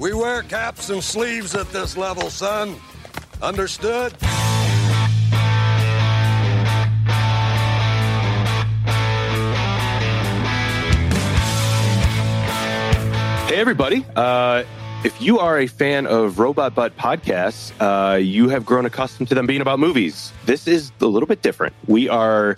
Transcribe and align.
We 0.00 0.14
wear 0.14 0.42
caps 0.42 0.88
and 0.88 1.04
sleeves 1.04 1.54
at 1.54 1.68
this 1.72 1.94
level, 1.94 2.30
son. 2.30 2.74
Understood? 3.42 4.14
Hey, 13.44 13.56
everybody. 13.56 14.06
Uh, 14.16 14.64
if 15.04 15.20
you 15.20 15.38
are 15.38 15.58
a 15.58 15.66
fan 15.66 16.06
of 16.06 16.38
Robot 16.38 16.74
Butt 16.74 16.96
podcasts, 16.96 17.70
uh, 17.78 18.16
you 18.16 18.48
have 18.48 18.64
grown 18.64 18.86
accustomed 18.86 19.28
to 19.28 19.34
them 19.34 19.44
being 19.44 19.60
about 19.60 19.78
movies. 19.78 20.32
This 20.46 20.66
is 20.66 20.92
a 21.02 21.06
little 21.06 21.26
bit 21.26 21.42
different. 21.42 21.74
We 21.86 22.08
are 22.08 22.56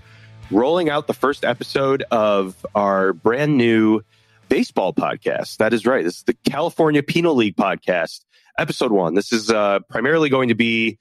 rolling 0.53 0.91
out 0.91 1.09
the 1.09 1.15
first 1.15 1.45
episode 1.45 2.05
of 2.13 2.65
our 2.77 3.13
brand 3.13 3.57
new 3.57 4.05
baseball 4.53 4.93
podcast. 4.93 5.57
That 5.57 5.73
is 5.73 5.87
right. 5.87 6.05
This 6.05 6.19
is 6.19 6.23
the 6.25 6.35
California 6.35 7.03
Penal 7.03 7.35
League 7.35 7.57
podcast, 7.57 8.21
episode 8.59 8.93
one. 8.93 9.15
This 9.15 9.33
is 9.33 9.49
uh, 9.49 9.79
primarily 9.89 10.29
going 10.29 10.51
to 10.51 10.55
be 10.55 10.99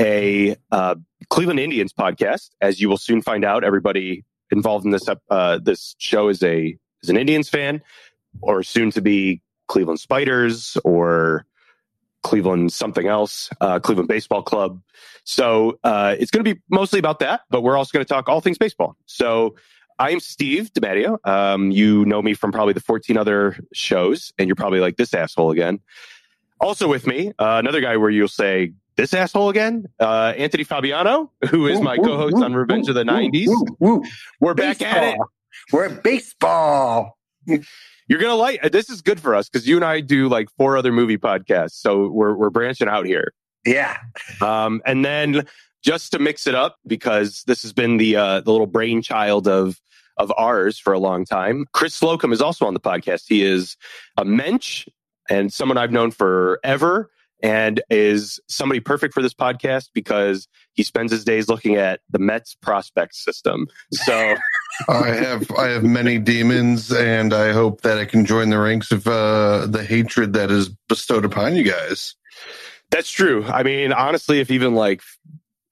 a 0.00 0.56
uh, 0.72 0.96
Cleveland 1.30 1.60
Indians 1.60 1.92
podcast, 1.92 2.50
as 2.60 2.80
you 2.80 2.88
will 2.88 2.96
soon 2.96 3.22
find 3.22 3.44
out. 3.44 3.62
Everybody 3.62 4.24
involved 4.50 4.84
in 4.84 4.90
this 4.90 5.08
uh, 5.30 5.60
this 5.62 5.94
show 5.98 6.28
is 6.28 6.42
a 6.42 6.76
is 7.04 7.08
an 7.08 7.16
Indians 7.16 7.48
fan 7.48 7.82
or 8.40 8.64
soon 8.64 8.90
to 8.90 9.00
be 9.00 9.42
Cleveland 9.68 10.00
Spiders 10.00 10.76
or 10.82 11.46
Cleveland 12.24 12.72
something 12.72 13.06
else, 13.06 13.48
uh, 13.60 13.78
Cleveland 13.78 14.08
Baseball 14.08 14.42
Club. 14.42 14.82
So 15.22 15.78
uh, 15.84 16.16
it's 16.18 16.32
going 16.32 16.44
to 16.44 16.52
be 16.52 16.60
mostly 16.68 16.98
about 16.98 17.20
that, 17.20 17.42
but 17.48 17.62
we're 17.62 17.76
also 17.76 17.92
going 17.92 18.04
to 18.04 18.12
talk 18.12 18.28
all 18.28 18.40
things 18.40 18.58
baseball. 18.58 18.96
So 19.06 19.54
I'm 19.98 20.20
Steve 20.20 20.72
DiMatteo. 20.72 21.18
Um, 21.26 21.70
you 21.70 22.04
know 22.04 22.22
me 22.22 22.34
from 22.34 22.52
probably 22.52 22.72
the 22.72 22.80
14 22.80 23.16
other 23.16 23.58
shows, 23.72 24.32
and 24.38 24.48
you're 24.48 24.56
probably 24.56 24.80
like 24.80 24.96
this 24.96 25.12
asshole 25.12 25.50
again. 25.50 25.80
Also 26.60 26.88
with 26.88 27.06
me, 27.06 27.28
uh, 27.38 27.56
another 27.58 27.80
guy 27.80 27.96
where 27.96 28.10
you'll 28.10 28.28
say 28.28 28.72
this 28.96 29.14
asshole 29.14 29.48
again, 29.48 29.86
uh, 30.00 30.34
Anthony 30.36 30.64
Fabiano, 30.64 31.32
who 31.50 31.66
is 31.66 31.80
my 31.80 31.96
co-host 31.96 32.36
on 32.36 32.54
Revenge 32.54 32.88
of 32.88 32.94
the 32.94 33.04
'90s. 33.04 33.48
We're 34.40 34.54
back 34.54 34.82
at 34.82 35.14
it. 35.14 35.20
We're 35.72 35.86
at 35.86 36.02
baseball. 36.02 37.18
You're 37.46 38.20
gonna 38.20 38.34
like 38.34 38.72
this 38.72 38.90
is 38.90 39.02
good 39.02 39.20
for 39.20 39.34
us 39.34 39.48
because 39.48 39.66
you 39.66 39.76
and 39.76 39.84
I 39.84 40.00
do 40.00 40.28
like 40.28 40.48
four 40.56 40.76
other 40.76 40.92
movie 40.92 41.18
podcasts, 41.18 41.72
so 41.72 42.08
we're 42.08 42.34
we're 42.34 42.50
branching 42.50 42.88
out 42.88 43.06
here. 43.06 43.32
Yeah. 43.64 43.98
Um, 44.40 44.80
and 44.86 45.04
then 45.04 45.46
just 45.88 46.12
to 46.12 46.18
mix 46.18 46.46
it 46.46 46.54
up, 46.54 46.76
because 46.86 47.42
this 47.46 47.62
has 47.62 47.72
been 47.72 47.96
the 47.96 48.14
uh, 48.14 48.40
the 48.42 48.52
little 48.52 48.66
brainchild 48.66 49.48
of 49.48 49.80
of 50.18 50.30
ours 50.36 50.78
for 50.78 50.92
a 50.92 50.98
long 50.98 51.24
time. 51.24 51.64
Chris 51.72 51.94
Slocum 51.94 52.30
is 52.30 52.42
also 52.42 52.66
on 52.66 52.74
the 52.74 52.80
podcast. 52.80 53.24
He 53.26 53.42
is 53.42 53.74
a 54.18 54.24
mensch 54.24 54.86
and 55.30 55.50
someone 55.50 55.78
I've 55.78 55.92
known 55.92 56.10
forever 56.10 57.10
and 57.42 57.80
is 57.88 58.38
somebody 58.48 58.80
perfect 58.80 59.14
for 59.14 59.22
this 59.22 59.32
podcast 59.32 59.88
because 59.94 60.46
he 60.72 60.82
spends 60.82 61.10
his 61.10 61.24
days 61.24 61.48
looking 61.48 61.76
at 61.76 62.00
the 62.10 62.18
Mets 62.18 62.54
prospect 62.60 63.14
system. 63.14 63.66
So 63.92 64.34
I 64.88 65.08
have 65.08 65.50
I 65.52 65.68
have 65.68 65.84
many 65.84 66.18
demons, 66.18 66.92
and 66.92 67.32
I 67.32 67.52
hope 67.52 67.80
that 67.80 67.96
I 67.96 68.04
can 68.04 68.26
join 68.26 68.50
the 68.50 68.58
ranks 68.58 68.92
of 68.92 69.06
uh, 69.06 69.66
the 69.66 69.84
hatred 69.84 70.34
that 70.34 70.50
is 70.50 70.68
bestowed 70.86 71.24
upon 71.24 71.56
you 71.56 71.62
guys. 71.62 72.14
That's 72.90 73.10
true. 73.10 73.44
I 73.44 73.62
mean, 73.62 73.92
honestly, 73.92 74.40
if 74.40 74.50
even 74.50 74.74
like 74.74 75.02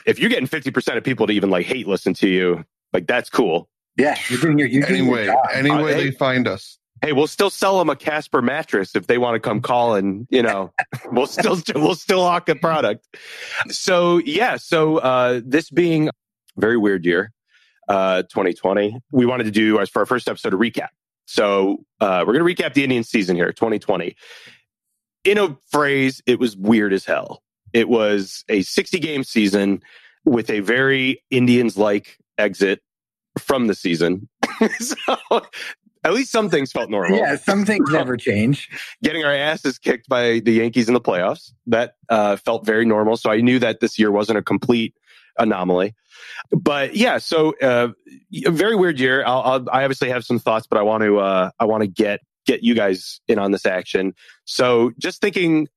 if 0.06 0.18
you're 0.18 0.30
getting 0.30 0.46
fifty 0.46 0.70
percent 0.70 0.96
of 0.96 1.04
people 1.04 1.26
to 1.26 1.32
even 1.32 1.50
like 1.50 1.66
hate 1.66 1.86
listen 1.86 2.14
to 2.14 2.28
you, 2.28 2.64
like 2.92 3.06
that's 3.06 3.28
cool. 3.28 3.68
Yeah, 3.96 4.16
you're 4.28 4.40
doing 4.40 4.58
your 4.58 4.68
you're 4.68 4.86
anyway. 4.86 5.24
Doing 5.24 5.36
your 5.36 5.52
anyway, 5.52 5.94
Uh, 5.94 5.96
they 5.96 6.10
find 6.12 6.48
us. 6.48 6.78
Hey, 7.02 7.12
we'll 7.12 7.26
still 7.26 7.50
sell 7.50 7.78
them 7.78 7.90
a 7.90 7.96
Casper 7.96 8.40
mattress 8.40 8.96
if 8.96 9.06
they 9.06 9.18
want 9.18 9.34
to 9.34 9.40
come 9.40 9.60
call 9.60 9.96
and, 9.96 10.26
you 10.30 10.42
know, 10.42 10.72
we'll 11.12 11.26
still, 11.26 11.60
we'll 11.74 11.94
still 11.94 12.22
hawk 12.22 12.46
the 12.46 12.56
product. 12.56 13.06
So 13.68 14.18
yeah. 14.18 14.56
So, 14.56 14.96
uh, 14.98 15.42
this 15.44 15.70
being 15.70 16.08
a 16.08 16.12
very 16.56 16.78
weird 16.78 17.04
year, 17.04 17.32
uh, 17.86 18.22
2020, 18.22 18.98
we 19.12 19.26
wanted 19.26 19.44
to 19.44 19.50
do 19.50 19.78
as 19.78 19.90
for 19.90 20.00
our 20.00 20.06
first 20.06 20.26
episode 20.26 20.54
a 20.54 20.56
recap. 20.56 20.88
So, 21.26 21.84
uh, 22.00 22.24
we're 22.26 22.32
going 22.38 22.56
to 22.56 22.62
recap 22.62 22.72
the 22.72 22.82
Indian 22.82 23.04
season 23.04 23.36
here, 23.36 23.52
2020. 23.52 24.16
In 25.24 25.38
a 25.38 25.56
phrase, 25.70 26.22
it 26.24 26.38
was 26.38 26.56
weird 26.56 26.94
as 26.94 27.04
hell. 27.04 27.42
It 27.76 27.90
was 27.90 28.42
a 28.48 28.62
60 28.62 28.98
game 29.00 29.22
season 29.22 29.82
with 30.24 30.48
a 30.48 30.60
very 30.60 31.22
Indians 31.30 31.76
like 31.76 32.16
exit 32.38 32.80
from 33.38 33.66
the 33.66 33.74
season. 33.74 34.30
so 34.78 34.96
at 36.02 36.14
least 36.14 36.32
some 36.32 36.48
things 36.48 36.72
felt 36.72 36.88
normal. 36.88 37.18
Yeah, 37.18 37.36
some 37.36 37.66
things 37.66 37.86
never 37.92 38.16
change. 38.16 38.70
Getting 39.02 39.26
our 39.26 39.34
asses 39.34 39.78
kicked 39.78 40.08
by 40.08 40.38
the 40.38 40.52
Yankees 40.52 40.88
in 40.88 40.94
the 40.94 41.02
playoffs. 41.02 41.52
That 41.66 41.96
uh, 42.08 42.36
felt 42.36 42.64
very 42.64 42.86
normal. 42.86 43.18
So 43.18 43.30
I 43.30 43.42
knew 43.42 43.58
that 43.58 43.80
this 43.80 43.98
year 43.98 44.10
wasn't 44.10 44.38
a 44.38 44.42
complete 44.42 44.94
anomaly. 45.36 45.94
But 46.50 46.96
yeah, 46.96 47.18
so 47.18 47.54
uh, 47.60 47.88
a 48.46 48.50
very 48.50 48.74
weird 48.74 48.98
year. 48.98 49.22
I'll, 49.26 49.42
I'll, 49.42 49.70
I 49.70 49.84
obviously 49.84 50.08
have 50.08 50.24
some 50.24 50.38
thoughts, 50.38 50.66
but 50.66 50.78
I 50.78 50.82
want 50.82 51.02
to 51.02 51.18
uh, 51.18 51.50
I 51.60 51.66
want 51.66 51.82
to 51.82 51.88
get 51.88 52.20
get 52.46 52.62
you 52.62 52.74
guys 52.74 53.20
in 53.28 53.38
on 53.38 53.50
this 53.50 53.66
action. 53.66 54.14
So 54.46 54.92
just 54.98 55.20
thinking 55.20 55.68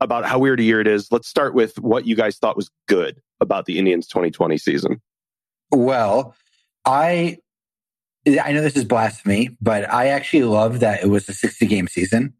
about 0.00 0.24
how 0.24 0.38
weird 0.38 0.60
a 0.60 0.62
year 0.62 0.80
it 0.80 0.86
is. 0.86 1.10
Let's 1.10 1.28
start 1.28 1.54
with 1.54 1.78
what 1.78 2.06
you 2.06 2.16
guys 2.16 2.36
thought 2.36 2.56
was 2.56 2.70
good 2.86 3.20
about 3.40 3.66
the 3.66 3.78
Indians 3.78 4.06
2020 4.06 4.58
season. 4.58 5.00
Well, 5.70 6.34
I 6.84 7.38
I 8.42 8.52
know 8.52 8.62
this 8.62 8.76
is 8.76 8.84
blasphemy, 8.84 9.50
but 9.60 9.92
I 9.92 10.08
actually 10.08 10.44
love 10.44 10.80
that 10.80 11.02
it 11.02 11.08
was 11.08 11.28
a 11.28 11.32
60 11.32 11.66
game 11.66 11.86
season. 11.86 12.34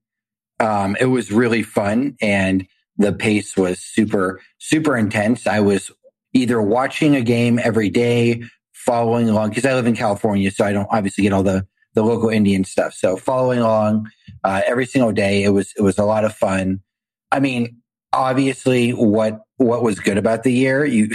Um, 0.59 0.97
it 0.99 1.07
was 1.07 1.31
really 1.31 1.63
fun 1.63 2.17
and 2.21 2.67
the 2.97 3.13
pace 3.13 3.57
was 3.57 3.79
super, 3.81 4.41
super 4.59 4.97
intense. 4.97 5.47
I 5.47 5.61
was 5.61 5.91
either 6.33 6.61
watching 6.61 7.15
a 7.15 7.21
game 7.21 7.59
every 7.63 7.91
day, 7.91 8.43
following 8.73 9.29
along, 9.29 9.51
because 9.51 9.65
I 9.65 9.75
live 9.75 9.87
in 9.87 9.95
California, 9.95 10.51
so 10.51 10.65
I 10.65 10.73
don't 10.73 10.89
obviously 10.91 11.23
get 11.23 11.33
all 11.33 11.43
the, 11.43 11.67
the 11.95 12.03
local 12.03 12.31
Indian 12.31 12.65
stuff. 12.65 12.95
So 12.95 13.17
following 13.17 13.59
along 13.59 14.11
uh, 14.45 14.63
every 14.67 14.87
single 14.87 15.13
day, 15.13 15.43
it 15.45 15.51
was 15.51 15.73
it 15.77 15.83
was 15.83 15.99
a 15.99 16.05
lot 16.05 16.25
of 16.25 16.35
fun. 16.35 16.81
I 17.31 17.41
mean, 17.41 17.83
obviously, 18.13 18.91
what 18.91 19.43
what 19.57 19.83
was 19.83 20.01
good 20.01 20.19
about 20.19 20.43
the 20.43 20.53
year? 20.53 20.85
You 20.85 21.11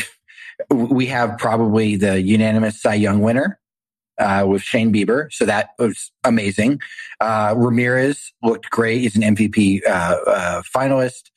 we 0.69 1.07
have 1.07 1.37
probably 1.37 1.95
the 1.95 2.21
unanimous 2.21 2.81
Cy 2.81 2.95
Young 2.95 3.21
winner 3.21 3.59
uh, 4.21 4.45
with 4.47 4.61
Shane 4.61 4.93
Bieber. 4.93 5.31
So 5.31 5.45
that 5.45 5.69
was 5.79 6.11
amazing. 6.23 6.79
Uh, 7.19 7.53
Ramirez 7.57 8.31
looked 8.43 8.69
great. 8.69 9.01
He's 9.01 9.15
an 9.15 9.35
MVP 9.35 9.81
uh, 9.85 9.89
uh, 9.89 10.61
finalist. 10.75 11.31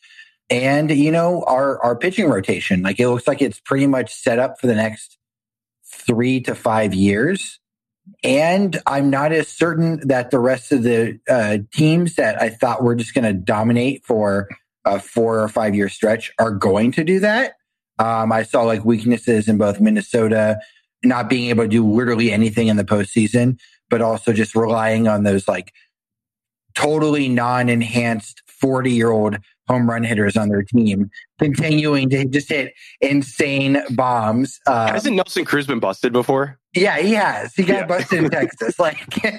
And, 0.50 0.90
you 0.90 1.10
know, 1.10 1.42
our, 1.46 1.82
our 1.82 1.96
pitching 1.96 2.28
rotation, 2.28 2.82
like 2.82 3.00
it 3.00 3.08
looks 3.08 3.26
like 3.26 3.40
it's 3.40 3.60
pretty 3.60 3.86
much 3.86 4.12
set 4.12 4.38
up 4.38 4.60
for 4.60 4.66
the 4.66 4.74
next 4.74 5.18
three 5.86 6.40
to 6.42 6.54
five 6.54 6.92
years. 6.92 7.60
And 8.22 8.78
I'm 8.86 9.08
not 9.08 9.32
as 9.32 9.48
certain 9.48 10.06
that 10.06 10.30
the 10.30 10.38
rest 10.38 10.70
of 10.70 10.82
the 10.82 11.18
uh, 11.28 11.58
teams 11.72 12.16
that 12.16 12.40
I 12.40 12.50
thought 12.50 12.82
were 12.82 12.94
just 12.94 13.14
going 13.14 13.24
to 13.24 13.32
dominate 13.32 14.04
for 14.04 14.48
a 14.84 15.00
four 15.00 15.40
or 15.40 15.48
five 15.48 15.74
year 15.74 15.88
stretch 15.88 16.32
are 16.38 16.50
going 16.50 16.92
to 16.92 17.04
do 17.04 17.20
that. 17.20 17.54
Um, 17.98 18.32
I 18.32 18.42
saw 18.42 18.62
like 18.62 18.84
weaknesses 18.84 19.48
in 19.48 19.56
both 19.58 19.80
Minnesota 19.80 20.58
not 21.04 21.28
being 21.28 21.50
able 21.50 21.64
to 21.64 21.68
do 21.68 21.86
literally 21.86 22.32
anything 22.32 22.68
in 22.68 22.76
the 22.76 22.84
postseason, 22.84 23.58
but 23.90 24.00
also 24.02 24.32
just 24.32 24.54
relying 24.54 25.06
on 25.08 25.22
those 25.22 25.46
like 25.46 25.72
totally 26.74 27.28
non-enhanced 27.28 28.42
40 28.46 28.90
year 28.92 29.10
old 29.10 29.36
home 29.68 29.88
run 29.88 30.02
hitters 30.04 30.36
on 30.36 30.48
their 30.48 30.62
team, 30.62 31.08
continuing 31.38 32.10
to 32.10 32.24
just 32.26 32.48
hit 32.50 32.74
insane 33.00 33.82
bombs. 33.90 34.60
Um, 34.66 34.88
Hasn't 34.88 35.16
Nelson 35.16 35.44
Cruz 35.44 35.66
been 35.66 35.80
busted 35.80 36.12
before? 36.12 36.58
yeah, 36.74 36.98
he 36.98 37.12
has. 37.12 37.54
He 37.54 37.62
got 37.62 37.74
Yeah. 37.80 37.86
busted 37.86 38.24
in 38.24 38.30
Texas. 38.30 38.78
Like, 38.78 38.98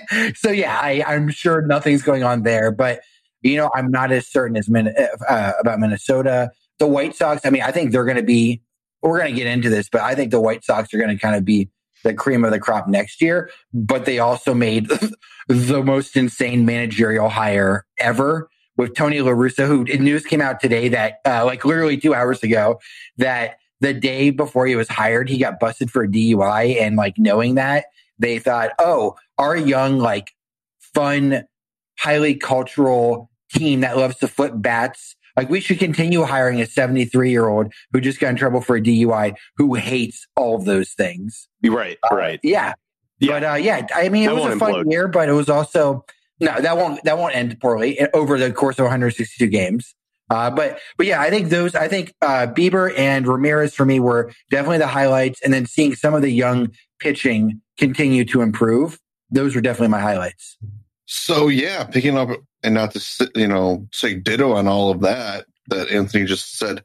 so 0.35 0.49
yeah, 0.49 0.79
I, 0.81 1.03
I'm 1.05 1.29
sure 1.29 1.61
nothing's 1.61 2.01
going 2.01 2.23
on 2.23 2.43
there, 2.43 2.71
but 2.71 3.01
you 3.45 3.57
know, 3.57 3.69
I'm 3.75 3.91
not 3.91 4.11
as 4.11 4.27
certain 4.27 4.57
as 4.57 4.67
Min- 4.67 4.93
uh, 5.29 5.51
about 5.59 5.79
Minnesota. 5.79 6.49
The 6.79 6.87
White 6.87 7.15
Sox, 7.15 7.45
I 7.45 7.51
mean, 7.51 7.61
I 7.61 7.71
think 7.71 7.91
they're 7.91 8.03
going 8.03 8.17
to 8.17 8.23
be, 8.23 8.61
we're 9.03 9.19
going 9.19 9.33
to 9.33 9.39
get 9.39 9.47
into 9.47 9.69
this, 9.69 9.87
but 9.87 10.01
I 10.01 10.15
think 10.15 10.31
the 10.31 10.41
White 10.41 10.63
Sox 10.65 10.93
are 10.93 10.97
going 10.97 11.15
to 11.15 11.17
kind 11.17 11.35
of 11.35 11.45
be 11.45 11.69
the 12.03 12.15
cream 12.15 12.43
of 12.43 12.51
the 12.51 12.59
crop 12.59 12.87
next 12.87 13.21
year. 13.21 13.51
But 13.71 14.05
they 14.05 14.17
also 14.17 14.55
made 14.55 14.89
the 15.47 15.83
most 15.83 16.17
insane 16.17 16.65
managerial 16.65 17.29
hire 17.29 17.85
ever 17.99 18.49
with 18.77 18.95
Tony 18.95 19.21
La 19.21 19.31
Russa, 19.31 19.67
who 19.67 19.83
news 19.83 20.25
came 20.25 20.41
out 20.41 20.59
today 20.59 20.89
that, 20.89 21.19
uh, 21.23 21.45
like 21.45 21.63
literally 21.63 21.97
two 21.97 22.15
hours 22.15 22.41
ago, 22.41 22.79
that 23.17 23.57
the 23.79 23.93
day 23.93 24.31
before 24.31 24.65
he 24.65 24.75
was 24.75 24.89
hired, 24.89 25.29
he 25.29 25.37
got 25.37 25.59
busted 25.59 25.91
for 25.91 26.03
a 26.03 26.07
DUI. 26.07 26.81
And 26.81 26.95
like 26.95 27.13
knowing 27.19 27.55
that, 27.55 27.85
they 28.17 28.39
thought, 28.39 28.71
oh, 28.79 29.15
our 29.37 29.55
young, 29.55 29.99
like 29.99 30.31
fun, 30.79 31.43
highly 31.99 32.35
cultural 32.35 33.29
team 33.55 33.81
that 33.81 33.97
loves 33.97 34.17
to 34.17 34.27
flip 34.27 34.53
bats. 34.55 35.15
Like 35.37 35.49
we 35.49 35.59
should 35.59 35.79
continue 35.79 36.23
hiring 36.23 36.61
a 36.61 36.65
73 36.65 37.29
year 37.29 37.47
old 37.47 37.73
who 37.91 37.99
just 38.01 38.19
got 38.19 38.29
in 38.29 38.35
trouble 38.37 38.61
for 38.61 38.75
a 38.77 38.81
DUI 38.81 39.35
who 39.57 39.73
hates 39.75 40.25
all 40.35 40.55
of 40.55 40.65
those 40.65 40.91
things. 40.91 41.47
Right, 41.63 41.97
Uh, 42.09 42.15
right. 42.15 42.39
Yeah. 42.43 42.73
Yeah. 43.19 43.31
But 43.39 43.43
uh, 43.43 43.53
yeah, 43.55 43.87
I 43.95 44.09
mean, 44.09 44.23
it 44.23 44.33
That 44.33 44.35
was 44.41 44.53
a 44.55 44.57
fun 44.59 44.73
implode. 44.73 44.91
year, 44.91 45.07
but 45.07 45.27
it 45.29 45.33
was 45.33 45.49
also 45.49 46.05
No, 46.39 46.59
that 46.59 46.77
won't 46.77 47.03
that 47.03 47.17
won't 47.17 47.35
end 47.35 47.57
poorly 47.61 47.99
over 48.13 48.37
the 48.37 48.51
course 48.51 48.77
of 48.79 48.83
162 48.83 49.47
games. 49.47 49.93
Uh, 50.29 50.49
but 50.49 50.79
but 50.97 51.05
yeah, 51.05 51.21
I 51.21 51.29
think 51.29 51.49
those 51.49 51.75
I 51.75 51.87
think 51.87 52.13
uh, 52.21 52.47
Bieber 52.47 52.91
and 52.97 53.27
Ramirez 53.27 53.73
for 53.75 53.85
me 53.85 53.99
were 53.99 54.31
definitely 54.49 54.79
the 54.79 54.87
highlights, 54.87 55.39
and 55.41 55.53
then 55.53 55.65
seeing 55.65 55.95
some 55.95 56.13
of 56.13 56.21
the 56.23 56.31
young 56.31 56.71
pitching 56.99 57.61
continue 57.77 58.25
to 58.25 58.41
improve, 58.41 58.97
those 59.29 59.53
were 59.53 59.61
definitely 59.61 59.89
my 59.89 59.99
highlights. 60.01 60.57
So 61.05 61.47
yeah, 61.47 61.83
picking 61.83 62.17
up 62.17 62.29
and 62.63 62.73
not 62.73 62.91
to 62.93 63.31
you 63.35 63.47
know 63.47 63.87
say 63.91 64.15
ditto 64.15 64.53
on 64.53 64.67
all 64.67 64.91
of 64.91 65.01
that 65.01 65.45
that 65.67 65.89
Anthony 65.89 66.25
just 66.25 66.57
said. 66.57 66.83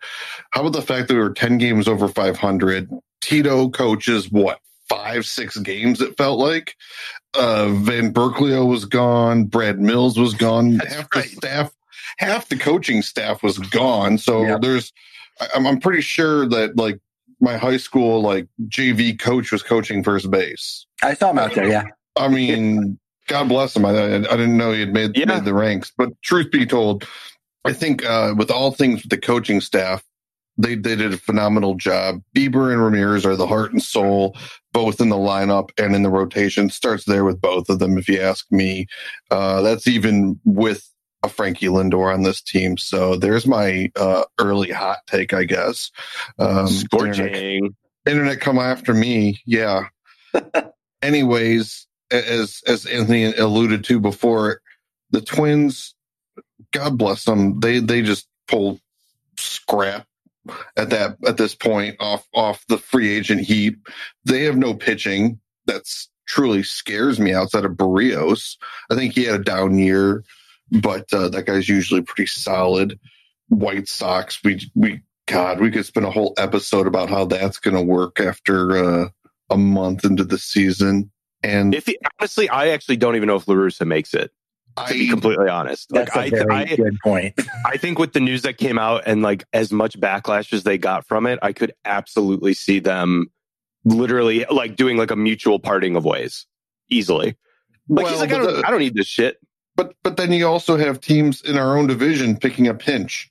How 0.50 0.60
about 0.62 0.72
the 0.72 0.82
fact 0.82 1.08
that 1.08 1.14
we 1.14 1.20
were 1.20 1.30
10 1.34 1.58
games 1.58 1.86
over 1.86 2.08
500? 2.08 2.90
Tito 3.20 3.68
coaches 3.68 4.30
what 4.30 4.60
five, 4.88 5.26
six 5.26 5.56
games, 5.58 6.00
it 6.00 6.16
felt 6.16 6.38
like. 6.38 6.74
Uh, 7.34 7.68
Van 7.68 8.12
Burkleo 8.12 8.66
was 8.66 8.84
gone. 8.86 9.44
Brad 9.44 9.78
Mills 9.78 10.18
was 10.18 10.34
gone. 10.34 10.76
That's 10.78 10.94
half 10.94 11.08
right. 11.14 11.24
the 11.24 11.28
staff, 11.30 11.72
half 12.18 12.48
the 12.48 12.56
coaching 12.56 13.02
staff 13.02 13.42
was 13.42 13.58
gone. 13.58 14.18
So 14.18 14.42
Yeah. 14.42 14.58
there's, 14.60 14.92
I'm, 15.54 15.66
I'm 15.66 15.78
pretty 15.80 16.00
sure 16.02 16.48
that 16.48 16.76
like 16.76 16.98
my 17.40 17.56
high 17.56 17.76
school 17.76 18.20
like 18.22 18.48
JV 18.66 19.18
coach 19.18 19.52
was 19.52 19.62
coaching 19.62 20.02
first 20.02 20.30
base. 20.30 20.86
I 21.02 21.14
saw 21.14 21.30
him 21.30 21.38
out 21.38 21.54
there. 21.54 21.68
Yeah, 21.68 21.84
I 22.16 22.28
mean, 22.28 22.98
God 23.30 23.48
bless 23.48 23.76
him. 23.76 23.84
I, 23.84 23.90
I 23.92 24.18
didn't 24.18 24.56
know 24.56 24.72
he 24.72 24.80
had 24.80 24.92
made, 24.92 25.16
Yeah. 25.16 25.26
made 25.26 25.44
the 25.44 25.54
ranks. 25.54 25.92
But 25.96 26.20
truth 26.20 26.50
be 26.50 26.66
told, 26.66 27.06
I 27.64 27.72
think 27.72 28.04
uh, 28.04 28.34
with 28.36 28.50
all 28.50 28.72
things 28.72 29.02
with 29.02 29.10
the 29.10 29.18
coaching 29.18 29.60
staff, 29.60 30.02
they, 30.58 30.74
they 30.74 30.96
did 30.96 31.14
a 31.14 31.16
phenomenal 31.16 31.76
job. 31.76 32.22
Bieber 32.36 32.72
and 32.72 32.82
Ramirez 32.82 33.24
are 33.24 33.36
the 33.36 33.46
heart 33.46 33.72
and 33.72 33.80
soul, 33.80 34.36
both 34.72 35.00
in 35.00 35.10
the 35.10 35.16
lineup 35.16 35.70
and 35.78 35.94
in 35.94 36.02
the 36.02 36.10
rotation. 36.10 36.70
Starts 36.70 37.04
there 37.04 37.24
with 37.24 37.40
both 37.40 37.68
of 37.70 37.78
them, 37.78 37.96
if 37.98 38.08
you 38.08 38.20
ask 38.20 38.44
me. 38.50 38.86
Uh, 39.30 39.62
that's 39.62 39.86
even 39.86 40.38
with 40.44 40.84
a 41.22 41.28
Frankie 41.28 41.66
Lindor 41.66 42.12
on 42.12 42.24
this 42.24 42.42
team. 42.42 42.76
So 42.78 43.14
there's 43.14 43.46
my 43.46 43.92
uh, 43.94 44.24
early 44.40 44.70
hot 44.72 44.98
take, 45.06 45.32
I 45.32 45.44
guess. 45.44 45.92
Um, 46.40 46.66
internet, 46.92 47.62
internet 48.06 48.40
come 48.40 48.58
after 48.58 48.92
me. 48.92 49.40
Yeah. 49.46 49.84
Anyways, 51.02 51.86
as 52.10 52.62
as 52.66 52.86
Anthony 52.86 53.24
alluded 53.24 53.84
to 53.84 54.00
before, 54.00 54.60
the 55.10 55.20
Twins, 55.20 55.94
God 56.72 56.98
bless 56.98 57.24
them, 57.24 57.60
they 57.60 57.80
they 57.80 58.02
just 58.02 58.26
pull 58.48 58.80
scrap 59.38 60.06
at 60.76 60.90
that 60.90 61.16
at 61.26 61.36
this 61.36 61.54
point 61.54 61.96
off 62.00 62.26
off 62.34 62.64
the 62.68 62.78
free 62.78 63.10
agent 63.14 63.42
heap. 63.42 63.88
They 64.24 64.44
have 64.44 64.56
no 64.56 64.74
pitching. 64.74 65.40
That's 65.66 66.08
truly 66.26 66.62
scares 66.62 67.18
me 67.18 67.34
outside 67.34 67.64
of 67.64 67.72
Berrios. 67.72 68.56
I 68.90 68.94
think 68.94 69.14
he 69.14 69.24
had 69.24 69.40
a 69.40 69.44
down 69.44 69.78
year, 69.78 70.24
but 70.70 71.12
uh, 71.12 71.28
that 71.30 71.46
guy's 71.46 71.68
usually 71.68 72.02
pretty 72.02 72.26
solid. 72.26 72.98
White 73.48 73.88
Sox, 73.88 74.42
we 74.44 74.60
we 74.74 75.00
God, 75.26 75.60
we 75.60 75.70
could 75.70 75.86
spend 75.86 76.06
a 76.06 76.10
whole 76.10 76.34
episode 76.38 76.86
about 76.86 77.08
how 77.08 77.24
that's 77.24 77.58
going 77.58 77.76
to 77.76 77.82
work 77.82 78.20
after 78.20 78.76
uh, 78.76 79.08
a 79.48 79.56
month 79.56 80.04
into 80.04 80.24
the 80.24 80.38
season. 80.38 81.10
And 81.42 81.74
If 81.74 81.86
he, 81.86 81.98
honestly, 82.20 82.48
I 82.48 82.68
actually 82.68 82.96
don't 82.96 83.16
even 83.16 83.26
know 83.26 83.36
if 83.36 83.48
La 83.48 83.54
Russa 83.54 83.86
makes 83.86 84.14
it. 84.14 84.30
To 84.86 84.94
be 84.94 85.08
I, 85.08 85.10
completely 85.10 85.48
honest, 85.48 85.90
like 85.90 86.16
I, 86.16 86.30
very 86.30 86.54
I, 86.54 86.76
good 86.76 86.96
point. 87.02 87.34
I 87.66 87.76
think 87.76 87.98
with 87.98 88.12
the 88.12 88.20
news 88.20 88.42
that 88.42 88.56
came 88.56 88.78
out 88.78 89.02
and 89.04 89.20
like 89.20 89.44
as 89.52 89.72
much 89.72 89.98
backlash 89.98 90.52
as 90.52 90.62
they 90.62 90.78
got 90.78 91.04
from 91.06 91.26
it, 91.26 91.38
I 91.42 91.52
could 91.52 91.74
absolutely 91.84 92.54
see 92.54 92.78
them 92.78 93.30
literally 93.84 94.46
like 94.50 94.76
doing 94.76 94.96
like 94.96 95.10
a 95.10 95.16
mutual 95.16 95.58
parting 95.58 95.96
of 95.96 96.04
ways 96.04 96.46
easily. 96.88 97.36
Like 97.88 98.06
he's 98.06 98.20
like, 98.20 98.32
I 98.32 98.38
don't, 98.38 98.60
the- 98.60 98.66
I 98.66 98.70
don't 98.70 98.78
need 98.78 98.94
this 98.94 99.08
shit. 99.08 99.38
but 99.74 99.94
but 100.04 100.16
then 100.16 100.32
you 100.32 100.46
also 100.46 100.76
have 100.76 101.00
teams 101.00 101.42
in 101.42 101.58
our 101.58 101.76
own 101.76 101.88
division 101.88 102.36
picking 102.36 102.68
a 102.68 102.74
pinch. 102.74 103.28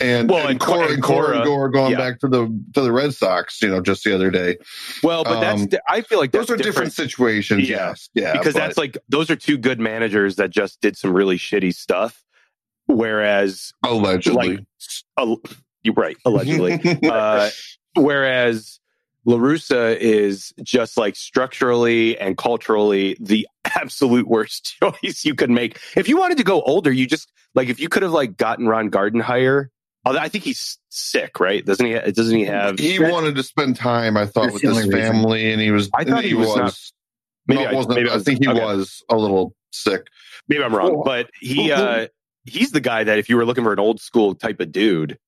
And, 0.00 0.28
Well, 0.30 0.40
and, 0.42 0.50
and 0.50 0.60
Cora, 0.60 0.78
Cora- 0.84 0.92
and 0.94 1.02
Cora 1.02 1.36
and 1.36 1.44
Gore 1.44 1.68
going 1.68 1.92
yeah. 1.92 1.98
back 1.98 2.20
to 2.20 2.28
the 2.28 2.46
to 2.74 2.80
the 2.80 2.92
Red 2.92 3.14
Sox, 3.14 3.60
you 3.62 3.68
know, 3.68 3.80
just 3.80 4.04
the 4.04 4.14
other 4.14 4.30
day. 4.30 4.56
Well, 5.02 5.24
but 5.24 5.40
that's 5.40 5.62
Um, 5.62 5.66
di- 5.68 5.78
I 5.88 6.00
feel 6.02 6.18
like 6.18 6.32
Those 6.32 6.50
are 6.50 6.56
different, 6.56 6.92
situations. 6.92 7.68
Yeah. 7.68 7.88
Yes, 7.88 8.08
yeah, 8.14 8.32
because 8.32 8.54
but- 8.54 8.60
that's 8.60 8.78
like 8.78 8.96
those 9.08 9.30
are 9.30 9.36
two 9.36 9.58
good 9.58 9.80
managers 9.80 10.36
that 10.36 10.50
just 10.50 10.80
did 10.80 10.96
some 10.96 11.12
really 11.12 11.38
shitty 11.38 11.74
stuff. 11.74 12.24
Whereas, 12.86 13.72
allegedly. 13.84 14.56
like, 14.56 14.64
uh, 15.18 15.36
you're 15.82 15.94
right, 15.94 16.16
allegedly. 16.24 16.80
uh, 17.10 17.50
whereas 17.94 18.80
La 19.26 19.36
Russa 19.36 19.96
is 19.98 20.54
just 20.62 20.96
like 20.96 21.14
structurally 21.14 22.18
and 22.18 22.38
culturally 22.38 23.16
the 23.20 23.46
absolute 23.76 24.26
worst 24.26 24.76
choice 24.82 25.24
you 25.24 25.34
could 25.34 25.50
make. 25.50 25.78
If 25.96 26.08
you 26.08 26.16
wanted 26.18 26.38
to 26.38 26.44
go 26.44 26.62
older, 26.62 26.90
you 26.90 27.06
just 27.06 27.30
like 27.54 27.68
if 27.68 27.78
you 27.78 27.88
could 27.90 28.02
have 28.02 28.12
like 28.12 28.36
gotten 28.38 28.66
Ron 28.66 28.90
Gardenhire. 28.90 29.66
although 29.66 29.68
I 30.06 30.28
think 30.28 30.44
he's 30.44 30.78
sick, 30.88 31.38
right? 31.40 31.64
Doesn't 31.64 31.84
he? 31.84 31.92
Doesn't 32.12 32.36
he 32.36 32.44
have? 32.46 32.78
he 32.78 32.98
wanted 32.98 33.34
to 33.36 33.42
spend 33.42 33.76
time, 33.76 34.16
I 34.16 34.24
thought, 34.26 34.44
That's 34.44 34.54
with 34.54 34.62
his 34.62 34.70
only 34.78 34.88
reason. 34.94 35.12
family, 35.12 35.52
and 35.52 35.60
he 35.60 35.70
was. 35.70 35.90
I 35.94 36.04
thought 36.04 36.18
and 36.18 36.24
he 36.26 36.34
was 36.34 36.56
not- 36.56 36.78
Maybe 37.46 37.62
no, 37.62 37.66
I- 37.68 37.72
it 37.72 37.74
wasn't. 37.76 37.94
maybe 37.96 38.10
I 38.10 38.14
I 38.14 38.18
think 38.20 38.38
he 38.42 38.48
okay. 38.48 38.60
was 38.60 39.02
a 39.10 39.16
little 39.16 39.54
sick. 39.72 40.06
Maybe 40.48 40.62
I'm 40.62 40.74
wrong, 40.74 41.02
but 41.04 41.30
he 41.40 41.72
uh, 41.72 42.08
he's 42.44 42.70
the 42.72 42.80
guy 42.80 43.04
that 43.04 43.18
if 43.18 43.28
you 43.28 43.36
were 43.36 43.44
looking 43.44 43.64
for 43.64 43.72
an 43.72 43.78
old 43.78 44.00
school 44.00 44.34
type 44.34 44.60
of 44.60 44.72
dude, 44.72 45.18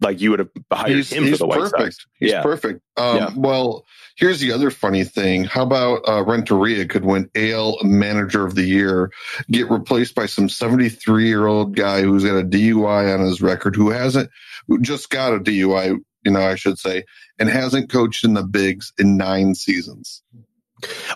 like 0.00 0.20
you 0.20 0.30
would 0.30 0.40
have 0.40 0.50
hired 0.72 0.90
He's, 0.90 1.12
him 1.12 1.24
for 1.24 1.28
he's 1.30 1.38
the 1.38 1.46
White 1.46 1.60
perfect. 1.60 1.94
Sox. 1.94 2.06
He's 2.18 2.30
Yeah. 2.32 2.42
perfect. 2.42 2.80
Um, 2.96 3.16
Yeah. 3.16 3.30
Well, 3.36 3.84
here's 4.16 4.40
the 4.40 4.52
other 4.52 4.70
funny 4.70 5.04
thing. 5.04 5.44
How 5.44 5.62
about 5.62 6.02
uh, 6.08 6.22
Renteria 6.24 6.86
could 6.86 7.04
win 7.04 7.30
AL 7.34 7.78
Manager 7.82 8.44
of 8.44 8.54
the 8.54 8.64
Year, 8.64 9.10
get 9.50 9.70
replaced 9.70 10.14
by 10.14 10.26
some 10.26 10.48
73 10.48 11.26
year 11.26 11.46
old 11.46 11.76
guy 11.76 12.02
who's 12.02 12.24
got 12.24 12.36
a 12.38 12.44
DUI 12.44 13.14
on 13.14 13.20
his 13.24 13.40
record, 13.40 13.76
who 13.76 13.90
hasn't, 13.90 14.30
who 14.68 14.80
just 14.80 15.10
got 15.10 15.32
a 15.32 15.38
DUI, 15.38 15.96
you 16.24 16.30
know, 16.32 16.40
I 16.42 16.54
should 16.56 16.78
say, 16.78 17.04
and 17.38 17.48
hasn't 17.48 17.90
coached 17.90 18.24
in 18.24 18.34
the 18.34 18.42
bigs 18.44 18.92
in 18.98 19.16
nine 19.16 19.54
seasons. 19.54 20.22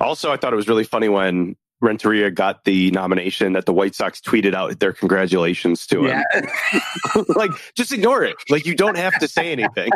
Also, 0.00 0.30
I 0.32 0.36
thought 0.36 0.52
it 0.52 0.56
was 0.56 0.68
really 0.68 0.84
funny 0.84 1.08
when 1.08 1.56
Renteria 1.80 2.30
got 2.30 2.64
the 2.64 2.90
nomination 2.90 3.52
that 3.52 3.66
the 3.66 3.72
White 3.72 3.94
Sox 3.94 4.20
tweeted 4.20 4.54
out 4.54 4.80
their 4.80 4.92
congratulations 4.92 5.86
to 5.88 6.06
him. 6.06 6.24
Yeah, 6.32 7.22
like, 7.36 7.52
just 7.74 7.92
ignore 7.92 8.24
it. 8.24 8.36
Like, 8.50 8.66
you 8.66 8.74
don't 8.74 8.96
have 8.96 9.18
to 9.20 9.28
say 9.28 9.52
anything. 9.52 9.90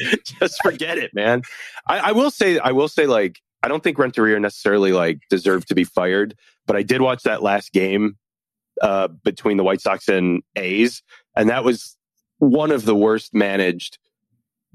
just 0.24 0.60
forget 0.62 0.98
it, 0.98 1.14
man. 1.14 1.42
I, 1.86 1.98
I 1.98 2.12
will 2.12 2.30
say, 2.30 2.58
I 2.58 2.72
will 2.72 2.88
say, 2.88 3.06
like, 3.06 3.40
I 3.62 3.68
don't 3.68 3.82
think 3.82 3.98
Renteria 3.98 4.40
necessarily 4.40 4.92
like 4.92 5.20
deserved 5.30 5.68
to 5.68 5.74
be 5.74 5.84
fired, 5.84 6.34
but 6.66 6.76
I 6.76 6.82
did 6.82 7.00
watch 7.00 7.22
that 7.22 7.42
last 7.42 7.72
game 7.72 8.16
uh, 8.80 9.08
between 9.08 9.56
the 9.56 9.64
White 9.64 9.80
Sox 9.80 10.08
and 10.08 10.42
A's, 10.56 11.02
and 11.36 11.48
that 11.48 11.62
was 11.62 11.96
one 12.38 12.72
of 12.72 12.84
the 12.84 12.96
worst 12.96 13.32
managed 13.32 13.98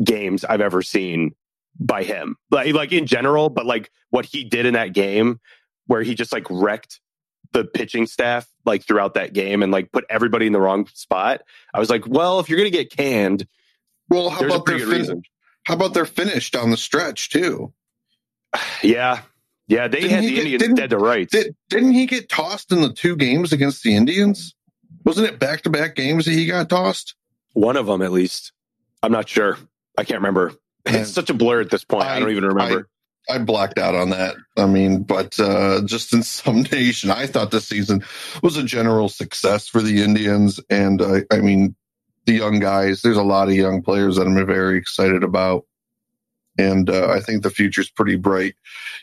games 0.03 0.46
I've 0.46 0.62
ever 0.62 0.82
seen 0.82 1.36
by 1.79 2.03
him. 2.03 2.36
Like, 2.51 2.74
like 2.74 2.91
in 2.91 3.05
general, 3.05 3.50
but 3.50 3.65
like 3.65 3.91
what 4.10 4.25
he 4.25 4.43
did 4.43 4.65
in 4.65 4.74
that 4.74 4.93
game, 4.93 5.39
where 5.86 6.01
he 6.03 6.15
just 6.15 6.31
like 6.34 6.46
wrecked 6.50 7.00
the 7.53 7.63
pitching 7.63 8.05
staff 8.07 8.48
like 8.65 8.84
throughout 8.86 9.13
that 9.13 9.34
game 9.34 9.63
and 9.63 9.72
like 9.72 9.91
put 9.91 10.03
everybody 10.10 10.46
in 10.48 10.53
the 10.53 10.60
wrong 10.60 10.86
spot. 10.93 11.41
I 11.74 11.79
was 11.79 11.89
like, 11.89 12.05
well, 12.07 12.39
if 12.39 12.50
you're 12.50 12.57
gonna 12.60 12.69
get 12.69 12.91
canned, 12.91 13.48
Well, 14.10 14.29
how 14.29 14.46
about 14.46 14.65
their 14.65 14.79
fin- 14.79 15.24
how 15.63 15.74
about 15.75 15.93
their 15.93 16.05
finish 16.05 16.51
down 16.51 16.72
the 16.72 16.77
stretch 16.77 17.29
too? 17.29 17.74
Yeah, 18.84 19.22
yeah, 19.67 19.88
they 19.88 20.01
Didn't 20.01 20.12
had 20.12 20.24
the 20.24 20.36
get- 20.36 20.46
Indians 20.62 20.79
dead 20.79 20.89
to 20.91 20.98
rights. 20.98 21.31
Did, 21.31 21.55
didn't 21.69 21.91
he 21.93 22.05
get 22.05 22.29
tossed 22.29 22.72
in 22.72 22.81
the 22.81 22.91
two 22.93 23.15
games 23.15 23.51
against 23.53 23.84
the 23.84 23.96
Indians? 23.96 24.55
Wasn't 25.03 25.27
it 25.27 25.39
back 25.39 25.62
to 25.63 25.69
back 25.69 25.96
games 25.96 26.25
that 26.25 26.31
he 26.31 26.46
got 26.48 26.69
tossed? 26.69 27.15
One 27.53 27.75
of 27.77 27.86
them, 27.86 28.01
at 28.01 28.12
least. 28.12 28.51
I'm 29.03 29.12
not 29.12 29.27
sure. 29.29 29.57
I 29.98 30.03
can't 30.03 30.19
remember. 30.19 30.53
It's 30.96 31.12
such 31.12 31.29
a 31.29 31.34
blur 31.34 31.62
at 31.62 31.70
this 31.70 31.84
point. 31.84 32.03
I, 32.06 32.15
I- 32.15 32.20
don't 32.20 32.32
even 32.32 32.46
remember. 32.46 32.88
I 33.29 33.39
blacked 33.39 33.77
out 33.77 33.94
on 33.94 34.12
that. 34.12 34.36
I 34.56 34.67
mean, 34.67 35.03
but 35.03 35.38
uh, 35.38 35.82
just 35.84 36.13
in 36.13 36.24
some 36.24 36.62
nation, 36.63 37.12
I 37.12 37.27
thought 37.27 37.51
this 37.51 37.67
season 37.67 38.06
was 38.41 38.56
a 38.56 38.63
general 38.63 39.10
success 39.10 39.67
for 39.67 39.82
the 39.82 40.01
Indians. 40.01 40.62
And 40.70 41.01
uh, 41.01 41.20
I 41.29 41.39
mean, 41.39 41.75
the 42.25 42.34
young 42.36 42.60
guys, 42.60 43.01
there's 43.01 43.17
a 43.17 43.24
lot 43.24 43.50
of 43.50 43.53
young 43.56 43.82
players 43.82 44.15
that 44.15 44.27
I'm 44.27 44.46
very 44.46 44.77
excited 44.77 45.24
about. 45.25 45.65
And 46.58 46.89
uh, 46.89 47.10
I 47.10 47.20
think 47.20 47.44
the 47.44 47.50
future's 47.50 47.89
pretty 47.89 48.15
bright, 48.15 48.56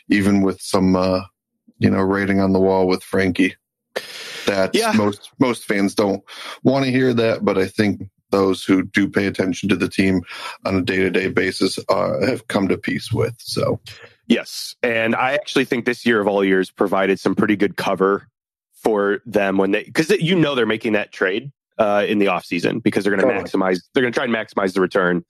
even 0.09 0.41
with 0.41 0.59
some, 0.59 0.95
uh, 0.95 1.21
you 1.77 1.89
know, 1.91 2.01
rating 2.01 2.39
on 2.41 2.51
the 2.51 2.59
wall 2.59 2.87
with 2.87 3.03
Frankie. 3.03 3.55
That 4.47 4.73
Yeah. 4.73 4.91
most 4.93 5.29
most 5.39 5.65
fans 5.65 5.93
don't 5.95 6.23
want 6.63 6.83
to 6.85 6.91
hear 6.91 7.13
that, 7.13 7.45
but 7.45 7.57
I 7.59 7.67
think 7.67 8.09
those 8.31 8.63
who 8.63 8.83
do 8.83 9.07
pay 9.07 9.27
attention 9.27 9.69
to 9.69 9.75
the 9.75 9.87
team 9.87 10.21
on 10.65 10.75
a 10.75 10.81
day 10.81 10.97
to 10.97 11.09
day 11.09 11.29
basis 11.29 11.79
uh, 11.89 12.25
have 12.25 12.47
come 12.47 12.67
to 12.67 12.77
peace 12.77 13.11
with. 13.11 13.35
So 13.39 13.79
Yes. 14.27 14.75
And 14.81 15.15
I 15.15 15.33
actually 15.33 15.65
think 15.65 15.85
this 15.85 16.05
year 16.05 16.19
of 16.19 16.27
all 16.27 16.43
years 16.43 16.71
provided 16.71 17.19
some 17.19 17.35
pretty 17.35 17.55
good 17.55 17.77
cover 17.77 18.27
for 18.73 19.19
them 19.25 19.57
when 19.57 19.71
they, 19.71 19.83
because 19.83 20.09
you 20.09 20.35
know 20.35 20.55
they're 20.55 20.65
making 20.65 20.93
that 20.93 21.11
trade 21.11 21.51
uh, 21.77 22.05
in 22.07 22.19
the 22.19 22.27
offseason 22.27 22.81
because 22.81 23.03
they're 23.03 23.15
going 23.15 23.27
to 23.27 23.43
maximize, 23.43 23.79
they're 23.93 24.01
going 24.01 24.13
to 24.13 24.17
try 24.17 24.25
and 24.25 24.33
maximize 24.33 24.73
the 24.73 24.81
return, 24.81 25.23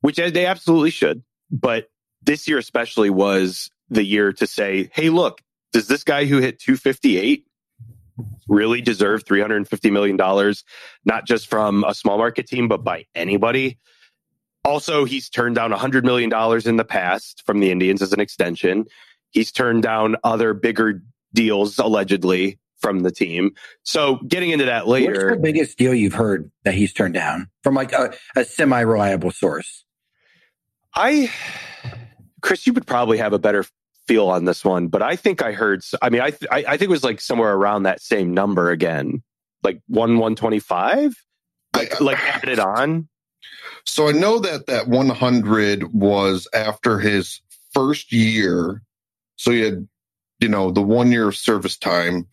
which 0.00 0.16
they 0.16 0.46
absolutely 0.46 0.90
should. 0.90 1.22
But 1.50 1.88
this 2.22 2.46
year, 2.46 2.58
especially, 2.58 3.10
was 3.10 3.70
the 3.88 4.04
year 4.04 4.32
to 4.34 4.46
say, 4.46 4.90
hey, 4.92 5.10
look, 5.10 5.40
does 5.72 5.88
this 5.88 6.04
guy 6.04 6.24
who 6.24 6.38
hit 6.38 6.60
258 6.60 7.44
really 8.48 8.80
deserve 8.80 9.24
$350 9.24 9.92
million, 9.92 10.54
not 11.04 11.26
just 11.26 11.48
from 11.48 11.84
a 11.84 11.94
small 11.94 12.18
market 12.18 12.46
team, 12.46 12.68
but 12.68 12.84
by 12.84 13.06
anybody? 13.14 13.78
Also, 14.64 15.04
he's 15.04 15.28
turned 15.28 15.56
down 15.56 15.72
$100 15.72 16.04
million 16.04 16.32
in 16.66 16.76
the 16.76 16.84
past 16.84 17.42
from 17.44 17.60
the 17.60 17.70
Indians 17.70 18.00
as 18.00 18.12
an 18.12 18.20
extension. 18.20 18.86
He's 19.30 19.52
turned 19.52 19.82
down 19.82 20.16
other 20.24 20.54
bigger 20.54 21.02
deals, 21.34 21.78
allegedly, 21.78 22.58
from 22.84 23.00
the 23.00 23.10
team. 23.10 23.54
So 23.82 24.16
getting 24.28 24.50
into 24.50 24.66
that 24.66 24.86
later. 24.86 25.12
What's 25.12 25.36
the 25.36 25.42
biggest 25.42 25.78
deal 25.78 25.94
you've 25.94 26.14
heard 26.14 26.50
that 26.64 26.74
he's 26.74 26.92
turned 26.92 27.14
down 27.14 27.48
from 27.62 27.74
like 27.74 27.92
a, 27.92 28.14
a 28.36 28.44
semi 28.44 28.80
reliable 28.80 29.30
source? 29.30 29.84
I, 30.94 31.30
Chris, 32.40 32.66
you 32.66 32.72
would 32.74 32.86
probably 32.86 33.18
have 33.18 33.32
a 33.32 33.38
better 33.38 33.64
feel 34.06 34.28
on 34.28 34.44
this 34.44 34.64
one, 34.64 34.88
but 34.88 35.02
I 35.02 35.16
think 35.16 35.42
I 35.42 35.52
heard. 35.52 35.82
I 36.02 36.10
mean, 36.10 36.20
I 36.20 36.30
th- 36.30 36.50
I, 36.50 36.64
I 36.68 36.76
think 36.76 36.82
it 36.82 36.90
was 36.90 37.04
like 37.04 37.20
somewhere 37.20 37.54
around 37.54 37.84
that 37.84 38.00
same 38.00 38.34
number 38.34 38.70
again, 38.70 39.22
like 39.62 39.80
one 39.88 40.18
one 40.18 40.36
twenty 40.36 40.58
five. 40.58 41.14
Like, 41.74 42.00
I, 42.00 42.04
like 42.04 42.18
added 42.36 42.58
on. 42.58 43.08
So 43.84 44.08
I 44.08 44.12
know 44.12 44.38
that 44.38 44.66
that 44.66 44.88
100 44.88 45.92
was 45.92 46.48
after 46.54 46.98
his 46.98 47.40
first 47.72 48.12
year. 48.12 48.82
So 49.36 49.50
he 49.50 49.60
had, 49.60 49.88
you 50.40 50.48
know, 50.48 50.70
the 50.70 50.82
one 50.82 51.12
year 51.12 51.28
of 51.28 51.36
service 51.36 51.76
time. 51.76 52.26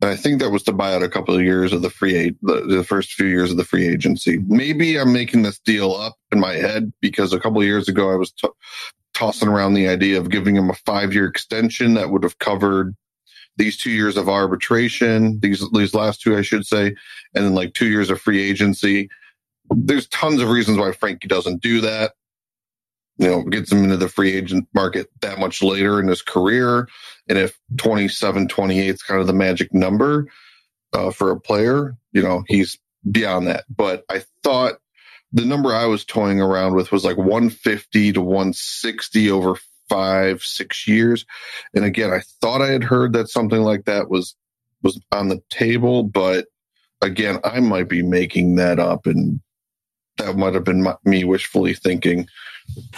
And 0.00 0.10
I 0.10 0.16
think 0.16 0.40
that 0.40 0.50
was 0.50 0.62
to 0.64 0.72
buy 0.72 0.94
out 0.94 1.02
a 1.02 1.08
couple 1.08 1.34
of 1.34 1.42
years 1.42 1.72
of 1.72 1.82
the 1.82 1.90
free 1.90 2.36
the, 2.42 2.66
the 2.66 2.84
first 2.84 3.12
few 3.14 3.26
years 3.26 3.50
of 3.50 3.56
the 3.56 3.64
free 3.64 3.88
agency. 3.88 4.38
Maybe 4.46 4.98
I'm 4.98 5.12
making 5.12 5.42
this 5.42 5.58
deal 5.58 5.92
up 5.92 6.16
in 6.30 6.38
my 6.38 6.52
head 6.54 6.92
because 7.00 7.32
a 7.32 7.40
couple 7.40 7.60
of 7.60 7.66
years 7.66 7.88
ago 7.88 8.12
I 8.12 8.16
was 8.16 8.30
t- 8.32 8.48
tossing 9.16 9.48
around 9.48 9.72
the 9.72 9.88
idea 9.88 10.18
of 10.18 10.28
giving 10.28 10.54
him 10.54 10.68
a 10.68 10.74
five 10.74 11.14
year 11.14 11.26
extension 11.26 11.94
that 11.94 12.10
would 12.10 12.22
have 12.22 12.38
covered 12.38 12.94
these 13.56 13.78
two 13.78 13.90
years 13.90 14.18
of 14.18 14.28
arbitration, 14.28 15.40
these 15.40 15.64
these 15.72 15.94
last 15.94 16.20
two, 16.20 16.36
I 16.36 16.42
should 16.42 16.66
say, 16.66 16.88
and 17.34 17.44
then 17.44 17.54
like 17.54 17.72
two 17.72 17.88
years 17.88 18.10
of 18.10 18.20
free 18.20 18.42
agency. 18.42 19.08
There's 19.70 20.06
tons 20.08 20.42
of 20.42 20.50
reasons 20.50 20.76
why 20.76 20.92
Frankie 20.92 21.28
doesn't 21.28 21.62
do 21.62 21.80
that. 21.80 22.12
You 23.16 23.28
know, 23.28 23.42
gets 23.44 23.72
him 23.72 23.84
into 23.84 23.96
the 23.96 24.10
free 24.10 24.34
agent 24.34 24.68
market 24.74 25.06
that 25.22 25.38
much 25.38 25.62
later 25.62 25.98
in 25.98 26.08
his 26.08 26.20
career. 26.20 26.86
And 27.30 27.38
if 27.38 27.58
27, 27.78 28.48
28 28.48 28.88
is 28.88 29.02
kind 29.02 29.22
of 29.22 29.26
the 29.26 29.32
magic 29.32 29.72
number 29.72 30.26
uh, 30.92 31.10
for 31.10 31.30
a 31.30 31.40
player, 31.40 31.96
you 32.12 32.20
know, 32.20 32.44
he's 32.46 32.78
beyond 33.10 33.46
that. 33.46 33.64
But 33.74 34.04
I 34.10 34.22
thought 34.42 34.74
the 35.32 35.44
number 35.44 35.74
I 35.74 35.86
was 35.86 36.04
toying 36.04 36.40
around 36.40 36.74
with 36.74 36.92
was 36.92 37.04
like 37.04 37.16
150 37.16 38.12
to 38.12 38.20
160 38.20 39.30
over 39.30 39.58
five, 39.88 40.42
six 40.42 40.86
years. 40.88 41.24
And 41.74 41.84
again, 41.84 42.12
I 42.12 42.20
thought 42.40 42.62
I 42.62 42.68
had 42.70 42.84
heard 42.84 43.12
that 43.14 43.28
something 43.28 43.62
like 43.62 43.84
that 43.86 44.08
was 44.10 44.34
was 44.82 45.00
on 45.12 45.28
the 45.28 45.42
table, 45.50 46.02
but 46.04 46.46
again, 47.02 47.38
I 47.44 47.60
might 47.60 47.88
be 47.88 48.02
making 48.02 48.56
that 48.56 48.78
up, 48.78 49.06
and 49.06 49.40
that 50.18 50.36
might 50.36 50.54
have 50.54 50.64
been 50.64 50.82
my, 50.82 50.94
me 51.04 51.24
wishfully 51.24 51.74
thinking. 51.74 52.28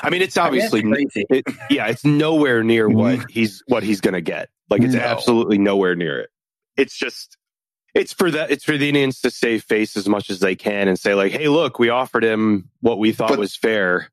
I 0.03 0.11
mean, 0.11 0.21
it's 0.23 0.37
obviously 0.37 0.83
it, 1.15 1.45
yeah, 1.71 1.87
it's 1.87 2.05
nowhere 2.05 2.63
near 2.63 2.89
what 2.89 3.17
Mm-hmm. 3.21 3.29
he's 3.31 3.63
what 3.69 3.83
he's 3.83 4.01
going 4.01 4.15
to 4.15 4.21
get. 4.21 4.49
Like 4.71 4.83
it's 4.83 4.95
No. 4.95 5.01
absolutely 5.01 5.57
nowhere 5.59 5.95
near 5.95 6.19
it. 6.21 6.31
It's 6.77 6.97
just 6.99 7.38
it's 7.99 8.13
for 8.13 8.31
that 8.31 8.51
it's 8.51 8.65
for 8.65 8.77
the 8.79 8.89
Indians 8.89 9.21
to 9.21 9.31
save 9.31 9.65
face 9.65 9.97
as 9.97 10.09
much 10.09 10.31
as 10.31 10.41
they 10.41 10.55
can 10.57 10.89
and 10.89 10.99
say 10.99 11.15
like, 11.15 11.33
"Hey, 11.33 11.49
look, 11.49 11.79
we 11.79 11.89
offered 11.89 12.25
him 12.25 12.69
what 12.81 12.99
we 12.99 13.13
thought 13.13 13.31
But- 13.31 13.39
was 13.39 13.57
fair." 13.57 14.11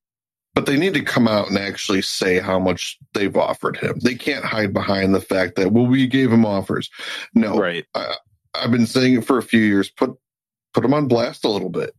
But 0.54 0.66
they 0.68 0.78
need 0.78 0.94
to 0.94 1.04
come 1.04 1.28
out 1.28 1.50
and 1.50 1.58
actually 1.58 2.02
say 2.02 2.40
how 2.40 2.60
much 2.60 2.98
they've 3.14 3.36
offered 3.36 3.76
him. 3.76 4.00
They 4.02 4.16
can't 4.16 4.46
hide 4.46 4.72
behind 4.72 5.14
the 5.14 5.20
fact 5.20 5.56
that 5.58 5.74
well, 5.74 5.86
we 5.86 6.08
gave 6.08 6.32
him 6.32 6.46
offers. 6.46 6.90
No, 7.34 7.58
Right. 7.58 7.84
I've 8.54 8.72
been 8.72 8.88
saying 8.88 9.16
it 9.16 9.26
for 9.26 9.38
a 9.38 9.44
few 9.44 9.60
years. 9.60 9.90
Put 9.90 10.12
put 10.74 10.86
him 10.86 10.94
on 10.94 11.08
blast 11.10 11.44
a 11.44 11.50
little 11.50 11.70
bit. 11.70 11.94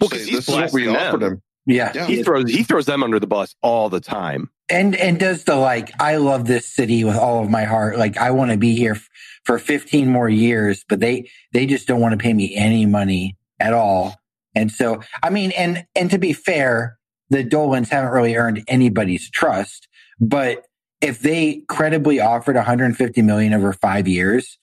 Well, 0.00 0.10
cuz 0.10 0.26
this 0.28 0.48
is 0.48 0.54
what 0.54 0.72
we 0.72 0.84
blasting 0.84 1.06
offered 1.06 1.22
him. 1.22 1.42
Yeah. 1.66 1.92
Yeah. 1.94 2.06
He 2.06 2.22
throws 2.24 2.50
he 2.50 2.64
throws 2.64 2.86
them 2.86 3.04
under 3.04 3.20
the 3.20 3.28
bus 3.28 3.54
all 3.62 3.88
the 3.88 4.00
time. 4.00 4.50
And 4.70 4.94
and 4.96 5.18
does 5.18 5.44
the 5.44 5.56
like 5.56 5.92
i 6.00 6.16
love 6.16 6.46
this 6.46 6.66
city 6.66 7.04
with 7.04 7.16
all 7.16 7.42
of 7.42 7.50
my 7.50 7.64
heart. 7.64 7.98
Like 7.98 8.16
i 8.16 8.30
want 8.30 8.50
to 8.50 8.56
be 8.56 8.74
here 8.74 8.94
f- 8.94 9.08
for 9.44 9.58
15 9.58 10.08
more 10.08 10.28
years 10.28 10.84
but 10.88 11.00
they 11.00 11.30
they 11.52 11.66
just 11.66 11.86
don't 11.86 12.00
want 12.00 12.12
to 12.12 12.18
pay 12.18 12.32
me 12.32 12.54
any 12.54 12.86
money 12.86 13.36
at 13.58 13.72
all. 13.72 14.16
And 14.54 14.70
so 14.70 15.00
i 15.22 15.30
mean 15.30 15.52
and 15.52 15.86
and 15.94 16.10
to 16.10 16.18
be 16.18 16.32
fair 16.32 16.98
the 17.30 17.44
dolans 17.44 17.90
haven't 17.90 18.10
really 18.12 18.36
earned 18.36 18.64
anybody's 18.68 19.30
trust 19.30 19.88
but 20.20 20.64
if 21.00 21.20
they 21.20 21.62
credibly 21.68 22.20
offered 22.20 22.56
150 22.56 23.22
million 23.22 23.54
over 23.54 23.72
five 23.72 24.06
years 24.08 24.58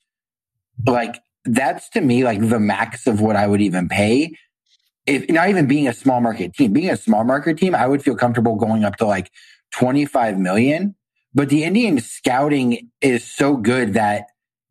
like 0.85 1.19
that's 1.45 1.89
to 1.89 2.01
me 2.01 2.23
like 2.23 2.47
the 2.49 2.59
max 2.59 3.07
of 3.07 3.21
what 3.21 3.35
i 3.35 3.47
would 3.47 3.61
even 3.61 3.87
pay. 3.89 4.35
If 5.05 5.29
not 5.29 5.47
even 5.47 5.67
being 5.67 5.87
a 5.87 5.93
small 5.93 6.19
market 6.19 6.53
team 6.53 6.73
being 6.73 6.89
a 6.89 6.97
small 6.97 7.23
market 7.23 7.57
team 7.57 7.73
i 7.73 7.87
would 7.87 8.03
feel 8.03 8.15
comfortable 8.15 8.55
going 8.55 8.83
up 8.83 8.97
to 8.97 9.05
like 9.05 9.31
25 9.73 10.37
million. 10.37 10.95
But 11.33 11.49
the 11.49 11.63
Indian 11.63 11.99
scouting 11.99 12.89
is 13.01 13.23
so 13.23 13.57
good 13.57 13.93
that, 13.93 14.25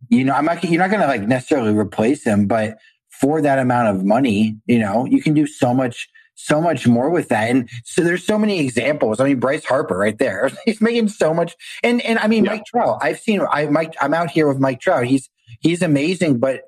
you 0.09 0.25
know, 0.25 0.33
I'm 0.33 0.45
not, 0.45 0.63
you're 0.65 0.81
not 0.81 0.91
going 0.91 1.03
to 1.03 1.07
like 1.07 1.23
necessarily 1.23 1.73
replace 1.73 2.25
him, 2.25 2.47
but 2.47 2.79
for 3.11 3.41
that 3.41 3.59
amount 3.59 3.97
of 3.97 4.05
money, 4.05 4.57
you 4.67 4.79
know, 4.79 5.05
you 5.07 5.23
can 5.23 5.33
do 5.35 5.47
so 5.47 5.73
much, 5.73 6.09
so 6.35 6.61
much 6.61 6.87
more 6.87 7.09
with 7.11 7.29
that. 7.29 7.51
And 7.51 7.69
so 7.85 8.03
there's 8.03 8.25
so 8.27 8.37
many 8.39 8.59
examples. 8.61 9.21
I 9.21 9.25
mean, 9.25 9.39
Bryce 9.41 9.65
Harper 9.65 9.97
right 9.97 10.19
there, 10.19 10.51
he's 10.65 10.81
making 10.81 11.09
so 11.09 11.33
much. 11.33 11.55
And, 11.83 12.03
and 12.03 12.19
I 12.19 12.27
mean, 12.27 12.45
Yeah. 12.45 12.53
Mike 12.53 12.65
Trout, 12.67 12.99
I've 13.01 13.21
seen, 13.21 13.41
I, 13.51 13.67
Mike, 13.67 13.95
I'm 14.01 14.13
out 14.15 14.31
here 14.31 14.49
with 14.49 14.59
Mike 14.59 14.81
Trout. 14.81 15.07
He's, 15.07 15.31
he's 15.61 15.83
amazing, 15.83 16.39
but 16.39 16.63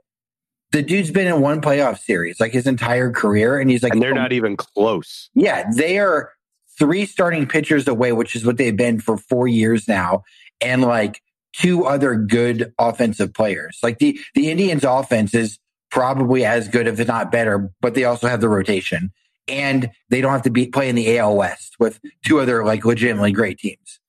the 0.71 0.83
dude's 0.83 1.11
been 1.11 1.27
in 1.27 1.41
one 1.41 1.61
playoff 1.61 1.99
series 1.99 2.39
like 2.41 2.53
his 2.53 2.67
entire 2.67 3.11
career. 3.11 3.59
And 3.59 3.71
he's 3.71 3.83
like, 3.83 3.93
And 3.95 4.03
they're 4.03 4.15
not 4.15 4.33
even 4.33 4.57
close. 4.57 5.29
yeah, 5.35 5.69
they 5.75 5.99
are 5.99 6.31
three 6.79 7.07
starting 7.07 7.47
pitchers 7.47 7.89
away, 7.89 8.13
which 8.13 8.37
is 8.37 8.45
what 8.45 8.57
they've 8.57 8.77
been 8.77 9.01
for 9.01 9.17
four 9.17 9.49
years 9.49 9.89
now, 9.89 10.23
and 10.61 10.83
like 10.83 11.23
two 11.53 11.85
other 11.85 12.15
good 12.15 12.73
offensive 12.79 13.33
players. 13.35 13.79
Like 13.83 13.99
the 13.99 14.19
the 14.35 14.51
Indians' 14.51 14.85
offense 14.85 15.35
is 15.35 15.59
probably 15.91 16.45
as 16.45 16.69
good, 16.69 16.87
if 16.87 17.07
not 17.07 17.33
better, 17.33 17.71
but 17.81 17.95
they 17.95 18.05
also 18.05 18.29
have 18.29 18.41
the 18.41 18.49
rotation, 18.49 19.11
and 19.47 19.91
they 20.09 20.21
don't 20.21 20.33
have 20.33 20.43
to 20.43 20.51
be 20.51 20.67
play 20.67 20.89
in 20.89 20.95
the 20.95 21.19
AL 21.19 21.37
West 21.37 21.77
with 21.79 22.01
two 22.25 22.41
other 22.41 22.65
like 22.65 22.85
legitimately 22.85 23.33
great 23.33 23.59
teams. 23.59 24.01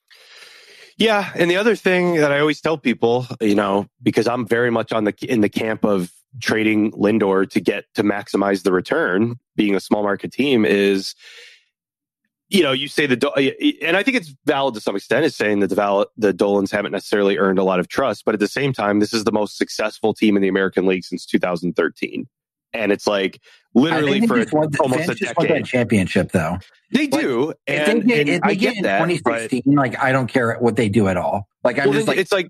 Yeah, 0.97 1.31
and 1.33 1.49
the 1.49 1.55
other 1.55 1.77
thing 1.77 2.15
that 2.15 2.31
I 2.33 2.39
always 2.39 2.59
tell 2.59 2.77
people, 2.77 3.25
you 3.39 3.55
know, 3.55 3.87
because 4.03 4.27
I'm 4.27 4.45
very 4.45 4.69
much 4.69 4.91
on 4.91 5.05
the 5.05 5.15
in 5.21 5.41
the 5.41 5.49
camp 5.49 5.85
of 5.85 6.11
trading 6.41 6.91
Lindor 6.91 7.49
to 7.49 7.59
get 7.59 7.85
to 7.95 8.03
maximize 8.03 8.63
the 8.63 8.71
return, 8.71 9.39
being 9.55 9.75
a 9.75 9.79
small 9.79 10.03
market 10.03 10.31
team 10.31 10.65
is 10.65 11.15
you 12.49 12.63
know, 12.63 12.71
you 12.71 12.87
say 12.87 13.05
the 13.05 13.77
and 13.83 13.95
I 13.95 14.03
think 14.03 14.17
it's 14.17 14.33
valid 14.45 14.73
to 14.73 14.81
some 14.81 14.95
extent 14.95 15.23
is 15.23 15.35
saying 15.35 15.59
that 15.59 15.67
the 15.67 15.75
Val- 15.75 16.07
the 16.17 16.33
Dolans 16.33 16.71
haven't 16.71 16.91
necessarily 16.91 17.37
earned 17.37 17.59
a 17.59 17.63
lot 17.63 17.79
of 17.79 17.87
trust, 17.87 18.25
but 18.25 18.33
at 18.33 18.39
the 18.39 18.47
same 18.47 18.73
time 18.73 18.99
this 18.99 19.13
is 19.13 19.23
the 19.23 19.31
most 19.31 19.57
successful 19.57 20.13
team 20.13 20.35
in 20.35 20.41
the 20.41 20.47
American 20.47 20.87
League 20.87 21.05
since 21.05 21.25
2013. 21.25 22.27
And 22.73 22.91
it's 22.91 23.07
like 23.07 23.39
literally 23.73 24.25
for 24.25 24.37
they 24.37 24.43
just 24.43 24.53
want, 24.53 24.79
almost 24.79 25.03
a 25.03 25.05
fans 25.07 25.19
just 25.19 25.37
want 25.37 25.49
that 25.49 25.55
decade. 25.55 25.65
championship, 25.65 26.31
though. 26.31 26.57
They 26.91 27.07
do, 27.07 27.53
and, 27.67 28.07
they 28.09 28.35
and 28.35 28.43
I 28.43 28.53
get 28.53 28.73
get 28.73 28.77
in 28.77 28.83
that. 28.83 29.21
But 29.23 29.51
like 29.65 29.99
I 29.99 30.11
don't 30.11 30.27
care 30.27 30.55
what 30.59 30.75
they 30.75 30.89
do 30.89 31.07
at 31.07 31.17
all. 31.17 31.47
Like 31.63 31.77
I'm 31.79 31.85
well, 31.85 31.93
just 31.93 32.07
like 32.07 32.17
it's 32.17 32.31
like 32.31 32.49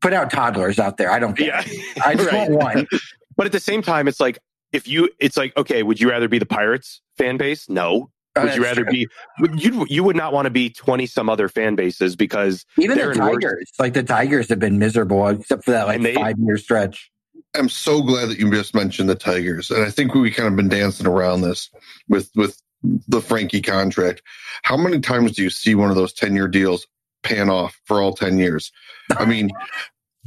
put 0.00 0.12
out 0.12 0.30
toddlers 0.30 0.78
out 0.78 0.96
there. 0.96 1.10
I 1.10 1.18
don't 1.18 1.36
care. 1.36 1.46
yeah, 1.46 1.62
I 2.04 2.14
just 2.14 2.30
right. 2.32 2.50
want 2.50 2.76
one. 2.76 2.86
But 3.36 3.46
at 3.46 3.52
the 3.52 3.60
same 3.60 3.82
time, 3.82 4.08
it's 4.08 4.18
like 4.18 4.40
if 4.72 4.88
you, 4.88 5.08
it's 5.20 5.36
like 5.36 5.56
okay, 5.56 5.84
would 5.84 6.00
you 6.00 6.10
rather 6.10 6.26
be 6.26 6.40
the 6.40 6.46
Pirates 6.46 7.00
fan 7.16 7.36
base? 7.36 7.68
No. 7.68 8.10
Oh, 8.38 8.44
would 8.44 8.54
you 8.56 8.62
rather 8.62 8.84
true. 8.84 8.92
be? 8.92 9.08
Would 9.40 9.62
you 9.62 9.86
you 9.88 10.04
would 10.04 10.16
not 10.16 10.32
want 10.32 10.46
to 10.46 10.50
be 10.50 10.70
twenty 10.70 11.06
some 11.06 11.28
other 11.28 11.48
fan 11.48 11.74
bases 11.74 12.16
because 12.16 12.64
Even 12.78 12.96
the 12.98 13.02
in 13.02 13.08
worse- 13.08 13.16
Tigers, 13.18 13.72
like 13.78 13.94
the 13.94 14.02
Tigers 14.02 14.48
have 14.48 14.58
been 14.58 14.78
miserable 14.78 15.26
except 15.28 15.64
for 15.64 15.72
that 15.72 15.86
like 15.86 16.02
they- 16.02 16.14
five 16.14 16.36
year 16.38 16.56
stretch. 16.56 17.10
I'm 17.56 17.68
so 17.70 18.02
glad 18.02 18.28
that 18.28 18.38
you 18.38 18.50
just 18.50 18.74
mentioned 18.74 19.08
the 19.08 19.14
Tigers, 19.14 19.70
and 19.70 19.82
I 19.82 19.90
think 19.90 20.14
we 20.14 20.30
kind 20.30 20.48
of 20.48 20.56
been 20.56 20.68
dancing 20.68 21.06
around 21.06 21.40
this 21.40 21.70
with 22.08 22.30
with 22.34 22.60
the 23.08 23.20
Frankie 23.22 23.62
contract. 23.62 24.22
How 24.62 24.76
many 24.76 25.00
times 25.00 25.32
do 25.32 25.42
you 25.42 25.50
see 25.50 25.74
one 25.74 25.88
of 25.90 25.96
those 25.96 26.12
ten 26.12 26.34
year 26.36 26.46
deals 26.46 26.86
pan 27.22 27.48
off 27.48 27.80
for 27.86 28.00
all 28.02 28.12
ten 28.14 28.38
years? 28.38 28.70
I 29.10 29.24
mean, 29.24 29.50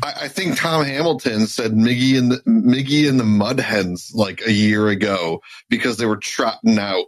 I, 0.03 0.13
I 0.21 0.27
think 0.29 0.57
Tom 0.57 0.83
Hamilton 0.83 1.45
said 1.45 1.73
Miggy 1.73 2.17
and 2.17 2.31
the 2.31 2.37
Miggy 2.47 3.07
and 3.07 3.19
the 3.19 3.23
Mud 3.23 3.59
Hens 3.59 4.11
like 4.15 4.41
a 4.45 4.51
year 4.51 4.87
ago 4.89 5.41
because 5.69 5.97
they 5.97 6.07
were 6.07 6.17
trotting 6.17 6.79
out 6.79 7.05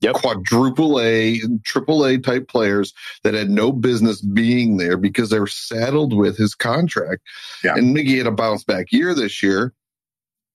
Yep. 0.00 0.14
quadruple 0.14 0.98
A, 1.00 1.40
triple 1.64 2.06
A 2.06 2.16
type 2.18 2.48
players 2.48 2.94
that 3.22 3.34
had 3.34 3.50
no 3.50 3.70
business 3.70 4.20
being 4.22 4.78
there 4.78 4.96
because 4.96 5.28
they 5.30 5.38
were 5.38 5.46
saddled 5.46 6.16
with 6.16 6.36
his 6.38 6.54
contract. 6.54 7.20
Yeah. 7.62 7.74
And 7.74 7.94
Miggy 7.94 8.16
had 8.16 8.26
a 8.26 8.30
bounce 8.32 8.64
back 8.64 8.92
year 8.92 9.14
this 9.14 9.42
year 9.42 9.74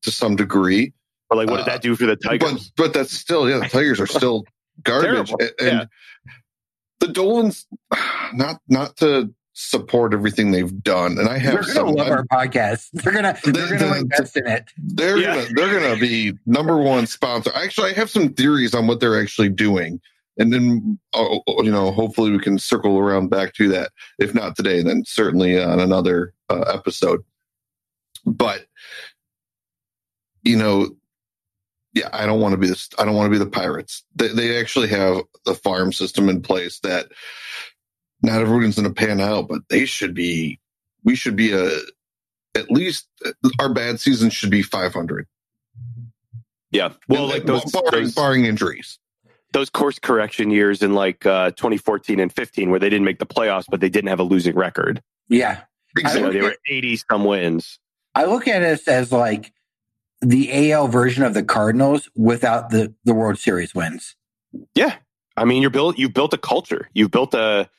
to 0.01 0.11
some 0.11 0.35
degree. 0.35 0.93
But 1.29 1.37
like 1.37 1.49
what 1.49 1.57
did 1.57 1.61
Uh, 1.63 1.65
that 1.73 1.81
do 1.83 1.95
for 1.95 2.05
the 2.07 2.17
But 2.23 2.39
Tigers? 2.39 2.71
but 2.75 2.93
that's 2.93 3.13
still 3.13 3.47
yeah, 3.49 3.59
the 3.59 3.69
Tigers 3.69 3.99
are 3.99 4.07
still 4.07 4.45
garbage. 4.83 5.29
Terrible. 5.29 5.37
And, 5.59 5.69
and 5.69 5.89
the 6.99 7.07
Dolans, 7.09 7.67
not 8.33 8.59
not 8.67 8.97
to 8.97 9.31
support 9.57 10.13
everything 10.13 10.51
they've 10.51 10.83
done, 10.83 11.17
and 11.17 11.29
I 11.29 11.37
have 11.37 11.53
They're 11.53 11.61
gonna 11.61 11.73
some. 11.73 11.87
love 11.95 12.07
I'm- 12.07 12.17
our 12.17 12.25
podcast. 12.45 12.89
They're 12.91 13.13
gonna 13.13 13.37
They- 13.43 13.51
they're 13.51 13.77
gonna 13.79 13.93
they- 13.93 13.99
invest 13.99 14.35
in 14.37 14.45
it. 14.47 14.65
they're 14.77 15.17
Yeah. 15.17 15.35
gonna 15.35 15.47
they're 15.55 15.79
gonna 15.79 15.99
be 15.99 16.33
number 16.45 16.77
one 16.77 17.07
sponsor. 17.07 17.51
Actually, 17.55 17.91
I 17.91 17.93
have 17.93 18.09
some 18.09 18.33
theories 18.33 18.73
on 18.75 18.85
what 18.87 18.99
they're 18.99 19.19
actually 19.19 19.49
doing, 19.49 20.01
and 20.37 20.51
then 20.51 20.99
uh, 21.13 21.37
you 21.63 21.71
know, 21.71 21.91
hopefully, 21.91 22.31
we 22.31 22.39
can 22.39 22.59
circle 22.59 22.97
around 22.99 23.29
back 23.29 23.53
to 23.53 23.69
that. 23.69 23.91
If 24.19 24.35
not 24.35 24.55
today, 24.57 24.83
then 24.83 25.03
certainly 25.05 25.61
on 25.61 25.79
another 25.79 26.33
uh, 26.49 26.65
episode. 26.73 27.23
But 28.25 28.65
you 30.43 30.57
know, 30.57 30.89
yeah, 31.93 32.09
I 32.11 32.25
don't 32.25 32.41
want 32.41 32.51
to 32.51 32.57
be 32.57 32.67
this. 32.67 32.89
I 32.99 33.05
don't 33.05 33.15
want 33.15 33.27
to 33.31 33.39
be 33.39 33.43
the 33.43 33.49
Pirates. 33.49 34.03
They 34.15 34.27
they 34.27 34.59
actually 34.59 34.89
have 34.89 35.21
the 35.45 35.55
farm 35.55 35.93
system 35.93 36.27
in 36.27 36.41
place 36.41 36.79
that 36.79 37.07
not 38.25 38.41
everyone's 38.41 38.75
going 38.75 38.87
to 38.87 38.93
pan 38.93 39.21
out, 39.21 39.47
but 39.47 39.61
they 39.69 39.85
should 39.85 40.13
be. 40.13 40.59
We 41.03 41.15
should 41.15 41.35
be 41.35 41.51
a 41.53 41.69
at 42.55 42.71
least 42.71 43.07
our 43.59 43.71
bad 43.73 43.99
season 43.99 44.29
should 44.29 44.49
be 44.49 44.61
500. 44.61 45.27
Yeah. 46.71 46.93
Well, 47.07 47.23
And- 47.23 47.31
like 47.33 47.45
those, 47.45 47.63
barring, 47.71 47.91
those, 47.91 48.15
barring 48.15 48.45
injuries. 48.45 48.97
those 49.51 49.69
course 49.69 49.99
correction 49.99 50.49
years 50.51 50.81
in 50.81 50.93
like 50.93 51.25
uh, 51.25 51.51
2014 51.51 52.19
and 52.19 52.31
15 52.31 52.69
where 52.69 52.79
they 52.79 52.89
didn't 52.89 53.05
make 53.05 53.19
the 53.19 53.25
playoffs, 53.25 53.65
but 53.69 53.79
they 53.81 53.89
didn't 53.89 54.09
have 54.09 54.19
a 54.19 54.23
losing 54.23 54.55
record. 54.55 55.01
Yeah. 55.29 55.61
You 55.97 56.03
I 56.05 56.19
know, 56.19 56.31
they 56.31 56.41
were 56.41 56.55
80 56.67 56.97
some 57.09 57.23
wins. 57.25 57.79
I 58.15 58.25
look 58.25 58.47
at 58.47 58.61
it 58.61 58.87
as 58.87 59.11
like 59.11 59.53
the 60.21 60.71
AL 60.71 60.87
version 60.87 61.23
of 61.23 61.33
the 61.33 61.43
Cardinals 61.43 62.09
without 62.15 62.69
the, 62.69 62.93
the 63.03 63.13
World 63.13 63.37
Series 63.37 63.75
wins. 63.75 64.15
Yeah. 64.73 64.95
I 65.37 65.43
mean, 65.45 65.61
you're 65.61 65.71
built, 65.71 65.97
you've 65.97 66.13
built 66.13 66.33
a 66.33 66.37
culture. 66.37 66.89
You've 66.93 67.11
built 67.11 67.33
a, 67.33 67.69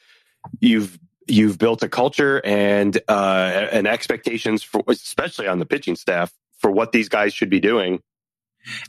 you've, 0.60 0.98
you've 1.26 1.58
built 1.58 1.82
a 1.82 1.88
culture 1.88 2.40
and, 2.44 2.98
uh, 3.08 3.68
and 3.72 3.86
expectations 3.86 4.62
for, 4.62 4.82
especially 4.88 5.46
on 5.48 5.58
the 5.58 5.66
pitching 5.66 5.96
staff 5.96 6.32
for 6.58 6.70
what 6.70 6.92
these 6.92 7.08
guys 7.08 7.34
should 7.34 7.50
be 7.50 7.60
doing. 7.60 8.00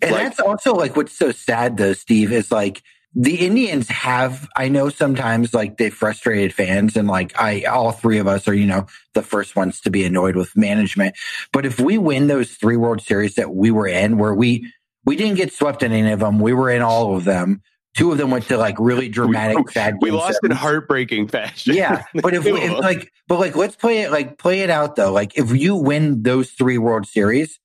And 0.01 0.11
Like- 0.11 0.23
that's 0.23 0.39
also 0.39 0.73
like 0.73 0.95
what's 0.95 1.17
so 1.17 1.31
sad 1.31 1.77
though, 1.77 1.93
Steve, 1.93 2.31
is 2.31 2.51
like 2.51 2.81
the 3.15 3.45
Indians 3.45 3.89
have, 3.89 4.47
I 4.55 4.69
know 4.69 4.89
sometimes 4.89 5.53
like 5.53 5.77
they 5.77 5.89
frustrated 5.89 6.53
fans 6.53 6.95
and 6.95 7.07
like 7.07 7.39
I, 7.39 7.63
all 7.63 7.91
three 7.91 8.19
of 8.19 8.27
us 8.27 8.47
are, 8.47 8.53
you 8.53 8.67
know, 8.67 8.85
the 9.13 9.23
first 9.23 9.55
ones 9.55 9.81
to 9.81 9.89
be 9.89 10.03
annoyed 10.03 10.35
with 10.35 10.55
management. 10.55 11.15
But 11.51 11.65
if 11.65 11.79
we 11.79 11.97
win 11.97 12.27
those 12.27 12.51
three 12.51 12.77
World 12.77 13.01
Series 13.01 13.35
that 13.35 13.55
we 13.55 13.71
were 13.71 13.87
in, 13.87 14.17
where 14.17 14.35
we, 14.35 14.71
we 15.05 15.15
didn't 15.15 15.37
get 15.37 15.53
swept 15.53 15.83
in 15.83 15.93
any 15.93 16.11
of 16.11 16.19
them, 16.19 16.39
we 16.39 16.53
were 16.53 16.69
in 16.69 16.81
all 16.81 17.15
of 17.15 17.23
them. 17.23 17.61
Two 17.97 18.11
of 18.11 18.17
them 18.17 18.29
went 18.31 18.45
to 18.45 18.57
like 18.57 18.75
really 18.79 19.09
dramatic, 19.09 19.57
We- 19.65 19.71
sad. 19.73 19.95
We 20.01 20.09
game 20.11 20.19
lost 20.19 20.39
in 20.43 20.51
heartbreaking 20.51 21.27
fashion. 21.27 21.75
Yeah, 21.75 22.03
but 22.13 22.33
if, 22.33 22.45
we, 22.45 22.51
if 22.53 22.71
like, 22.79 23.11
but 23.27 23.39
like, 23.39 23.55
let's 23.55 23.75
play 23.75 23.99
it 24.03 24.11
like 24.11 24.37
play 24.37 24.61
it 24.61 24.69
out 24.69 24.95
though. 24.95 25.11
Like, 25.11 25.37
if 25.37 25.51
you 25.51 25.75
win 25.75 26.23
those 26.23 26.51
three 26.51 26.77
World 26.77 27.07
Series, 27.07 27.59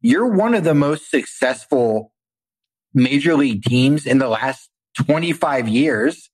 you're 0.00 0.26
one 0.26 0.54
of 0.54 0.64
the 0.64 0.74
most 0.74 1.10
successful 1.10 2.12
major 2.92 3.34
league 3.36 3.62
teams 3.62 4.06
in 4.06 4.18
the 4.18 4.28
last 4.28 4.68
25 4.96 5.68
years. 5.68 6.28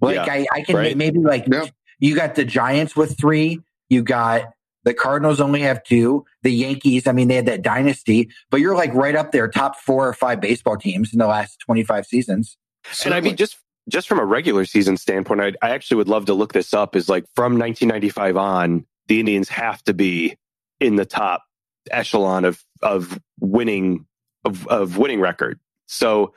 Like, 0.00 0.14
Yeah, 0.16 0.32
I, 0.32 0.46
I 0.52 0.60
can 0.62 0.76
right. 0.76 0.96
maybe 0.96 1.18
like 1.18 1.46
Yeah. 1.46 1.66
you 1.98 2.14
got 2.14 2.34
the 2.34 2.44
Giants 2.44 2.96
with 2.96 3.18
three, 3.18 3.60
you 3.90 4.02
got 4.02 4.44
the 4.84 4.94
Cardinals 4.94 5.40
only 5.42 5.60
have 5.60 5.82
two, 5.84 6.24
the 6.42 6.50
Yankees. 6.50 7.06
I 7.06 7.12
mean, 7.12 7.28
they 7.28 7.34
had 7.36 7.44
that 7.46 7.60
dynasty, 7.60 8.30
but 8.50 8.60
you're 8.60 8.74
like 8.74 8.94
right 8.94 9.14
up 9.14 9.30
there, 9.32 9.46
top 9.48 9.76
four 9.76 10.08
or 10.08 10.14
five 10.14 10.40
baseball 10.40 10.78
teams 10.78 11.12
in 11.12 11.18
the 11.18 11.26
last 11.26 11.60
25 11.60 12.06
seasons. 12.06 12.56
And 13.04 13.14
I 13.14 13.20
mean, 13.20 13.36
just 13.36 13.56
just 13.88 14.08
from 14.08 14.18
a 14.18 14.24
regular 14.24 14.64
season 14.64 14.96
standpoint, 14.96 15.40
I, 15.40 15.52
I 15.62 15.70
actually 15.70 15.98
would 15.98 16.08
love 16.08 16.26
to 16.26 16.34
look 16.34 16.52
this 16.52 16.72
up. 16.72 16.96
Is 16.96 17.08
like 17.08 17.24
from 17.34 17.58
1995 17.58 18.36
on, 18.36 18.86
the 19.08 19.20
Indians 19.20 19.48
have 19.48 19.82
to 19.84 19.94
be 19.94 20.36
in 20.78 20.96
the 20.96 21.04
top 21.04 21.44
echelon 21.90 22.44
of 22.44 22.64
of 22.82 23.18
winning 23.38 24.06
of 24.44 24.66
of 24.68 24.96
winning 24.96 25.20
record. 25.20 25.60
So 25.86 26.34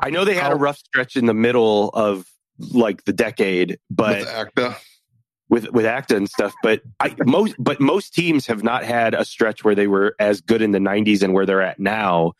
I 0.00 0.10
know 0.10 0.24
they 0.24 0.34
had 0.34 0.52
a 0.52 0.56
rough 0.56 0.78
stretch 0.78 1.16
in 1.16 1.26
the 1.26 1.34
middle 1.34 1.88
of 1.90 2.26
like 2.58 3.04
the 3.04 3.12
decade, 3.12 3.78
but 3.90 4.20
with 4.20 4.28
ACTA, 4.28 4.76
with 5.48 5.70
with 5.70 5.86
ACTA 5.86 6.16
and 6.16 6.28
stuff. 6.28 6.52
But 6.62 6.82
I 7.00 7.14
most 7.24 7.56
but 7.58 7.80
most 7.80 8.14
teams 8.14 8.46
have 8.46 8.62
not 8.62 8.84
had 8.84 9.14
a 9.14 9.24
stretch 9.24 9.64
where 9.64 9.74
they 9.74 9.86
were 9.86 10.14
as 10.18 10.40
good 10.40 10.62
in 10.62 10.72
the 10.72 10.78
90s 10.78 11.22
and 11.22 11.32
where 11.32 11.46
they're 11.46 11.62
at 11.62 11.80
now 11.80 12.32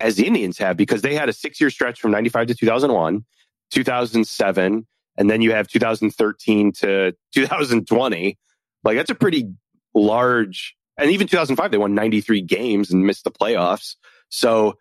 as 0.00 0.16
the 0.16 0.26
Indians 0.26 0.58
have 0.58 0.76
because 0.76 1.02
they 1.02 1.14
had 1.14 1.28
a 1.28 1.32
six 1.32 1.60
year 1.60 1.70
stretch 1.70 2.00
from 2.00 2.10
95 2.10 2.48
to 2.48 2.54
2001, 2.54 3.24
2007, 3.70 4.86
and 5.18 5.30
then 5.30 5.40
you 5.40 5.52
have 5.52 5.68
2013 5.68 6.72
to 6.72 7.14
2020. 7.34 8.38
Like 8.84 8.96
that's 8.96 9.10
a 9.10 9.14
pretty 9.14 9.52
large, 9.94 10.76
and 10.98 11.10
even 11.10 11.26
2005 11.26 11.70
they 11.70 11.78
won 11.78 11.94
93 11.94 12.42
games 12.42 12.90
and 12.90 13.06
missed 13.06 13.24
the 13.24 13.30
playoffs. 13.30 13.96
So 14.28 14.78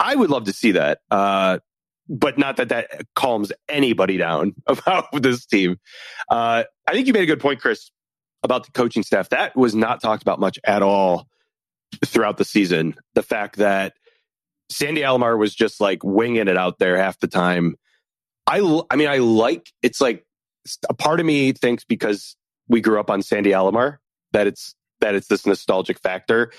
I 0.00 0.14
would 0.14 0.30
love 0.30 0.44
to 0.44 0.52
see 0.52 0.72
that. 0.72 1.00
Uh, 1.10 1.58
but 2.08 2.36
not 2.38 2.58
that 2.58 2.68
that 2.68 3.06
calms 3.14 3.52
anybody 3.68 4.16
down 4.16 4.54
about 4.66 5.06
this 5.12 5.46
team. 5.46 5.78
Uh, 6.28 6.64
I 6.86 6.92
think 6.92 7.06
you 7.06 7.12
made 7.12 7.22
a 7.22 7.26
good 7.26 7.40
point, 7.40 7.60
Chris, 7.60 7.90
about 8.42 8.66
the 8.66 8.72
coaching 8.72 9.02
staff. 9.02 9.30
That 9.30 9.56
was 9.56 9.74
not 9.74 10.02
talked 10.02 10.22
about 10.22 10.40
much 10.40 10.58
at 10.64 10.82
all 10.82 11.28
throughout 12.04 12.36
the 12.36 12.44
season. 12.44 12.94
The 13.14 13.22
fact 13.22 13.56
that 13.56 13.94
Sandy 14.68 15.02
Alomar 15.02 15.38
was 15.38 15.54
just 15.54 15.80
like 15.80 16.02
winging 16.02 16.48
it 16.48 16.56
out 16.56 16.78
there 16.78 16.96
half 16.96 17.18
the 17.18 17.28
time. 17.28 17.76
I, 18.46 18.58
I 18.90 18.96
mean, 18.96 19.08
I 19.08 19.18
like 19.18 19.70
it's 19.82 20.00
like 20.00 20.24
a 20.88 20.94
part 20.94 21.20
of 21.20 21.26
me 21.26 21.52
thinks 21.52 21.84
because 21.84 22.36
we 22.68 22.80
grew 22.80 22.98
up 22.98 23.10
on 23.10 23.22
Sandy 23.22 23.50
Alomar 23.50 23.98
that 24.32 24.46
it's 24.46 24.74
that 25.00 25.14
it's 25.14 25.28
this 25.28 25.46
nostalgic 25.46 26.00
factor. 26.00 26.52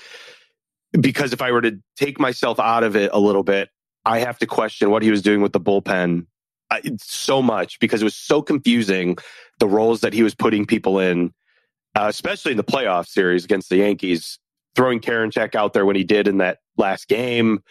Because 0.99 1.33
if 1.33 1.41
I 1.41 1.51
were 1.51 1.61
to 1.61 1.79
take 1.97 2.19
myself 2.19 2.59
out 2.59 2.83
of 2.83 2.95
it 2.95 3.09
a 3.11 3.19
little 3.19 3.43
bit, 3.43 3.69
I 4.05 4.19
have 4.19 4.37
to 4.39 4.45
question 4.45 4.91
what 4.91 5.03
he 5.03 5.11
was 5.11 5.21
doing 5.21 5.41
with 5.41 5.51
the 5.51 5.59
bullpen 5.59 6.27
uh, 6.71 6.79
so 6.97 7.41
much 7.41 7.79
because 7.79 8.01
it 8.01 8.05
was 8.05 8.15
so 8.15 8.41
confusing 8.41 9.17
the 9.59 9.67
roles 9.67 10.01
that 10.01 10.13
he 10.13 10.23
was 10.23 10.35
putting 10.35 10.65
people 10.65 10.99
in, 10.99 11.33
uh, 11.95 12.05
especially 12.07 12.51
in 12.51 12.57
the 12.57 12.63
playoff 12.63 13.07
series 13.07 13.43
against 13.43 13.69
the 13.69 13.77
Yankees, 13.77 14.39
throwing 14.75 14.99
Karinchak 14.99 15.55
out 15.55 15.73
there 15.73 15.85
when 15.85 15.95
he 15.95 16.03
did 16.03 16.27
in 16.27 16.37
that 16.37 16.59
last 16.77 17.07
game, 17.07 17.63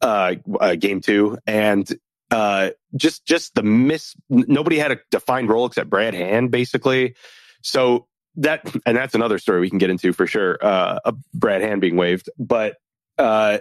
uh, 0.00 0.34
uh, 0.60 0.74
game 0.74 1.00
two, 1.00 1.38
and 1.46 1.88
uh, 2.30 2.70
just 2.96 3.24
just 3.26 3.54
the 3.54 3.62
miss. 3.62 4.14
Nobody 4.28 4.78
had 4.78 4.92
a 4.92 4.98
defined 5.10 5.48
role 5.50 5.66
except 5.66 5.90
Brad 5.90 6.14
Hand, 6.14 6.50
basically. 6.50 7.14
So 7.62 8.06
that 8.36 8.74
and 8.86 8.96
that's 8.96 9.14
another 9.14 9.38
story 9.38 9.60
we 9.60 9.68
can 9.68 9.78
get 9.78 9.90
into 9.90 10.12
for 10.12 10.26
sure. 10.26 10.58
Uh, 10.60 10.98
uh, 11.04 11.12
Brad 11.34 11.60
Hand 11.60 11.80
being 11.80 11.96
waived, 11.96 12.30
but 12.38 12.76
uh, 13.18 13.58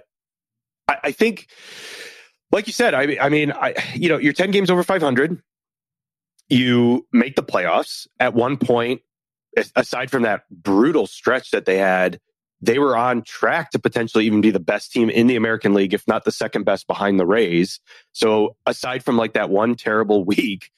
I, 0.87 0.97
I 1.03 1.11
think, 1.11 1.47
like 2.51 2.67
you 2.67 2.73
said, 2.73 2.93
I, 2.93 3.17
I 3.19 3.29
mean, 3.29 3.51
I 3.51 3.75
you 3.93 4.09
know, 4.09 4.17
you're 4.17 4.33
ten 4.33 4.51
games 4.51 4.69
over 4.69 4.83
500. 4.83 5.41
You 6.49 7.07
make 7.11 7.35
the 7.35 7.43
playoffs 7.43 8.07
at 8.19 8.33
one 8.33 8.57
point. 8.57 9.01
Aside 9.75 10.09
from 10.09 10.23
that 10.23 10.43
brutal 10.49 11.07
stretch 11.07 11.51
that 11.51 11.65
they 11.65 11.77
had, 11.77 12.21
they 12.61 12.79
were 12.79 12.95
on 12.95 13.23
track 13.23 13.71
to 13.71 13.79
potentially 13.79 14.25
even 14.25 14.41
be 14.41 14.51
the 14.51 14.59
best 14.59 14.91
team 14.91 15.09
in 15.09 15.27
the 15.27 15.35
American 15.35 15.73
League, 15.73 15.93
if 15.93 16.07
not 16.07 16.25
the 16.25 16.31
second 16.31 16.63
best 16.63 16.87
behind 16.87 17.19
the 17.19 17.25
Rays. 17.25 17.79
So 18.11 18.55
aside 18.65 19.03
from 19.03 19.17
like 19.17 19.33
that 19.33 19.49
one 19.49 19.75
terrible 19.75 20.23
week, 20.25 20.69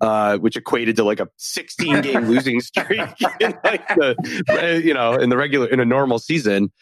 uh, 0.00 0.38
which 0.38 0.56
equated 0.56 0.96
to 0.96 1.04
like 1.04 1.20
a 1.20 1.28
16 1.36 2.00
game 2.02 2.24
losing 2.28 2.60
streak 2.60 3.00
in 3.40 3.54
like 3.64 3.86
the, 3.88 4.80
you 4.84 4.94
know, 4.94 5.14
in 5.14 5.30
the 5.30 5.36
regular, 5.36 5.66
in 5.66 5.80
a 5.80 5.84
normal 5.84 6.18
season, 6.18 6.72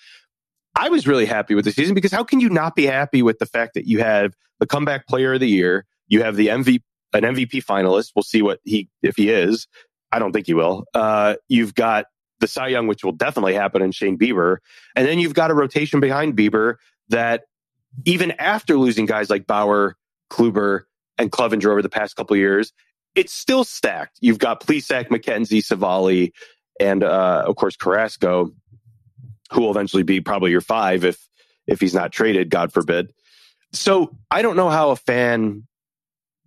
I 0.77 0.89
was 0.89 1.07
really 1.07 1.27
happy 1.27 1.55
with 1.55 1.65
the 1.65 1.73
season 1.73 1.95
because 1.95 2.13
how 2.13 2.25
can 2.25 2.41
you 2.41 2.49
not 2.49 2.77
be 2.77 2.87
happy 2.87 3.23
with 3.23 3.39
the 3.39 3.47
fact 3.47 3.75
that 3.75 3.87
you 3.87 4.01
have 4.01 4.35
the 4.61 4.67
comeback 4.67 5.07
player 5.07 5.35
of 5.35 5.41
the 5.41 5.49
year, 5.49 5.87
you 6.09 6.23
have 6.23 6.37
the 6.37 6.49
MVP, 6.49 6.83
an 7.13 7.23
MVP 7.23 7.65
finalist. 7.65 8.13
We'll 8.15 8.23
see 8.23 8.41
what 8.41 8.61
he, 8.65 8.89
if 9.03 9.17
he 9.17 9.31
is. 9.31 9.67
I 10.13 10.19
don't 10.19 10.33
think 10.33 10.47
he 10.47 10.55
will. 10.55 10.85
Uh, 10.95 11.37
you've 11.49 11.75
got 11.75 12.07
the 12.41 12.47
Cy 12.47 12.69
Young, 12.69 12.87
which 12.87 13.05
will 13.05 13.13
definitely 13.13 13.55
happen 13.55 13.83
in 13.83 13.93
Shane 13.93 14.19
Bieber. 14.19 14.59
And 14.97 15.07
then 15.07 15.19
you've 15.19 15.35
got 15.35 15.51
a 15.51 15.55
rotation 15.55 16.01
behind 16.01 16.37
Bieber 16.37 16.77
that 17.09 17.45
even 18.05 18.33
after 18.33 18.77
losing 18.77 19.07
guys 19.07 19.31
like 19.31 19.47
Bauer, 19.47 19.97
Kluber, 20.31 20.83
and 21.19 21.31
Clevinger 21.31 21.67
over 21.67 21.83
the 21.83 21.89
past 21.89 22.17
couple 22.17 22.35
of 22.35 22.39
years, 22.39 22.73
it's 23.15 23.33
still 23.33 23.65
stacked. 23.65 24.19
You've 24.21 24.39
got 24.39 24.61
Plesac, 24.61 25.09
McKenzie, 25.09 25.63
Civale, 25.65 26.33
and 26.79 27.03
uh, 27.05 27.45
of 27.47 27.57
course 27.57 27.77
Carrasco, 27.77 28.53
who 29.53 29.61
will 29.61 29.71
eventually 29.71 30.03
be 30.03 30.21
probably 30.21 30.51
your 30.51 30.61
five 30.61 31.05
if 31.05 31.29
if 31.67 31.81
he's 31.81 31.95
not 31.95 32.11
traded, 32.11 32.51
God 32.51 32.73
forbid. 32.73 33.13
So 33.73 34.17
I 34.31 34.43
don't 34.43 34.57
know 34.57 34.71
how 34.71 34.91
a 34.91 34.97
fan 34.97 35.67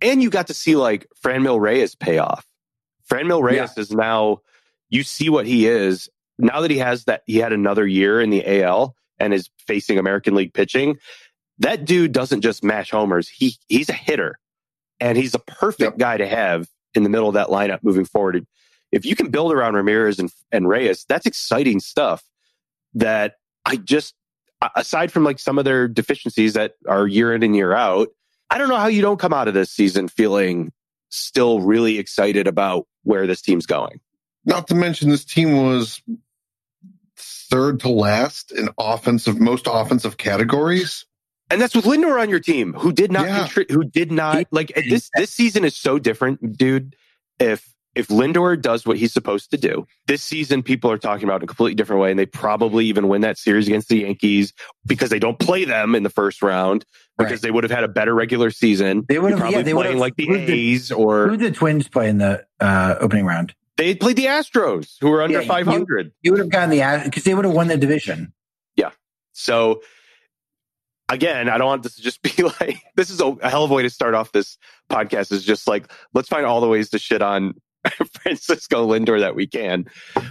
and 0.00 0.22
you 0.22 0.30
got 0.30 0.48
to 0.48 0.54
see 0.54 0.76
like 0.76 1.06
Franmil 1.22 1.60
Reyes 1.60 1.94
pay 1.94 2.18
off. 2.18 2.46
Franmil 3.10 3.42
Reyes 3.42 3.76
is 3.78 3.90
now 3.90 4.40
you 4.94 5.02
see 5.02 5.28
what 5.28 5.46
he 5.46 5.66
is 5.66 6.08
now 6.38 6.60
that 6.60 6.70
he 6.70 6.78
has 6.78 7.04
that 7.04 7.22
he 7.26 7.38
had 7.38 7.52
another 7.52 7.86
year 7.86 8.20
in 8.20 8.30
the 8.30 8.62
AL 8.62 8.94
and 9.18 9.32
is 9.34 9.50
facing 9.66 9.98
American 9.98 10.34
League 10.34 10.54
pitching. 10.54 10.96
That 11.58 11.84
dude 11.84 12.12
doesn't 12.12 12.40
just 12.40 12.64
mash 12.64 12.90
homers. 12.90 13.28
He 13.28 13.56
he's 13.68 13.88
a 13.88 13.92
hitter, 13.94 14.38
and 15.00 15.16
he's 15.16 15.34
a 15.34 15.38
perfect 15.38 15.82
Yep. 15.92 15.98
guy 15.98 16.16
to 16.16 16.26
have 16.26 16.68
in 16.94 17.02
the 17.02 17.08
middle 17.08 17.28
of 17.28 17.34
that 17.34 17.48
lineup 17.48 17.80
moving 17.82 18.04
forward. 18.04 18.46
if 18.92 19.04
you 19.04 19.16
can 19.16 19.28
build 19.30 19.52
around 19.52 19.74
Ramirez 19.74 20.20
and, 20.20 20.30
and 20.52 20.68
Reyes, 20.68 21.04
that's 21.08 21.26
exciting 21.26 21.80
stuff 21.80 22.22
that 22.94 23.34
I 23.64 23.74
just, 23.76 24.14
aside 24.76 25.10
from 25.10 25.24
like 25.24 25.40
some 25.40 25.58
of 25.58 25.64
their 25.64 25.88
deficiencies 25.88 26.52
that 26.54 26.74
are 26.88 27.06
year 27.08 27.34
in 27.34 27.42
and 27.42 27.56
year 27.56 27.72
out, 27.72 28.08
I 28.50 28.58
don't 28.58 28.68
know 28.68 28.76
how 28.76 28.86
you 28.86 29.02
don't 29.02 29.18
come 29.18 29.32
out 29.32 29.48
of 29.48 29.54
this 29.54 29.72
season 29.72 30.06
feeling 30.06 30.70
still 31.10 31.60
really 31.60 31.98
excited 31.98 32.46
about 32.46 32.86
where 33.02 33.26
this 33.26 33.42
team's 33.42 33.66
going. 33.66 33.98
Not 34.44 34.68
to 34.68 34.74
mention 34.74 35.08
this 35.10 35.24
team 35.24 35.56
was 35.56 36.02
third 37.16 37.80
to 37.80 37.88
last 37.88 38.52
in 38.52 38.68
offensive, 38.78 39.40
most 39.40 39.66
offensive 39.70 40.16
categories. 40.16 41.06
And 41.50 41.60
that's 41.60 41.74
with 41.74 41.84
Lindor 41.84 42.20
on 42.20 42.30
your 42.30 42.40
team, 42.40 42.72
who 42.72 42.92
did 42.92 43.12
not 43.12 43.26
Yeah. 43.26 43.46
contri- 43.46 43.70
who 43.70 43.84
did 43.84 44.10
not 44.10 44.46
like 44.50 44.72
this. 44.88 45.10
This 45.14 45.30
season 45.30 45.64
is 45.64 45.76
so 45.76 45.98
different, 45.98 46.56
dude. 46.56 46.96
If 47.38 47.68
if 47.94 48.08
Lindor 48.08 48.60
does 48.60 48.84
what 48.84 48.96
he's 48.98 49.12
supposed 49.12 49.52
to 49.52 49.56
do, 49.56 49.86
this 50.08 50.20
season 50.20 50.64
people 50.64 50.90
are 50.90 50.98
talking 50.98 51.22
about 51.24 51.36
in 51.36 51.44
a 51.44 51.46
completely 51.46 51.76
different 51.76 52.02
way, 52.02 52.10
and 52.10 52.18
they 52.18 52.26
probably 52.26 52.86
even 52.86 53.06
win 53.06 53.20
that 53.20 53.38
series 53.38 53.68
against 53.68 53.88
the 53.88 53.98
Yankees 54.00 54.52
because 54.84 55.10
they 55.10 55.20
don't 55.20 55.38
play 55.38 55.64
them 55.64 55.94
in 55.94 56.02
the 56.02 56.10
first 56.10 56.42
round 56.42 56.84
because 57.18 57.34
Right. 57.34 57.42
they 57.42 57.50
would 57.52 57.62
have 57.62 57.70
had 57.70 57.84
a 57.84 57.88
better 57.88 58.12
regular 58.12 58.50
season. 58.50 59.04
They 59.08 59.20
would 59.20 59.28
You're 59.28 59.38
have- 59.38 59.46
yeah, 59.46 59.52
probably 59.58 59.62
they 59.62 59.72
playing 59.74 59.98
like 59.98 60.16
the 60.16 60.26
who's 60.26 60.46
the- 60.46 60.52
A's 60.72 60.88
Who 60.88 60.96
or 60.96 61.28
did 61.36 61.40
the 61.40 61.50
Twins 61.52 61.86
play 61.86 62.08
in 62.08 62.18
the 62.18 62.44
uh, 62.58 62.96
opening 63.00 63.26
round? 63.26 63.54
They 63.76 63.94
played 63.94 64.16
the 64.16 64.26
Astros, 64.26 64.94
who 65.00 65.10
were 65.10 65.22
under 65.22 65.40
Yeah, 65.40 65.46
500. 65.48 66.12
You 66.22 66.30
would 66.32 66.38
have 66.40 66.48
gotten 66.50 66.70
the 66.70 66.78
Astros 66.80 67.04
because 67.04 67.24
they 67.24 67.34
would 67.34 67.44
have 67.44 67.54
won 67.54 67.68
the 67.68 67.76
division. 67.76 68.32
Yeah. 68.76 68.90
So 69.32 69.82
again, 71.08 71.48
I 71.48 71.58
don't 71.58 71.66
want 71.66 71.82
this 71.82 71.96
to 71.96 72.02
just 72.02 72.22
be 72.22 72.30
like 72.60 72.78
this 72.96 73.10
is 73.10 73.20
a, 73.20 73.26
a 73.26 73.48
hell 73.50 73.64
of 73.64 73.70
a 73.70 73.74
way 73.74 73.82
to 73.82 73.90
start 73.90 74.14
off 74.14 74.32
this 74.32 74.58
podcast. 74.90 75.32
Is 75.32 75.44
just 75.44 75.66
like 75.66 75.90
let's 76.12 76.28
find 76.28 76.46
all 76.46 76.60
the 76.60 76.68
ways 76.68 76.90
to 76.90 76.98
shit 76.98 77.22
on 77.22 77.54
Francisco 78.22 78.86
Lindor 78.88 79.20
that 79.20 79.34
we 79.34 79.46
can. 79.46 79.86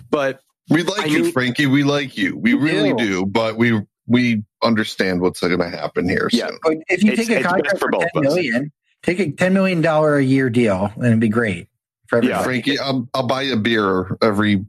But 0.09 0.39
We 0.69 0.83
like 0.83 1.01
I 1.01 1.05
you, 1.05 1.23
mean- 1.23 1.31
Frankie. 1.31 1.67
We 1.67 1.83
like 1.83 2.17
you. 2.17 2.37
We 2.37 2.53
We 2.53 2.69
really 2.71 2.93
do. 2.93 3.07
do. 3.07 3.25
But 3.25 3.57
we 3.57 3.81
we 4.07 4.43
understand 4.61 5.21
what's 5.21 5.39
going 5.39 5.57
to 5.57 5.69
happen 5.69 6.09
here. 6.09 6.29
Yeah. 6.33 6.47
soon. 6.49 6.59
But 6.63 6.77
if 6.89 7.03
you 7.03 7.11
It's- 7.13 7.27
take 7.27 7.39
a 7.39 7.43
contract 7.43 7.77
for 7.79 7.87
for 7.87 7.91
both 7.91 8.01
ten 8.13 8.25
of 8.25 8.25
us. 8.31 8.35
million, 8.35 8.71
take 9.01 9.19
a 9.19 9.31
ten 9.31 9.53
million 9.53 9.81
dollar 9.81 10.15
a 10.17 10.23
year 10.23 10.49
deal, 10.49 10.91
and 10.95 11.05
it'd 11.05 11.19
be 11.19 11.29
great 11.29 11.67
for. 12.21 12.27
Yeah. 12.27 12.43
Frankie, 12.43 12.79
I'll, 12.79 13.07
I'll 13.13 13.27
buy 13.27 13.43
you 13.43 13.53
a 13.53 13.57
beer 13.57 14.17
every 14.21 14.65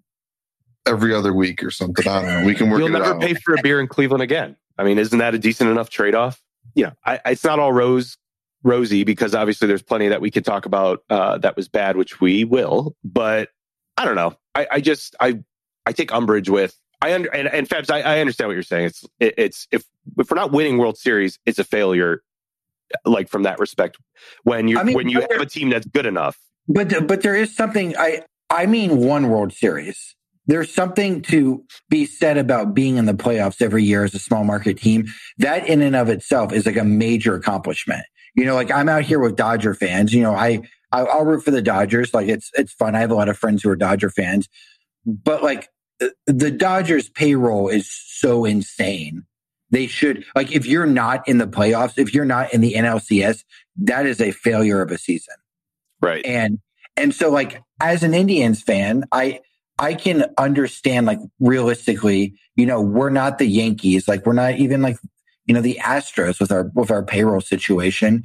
every 0.87 1.15
other 1.15 1.33
week 1.33 1.63
or 1.63 1.71
something. 1.71 2.07
I 2.07 2.23
don't 2.23 2.41
know. 2.41 2.47
We 2.47 2.55
can 2.55 2.71
work 2.71 2.79
you'll 2.79 2.89
it 2.89 2.93
never 2.93 3.15
out. 3.15 3.21
pay 3.21 3.35
for 3.35 3.55
a 3.55 3.63
beer 3.63 3.81
in 3.81 3.89
Cleveland 3.89 4.23
again. 4.23 4.57
I 4.79 4.85
mean, 4.85 4.99
isn't 4.99 5.19
that 5.19 5.35
a 5.35 5.39
decent 5.39 5.71
enough 5.71 5.89
trade 5.89 6.15
off? 6.15 6.43
You 6.75 6.85
know, 6.85 6.93
I, 7.05 7.21
it's 7.27 7.45
not 7.45 7.59
all 7.59 7.73
rose 7.73 8.19
rosy 8.63 9.05
because 9.05 9.35
obviously 9.35 9.69
there's 9.69 9.83
plenty 9.83 10.09
that 10.09 10.21
we 10.21 10.31
could 10.31 10.45
talk 10.45 10.67
about 10.67 11.05
uh, 11.11 11.39
that 11.39 11.57
was 11.57 11.69
bad, 11.69 11.97
which 11.97 12.21
we 12.21 12.45
will. 12.45 12.97
But 13.05 13.51
I 13.97 14.05
don't 14.05 14.17
know. 14.17 14.37
I, 14.55 14.67
I 14.73 14.81
just 14.81 15.15
I 15.21 15.41
I 15.87 15.93
take 15.93 16.13
umbrage 16.13 16.49
with. 16.49 16.77
I 17.01 17.15
under 17.15 17.29
and, 17.35 17.49
and 17.49 17.69
Fabs, 17.69 17.91
I, 17.91 18.01
I 18.01 18.21
understand 18.21 18.49
what 18.49 18.55
you're 18.55 18.63
saying. 18.63 18.87
It's 18.87 19.05
it, 19.21 19.35
it's 19.37 19.69
if 19.71 19.85
if 20.19 20.31
we're 20.31 20.37
not 20.37 20.53
winning 20.53 20.79
World 20.79 20.99
Series, 20.99 21.39
it's 21.47 21.59
a 21.59 21.65
failure. 21.65 22.23
Like 23.05 23.29
from 23.29 23.43
that 23.43 23.59
respect, 23.59 23.97
when 24.45 24.69
you 24.69 24.79
I 24.79 24.85
mean, 24.85 24.95
when 24.95 25.09
you 25.09 25.21
have 25.21 25.41
a 25.41 25.47
team 25.47 25.71
that's 25.71 25.87
good 25.87 26.07
enough, 26.07 26.39
But 26.69 27.07
but 27.07 27.23
there 27.23 27.35
is 27.35 27.55
something 27.55 27.97
I 27.97 28.23
I 28.51 28.67
mean 28.67 28.99
one 28.99 29.29
World 29.29 29.53
Series. 29.53 30.15
There's 30.47 30.73
something 30.73 31.23
to 31.23 31.65
be 31.89 32.05
said 32.05 32.37
about 32.37 32.75
being 32.75 32.97
in 32.97 33.07
the 33.07 33.15
playoffs 33.15 33.63
every 33.63 33.83
year 33.83 34.05
as 34.05 34.15
a 34.15 34.19
small 34.19 34.45
market 34.45 34.79
team. 34.79 35.07
That 35.39 35.67
in 35.67 35.81
and 35.81 35.97
of 35.97 36.09
itself 36.09 36.53
is 36.53 36.67
like 36.67 36.77
a 36.77 36.85
major 36.85 37.35
accomplishment. 37.35 38.05
You 38.35 38.45
know, 38.45 38.55
like 38.55 38.71
I'm 38.71 38.89
out 38.89 39.05
here 39.05 39.21
with 39.21 39.37
Dodger 39.37 39.75
fans. 39.75 40.13
You 40.13 40.23
know, 40.23 40.35
I, 40.35 40.63
I'll 40.93 41.25
root 41.25 41.45
for 41.45 41.51
the 41.51 41.63
Dodgers. 41.63 42.13
Like 42.13 42.29
it's 42.29 42.51
it's 42.55 42.73
fun. 42.73 42.95
I 42.95 43.01
have 43.01 43.11
a 43.11 43.15
lot 43.15 43.29
of 43.29 43.39
friends 43.39 43.63
who 43.63 43.71
are 43.71 43.77
Dodger 43.77 44.11
fans, 44.11 44.49
but 45.07 45.43
like 45.43 45.69
the 46.27 46.51
Dodgers 46.51 47.09
payroll 47.09 47.69
is 47.69 47.91
so 47.91 48.45
insane. 48.45 49.25
They 49.71 49.87
should 49.87 50.25
like 50.37 50.53
if 50.53 50.67
you're 50.67 50.87
not 50.87 51.27
in 51.27 51.39
the 51.39 51.47
playoffs, 51.47 51.99
if 51.99 52.13
you're 52.13 52.25
not 52.25 52.53
in 52.53 52.61
the 52.61 52.75
NLCS, 52.75 53.45
that 53.77 54.07
is 54.07 54.21
a 54.21 54.31
failure 54.31 54.83
of 54.83 54.91
a 54.91 54.99
season 54.99 55.35
right? 56.05 56.25
and 56.27 56.59
and 56.97 57.15
so 57.15 57.31
like 57.31 57.61
as 57.81 58.03
an 58.03 58.15
indians 58.15 58.63
fan 58.63 59.05
i 59.13 59.41
i 59.79 59.95
can 59.95 60.27
understand 60.39 61.07
like 61.07 61.19
realistically 61.41 62.35
you 62.57 62.67
know 62.67 62.81
we're 62.81 63.11
not 63.11 63.39
the 63.39 63.47
yankees. 63.47 64.07
Like 64.07 64.25
we're 64.27 64.33
not 64.33 64.55
even 64.55 64.81
like 64.83 64.97
you 65.47 65.55
know 65.55 65.61
the 65.61 65.79
astros 65.83 66.39
with 66.41 66.53
our 66.53 66.71
with 66.75 66.91
our 66.91 67.03
payroll 67.05 67.41
situation. 67.41 68.23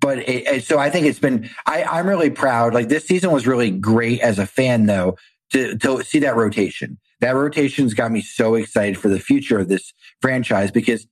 But 0.00 0.18
it, 0.18 0.46
it- 0.46 0.64
so 0.64 0.78
i 0.78 0.90
think 0.90 1.06
it's 1.06 1.18
been 1.20 1.48
i 1.66 1.84
i'm 1.84 2.06
really 2.08 2.30
proud. 2.30 2.74
Like 2.74 2.88
this 2.88 3.06
season 3.06 3.30
was 3.30 3.46
really 3.46 3.70
great 3.70 4.20
as 4.20 4.38
a 4.38 4.46
fan 4.46 4.86
though 4.86 5.16
to 5.52 5.76
to 5.78 6.02
see 6.02 6.18
that 6.20 6.36
rotation. 6.36 6.98
That 7.20 7.34
rotation's 7.36 7.94
got 7.94 8.12
me 8.12 8.20
so 8.20 8.54
excited 8.54 8.98
for 8.98 9.08
the 9.08 9.20
future 9.20 9.58
of 9.58 9.68
this 9.68 9.92
franchise 10.20 10.70
because 10.70 11.06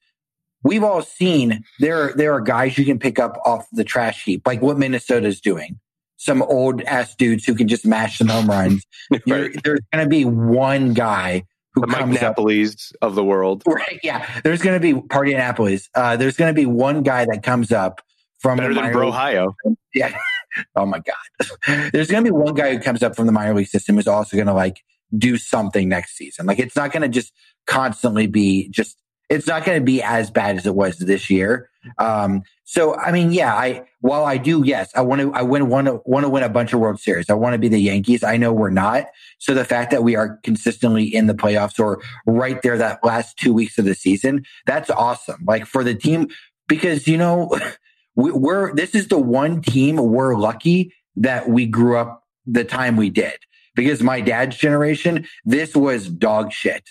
we've 0.67 0.85
all 0.85 1.03
seen 1.03 1.63
there 1.79 2.13
there 2.15 2.33
are 2.35 2.41
guys 2.41 2.77
you 2.77 2.85
can 2.85 2.99
pick 2.99 3.19
up 3.19 3.39
off 3.45 3.67
the 3.73 3.85
trash 3.85 4.25
heap, 4.25 4.47
like 4.47 4.61
what 4.61 4.79
Minnesota's 4.79 5.41
doing. 5.41 5.79
Some 6.19 6.43
old 6.43 6.81
ass 6.83 7.15
dudes 7.15 7.45
who 7.45 7.55
can 7.55 7.69
just 7.69 7.87
mash 7.87 8.19
some 8.19 8.29
home 8.29 8.49
runs. 8.49 8.85
Right. 9.27 9.53
there's 9.63 9.81
going 9.93 10.05
to 10.05 10.09
be 10.09 10.25
one 10.25 10.93
guy 10.95 11.45
who 11.75 11.83
The 11.83 11.87
Mike 11.87 11.99
comes 12.01 12.17
up. 12.17 12.37
Napoli's 12.37 12.93
of 13.03 13.15
the 13.15 13.23
world, 13.23 13.63
Right? 13.67 14.01
Yeah, 14.03 14.27
there's 14.43 14.63
going 14.63 14.81
to 14.81 14.81
be 14.81 15.01
party 15.09 15.33
Annapolis. 15.33 15.89
Uh, 15.95 16.17
there's 16.17 16.37
going 16.37 16.53
to 16.53 16.59
be 16.59 16.67
one 16.67 17.03
guy 17.03 17.25
that 17.27 17.43
comes 17.43 17.71
up 17.71 18.01
from 18.39 18.59
better 18.59 18.75
the 18.75 18.81
than 18.81 18.93
Brohio. 18.93 19.55
Yeah. 19.95 20.17
Oh 20.75 20.87
my 20.87 21.01
god. 21.01 21.91
There's 21.93 22.09
going 22.11 22.25
to 22.25 22.31
be 22.31 22.35
one 22.35 22.55
guy 22.55 22.73
who 22.73 22.81
comes 22.81 23.03
up 23.03 23.15
from 23.15 23.27
the 23.27 23.33
minor 23.33 23.53
league 23.53 23.67
system 23.67 23.97
who's 23.97 24.09
also 24.09 24.39
going 24.39 24.47
to 24.47 24.55
like 24.55 24.81
do 25.15 25.37
something 25.37 25.87
next 25.87 26.17
season. 26.17 26.47
Like 26.47 26.59
it's 26.59 26.75
not 26.75 26.93
going 26.93 27.03
to 27.03 27.11
just 27.11 27.35
constantly 27.67 28.27
be 28.27 28.71
just. 28.71 28.97
It's 29.29 29.47
not 29.47 29.65
going 29.65 29.81
to 29.81 29.85
be 29.85 30.03
as 30.03 30.31
bad 30.31 30.57
as 30.57 30.67
it 30.67 30.75
was 30.75 30.99
this 30.99 31.31
year. 31.31 31.69
Um, 31.99 32.43
so 32.65 32.97
I 32.97 33.13
mean, 33.13 33.33
yeah, 33.33 33.55
I 33.55 33.85
while 34.01 34.25
I 34.25 34.39
do, 34.39 34.63
yes, 34.65 34.91
I 34.95 35.01
want 35.03 35.21
to. 35.21 35.33
I 35.33 35.43
win 35.43 35.69
want 35.69 35.87
to 35.87 36.01
want 36.05 36.25
to 36.25 36.29
win 36.29 36.43
a 36.43 36.49
bunch 36.49 36.73
of 36.73 36.81
World 36.81 37.01
Series. 37.01 37.31
I 37.31 37.35
want 37.35 37.55
to 37.55 37.59
be 37.59 37.69
the 37.69 37.79
Yankees. 37.79 38.25
I 38.25 38.37
know 38.37 38.53
we're 38.53 38.71
not. 38.71 39.07
So 39.39 39.55
the 39.55 39.65
fact 39.65 39.91
that 39.93 40.03
we 40.03 40.17
are 40.17 40.39
consistently 40.43 41.05
in 41.05 41.27
the 41.27 41.35
playoffs 41.35 41.79
or 41.79 42.03
right 42.27 42.61
there 42.63 42.77
that 42.79 43.05
last 43.05 43.37
two 43.37 43.53
weeks 43.53 43.79
of 43.79 43.85
the 43.85 43.95
season, 43.95 44.45
that's 44.67 44.91
awesome. 44.91 45.45
Like 45.47 45.67
for 45.67 45.85
the 45.85 45.95
team, 45.95 46.29
because 46.69 47.07
you 47.07 47.17
know 47.17 47.57
we, 48.17 48.33
we're 48.33 48.75
this 48.75 48.95
is 48.95 49.09
the 49.09 49.19
one 49.19 49.61
team 49.63 49.97
we're 49.97 50.37
lucky 50.37 50.93
that 51.17 51.49
we 51.49 51.67
grew 51.67 51.97
up 51.97 52.25
the 52.47 52.65
time 52.65 52.97
we 52.97 53.11
did 53.11 53.39
because 53.75 54.03
my 54.03 54.21
dad's 54.21 54.57
generation 54.57 55.27
this 55.45 55.75
was 55.75 56.09
dog 56.09 56.53
shit 56.53 56.91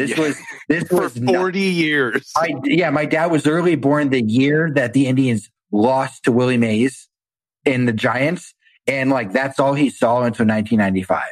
this 0.00 0.10
Yeah. 0.10 0.20
was 0.20 0.36
this 0.68 0.84
for 0.84 1.02
was 1.02 1.20
not- 1.20 1.34
40 1.34 1.60
years. 1.60 2.30
I, 2.36 2.54
yeah 2.64 2.90
my 2.90 3.04
dad 3.06 3.26
was 3.30 3.46
early 3.46 3.76
born 3.76 4.10
the 4.10 4.22
year 4.22 4.70
that 4.74 4.92
the 4.92 5.06
indians 5.06 5.50
lost 5.72 6.24
to 6.24 6.32
willie 6.32 6.58
mays 6.58 7.08
in 7.64 7.84
the 7.86 7.92
giants 7.92 8.54
and 8.86 9.10
like 9.10 9.32
that's 9.32 9.60
all 9.60 9.74
he 9.74 9.90
saw 9.90 10.18
until 10.22 10.46
1995 10.46 11.22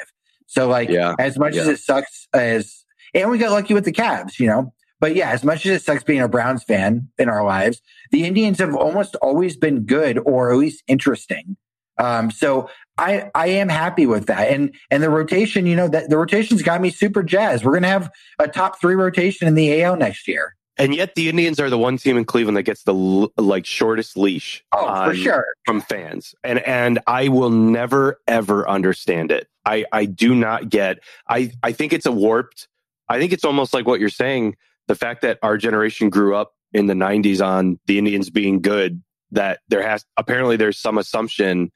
so 0.46 0.68
like 0.68 0.88
Yeah. 0.88 1.14
as 1.18 1.38
much 1.38 1.56
as 1.56 1.66
it 1.68 1.78
sucks 1.78 2.26
as 2.32 2.84
and 3.14 3.30
we 3.30 3.38
got 3.38 3.50
lucky 3.52 3.72
with 3.72 3.86
the 3.86 3.92
Cavs, 3.92 4.38
you 4.38 4.46
know. 4.46 4.72
But 5.00 5.14
yeah, 5.16 5.30
as 5.30 5.42
much 5.42 5.64
as 5.64 5.80
it 5.80 5.82
sucks 5.82 6.02
being 6.04 6.20
a 6.20 6.28
Browns 6.28 6.62
fan 6.62 7.08
in 7.18 7.28
our 7.30 7.42
lives, 7.42 7.80
the 8.10 8.24
Indians 8.26 8.58
have 8.58 8.74
almost 8.74 9.16
always 9.22 9.56
been 9.56 9.86
good 9.86 10.18
or 10.26 10.52
at 10.52 10.58
least 10.58 10.82
interesting. 10.88 11.56
Um, 11.98 12.30
so 12.30 12.70
I 12.96 13.30
I 13.34 13.48
am 13.48 13.68
happy 13.68 14.06
with 14.06 14.26
that. 14.26 14.48
And 14.50 14.74
and 14.90 15.02
the 15.02 15.10
rotation, 15.10 15.66
you 15.66 15.76
know, 15.76 15.88
that 15.88 16.10
the 16.10 16.16
rotation's 16.18 16.62
got 16.62 16.80
me 16.80 16.90
super 16.90 17.22
jazzed. 17.22 17.64
We're 17.64 17.74
gonna 17.74 17.88
have 17.88 18.10
a 18.38 18.48
top 18.48 18.80
three 18.80 18.94
rotation 18.94 19.46
in 19.48 19.54
the 19.54 19.82
AL 19.82 19.96
next 19.96 20.28
year. 20.28 20.54
and 20.80 20.94
yet 20.94 21.16
the 21.16 21.28
Indians 21.28 21.58
are 21.58 21.68
the 21.70 21.78
one 21.78 21.96
team 21.98 22.16
in 22.16 22.24
Cleveland 22.24 22.56
that 22.56 22.62
gets 22.62 22.84
the 22.84 22.94
like 23.36 23.66
shortest 23.66 24.16
leash 24.16 24.62
Oh, 24.72 25.06
for 25.06 25.14
sure. 25.14 25.44
from 25.64 25.80
fans. 25.80 26.34
And 26.44 26.60
and 26.60 27.00
I 27.06 27.28
will 27.28 27.50
never 27.50 28.20
ever 28.28 28.68
understand 28.68 29.30
it. 29.32 29.48
I 29.64 29.84
I 29.92 30.04
do 30.04 30.34
not 30.34 30.68
get 30.68 30.98
I 31.28 31.52
I 31.62 31.72
think 31.72 31.92
it's 31.92 32.06
a 32.06 32.12
warped 32.12 32.68
I 33.08 33.18
think 33.18 33.32
it's 33.32 33.44
almost 33.44 33.74
like 33.74 33.86
what 33.86 33.98
you're 34.00 34.08
saying 34.08 34.56
the 34.86 34.94
fact 34.94 35.22
that 35.22 35.38
our 35.42 35.56
generation 35.58 36.10
grew 36.10 36.34
up 36.36 36.54
in 36.72 36.86
the 36.86 36.94
90s 36.94 37.44
on 37.44 37.78
the 37.86 37.98
Indians 37.98 38.30
being 38.30 38.60
good 38.62 39.02
that 39.32 39.60
there 39.68 39.82
has 39.82 40.04
apparently 40.16 40.56
there's 40.56 40.78
some 40.78 40.96
assumption 40.98 41.70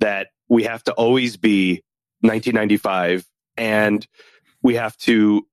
that 0.00 0.28
we 0.48 0.64
have 0.64 0.82
to 0.84 0.92
always 0.92 1.36
be 1.36 1.82
1995 2.20 3.26
and 3.56 4.06
we 4.62 4.74
have 4.74 4.96
to 4.98 5.46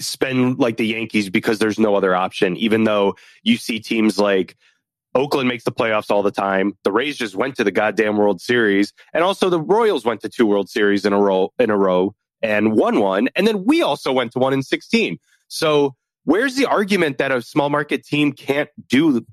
spend 0.00 0.58
like 0.58 0.76
the 0.76 0.86
Yankees 0.86 1.30
because 1.30 1.58
there's 1.58 1.78
no 1.78 1.94
other 1.94 2.14
option 2.14 2.56
even 2.56 2.84
though 2.84 3.14
you 3.42 3.56
see 3.56 3.78
teams 3.78 4.18
like 4.18 4.56
Oakland 5.14 5.48
makes 5.48 5.64
the 5.64 5.72
playoffs 5.72 6.10
all 6.10 6.22
the 6.22 6.30
time. 6.30 6.76
The 6.82 6.90
Rays 6.90 7.16
just 7.16 7.36
went 7.36 7.56
to 7.56 7.64
the 7.64 7.70
goddamn 7.70 8.16
World 8.16 8.40
Series, 8.40 8.92
and 9.12 9.22
also 9.22 9.48
the 9.48 9.60
Royals 9.60 10.04
went 10.04 10.20
to 10.22 10.28
two 10.28 10.46
World 10.46 10.68
Series 10.68 11.04
in 11.04 11.12
a 11.12 11.20
row 11.20 11.52
in 11.58 11.70
a 11.70 11.76
row 11.76 12.14
and 12.42 12.72
won 12.72 13.00
one, 13.00 13.28
and 13.36 13.46
then 13.46 13.64
we 13.64 13.80
also 13.82 14.12
went 14.12 14.32
to 14.32 14.38
one 14.38 14.52
in 14.52 14.62
sixteen. 14.62 15.18
So 15.48 15.94
where's 16.24 16.56
the 16.56 16.66
argument 16.66 17.18
that 17.18 17.30
a 17.30 17.40
small 17.42 17.70
market 17.70 18.04
team 18.04 18.32
can't 18.32 18.68
do 18.88 19.24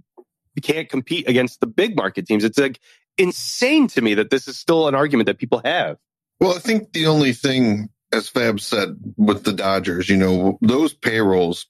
can't 0.62 0.90
compete 0.90 1.28
against 1.28 1.62
the 1.62 1.68
big 1.68 1.96
market 1.96 2.28
teams? 2.28 2.44
It's 2.44 2.60
like 2.60 2.80
insane 3.22 3.88
to 3.90 4.02
me 4.02 4.16
that 4.16 4.30
this 4.30 4.48
is 4.48 4.58
still 4.58 4.88
an 4.88 4.96
argument 4.96 5.28
that 5.28 5.38
people 5.38 5.62
have. 5.64 5.98
Well, 6.40 6.56
I 6.56 6.60
think 6.60 6.92
the 6.94 7.06
only 7.08 7.34
thing, 7.34 7.90
as 8.12 8.28
Fab 8.28 8.60
said, 8.60 8.98
with 9.18 9.44
the 9.44 9.54
Dodgers, 9.54 10.10
you 10.10 10.18
know, 10.18 10.58
those 10.62 10.94
payrolls 10.94 11.68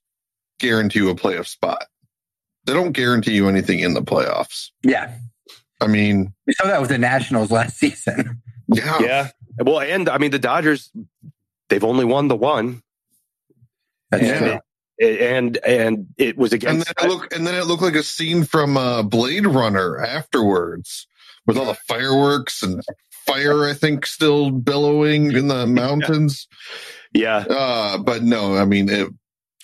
guarantee 0.60 1.00
you 1.00 1.10
a 1.10 1.16
playoff 1.16 1.48
spot. 1.48 1.86
They 2.66 2.74
don't 2.74 2.92
guarantee 2.94 3.34
you 3.34 3.50
anything 3.50 3.80
in 3.80 3.94
the 3.96 4.02
playoffs. 4.04 4.70
Yeah. 4.84 5.14
I 5.82 5.88
mean, 5.88 6.34
We 6.46 6.54
saw 6.54 6.68
that 6.68 6.80
with 6.80 6.90
the 6.92 6.98
Nationals 7.00 7.52
last 7.52 7.78
season. 7.80 8.42
yeah, 8.68 9.00
Yeah. 9.00 9.30
Well, 9.60 9.80
and 9.82 10.08
I 10.08 10.18
mean 10.20 10.32
the 10.32 10.40
Dodgers, 10.40 10.92
they've 11.70 11.84
only 11.84 12.06
won 12.06 12.28
the 12.30 12.36
one, 12.38 12.82
That's 14.10 14.24
and 14.24 14.38
true. 14.40 14.60
it, 15.00 15.22
and 15.22 15.58
and 15.58 16.08
it 16.18 16.38
was 16.38 16.54
and 16.54 16.64
against. 16.64 16.86
then 16.96 17.10
it 17.10 17.12
look, 17.14 17.34
and 17.36 17.46
then 17.46 17.56
it 17.56 17.66
looked 17.66 17.84
like 17.84 17.96
a 17.96 18.04
scene 18.04 18.44
from 18.46 18.78
uh, 18.78 19.04
Blade 19.04 19.46
Runner 19.48 20.00
afterwards, 20.00 21.08
with 21.48 21.58
all 21.58 21.66
the 21.66 21.74
fireworks 21.88 22.62
and 22.64 22.82
fire. 23.26 23.66
I 23.66 23.74
think 23.74 24.06
still 24.06 24.52
billowing 24.52 25.32
in 25.32 25.48
the 25.48 25.66
mountains. 25.82 26.48
yeah, 27.14 27.38
Uh, 27.50 27.98
but 27.98 28.24
no, 28.24 28.56
I 28.58 28.66
mean, 28.66 28.90
it, 28.90 29.08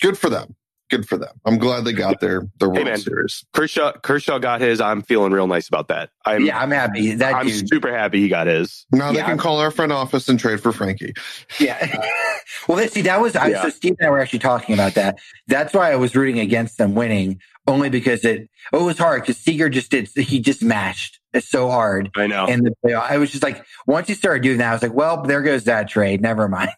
good 0.00 0.18
for 0.18 0.30
them. 0.30 0.54
Good 0.90 1.06
for 1.06 1.18
them. 1.18 1.38
I'm 1.44 1.58
glad 1.58 1.84
they 1.84 1.92
got 1.92 2.18
their 2.20 2.44
their 2.60 2.70
World 2.70 2.86
man. 2.86 2.96
Series. 2.96 3.44
Kershaw 3.52 3.92
Kershaw 4.02 4.38
got 4.38 4.62
his. 4.62 4.80
I'm 4.80 5.02
feeling 5.02 5.32
real 5.32 5.46
nice 5.46 5.68
about 5.68 5.88
that. 5.88 6.08
I'm 6.24 6.46
yeah, 6.46 6.58
I'm 6.58 6.70
happy. 6.70 7.12
That 7.14 7.34
I'm 7.34 7.46
dude. 7.46 7.68
super 7.68 7.92
happy 7.94 8.22
he 8.22 8.28
got 8.28 8.46
his. 8.46 8.86
Now 8.90 9.12
they 9.12 9.18
Yeah. 9.18 9.26
can 9.26 9.36
call 9.36 9.58
our 9.58 9.70
front 9.70 9.92
office 9.92 10.30
and 10.30 10.40
trade 10.40 10.62
for 10.62 10.72
Frankie. 10.72 11.12
Yeah. 11.60 11.94
well, 12.68 12.78
that- 12.78 12.90
see, 12.92 13.02
that 13.02 13.20
was 13.20 13.36
I, 13.36 13.48
Yeah. 13.48 13.62
so. 13.64 13.68
Steve 13.68 13.96
and 13.98 14.06
I 14.06 14.10
were 14.10 14.18
actually 14.18 14.38
talking 14.38 14.72
about 14.74 14.94
that. 14.94 15.18
That's 15.46 15.74
why 15.74 15.92
I 15.92 15.96
was 15.96 16.16
rooting 16.16 16.38
against 16.40 16.78
them 16.78 16.94
winning, 16.94 17.38
only 17.66 17.90
because 17.90 18.24
it 18.24 18.48
it 18.72 18.80
was 18.80 18.96
hard 18.96 19.20
because 19.24 19.36
Seager 19.36 19.68
just 19.68 19.90
did 19.90 20.08
he 20.16 20.40
just 20.40 20.62
mashed 20.62 21.17
it 21.34 21.44
so 21.44 21.68
hard, 21.70 22.10
I 22.16 22.26
know. 22.26 22.46
and 22.46 22.64
the 22.66 22.74
playoff. 22.84 23.10
I 23.10 23.18
was 23.18 23.30
just 23.30 23.42
like, 23.42 23.64
once 23.86 24.08
you 24.08 24.14
started 24.14 24.42
doing 24.42 24.58
that, 24.58 24.70
I 24.70 24.72
was 24.72 24.82
like, 24.82 24.94
well, 24.94 25.22
there 25.22 25.42
goes 25.42 25.64
that 25.64 25.88
trade. 25.88 26.20
Never 26.20 26.48
mind. 26.48 26.70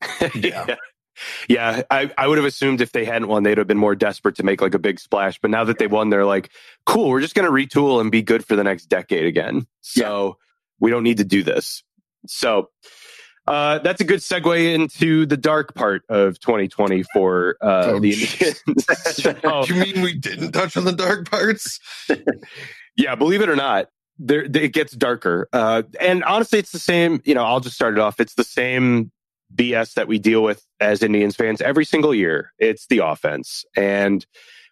yeah. 0.34 0.76
Yeah, 1.48 1.82
I, 1.92 2.10
I 2.18 2.26
would 2.26 2.38
have 2.38 2.44
assumed 2.44 2.80
if 2.80 2.90
they 2.90 3.04
hadn't 3.04 3.28
won, 3.28 3.44
they'd 3.44 3.56
have 3.56 3.68
been 3.68 3.78
more 3.78 3.94
desperate 3.94 4.34
to 4.36 4.42
make 4.42 4.60
like 4.60 4.74
a 4.74 4.80
big 4.80 4.98
splash. 4.98 5.38
But 5.40 5.50
now 5.52 5.62
that 5.64 5.78
they 5.78 5.86
won, 5.86 6.10
they're 6.10 6.24
like, 6.24 6.50
cool, 6.86 7.08
we're 7.08 7.20
just 7.20 7.36
going 7.36 7.46
to 7.46 7.52
retool 7.52 8.00
and 8.00 8.10
be 8.10 8.20
good 8.20 8.44
for 8.44 8.56
the 8.56 8.64
next 8.64 8.86
decade 8.86 9.24
again. 9.24 9.66
So 9.80 10.38
we 10.80 10.90
don't 10.90 11.04
need 11.04 11.18
to 11.18 11.24
do 11.24 11.44
this. 11.44 11.84
So 12.26 12.70
uh, 13.46 13.78
that's 13.78 14.00
a 14.00 14.04
good 14.04 14.20
segue 14.20 14.74
into 14.74 15.24
the 15.24 15.36
dark 15.36 15.74
part 15.76 16.02
of 16.08 16.40
2020 16.40 17.04
for 17.12 17.56
uh, 17.62 17.92
Oh, 17.92 18.00
the 18.00 18.10
jeez. 18.12 18.60
Indians. 18.66 19.42
So- 19.42 19.64
You 19.72 19.80
mean 19.80 20.02
we 20.02 20.14
didn't 20.18 20.50
touch 20.50 20.76
on 20.76 20.84
the 20.84 20.92
dark 20.92 21.30
parts? 21.30 21.78
Yeah, 22.96 23.14
believe 23.14 23.40
it 23.40 23.48
or 23.48 23.56
not, 23.56 23.86
there 24.18 24.44
it 24.44 24.72
gets 24.72 24.92
darker. 24.92 25.48
Uh, 25.52 25.82
and 26.00 26.24
honestly, 26.24 26.58
it's 26.58 26.72
the 26.72 26.78
same. 26.78 27.20
You 27.24 27.34
know, 27.34 27.44
I'll 27.44 27.60
just 27.60 27.74
start 27.74 27.94
it 27.94 28.00
off. 28.00 28.20
It's 28.20 28.34
the 28.34 28.44
same 28.44 29.10
BS 29.54 29.94
that 29.94 30.08
we 30.08 30.18
deal 30.18 30.42
with 30.42 30.64
as 30.80 31.02
Indians 31.02 31.36
fans 31.36 31.60
every 31.60 31.84
single 31.84 32.14
year. 32.14 32.52
It's 32.58 32.86
the 32.86 32.98
offense, 32.98 33.64
and 33.76 34.24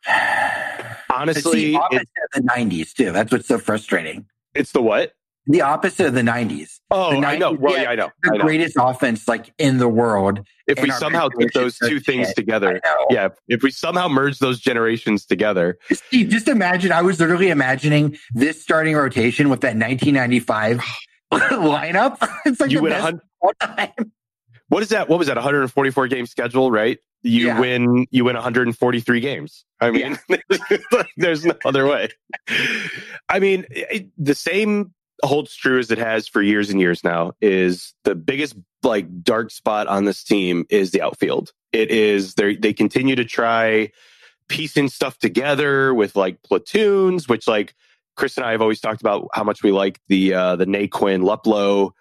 It's 0.09 1.11
honestly, 1.11 1.73
the 1.73 1.89
it, 1.93 2.03
of 2.03 2.43
the 2.43 2.49
'90s 2.49 2.93
too. 2.95 3.13
That's 3.13 3.31
what's 3.31 3.47
so 3.47 3.59
frustrating. 3.59 4.27
it's 4.55 4.73
the 4.73 4.83
what? 4.83 5.13
The 5.47 5.61
opposite 5.61 6.07
of 6.07 6.15
the 6.15 6.21
'90s. 6.23 6.79
Oh, 6.91 7.21
The 7.21 7.27
I 7.27 7.37
know. 7.37 7.53
Well, 7.53 7.75
yeah, 7.75 7.83
yeah, 7.83 7.91
I 7.91 7.95
know. 7.97 8.11
The 8.23 8.31
I 8.35 8.37
know. 8.37 8.45
greatest 8.45 8.77
offense 8.79 9.27
like 9.27 9.53
in 9.59 9.79
the 9.79 9.89
world. 9.89 10.47
If 10.69 10.81
we 10.81 10.91
somehow 10.93 11.29
put 11.29 11.53
those 11.53 11.77
two 11.79 11.99
things 11.99 12.29
shit. 12.29 12.37
together, 12.37 12.81
yeah, 13.11 13.29
if 13.49 13.63
we 13.63 13.71
somehow 13.73 14.07
merge 14.09 14.39
those 14.39 14.61
generations 14.61 15.27
together, 15.27 15.79
Steve, 15.93 16.29
just 16.29 16.47
imagine. 16.49 16.93
I 16.93 17.03
was 17.03 17.19
literally 17.19 17.49
imagining 17.51 18.17
this 18.35 18.63
starting 18.63 18.95
rotation 18.95 19.49
with 19.51 19.63
that 19.63 19.75
1995 19.77 20.81
lineup. 21.33 22.19
It's 22.47 22.61
like 22.61 22.71
you 22.71 22.81
the 22.81 22.89
best 22.91 23.15
all 23.41 23.53
time. 23.61 24.13
What 24.69 24.83
is 24.83 24.91
that? 24.91 25.09
What 25.09 25.19
was 25.19 25.27
that? 25.29 25.37
144 25.37 26.07
game 26.09 26.27
schedule, 26.27 26.71
right? 26.71 26.99
You 27.23 27.47
Yeah. 27.47 27.61
win. 27.61 28.07
You 28.11 28.25
win 28.25 28.35
143 28.37 29.21
games. 29.21 29.65
I 29.81 29.91
mean, 29.91 30.19
there's 31.17 31.45
no 31.45 31.55
other 31.65 31.87
way. 31.87 32.09
I 33.29 33.39
mean, 33.39 33.67
it, 33.71 34.09
the 34.17 34.35
same 34.35 34.95
holds 35.23 35.55
true 35.55 35.79
as 35.79 35.91
it 35.91 35.99
has 35.99 36.27
for 36.29 36.43
years 36.43 36.71
and 36.71 36.81
years 36.81 37.05
now. 37.05 37.33
Is 37.41 37.95
the 38.05 38.15
biggest 38.15 38.57
like 38.83 39.23
dark 39.23 39.51
spot 39.51 39.87
on 39.87 40.05
this 40.05 40.25
team 40.25 40.67
is 40.71 40.91
the 40.91 41.03
outfield. 41.03 41.53
It 41.73 41.91
is 41.91 42.35
they 42.35 42.57
they 42.57 42.73
continue 42.73 43.17
to 43.17 43.25
try 43.25 43.91
piecing 44.49 44.89
stuff 44.89 45.19
together 45.19 45.95
with 45.95 46.17
like 46.17 46.43
platoons, 46.43 47.29
which 47.29 47.49
like 47.49 47.75
Chris 48.17 48.37
and 48.37 48.45
I 48.45 48.53
have 48.53 48.63
always 48.63 48.81
talked 48.81 49.01
about 49.01 49.29
how 49.33 49.45
much 49.45 49.63
we 49.63 49.73
like 49.73 50.01
the 50.09 50.35
uh, 50.35 50.57
the 50.57 50.67
Naquin 50.67 51.23
Luplow 51.23 51.93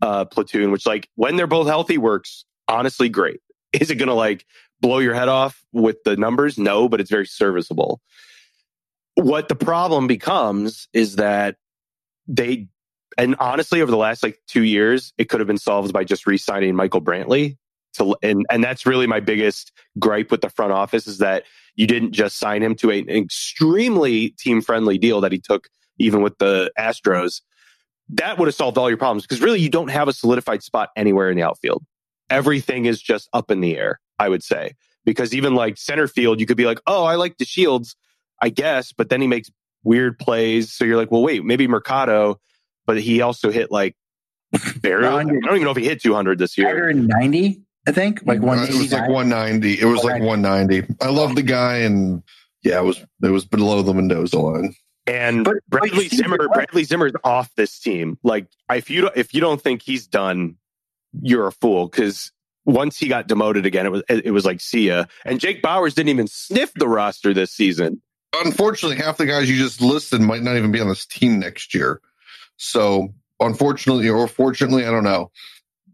uh, 0.00 0.24
platoon, 0.26 0.70
which 0.70 0.86
like 0.86 1.08
when 1.16 1.36
they're 1.36 1.46
both 1.46 1.66
healthy 1.66 1.98
works 1.98 2.44
honestly 2.68 3.08
great. 3.08 3.40
Is 3.72 3.90
it 3.90 3.96
to 3.96 4.14
like 4.14 4.44
blow 4.80 4.98
your 4.98 5.14
head 5.14 5.28
off 5.28 5.64
with 5.72 6.02
the 6.04 6.16
numbers? 6.16 6.58
No, 6.58 6.88
but 6.88 7.00
it's 7.00 7.10
very 7.10 7.26
serviceable. 7.26 8.00
What 9.14 9.48
the 9.48 9.54
problem 9.54 10.06
becomes 10.06 10.88
is 10.92 11.16
that 11.16 11.56
they, 12.26 12.68
and 13.18 13.36
honestly, 13.38 13.82
over 13.82 13.90
the 13.90 13.96
last 13.96 14.22
like 14.22 14.38
two 14.46 14.62
years, 14.62 15.12
it 15.18 15.28
could 15.28 15.40
have 15.40 15.46
been 15.46 15.58
solved 15.58 15.92
by 15.92 16.04
just 16.04 16.26
re-signing 16.26 16.74
Michael 16.74 17.02
Brantley. 17.02 17.56
To, 17.96 18.16
and 18.22 18.46
and 18.50 18.64
that's 18.64 18.86
really 18.86 19.06
my 19.06 19.20
biggest 19.20 19.70
gripe 19.98 20.30
with 20.30 20.40
the 20.40 20.48
front 20.48 20.72
office 20.72 21.06
is 21.06 21.18
that 21.18 21.44
you 21.74 21.86
didn't 21.86 22.12
just 22.12 22.38
sign 22.38 22.62
him 22.62 22.74
to 22.76 22.90
a- 22.90 23.00
an 23.00 23.10
extremely 23.10 24.30
team 24.30 24.62
friendly 24.62 24.96
deal 24.96 25.20
that 25.20 25.32
he 25.32 25.38
took 25.38 25.68
even 25.98 26.22
with 26.22 26.38
the 26.38 26.72
Astros 26.78 27.42
that 28.12 28.38
would 28.38 28.46
have 28.46 28.54
solved 28.54 28.78
all 28.78 28.88
your 28.88 28.98
problems 28.98 29.24
because 29.24 29.40
really 29.40 29.60
you 29.60 29.70
don't 29.70 29.88
have 29.88 30.08
a 30.08 30.12
solidified 30.12 30.62
spot 30.62 30.90
anywhere 30.96 31.30
in 31.30 31.36
the 31.36 31.42
outfield. 31.42 31.84
Everything 32.30 32.84
is 32.84 33.00
just 33.00 33.28
up 33.32 33.50
in 33.50 33.60
the 33.60 33.76
air, 33.76 34.00
I 34.18 34.28
would 34.28 34.42
say. 34.42 34.72
Because 35.04 35.34
even 35.34 35.54
like 35.54 35.78
center 35.78 36.06
field, 36.06 36.38
you 36.38 36.46
could 36.46 36.56
be 36.56 36.66
like, 36.66 36.80
oh, 36.86 37.04
I 37.04 37.16
like 37.16 37.36
DeShields, 37.36 37.96
I 38.40 38.50
guess, 38.50 38.92
but 38.92 39.08
then 39.08 39.20
he 39.20 39.26
makes 39.26 39.50
weird 39.84 40.18
plays. 40.18 40.72
So 40.72 40.84
you're 40.84 40.96
like, 40.96 41.10
well, 41.10 41.22
wait, 41.22 41.44
maybe 41.44 41.66
Mercado, 41.66 42.40
but 42.86 43.00
he 43.00 43.20
also 43.20 43.50
hit 43.50 43.70
like 43.70 43.96
barely. 44.80 45.06
I 45.06 45.22
don't 45.24 45.44
even 45.44 45.62
know 45.64 45.70
if 45.70 45.76
he 45.76 45.84
hit 45.84 46.02
200 46.02 46.38
this 46.38 46.56
year. 46.58 46.66
190, 46.68 47.62
I 47.86 47.92
think, 47.92 48.22
like 48.24 48.40
Uh, 48.40 48.66
it 48.68 48.74
was 48.74 48.92
like 48.92 49.08
190. 49.08 49.80
It 49.80 49.84
was 49.84 50.04
like 50.04 50.22
190. 50.22 50.94
I 51.00 51.08
love 51.10 51.34
the 51.34 51.42
guy, 51.42 51.78
and 51.78 52.22
yeah, 52.62 52.80
it 52.80 52.84
was 52.84 53.04
it 53.22 53.28
was 53.30 53.44
below 53.44 53.82
the 53.82 53.94
Mendoza 53.94 54.38
line. 54.38 54.74
And 55.06 55.44
But- 55.44 55.56
but 55.68 55.80
Bradley 55.80 56.06
Steve, 56.06 56.18
Zimmer, 56.20 56.36
what- 56.38 56.52
Bradley 56.54 56.84
Zimmer's 56.84 57.12
off 57.24 57.50
this 57.56 57.80
team. 57.80 58.18
Like, 58.22 58.46
if 58.72 58.88
you 58.88 59.00
don't, 59.02 59.16
if 59.16 59.34
you 59.34 59.40
don't 59.40 59.60
think 59.60 59.82
he's 59.82 60.06
done, 60.06 60.56
you're 61.20 61.48
a 61.48 61.52
fool. 61.52 61.88
Because 61.88 62.30
once 62.64 62.96
he 62.98 63.08
got 63.08 63.26
demoted 63.26 63.66
again, 63.66 63.84
it 63.86 63.90
was 63.90 64.02
it 64.08 64.32
was 64.32 64.44
like 64.44 64.60
see 64.60 64.86
ya. 64.86 65.06
And 65.24 65.40
Jake 65.40 65.60
Bauers 65.60 65.94
didn't 65.94 66.10
even 66.10 66.28
sniff 66.28 66.72
the 66.74 66.86
roster 66.86 67.34
this 67.34 67.50
season. 67.50 68.00
Unfortunately, 68.34 68.96
half 68.96 69.18
the 69.18 69.26
guys 69.26 69.48
you 69.50 69.56
just 69.56 69.80
listed 69.80 70.20
might 70.20 70.42
not 70.42 70.56
even 70.56 70.72
be 70.72 70.80
on 70.80 70.88
this 70.88 71.06
team 71.06 71.38
next 71.38 71.74
year. 71.74 72.00
So, 72.56 73.12
unfortunately 73.40 74.08
or 74.08 74.26
fortunately, 74.28 74.86
I 74.86 74.90
don't 74.90 75.04
know. 75.04 75.30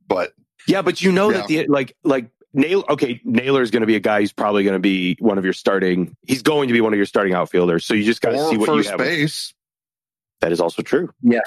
But 0.06 0.32
Yeah, 0.66 0.82
but 0.82 1.00
you 1.02 1.12
know 1.12 1.30
Yeah. 1.30 1.38
that 1.38 1.46
the 1.48 1.66
like 1.66 1.96
like 2.04 2.30
Nail. 2.54 2.84
Okay, 2.88 3.20
Naylor 3.24 3.62
is 3.62 3.70
going 3.70 3.82
to 3.82 3.86
be 3.86 3.96
a 3.96 4.00
guy 4.00 4.20
who's 4.20 4.32
probably 4.32 4.64
going 4.64 4.74
to 4.74 4.78
be 4.80 5.16
one 5.20 5.36
of 5.38 5.44
your 5.44 5.52
starting. 5.52 6.16
He's 6.26 6.42
going 6.42 6.68
to 6.68 6.72
be 6.74 6.80
one 6.80 6.92
of 6.92 6.96
your 6.96 7.06
starting 7.06 7.34
outfielders. 7.34 7.84
So 7.84 7.94
you 7.94 8.04
just 8.04 8.20
got 8.22 8.30
to 8.30 8.38
see 8.38 8.56
or 8.56 8.58
what 8.60 8.68
you 8.68 8.76
first 8.78 8.90
have. 8.90 8.98
base. 8.98 9.52
That 10.40 10.52
is 10.52 10.60
also 10.60 10.82
true. 10.82 11.10
Yeah. 11.22 11.40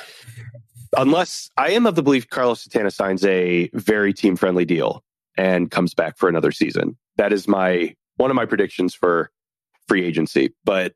Unless 0.97 1.49
I 1.57 1.71
am 1.71 1.85
of 1.85 1.95
the 1.95 2.03
belief 2.03 2.29
Carlos 2.29 2.61
Santana 2.63 2.91
signs 2.91 3.23
a 3.25 3.69
very 3.73 4.13
team 4.13 4.35
friendly 4.35 4.65
deal 4.65 5.03
and 5.37 5.71
comes 5.71 5.93
back 5.93 6.17
for 6.17 6.27
another 6.27 6.51
season. 6.51 6.97
That 7.15 7.31
is 7.31 7.47
my 7.47 7.95
one 8.17 8.29
of 8.29 8.35
my 8.35 8.45
predictions 8.45 8.93
for 8.93 9.31
free 9.91 10.05
agency. 10.05 10.53
But 10.63 10.93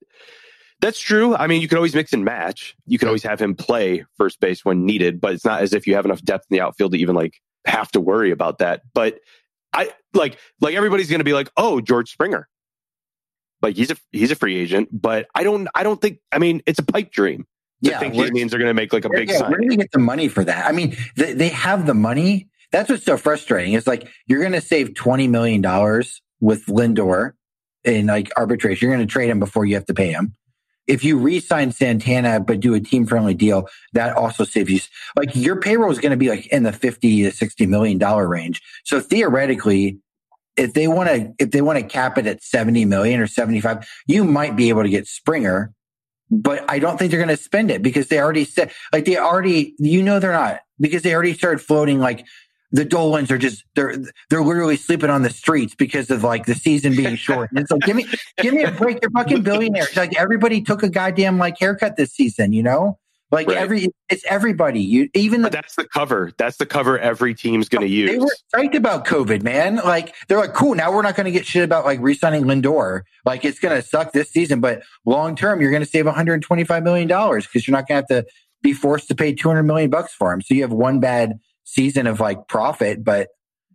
that's 0.79 0.99
true. 0.99 1.35
I 1.35 1.47
mean, 1.47 1.61
you 1.61 1.67
could 1.67 1.77
always 1.77 1.93
mix 1.93 2.13
and 2.13 2.23
match. 2.23 2.75
You 2.85 2.97
could 2.97 3.07
always 3.09 3.23
have 3.23 3.41
him 3.41 3.55
play 3.55 4.05
first 4.17 4.39
base 4.39 4.63
when 4.63 4.85
needed, 4.85 5.19
but 5.19 5.33
it's 5.33 5.43
not 5.43 5.61
as 5.61 5.73
if 5.73 5.85
you 5.85 5.95
have 5.95 6.05
enough 6.05 6.21
depth 6.21 6.45
in 6.49 6.55
the 6.55 6.61
outfield 6.61 6.93
to 6.93 6.97
even 6.97 7.15
like 7.15 7.41
have 7.65 7.91
to 7.91 7.99
worry 7.99 8.31
about 8.31 8.59
that. 8.59 8.83
But 8.93 9.19
I 9.73 9.91
like 10.13 10.37
like 10.61 10.75
everybody's 10.75 11.09
going 11.09 11.19
to 11.19 11.25
be 11.25 11.33
like, 11.33 11.49
"Oh, 11.57 11.81
George 11.81 12.09
Springer." 12.09 12.47
Like 13.61 13.75
he's 13.75 13.91
a 13.91 13.97
he's 14.11 14.31
a 14.31 14.35
free 14.35 14.55
agent, 14.55 14.89
but 14.91 15.27
I 15.35 15.43
don't 15.43 15.67
I 15.75 15.83
don't 15.83 15.99
think 15.99 16.19
I 16.31 16.39
mean, 16.39 16.61
it's 16.65 16.79
a 16.79 16.83
pipe 16.83 17.11
dream 17.11 17.45
to 17.83 17.89
Yeah, 17.91 17.99
think 17.99 18.13
the 18.13 18.25
Indians 18.27 18.53
are 18.53 18.57
going 18.57 18.69
to 18.69 18.73
make 18.73 18.93
like 18.93 19.05
a 19.05 19.09
big 19.09 19.29
yeah, 19.29 19.39
sign. 19.39 19.51
where 19.51 19.59
do 19.59 19.69
they 19.69 19.75
get 19.77 19.91
the 19.91 19.99
money 19.99 20.27
for 20.27 20.43
that? 20.43 20.67
I 20.67 20.71
mean, 20.71 20.95
they, 21.15 21.33
they 21.33 21.49
have 21.49 21.85
the 21.85 21.93
money. 21.93 22.47
That's 22.71 22.89
what's 22.89 23.03
so 23.03 23.17
frustrating. 23.17 23.73
It's 23.73 23.87
like 23.87 24.07
you're 24.27 24.41
going 24.41 24.53
to 24.53 24.61
save 24.61 24.89
$20 24.89 25.29
million 25.29 25.61
with 26.41 26.65
Lindor 26.67 27.33
in 27.85 28.07
like 28.07 28.31
arbitration. 28.37 28.87
You're 28.87 28.95
going 28.95 29.07
to 29.07 29.11
trade 29.11 29.29
him 29.29 29.39
before 29.39 29.65
you 29.65 29.75
have 29.75 29.85
to 29.85 29.93
pay 29.93 30.11
him. 30.11 30.35
If 30.87 31.03
you 31.03 31.17
re-sign 31.17 31.71
Santana 31.71 32.39
but 32.39 32.59
do 32.59 32.75
a 32.75 32.79
team-friendly 32.79 33.33
deal, 33.33 33.67
that 33.93 34.15
also 34.15 34.43
saves 34.43 34.69
you. 34.69 34.79
Like 35.15 35.35
your 35.35 35.59
payroll 35.59 35.91
is 35.91 35.97
going 35.97 36.11
to 36.11 36.17
be 36.17 36.29
like 36.29 36.47
in 36.47 36.63
the 36.63 36.71
50 36.71 37.23
to 37.23 37.31
60 37.31 37.65
million 37.65 37.97
dollar 37.97 38.27
range. 38.27 38.61
So 38.83 38.99
theoretically, 38.99 39.99
if 40.55 40.73
they 40.73 40.87
want 40.87 41.09
to 41.09 41.33
if 41.39 41.51
they 41.51 41.61
want 41.61 41.79
to 41.79 41.85
cap 41.85 42.17
it 42.17 42.27
at 42.27 42.43
70 42.43 42.85
million 42.85 43.19
or 43.19 43.27
75, 43.27 43.87
you 44.07 44.23
might 44.23 44.55
be 44.55 44.69
able 44.69 44.83
to 44.83 44.89
get 44.89 45.07
Springer 45.07 45.73
but 46.31 46.65
I 46.69 46.79
don't 46.79 46.97
think 46.97 47.11
they're 47.11 47.23
going 47.23 47.35
to 47.35 47.41
spend 47.41 47.69
it 47.69 47.81
because 47.81 48.07
they 48.07 48.19
already 48.19 48.45
said, 48.45 48.71
like, 48.91 49.05
they 49.05 49.17
already, 49.17 49.75
you 49.77 50.01
know, 50.01 50.19
they're 50.19 50.31
not 50.31 50.59
because 50.79 51.03
they 51.03 51.13
already 51.13 51.33
started 51.33 51.59
floating 51.59 51.99
like 51.99 52.25
the 52.75 52.83
Dolans 52.83 53.31
are 53.31 53.37
just 53.37 53.63
they're 53.75 53.95
they're 54.29 54.43
literally 54.43 54.75
sleeping 54.75 55.09
on 55.09 55.21
the 55.21 55.29
streets 55.29 55.73
because 55.73 56.11
of 56.11 56.23
like 56.23 56.45
the 56.45 56.55
season 56.55 56.95
being 56.95 57.15
short. 57.15 57.49
And 57.51 57.59
it's 57.59 57.71
like 57.71 57.81
give 57.81 57.95
me 57.95 58.05
give 58.37 58.53
me 58.53 58.63
a 58.63 58.71
break. 58.71 58.99
You're 59.01 59.11
fucking 59.11 59.43
billionaires. 59.43 59.95
Like 59.95 60.15
everybody 60.19 60.61
took 60.61 60.83
a 60.83 60.89
goddamn 60.89 61.37
like 61.37 61.57
haircut 61.57 61.95
this 61.95 62.11
season, 62.11 62.51
you 62.53 62.63
know? 62.63 62.99
Like 63.31 63.47
right. 63.47 63.57
every 63.57 63.89
it's 64.09 64.23
everybody. 64.25 64.81
You 64.81 65.09
even 65.13 65.41
the, 65.41 65.49
that's 65.49 65.75
the 65.75 65.87
cover. 65.87 66.31
That's 66.37 66.57
the 66.57 66.65
cover 66.65 66.99
every 66.99 67.33
team's 67.33 67.69
going 67.69 67.81
to 67.81 67.87
use. 67.87 68.11
They 68.11 68.17
were 68.17 68.35
psyched 68.53 68.75
about 68.75 69.05
COVID, 69.05 69.41
man. 69.41 69.77
Like 69.77 70.13
they're 70.27 70.37
like, 70.37 70.53
cool. 70.53 70.75
Now 70.75 70.91
we're 70.93 71.01
not 71.01 71.15
going 71.15 71.25
to 71.25 71.31
get 71.31 71.45
shit 71.45 71.63
about 71.63 71.85
like 71.85 71.99
re-signing 72.01 72.43
Lindor. 72.43 73.01
Like 73.25 73.43
it's 73.43 73.59
going 73.59 73.75
to 73.75 73.87
suck 73.87 74.11
this 74.11 74.29
season, 74.29 74.59
but 74.59 74.83
long 75.05 75.35
term, 75.35 75.59
you're 75.59 75.71
going 75.71 75.83
to 75.83 75.89
save 75.89 76.05
125 76.05 76.83
million 76.83 77.07
dollars 77.07 77.47
because 77.47 77.67
you're 77.67 77.75
not 77.75 77.87
going 77.87 78.03
to 78.05 78.13
have 78.13 78.23
to 78.25 78.31
be 78.61 78.73
forced 78.73 79.07
to 79.07 79.15
pay 79.15 79.33
200 79.33 79.63
million 79.63 79.89
bucks 79.89 80.13
for 80.13 80.31
him. 80.31 80.41
So 80.41 80.53
you 80.53 80.61
have 80.61 80.71
one 80.71 80.99
bad 80.99 81.39
season 81.65 82.07
of 82.07 82.19
like 82.19 82.47
profit, 82.47 83.03
but 83.03 83.27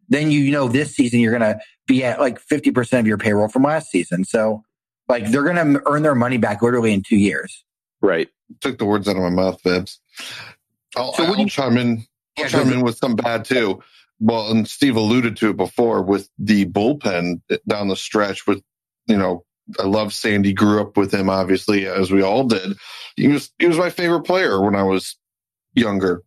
then 0.09 0.31
you 0.31 0.50
know 0.50 0.68
this 0.68 0.94
season 0.94 1.20
you're 1.20 1.37
going 1.37 1.55
to 1.55 1.61
be 1.87 2.05
at 2.05 2.18
like 2.18 2.40
50% 2.40 3.00
of 3.00 3.07
your 3.07 3.18
payroll 3.18 3.48
from 3.48 3.62
last 3.62 3.90
season. 3.90 4.24
So 4.24 4.62
like 5.09 5.31
they're 5.31 5.44
going 5.44 5.57
to 5.57 5.83
earn 5.87 6.03
their 6.03 6.14
money 6.14 6.38
back 6.38 6.62
literally 6.62 6.92
in 6.92 7.03
two 7.03 7.16
years. 7.16 7.64
Right. 8.00 8.29
Took 8.61 8.79
the 8.79 8.87
words 8.87 9.09
out 9.09 9.16
of 9.16 9.22
my 9.22 9.31
mouth, 9.31 9.62
Bibbs. 9.62 10.00
I'll, 10.96 11.12
so 11.12 11.24
I'll 11.24 11.38
you, 11.38 11.46
chime 11.46 11.76
in. 11.76 12.05
I'll 12.38 12.44
yeah, 12.44 12.48
chime 12.48 12.72
in 12.72 12.81
with 12.81 12.96
some 12.96 13.14
bad 13.14 13.44
too. 13.44 13.83
Well, 14.18 14.50
and 14.50 14.68
Steve 14.68 14.96
alluded 14.96 15.37
to 15.38 15.50
it 15.50 15.57
before 15.57 16.03
with 16.03 16.29
the 16.38 16.66
bullpen 16.66 17.40
eh, 17.50 17.59
down 17.66 17.88
the 17.88 17.96
stretch. 17.96 18.46
With 18.46 18.62
you 19.07 19.16
know, 19.16 19.44
I 19.79 19.85
love 19.85 20.12
Sandy. 20.12 20.53
Grew 20.53 20.81
up 20.81 20.96
with 20.96 21.12
him, 21.12 21.31
obviously, 21.31 21.87
as 21.87 22.11
we 22.11 22.22
all 22.22 22.44
did. 22.44 22.76
He 23.16 23.29
was 23.29 23.50
he 23.59 23.66
was 23.66 23.79
my 23.79 23.90
favorite 23.90 24.22
player 24.22 24.61
when 24.61 24.74
I 24.74 24.83
was 24.83 25.16
younger. 25.74 26.22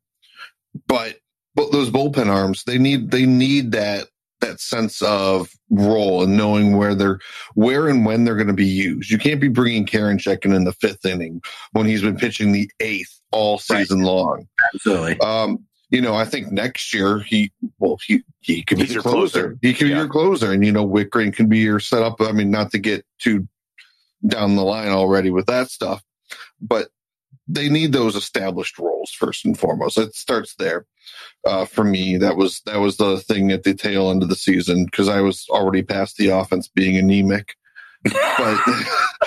But 0.87 1.17
but 1.55 1.71
those 1.71 1.89
bullpen 1.89 2.27
arms, 2.27 2.63
they 2.63 2.77
need 2.77 3.11
they 3.11 3.25
need 3.25 3.71
that 3.71 4.07
that 4.43 4.59
sense 4.59 5.01
of 5.01 5.49
role 5.69 6.23
and 6.23 6.35
knowing 6.35 6.75
where 6.77 6.93
they're 6.93 7.19
where 7.55 7.87
and 7.87 8.05
when 8.05 8.23
they're 8.23 8.35
going 8.35 8.47
to 8.47 8.53
be 8.53 8.65
used. 8.65 9.09
You 9.09 9.17
can't 9.17 9.39
be 9.39 9.47
bringing 9.47 9.85
Karen 9.85 10.19
in 10.25 10.53
in 10.53 10.63
the 10.65 10.73
fifth 10.73 11.05
inning 11.05 11.41
when 11.71 11.85
he's 11.85 12.01
been 12.01 12.17
pitching 12.17 12.51
the 12.51 12.69
eighth 12.79 13.21
all 13.31 13.57
season 13.57 13.99
right. 13.99 14.07
long. 14.07 14.47
Absolutely. 14.73 15.19
Um, 15.21 15.65
you 15.89 16.01
know, 16.01 16.15
I 16.15 16.25
think 16.25 16.51
next 16.51 16.93
year 16.93 17.19
he 17.19 17.51
well 17.79 17.97
he 18.05 18.23
he 18.41 18.63
can 18.63 18.79
be 18.79 18.85
your 18.85 19.01
closer. 19.01 19.13
closer. 19.13 19.59
He 19.61 19.73
can 19.73 19.87
yeah. 19.87 19.93
be 19.93 19.99
your 19.99 20.09
closer, 20.09 20.51
and 20.51 20.65
you 20.65 20.71
know 20.71 20.87
Wittgren 20.87 21.33
can 21.33 21.47
be 21.47 21.59
your 21.59 21.79
setup. 21.79 22.19
I 22.19 22.31
mean, 22.31 22.51
not 22.51 22.71
to 22.71 22.79
get 22.79 23.05
too 23.19 23.47
down 24.27 24.55
the 24.55 24.63
line 24.63 24.89
already 24.89 25.29
with 25.29 25.45
that 25.47 25.69
stuff, 25.69 26.03
but 26.61 26.89
they 27.47 27.69
need 27.69 27.91
those 27.91 28.15
established 28.15 28.79
roles 28.79 29.11
first 29.11 29.45
and 29.45 29.57
foremost. 29.57 29.97
It 29.97 30.15
starts 30.15 30.55
there 30.55 30.85
uh, 31.45 31.65
for 31.65 31.83
me. 31.83 32.17
That 32.17 32.37
was 32.37 32.61
that 32.65 32.79
was 32.79 32.97
the 32.97 33.19
thing 33.19 33.51
at 33.51 33.63
the 33.63 33.73
tail 33.73 34.09
end 34.09 34.23
of 34.23 34.29
the 34.29 34.35
season 34.35 34.85
because 34.85 35.09
I 35.09 35.21
was 35.21 35.47
already 35.49 35.83
past 35.83 36.17
the 36.17 36.29
offense 36.29 36.67
being 36.67 36.97
anemic. 36.97 37.55
But 38.03 38.13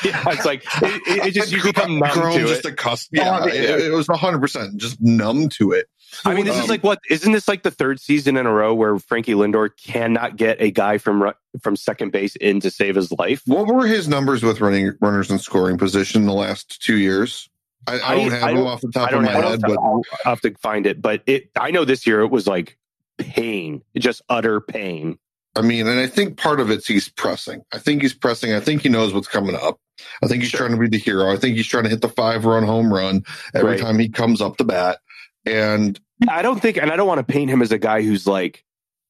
yeah, 0.04 0.22
it's 0.30 0.44
like 0.44 0.62
it, 0.82 1.26
it 1.26 1.30
just 1.32 1.50
you 1.50 1.62
become 1.62 1.98
numb 1.98 2.32
to 2.32 2.46
just 2.46 2.64
it. 2.64 2.72
Accustomed, 2.72 3.18
yeah, 3.18 3.40
oh, 3.42 3.46
it, 3.46 3.54
it 3.54 3.92
was 3.92 4.06
hundred 4.06 4.40
percent 4.40 4.76
just 4.76 5.00
numb 5.00 5.48
to 5.50 5.72
it. 5.72 5.86
I 6.24 6.34
mean, 6.34 6.44
this 6.44 6.56
um, 6.56 6.62
is 6.62 6.68
like 6.68 6.84
what 6.84 7.00
isn't 7.10 7.32
this 7.32 7.48
like 7.48 7.62
the 7.62 7.70
third 7.70 8.00
season 8.00 8.36
in 8.36 8.46
a 8.46 8.52
row 8.52 8.74
where 8.74 8.98
Frankie 8.98 9.32
Lindor 9.32 9.70
cannot 9.82 10.36
get 10.36 10.60
a 10.60 10.70
guy 10.70 10.98
from 10.98 11.32
from 11.62 11.76
second 11.76 12.12
base 12.12 12.36
in 12.36 12.60
to 12.60 12.70
save 12.70 12.94
his 12.94 13.10
life? 13.12 13.42
What 13.46 13.66
were 13.66 13.86
his 13.86 14.08
numbers 14.08 14.42
with 14.42 14.60
running 14.60 14.92
runners 15.00 15.30
in 15.30 15.38
scoring 15.38 15.78
position 15.78 16.26
the 16.26 16.34
last 16.34 16.82
two 16.82 16.98
years? 16.98 17.48
I, 17.86 18.00
I 18.00 18.14
don't 18.16 18.30
have 18.30 18.42
I 18.42 18.54
them 18.54 18.66
off 18.66 18.80
the 18.80 18.90
top 18.90 19.12
of 19.12 19.22
my 19.22 19.30
head, 19.30 19.60
but 19.60 19.78
I'll 19.78 20.02
have 20.24 20.40
to 20.42 20.54
find 20.58 20.86
it. 20.86 21.00
But 21.00 21.22
it, 21.26 21.50
I 21.56 21.70
know 21.70 21.84
this 21.84 22.06
year 22.06 22.20
it 22.20 22.30
was 22.30 22.46
like 22.46 22.76
pain, 23.18 23.82
just 23.96 24.22
utter 24.28 24.60
pain. 24.60 25.18
I 25.54 25.62
mean, 25.62 25.86
and 25.86 25.98
I 25.98 26.06
think 26.06 26.36
part 26.36 26.60
of 26.60 26.70
it's 26.70 26.86
he's 26.86 27.08
pressing. 27.08 27.62
I 27.72 27.78
think 27.78 28.02
he's 28.02 28.12
pressing. 28.12 28.52
I 28.52 28.60
think 28.60 28.82
he 28.82 28.88
knows 28.88 29.14
what's 29.14 29.28
coming 29.28 29.56
up. 29.56 29.80
I 30.22 30.26
think 30.26 30.42
he's 30.42 30.50
sure. 30.50 30.60
trying 30.60 30.72
to 30.72 30.78
be 30.78 30.88
the 30.88 30.98
hero. 31.02 31.32
I 31.32 31.36
think 31.36 31.56
he's 31.56 31.66
trying 31.66 31.84
to 31.84 31.90
hit 31.90 32.02
the 32.02 32.08
five 32.08 32.44
run 32.44 32.64
home 32.64 32.92
run 32.92 33.24
every 33.54 33.72
right. 33.72 33.80
time 33.80 33.98
he 33.98 34.08
comes 34.08 34.42
up 34.42 34.58
the 34.58 34.64
bat. 34.64 34.98
And 35.46 35.98
I 36.28 36.42
don't 36.42 36.60
think, 36.60 36.76
and 36.76 36.90
I 36.90 36.96
don't 36.96 37.06
want 37.06 37.26
to 37.26 37.32
paint 37.32 37.50
him 37.50 37.62
as 37.62 37.72
a 37.72 37.78
guy 37.78 38.02
who's 38.02 38.26
like, 38.26 38.64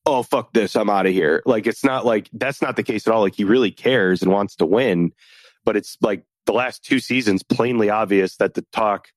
oh, 0.05 0.23
fuck 0.23 0.53
this, 0.53 0.77
I'm 0.77 0.89
out 0.89 1.07
of 1.07 1.13
here. 1.13 1.43
Like, 1.47 1.67
it's 1.67 1.83
not 1.83 2.07
like 2.07 2.29
that's 2.33 2.63
not 2.63 2.77
the 2.77 2.85
case 2.85 3.09
at 3.09 3.13
all. 3.13 3.23
Like, 3.23 3.35
he 3.35 3.43
really 3.43 3.73
cares 3.73 4.23
and 4.23 4.31
wants 4.31 4.55
to 4.57 4.67
win, 4.67 5.13
but 5.65 5.77
it's 5.77 5.97
like 6.01 6.23
the 6.47 6.53
last 6.53 6.85
two 6.85 6.99
seasons 6.99 7.43
plainly 7.43 7.91
obvious 7.91 8.37
that 8.37 8.55
the 8.55 8.65
talk 8.73 9.09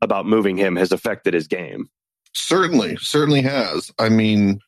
about 0.00 0.26
moving 0.26 0.56
him 0.56 0.76
has 0.76 0.92
affected 0.92 1.34
his 1.34 1.46
game. 1.46 1.88
Certainly, 2.32 2.96
certainly 2.96 3.42
has. 3.42 3.90
I 3.98 4.08
mean, 4.08 4.60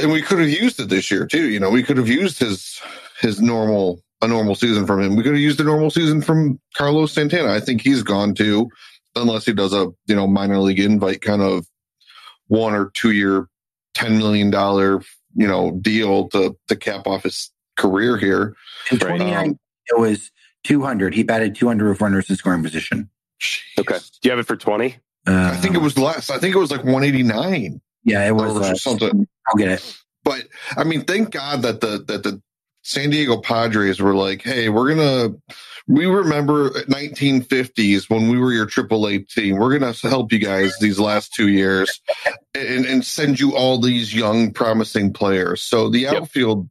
and 0.00 0.10
we 0.10 0.22
could 0.22 0.38
have 0.38 0.48
used 0.48 0.80
it 0.80 0.88
this 0.88 1.10
year 1.10 1.26
too. 1.26 1.48
You 1.48 1.60
know, 1.60 1.70
we 1.70 1.82
could 1.82 1.98
have 1.98 2.08
used 2.08 2.38
his 2.38 2.80
his 3.20 3.40
normal 3.40 4.02
a 4.22 4.28
normal 4.28 4.54
season 4.54 4.86
from 4.86 5.02
him. 5.02 5.16
We 5.16 5.22
could 5.22 5.32
have 5.32 5.40
used 5.40 5.60
a 5.60 5.64
normal 5.64 5.90
season 5.90 6.22
from 6.22 6.60
Carlos 6.76 7.12
Santana. 7.12 7.52
I 7.52 7.60
think 7.60 7.82
he's 7.82 8.02
gone 8.02 8.34
too, 8.34 8.68
unless 9.16 9.44
he 9.44 9.52
does 9.52 9.72
a 9.72 9.88
you 10.06 10.14
know 10.14 10.26
minor 10.26 10.58
league 10.58 10.80
invite 10.80 11.20
kind 11.20 11.42
of 11.42 11.66
one 12.48 12.74
or 12.74 12.90
two 12.94 13.12
year, 13.12 13.48
ten 13.94 14.18
million 14.18 14.50
dollar 14.50 15.02
you 15.34 15.46
know 15.46 15.72
deal 15.82 16.28
to 16.30 16.56
to 16.68 16.76
cap 16.76 17.06
off 17.06 17.24
his 17.24 17.50
career 17.76 18.16
here. 18.16 18.54
In 18.90 18.98
twenty 18.98 19.30
nine, 19.30 19.50
um, 19.50 19.58
it 19.88 20.00
was 20.00 20.30
200. 20.64 21.14
He 21.14 21.22
batted 21.22 21.54
200 21.54 21.88
with 21.88 22.00
runners 22.00 22.30
in 22.30 22.36
scoring 22.36 22.62
position. 22.62 23.10
Okay. 23.78 23.98
Do 23.98 24.28
you 24.28 24.30
have 24.30 24.38
it 24.38 24.46
for 24.46 24.56
20? 24.56 24.96
Uh, 25.26 25.50
I 25.52 25.56
think 25.56 25.74
it 25.74 25.80
was 25.80 25.98
less. 25.98 26.30
I 26.30 26.38
think 26.38 26.54
it 26.54 26.58
was 26.58 26.70
like 26.70 26.84
189. 26.84 27.80
Yeah, 28.04 28.26
it 28.26 28.32
was 28.32 28.56
uh, 28.56 28.74
something. 28.74 29.26
I'll 29.46 29.54
get 29.56 29.68
it. 29.68 29.98
But 30.24 30.48
I 30.76 30.84
mean, 30.84 31.04
thank 31.04 31.30
God 31.30 31.62
that 31.62 31.80
the 31.80 32.04
that 32.08 32.22
the 32.22 32.40
San 32.82 33.10
Diego 33.10 33.40
Padres 33.40 34.00
were 34.00 34.14
like, 34.14 34.42
"Hey, 34.42 34.68
we're 34.68 34.94
gonna." 34.94 35.34
We 35.88 36.06
remember 36.06 36.70
1950s 36.70 38.08
when 38.08 38.28
we 38.28 38.38
were 38.38 38.52
your 38.52 38.68
AAA 38.68 39.28
team. 39.28 39.56
We're 39.56 39.76
going 39.76 39.92
to 39.92 40.08
help 40.08 40.32
you 40.32 40.38
guys 40.38 40.72
these 40.80 41.00
last 41.00 41.34
two 41.34 41.48
years 41.48 42.00
and, 42.54 42.86
and 42.86 43.04
send 43.04 43.40
you 43.40 43.56
all 43.56 43.80
these 43.80 44.14
young, 44.14 44.52
promising 44.52 45.12
players. 45.12 45.60
So 45.60 45.90
the 45.90 46.06
outfield 46.06 46.68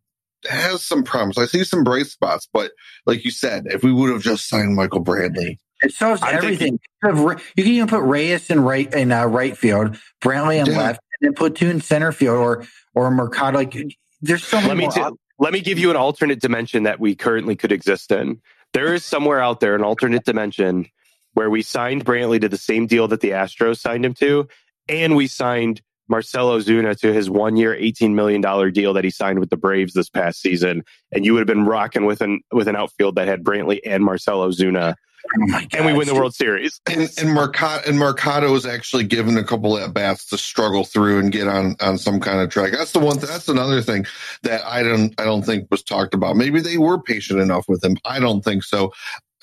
has 0.49 0.83
some 0.83 1.03
promise. 1.03 1.37
I 1.37 1.45
see 1.45 1.63
some 1.63 1.83
bright 1.83 2.07
spots, 2.07 2.47
but 2.51 2.71
like 3.05 3.25
you 3.25 3.31
said, 3.31 3.67
if 3.67 3.83
we 3.83 3.91
would 3.91 4.11
have 4.11 4.21
just 4.21 4.47
signed 4.47 4.75
Michael 4.75 5.03
Brantley, 5.03 5.57
it 5.81 5.93
solves 5.93 6.21
I'm 6.23 6.35
everything. 6.35 6.79
Thinking, 7.03 7.43
you 7.55 7.63
can 7.63 7.73
even 7.73 7.87
put 7.87 8.03
Reyes 8.03 8.49
in 8.49 8.61
right 8.61 8.91
in 8.93 9.11
uh, 9.11 9.25
right 9.25 9.57
field, 9.57 9.97
Brantley 10.21 10.59
in 10.59 10.67
yeah. 10.67 10.77
left, 10.77 10.99
and 11.19 11.27
then 11.27 11.33
platoon 11.33 11.81
center 11.81 12.11
field 12.11 12.37
or 12.37 12.65
or 12.93 13.11
Mercado. 13.11 13.57
Like 13.57 13.75
there's 14.21 14.43
so 14.43 14.57
let 14.57 14.67
many. 14.67 14.87
Me 14.87 14.93
t- 14.93 15.03
let 15.39 15.53
me 15.53 15.61
give 15.61 15.79
you 15.79 15.89
an 15.89 15.95
alternate 15.95 16.39
dimension 16.39 16.83
that 16.83 16.99
we 16.99 17.15
currently 17.15 17.55
could 17.55 17.71
exist 17.71 18.11
in. 18.11 18.39
There 18.73 18.93
is 18.93 19.03
somewhere 19.03 19.41
out 19.41 19.59
there 19.59 19.75
an 19.75 19.83
alternate 19.83 20.23
dimension 20.23 20.87
where 21.33 21.49
we 21.49 21.61
signed 21.61 22.05
Brantley 22.05 22.39
to 22.41 22.49
the 22.49 22.57
same 22.57 22.87
deal 22.87 23.07
that 23.07 23.21
the 23.21 23.31
Astros 23.31 23.79
signed 23.79 24.05
him 24.05 24.13
to, 24.15 24.47
and 24.87 25.15
we 25.15 25.27
signed 25.27 25.81
Marcell 26.11 26.49
Ozuna 26.49 26.99
to 26.99 27.13
his 27.13 27.29
one 27.29 27.55
year, 27.55 27.73
$18 27.73 28.13
million 28.13 28.41
deal 28.73 28.93
that 28.93 29.05
he 29.05 29.09
signed 29.09 29.39
with 29.39 29.49
the 29.49 29.57
Braves 29.57 29.93
this 29.93 30.09
past 30.09 30.41
season. 30.41 30.83
And 31.11 31.25
you 31.25 31.33
would 31.33 31.39
have 31.39 31.47
been 31.47 31.65
rocking 31.65 32.05
with 32.05 32.19
an, 32.21 32.41
with 32.51 32.67
an 32.67 32.75
outfield 32.75 33.15
that 33.15 33.29
had 33.29 33.43
Brantley 33.43 33.79
and 33.85 34.03
Marcell 34.03 34.45
Ozuna. 34.45 34.95
Oh 35.39 35.59
and 35.73 35.85
we 35.85 35.93
win 35.93 36.07
the 36.07 36.15
World 36.15 36.33
Series. 36.33 36.81
And, 36.89 37.09
and 37.17 37.29
Mercado 37.29 37.87
and 37.87 37.97
Mercado 37.97 38.53
is 38.55 38.65
actually 38.65 39.05
given 39.05 39.37
a 39.37 39.43
couple 39.43 39.77
at 39.77 39.93
bats 39.93 40.25
to 40.27 40.37
struggle 40.37 40.83
through 40.83 41.19
and 41.19 41.31
get 41.31 41.47
on 41.47 41.75
on 41.79 41.99
some 41.99 42.19
kind 42.19 42.41
of 42.41 42.49
track. 42.49 42.71
That's 42.71 42.91
the 42.91 42.99
one. 42.99 43.17
Th- 43.17 43.29
that's 43.29 43.47
another 43.47 43.83
thing 43.83 44.07
that 44.41 44.65
I 44.65 44.81
don't 44.81 45.13
I 45.19 45.23
don't 45.23 45.43
think 45.43 45.67
was 45.69 45.83
talked 45.83 46.15
about. 46.15 46.37
Maybe 46.37 46.59
they 46.59 46.79
were 46.79 46.99
patient 46.99 47.39
enough 47.39 47.65
with 47.69 47.83
him. 47.83 47.97
I 48.03 48.19
don't 48.19 48.43
think 48.43 48.63
so. 48.63 48.91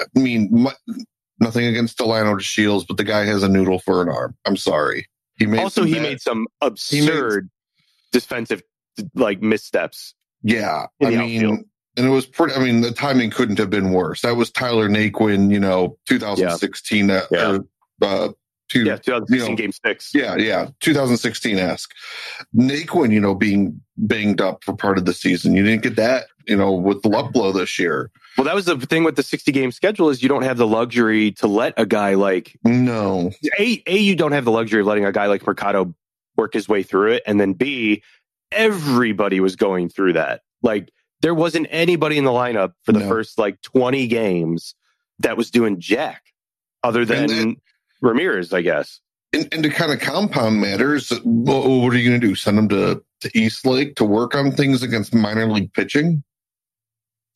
I 0.01 0.19
mean, 0.19 0.49
my, 0.51 0.75
nothing 1.39 1.65
against 1.65 1.97
Delino 1.99 2.35
DeShields, 2.35 2.85
but 2.87 2.97
the 2.97 3.05
guy 3.05 3.25
has 3.25 3.45
a 3.45 3.49
noodle 3.49 3.79
for 3.79 4.03
an 4.03 4.09
arm. 4.09 4.37
I'm 4.45 4.57
sorry. 4.57 5.07
He 5.39 5.47
made 5.47 5.61
also 5.61 5.85
he 5.85 5.95
bad, 5.95 6.03
made 6.03 6.21
some 6.21 6.47
absurd 6.61 7.45
made, 7.45 7.51
defensive 8.13 8.63
like 9.15 9.41
missteps. 9.41 10.15
Yeah, 10.43 10.87
I 11.03 11.11
mean, 11.11 11.19
outfield. 11.19 11.65
and 11.97 12.07
it 12.07 12.11
was 12.11 12.27
pretty. 12.27 12.55
I 12.55 12.59
mean, 12.59 12.81
the 12.81 12.93
timing 12.93 13.31
couldn't 13.31 13.59
have 13.59 13.71
been 13.71 13.93
worse. 13.93 14.23
That 14.23 14.37
was 14.37 14.51
Tyler 14.51 14.89
Naquin, 14.89 15.51
you 15.51 15.61
know, 15.61 15.97
2016. 16.07 17.09
Yeah. 17.09 17.23
yeah. 17.31 17.39
Uh, 17.39 17.59
uh, 18.05 18.29
to, 18.71 18.85
yeah, 18.85 18.97
2016 18.97 19.41
you 19.41 19.49
know, 19.49 19.57
game 19.57 19.73
six. 19.73 20.11
Yeah, 20.15 20.37
yeah, 20.37 20.69
2016 20.81 21.59
esque. 21.59 21.95
Naquin, 22.55 23.13
you 23.13 23.21
know, 23.21 23.35
being 23.35 23.81
banged 23.97 24.41
up 24.41 24.63
for 24.63 24.77
part 24.77 24.99
of 24.99 25.07
the 25.07 25.15
season. 25.15 25.55
You 25.55 25.63
didn't 25.63 25.83
get 25.83 25.97
that, 25.97 26.27
you 26.49 26.57
know, 26.57 26.73
with 26.73 27.03
Luplow 27.03 27.55
this 27.55 27.79
year. 27.79 28.11
Well, 28.37 28.45
that 28.45 28.55
was 28.55 28.65
the 28.67 28.79
thing 28.79 29.05
with 29.05 29.17
the 29.17 29.23
60 29.23 29.53
game 29.53 29.73
schedule 29.73 30.09
is 30.11 30.23
you 30.23 30.29
don't 30.29 30.43
have 30.43 30.57
the 30.57 30.67
luxury 30.67 31.33
to 31.33 31.47
let 31.47 31.75
a 31.77 31.87
guy 31.87 32.15
like 32.15 32.59
no 32.65 33.33
a 33.59 33.83
a 33.87 33.99
you 33.99 34.17
don't 34.17 34.33
have 34.33 34.45
the 34.45 34.53
luxury 34.53 34.81
of 34.81 34.87
letting 34.87 35.05
a 35.05 35.13
guy 35.13 35.27
like 35.27 35.47
Mercado 35.47 35.95
work 36.37 36.55
his 36.55 36.69
way 36.69 36.83
through 36.83 37.13
it, 37.13 37.23
and 37.27 37.41
then 37.41 37.53
b 37.53 38.03
everybody 38.53 39.41
was 39.41 39.57
going 39.57 39.89
through 39.89 40.15
that. 40.15 40.43
Like 40.63 40.91
there 41.21 41.35
wasn't 41.35 41.67
anybody 41.71 42.17
in 42.17 42.25
the 42.25 42.31
lineup 42.31 42.73
for 42.85 42.93
the 42.93 43.01
no. 43.01 43.09
first 43.09 43.39
like 43.39 43.61
20 43.63 44.07
games 44.07 44.75
that 45.19 45.37
was 45.37 45.51
doing 45.51 45.81
jack. 45.81 46.23
other 46.83 47.05
than 47.05 47.27
then- 47.27 47.57
Ramirez, 48.01 48.53
I 48.53 48.63
guess. 48.63 49.01
And, 49.33 49.49
and 49.53 49.63
to 49.63 49.69
kind 49.69 49.93
of 49.93 50.01
compound 50.01 50.61
matters, 50.61 51.11
what, 51.25 51.67
what 51.67 51.93
are 51.93 51.99
you 51.99 52.09
going 52.09 52.21
to 52.21 52.27
do? 52.27 52.35
Send 52.35 52.57
them 52.57 52.69
to, 52.69 53.03
to 53.21 53.39
Eastlake 53.39 53.97
to 53.97 54.05
work 54.05 54.35
on 54.35 54.53
things 54.53 54.83
against 54.83 55.15
minor 55.15 55.47
league 55.47 55.73
pitching? 55.75 56.23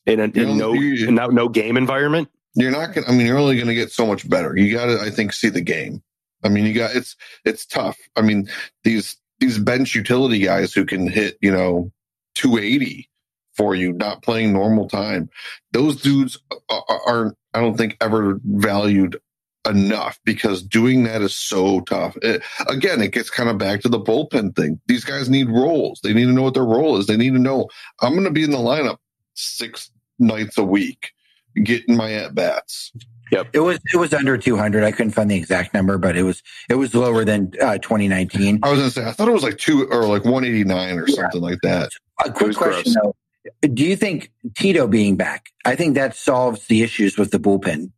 In, 0.07 0.21
a, 0.21 0.25
in 0.25 0.59
no 0.59 0.75
in 0.75 1.15
no, 1.15 1.29
no 1.29 1.49
game 1.49 1.77
environment. 1.77 2.29
You're 2.55 2.71
not 2.71 2.93
going 2.93 3.05
to, 3.05 3.11
I 3.11 3.15
mean, 3.15 3.27
you're 3.27 3.39
only 3.39 3.57
going 3.57 3.69
to 3.69 3.75
get 3.75 3.93
so 3.93 4.07
much 4.07 4.29
better. 4.29 4.57
You 4.57 4.75
got 4.75 4.87
to, 4.87 5.01
I 5.01 5.11
think, 5.11 5.33
see 5.33 5.49
the 5.49 5.61
game. 5.61 6.03
I 6.45 6.49
mean, 6.49 6.67
you 6.67 6.75
got, 6.75 6.95
it's, 6.95 7.17
it's 7.45 7.65
tough. 7.65 7.97
I 8.17 8.21
mean, 8.21 8.49
these, 8.85 9.17
these 9.41 9.59
bench 9.59 9.95
utility 9.95 10.41
guys 10.41 10.75
who 10.75 10.85
can 10.85 11.09
hit, 11.09 11.39
you 11.41 11.51
know, 11.51 11.93
280 12.35 13.09
for 13.55 13.75
you, 13.75 13.93
not 13.93 14.23
playing 14.23 14.53
normal 14.53 14.89
time. 14.89 15.31
Those 15.73 16.01
dudes 16.03 16.39
are, 16.69 17.01
aren't, 17.07 17.37
I 17.55 17.61
don't 17.61 17.77
think, 17.77 17.97
ever 18.01 18.39
valued 18.45 19.19
enough 19.69 20.19
because 20.25 20.63
doing 20.63 21.05
that 21.05 21.23
is 21.23 21.35
so 21.35 21.81
tough. 21.83 22.17
It, 22.23 22.43
again, 22.69 23.01
it 23.01 23.13
gets 23.13 23.31
kind 23.31 23.49
of 23.49 23.59
back 23.59 23.81
to 23.83 23.89
the 23.89 24.01
bullpen 24.01 24.57
thing. 24.57 24.81
These 24.87 25.05
guys 25.05 25.31
need 25.31 25.49
roles. 25.49 26.01
They 26.03 26.13
need 26.13 26.25
to 26.27 26.33
know 26.33 26.43
what 26.43 26.55
their 26.55 26.65
role 26.65 26.99
is. 26.99 27.07
They 27.07 27.17
need 27.17 27.35
to 27.35 27.39
know 27.39 27.69
I'm 28.01 28.13
going 28.13 28.25
to 28.25 28.31
be 28.31 28.45
in 28.45 28.51
the 28.51 28.59
lineup 28.59 28.99
six 29.35 29.91
nights 30.19 30.59
a 30.59 30.65
week, 30.65 31.13
getting 31.63 31.97
my 31.97 32.13
at 32.15 32.35
bats. 32.35 32.93
Yep. 33.31 33.49
It 33.55 33.61
was 33.61 33.79
it 33.93 33.97
was 33.97 34.13
under 34.13 34.37
200. 34.37 34.85
I 34.85 34.93
couldn't 34.93 35.13
find 35.13 35.31
the 35.31 35.37
exact 35.37 35.73
number, 35.73 35.97
but 35.97 36.17
it 36.17 36.23
was 36.23 36.43
it 36.69 36.75
was 36.75 36.95
lower 36.95 37.25
than 37.25 37.51
uh, 37.63 37.79
2019. 37.79 38.61
I 38.63 38.71
was 38.71 38.79
going 38.79 38.91
to 38.91 38.95
say, 38.95 39.07
I 39.07 39.13
thought 39.13 39.29
it 39.29 39.33
was 39.33 39.43
like 39.43 39.57
two 39.57 39.89
or 39.91 40.05
like 40.07 40.25
189 40.25 40.99
or 40.99 41.09
Yeah. 41.09 41.15
something 41.15 41.41
like 41.41 41.59
that. 41.63 41.91
A 42.25 42.31
quick 42.31 42.49
was 42.49 42.57
question 42.59 42.93
though: 43.03 43.17
Do 43.63 43.83
you 43.85 43.97
think 43.97 44.31
Tito 44.55 44.87
being 44.87 45.17
back? 45.17 45.47
I 45.65 45.77
think 45.77 45.95
that 45.95 46.15
solves 46.15 46.67
the 46.67 46.83
issues 46.83 47.17
with 47.17 47.31
the 47.31 47.39
bullpen, 47.39 47.91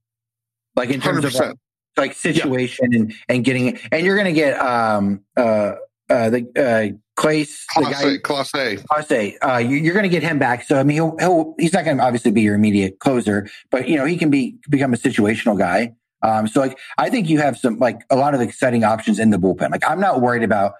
like 0.76 0.90
in 0.90 1.00
terms 1.00 1.24
of 1.24 1.32
100%. 1.32 1.40
like, 1.40 1.56
like 1.96 2.12
situation 2.14 2.94
and 2.94 3.12
and 3.28 3.44
getting 3.44 3.76
and 3.90 4.06
you're 4.06 4.16
going 4.16 4.32
to 4.32 4.32
get 4.32 4.56
um 4.60 5.20
uh 5.36 5.72
uh 6.10 6.30
the 6.30 6.46
uh 6.56 6.96
Clase, 7.16 7.64
the 7.76 7.82
Class 7.84 8.02
guy 8.02 8.10
A, 8.10 8.18
Class 8.18 8.54
A. 8.54 8.78
I 8.90 9.02
say 9.02 9.36
uh, 9.38 9.58
you, 9.58 9.76
you're 9.76 9.94
going 9.94 10.02
to 10.04 10.08
get 10.08 10.22
him 10.22 10.38
back. 10.38 10.64
So 10.64 10.78
I 10.78 10.82
mean, 10.82 10.96
he'll, 10.96 11.16
he'll 11.18 11.54
he's 11.58 11.72
not 11.72 11.84
going 11.84 11.98
to 11.98 12.02
obviously 12.02 12.30
be 12.32 12.42
your 12.42 12.54
immediate 12.54 12.98
closer, 12.98 13.48
but 13.70 13.88
you 13.88 13.96
know 13.96 14.04
he 14.04 14.16
can 14.16 14.30
be 14.30 14.56
become 14.68 14.92
a 14.92 14.96
situational 14.96 15.56
guy. 15.58 15.94
Um, 16.22 16.48
so 16.48 16.60
like 16.60 16.78
I 16.98 17.10
think 17.10 17.28
you 17.28 17.38
have 17.38 17.56
some 17.58 17.78
like 17.78 18.00
a 18.10 18.16
lot 18.16 18.34
of 18.34 18.40
exciting 18.40 18.82
options 18.84 19.18
in 19.18 19.30
the 19.30 19.36
bullpen. 19.38 19.70
Like 19.70 19.88
I'm 19.88 20.00
not 20.00 20.20
worried 20.22 20.42
about 20.42 20.72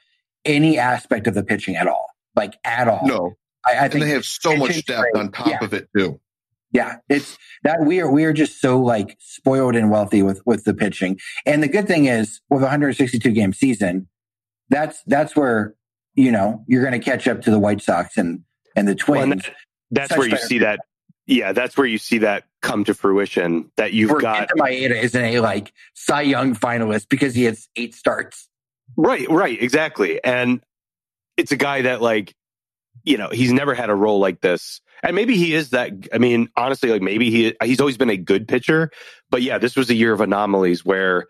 any 0.45 0.79
aspect 0.79 1.27
of 1.27 1.35
the 1.35 1.45
pitching 1.45 1.77
at 1.77 1.87
all, 1.87 2.07
like 2.35 2.55
at 2.65 2.89
all. 2.89 3.07
No, 3.07 3.35
I, 3.67 3.73
I 3.73 3.85
and 3.85 3.93
think 3.93 4.05
they 4.05 4.11
have 4.11 4.25
so 4.25 4.57
much 4.57 4.85
depth 4.87 5.01
great. 5.13 5.15
on 5.17 5.31
top 5.31 5.47
Yeah. 5.47 5.59
of 5.65 5.73
it 5.73 5.89
too. 5.97 6.19
yeah, 6.73 6.97
it's 7.09 7.39
that 7.63 7.83
we 7.85 8.01
are 8.01 8.11
we 8.11 8.25
are 8.25 8.33
just 8.33 8.61
so 8.61 8.81
like 8.81 9.17
spoiled 9.21 9.77
and 9.77 9.91
wealthy 9.91 10.23
with 10.23 10.43
with 10.45 10.65
the 10.65 10.75
pitching. 10.75 11.21
And 11.47 11.63
the 11.63 11.69
good 11.69 11.87
thing 11.87 12.07
is 12.07 12.41
with 12.51 12.63
162 12.63 13.31
game 13.31 13.53
season, 13.53 14.09
that's 14.71 15.03
that's 15.07 15.37
where 15.37 15.75
you 16.15 16.33
know 16.33 16.65
you're 16.67 16.83
going 16.83 16.99
to 16.99 17.05
catch 17.05 17.27
up 17.29 17.43
to 17.43 17.51
the 17.51 17.59
White 17.59 17.83
Sox 17.83 18.17
and 18.17 18.45
and 18.77 18.89
the 18.89 18.93
Well, 19.09 19.21
Twins. 19.23 19.33
and 19.33 19.41
that- 19.43 19.55
that's 19.91 20.09
Such 20.11 20.19
where 20.19 20.29
you 20.29 20.37
see 20.39 20.59
that. 20.61 20.81
Yeah, 21.27 21.53
that's 21.53 21.77
where 21.77 21.87
you 21.87 21.99
see 21.99 22.19
that 22.19 22.45
come 22.63 22.85
to 22.85 22.95
fruition. 22.95 23.71
That 23.77 23.93
you've 23.93 24.11
where 24.11 24.21
got 24.21 24.49
Maeda 24.57 25.01
isn't 25.03 25.25
a 25.25 25.41
like 25.41 25.73
Cy 25.95 26.23
Young 26.23 26.55
finalist 26.57 27.09
because 27.09 27.35
he 27.35 27.45
has 27.45 27.69
eight 27.77 27.95
starts. 27.95 28.49
Right, 28.97 29.29
right, 29.31 29.61
exactly. 29.63 30.23
And 30.25 30.61
it's 31.37 31.53
a 31.53 31.57
guy 31.57 31.83
that 31.83 32.03
like, 32.03 32.35
you 33.05 33.17
know, 33.19 33.29
he's 33.31 33.53
never 33.53 33.75
had 33.75 33.89
a 33.89 33.95
role 33.95 34.19
like 34.19 34.41
this. 34.41 34.81
And 35.03 35.15
maybe 35.15 35.37
he 35.37 35.55
is 35.55 35.71
that 35.71 35.93
I 36.13 36.19
mean, 36.19 36.49
honestly, 36.57 36.91
like 36.91 37.03
maybe 37.03 37.31
he 37.31 37.55
he's 37.63 37.81
always 37.81 37.97
been 37.97 38.11
a 38.11 38.17
good 38.17 38.49
pitcher, 38.49 38.91
but 39.31 39.43
yeah, 39.43 39.59
this 39.59 39.77
was 39.77 39.91
a 39.91 39.95
year 39.95 40.13
of 40.13 40.21
anomalies 40.21 40.85
where 40.85 41.27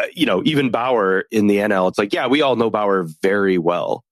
Uh, 0.00 0.06
you 0.14 0.26
know, 0.26 0.42
even 0.44 0.70
Bauer 0.70 1.24
in 1.30 1.46
the 1.46 1.56
NL, 1.58 1.88
it's 1.88 1.98
like, 1.98 2.12
yeah, 2.12 2.26
we 2.26 2.42
all 2.42 2.54
know 2.56 2.68
Bauer 2.70 3.04
very 3.22 3.56
well. 3.58 4.04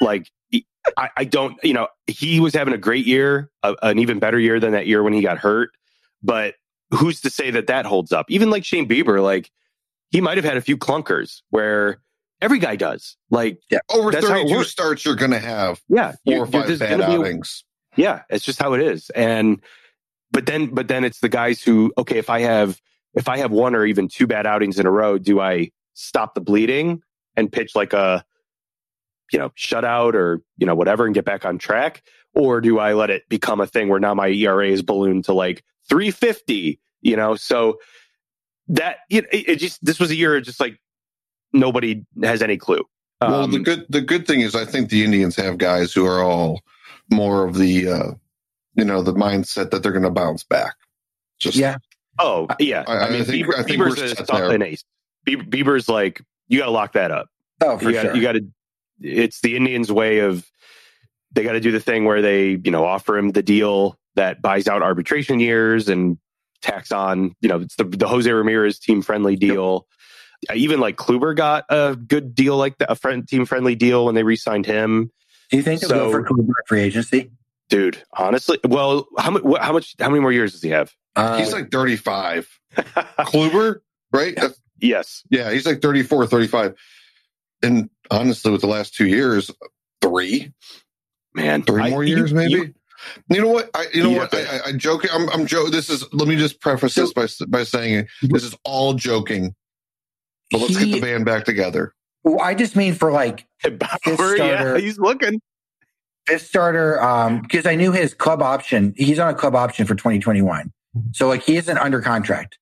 Like 0.00 0.30
he- 0.50 0.66
I, 0.96 1.08
I 1.16 1.24
don't, 1.24 1.56
you 1.64 1.72
know, 1.74 1.88
he 2.06 2.38
was 2.40 2.54
having 2.54 2.74
a 2.74 2.78
great 2.78 3.06
year, 3.06 3.50
a, 3.62 3.74
an 3.82 3.98
even 3.98 4.18
better 4.20 4.38
year 4.38 4.60
than 4.60 4.72
that 4.72 4.86
year 4.86 5.02
when 5.02 5.12
he 5.12 5.22
got 5.22 5.38
hurt. 5.38 5.70
But 6.22 6.54
who's 6.92 7.20
to 7.22 7.30
say 7.30 7.50
that 7.50 7.66
that 7.66 7.84
holds 7.86 8.12
up? 8.12 8.26
Even 8.30 8.50
like 8.50 8.64
Shane 8.64 8.88
Bieber, 8.88 9.22
like 9.22 9.50
he 10.10 10.20
might 10.20 10.36
have 10.36 10.44
had 10.44 10.56
a 10.56 10.60
few 10.60 10.76
clunkers 10.76 11.40
where 11.50 12.00
every 12.40 12.58
guy 12.60 12.76
does. 12.76 13.16
Like, 13.30 13.58
Over 13.92 14.12
That's 14.12 14.28
how 14.28 14.34
32 14.34 14.64
starts, 14.64 15.04
you're 15.04 15.16
going 15.16 15.30
to 15.32 15.40
have 15.40 15.80
yeah, 15.88 16.12
four 16.24 16.34
you- 16.34 16.40
or 16.42 16.46
five 16.46 16.78
bad 16.78 16.90
gonna 16.90 17.04
a- 17.12 17.18
outings. 17.18 17.64
yeah, 17.96 18.22
it's 18.30 18.44
just 18.44 18.60
how 18.60 18.74
it 18.74 18.82
is. 18.82 19.10
And 19.10 19.60
but 20.30 20.46
then 20.46 20.66
but 20.74 20.86
then 20.88 21.02
it's 21.04 21.20
the 21.20 21.28
guys 21.28 21.62
who 21.62 21.92
okay, 21.98 22.18
if 22.18 22.28
I 22.30 22.40
have 22.40 22.80
if 23.14 23.28
I 23.28 23.38
have 23.38 23.50
one 23.50 23.74
or 23.74 23.84
even 23.84 24.08
two 24.08 24.26
bad 24.26 24.46
outings 24.46 24.78
in 24.78 24.86
a 24.86 24.90
row, 24.90 25.18
do 25.18 25.40
I 25.40 25.70
stop 25.94 26.34
the 26.34 26.40
bleeding 26.40 27.02
and 27.36 27.50
pitch 27.50 27.74
like 27.74 27.92
a 27.92 28.24
you 29.32 29.38
know, 29.38 29.50
shutout 29.50 30.14
or 30.14 30.42
you 30.58 30.66
know 30.66 30.74
whatever 30.74 31.06
and 31.06 31.14
get 31.14 31.24
back 31.24 31.44
on 31.44 31.58
track 31.58 32.02
or 32.34 32.60
do 32.60 32.78
I 32.78 32.92
let 32.94 33.10
it 33.10 33.28
become 33.28 33.60
a 33.60 33.66
thing 33.66 33.88
where 33.88 34.00
now 34.00 34.14
my 34.14 34.28
ERA 34.28 34.68
is 34.68 34.82
ballooned 34.82 35.24
to 35.24 35.32
like 35.32 35.64
350, 35.88 36.80
you 37.00 37.16
know? 37.16 37.36
So 37.36 37.78
that 38.68 38.98
it, 39.10 39.26
it 39.30 39.56
just 39.56 39.84
this 39.84 40.00
was 40.00 40.10
a 40.10 40.16
year 40.16 40.40
just 40.40 40.60
like 40.60 40.80
nobody 41.52 42.04
has 42.22 42.42
any 42.42 42.56
clue. 42.56 42.84
well, 43.20 43.42
Um, 43.42 43.52
the 43.52 43.60
good 43.60 43.86
the 43.88 44.00
good 44.00 44.26
thing 44.26 44.40
is, 44.40 44.54
I 44.54 44.64
think 44.64 44.90
the 44.90 45.04
Indians 45.04 45.36
have 45.36 45.58
guys 45.58 45.92
who 45.92 46.06
are 46.06 46.22
all 46.22 46.60
more 47.10 47.44
of 47.44 47.54
the, 47.56 47.88
uh, 47.88 48.10
you 48.74 48.84
know, 48.84 49.02
the 49.02 49.12
mindset 49.12 49.70
that 49.70 49.82
they're 49.82 49.92
going 49.92 50.04
to 50.04 50.10
bounce 50.10 50.42
back. 50.42 50.74
Just 51.38 51.56
Yeah, 51.56 51.76
Oh 52.18 52.46
yeah, 52.58 52.84
I- 52.86 52.92
I, 52.92 53.06
I 53.06 53.10
mean, 53.10 53.24
think- 53.24 53.46
Bieber, 53.46 53.58
I 53.58 53.62
think 53.62 53.80
Bieber's 53.80 54.00
a, 54.00 54.14
set 54.14 54.26
top- 54.26 54.38
there. 54.38 54.50
an 54.52 54.62
ace. 54.62 54.84
Bieber, 55.26 55.48
Bieber's 55.48 55.88
like 55.88 56.22
you 56.48 56.58
got 56.58 56.66
to 56.66 56.70
lock 56.70 56.92
that 56.92 57.10
up. 57.10 57.28
oh 57.62 57.78
for 57.78 57.86
you 57.86 57.92
got 57.92 58.02
sure. 58.02 58.16
you 58.16 58.22
got 58.22 58.32
to. 58.32 58.46
It's 59.00 59.40
the 59.40 59.56
Indians' 59.56 59.90
way 59.90 60.20
of 60.20 60.46
they 61.32 61.42
got 61.42 61.52
to 61.52 61.60
do 61.60 61.72
the 61.72 61.80
thing 61.80 62.04
where 62.04 62.22
they 62.22 62.50
you 62.62 62.70
know 62.70 62.84
offer 62.84 63.16
him 63.18 63.30
the 63.30 63.42
deal 63.42 63.98
that 64.14 64.40
buys 64.40 64.68
out 64.68 64.82
arbitration 64.82 65.40
years 65.40 65.88
and 65.88 66.18
tax 66.62 66.92
on 66.92 67.34
you 67.40 67.48
know 67.48 67.60
it's 67.60 67.74
the 67.76 67.84
the 67.84 68.06
Jose 68.06 68.30
Ramirez 68.30 68.78
team 68.78 69.02
friendly 69.02 69.36
deal. 69.36 69.86
Even 70.54 70.78
like 70.78 70.96
Kluber 70.96 71.34
got 71.34 71.64
a 71.70 71.96
good 71.96 72.34
deal 72.34 72.56
like 72.58 72.76
that, 72.78 72.90
a 72.90 72.94
friend 72.94 73.26
team 73.26 73.46
friendly 73.46 73.74
deal 73.74 74.04
when 74.04 74.14
they 74.14 74.22
re-signed 74.22 74.66
him. 74.66 75.10
Do 75.50 75.56
you 75.56 75.62
think 75.62 75.80
he'll 75.80 75.88
go 75.88 76.10
for 76.10 76.22
Kluber 76.22 76.52
free 76.66 76.82
agency? 76.82 77.30
Dude, 77.70 78.02
honestly, 78.12 78.58
well, 78.62 79.06
how 79.16 79.30
much? 79.30 79.42
How 79.60 79.72
much? 79.72 79.94
How 79.98 80.08
many 80.10 80.20
more 80.20 80.32
years 80.32 80.52
does 80.52 80.60
he 80.62 80.68
have? 80.68 80.92
Uh, 81.16 81.38
he's 81.38 81.52
like 81.52 81.70
35. 81.70 82.48
Kluber, 82.76 83.80
right? 84.12 84.34
That's- 84.34 84.60
yes, 84.80 85.22
Yeah, 85.30 85.50
he's 85.52 85.66
like 85.66 85.80
34, 85.80 86.26
35. 86.26 86.74
And 87.62 87.88
honestly, 88.10 88.50
with 88.52 88.60
the 88.60 88.66
last 88.66 88.94
two 88.94 89.06
years, 89.06 89.50
three, 90.02 90.52
man. 91.34 91.62
three 91.62 91.82
I- 91.84 91.90
more 91.90 92.04
you- 92.04 92.16
years, 92.16 92.32
maybe. 92.34 92.52
you- 92.52 92.74
You, 93.30 93.42
know 93.42 93.48
what? 93.48 93.70
I, 93.74 93.86
you 93.92 94.02
know 94.02 94.10
You 94.10 94.16
what? 94.18 94.34
I, 94.34 94.40
I, 94.44 94.60
I 94.68 94.72
joke. 94.72 95.04
I'm, 95.12 95.28
I'm 95.30 95.46
joking. 95.46 95.70
This 95.72 95.90
is. 95.90 96.04
Let 96.14 96.26
me 96.26 96.36
just 96.36 96.58
preface 96.60 96.94
this 96.94 97.12
by 97.12 97.26
by 97.48 97.62
saying 97.64 98.06
this 98.22 98.42
is 98.44 98.56
all 98.64 98.94
joking. 98.94 99.54
But 100.50 100.62
let's 100.62 100.76
He- 100.78 100.86
get 100.90 100.94
the 100.94 101.00
band 101.02 101.24
back 101.26 101.44
together. 101.44 101.94
well, 102.22 102.40
I 102.40 102.54
just 102.54 102.76
mean 102.76 102.94
for 102.94 103.12
like 103.12 103.46
yeah, 103.62 103.76
starter- 104.06 104.78
he's 104.78 104.98
looking. 104.98 105.40
fifth 106.26 106.46
starter, 106.46 107.02
um, 107.02 107.42
because 107.42 107.66
I 107.66 107.74
knew 107.74 107.92
his 107.92 108.14
club 108.14 108.40
option. 108.40 108.94
He's 108.96 109.18
on 109.18 109.28
a 109.28 109.34
club 109.36 109.54
option 109.54 109.86
for 109.86 109.94
2021, 109.94 110.72
so 111.12 111.28
like 111.28 111.42
he 111.42 111.56
isn't 111.56 111.78
under 111.78 112.00
contract. 112.00 112.58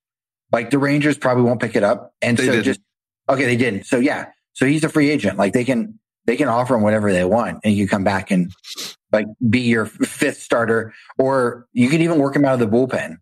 Like 0.51 0.71
the 0.71 0.79
Rangers 0.79 1.17
probably 1.17 1.45
won't 1.45 1.61
pick 1.61 1.77
it 1.77 1.83
up, 1.83 2.13
and 2.21 2.37
They 2.37 2.47
so 2.47 2.53
didn't. 2.53 2.65
just 2.65 2.81
okay, 3.29 3.45
they 3.45 3.57
didn't. 3.57 3.87
So 3.87 3.99
yeah, 3.99 4.27
so 4.53 4.67
he's 4.67 4.85
a 4.85 4.89
free 4.89 5.11
agent. 5.11 5.39
Like 5.39 5.53
they 5.53 5.65
can 5.65 5.99
they 6.27 6.37
can 6.37 6.49
offer 6.49 6.75
him 6.75 6.83
whatever 6.83 7.13
they 7.13 7.25
want, 7.25 7.61
and 7.65 7.75
you 7.75 7.89
come 7.89 8.05
back 8.05 8.31
and 8.31 8.53
like 9.13 9.27
be 9.49 9.61
your 9.61 9.87
fifth 9.87 10.41
starter, 10.43 10.93
or 11.19 11.67
you 11.73 11.89
can 11.89 12.01
even 12.03 12.19
work 12.19 12.37
him 12.37 12.45
out 12.45 12.55
of 12.55 12.61
the 12.61 12.67
bullpen. 12.67 13.17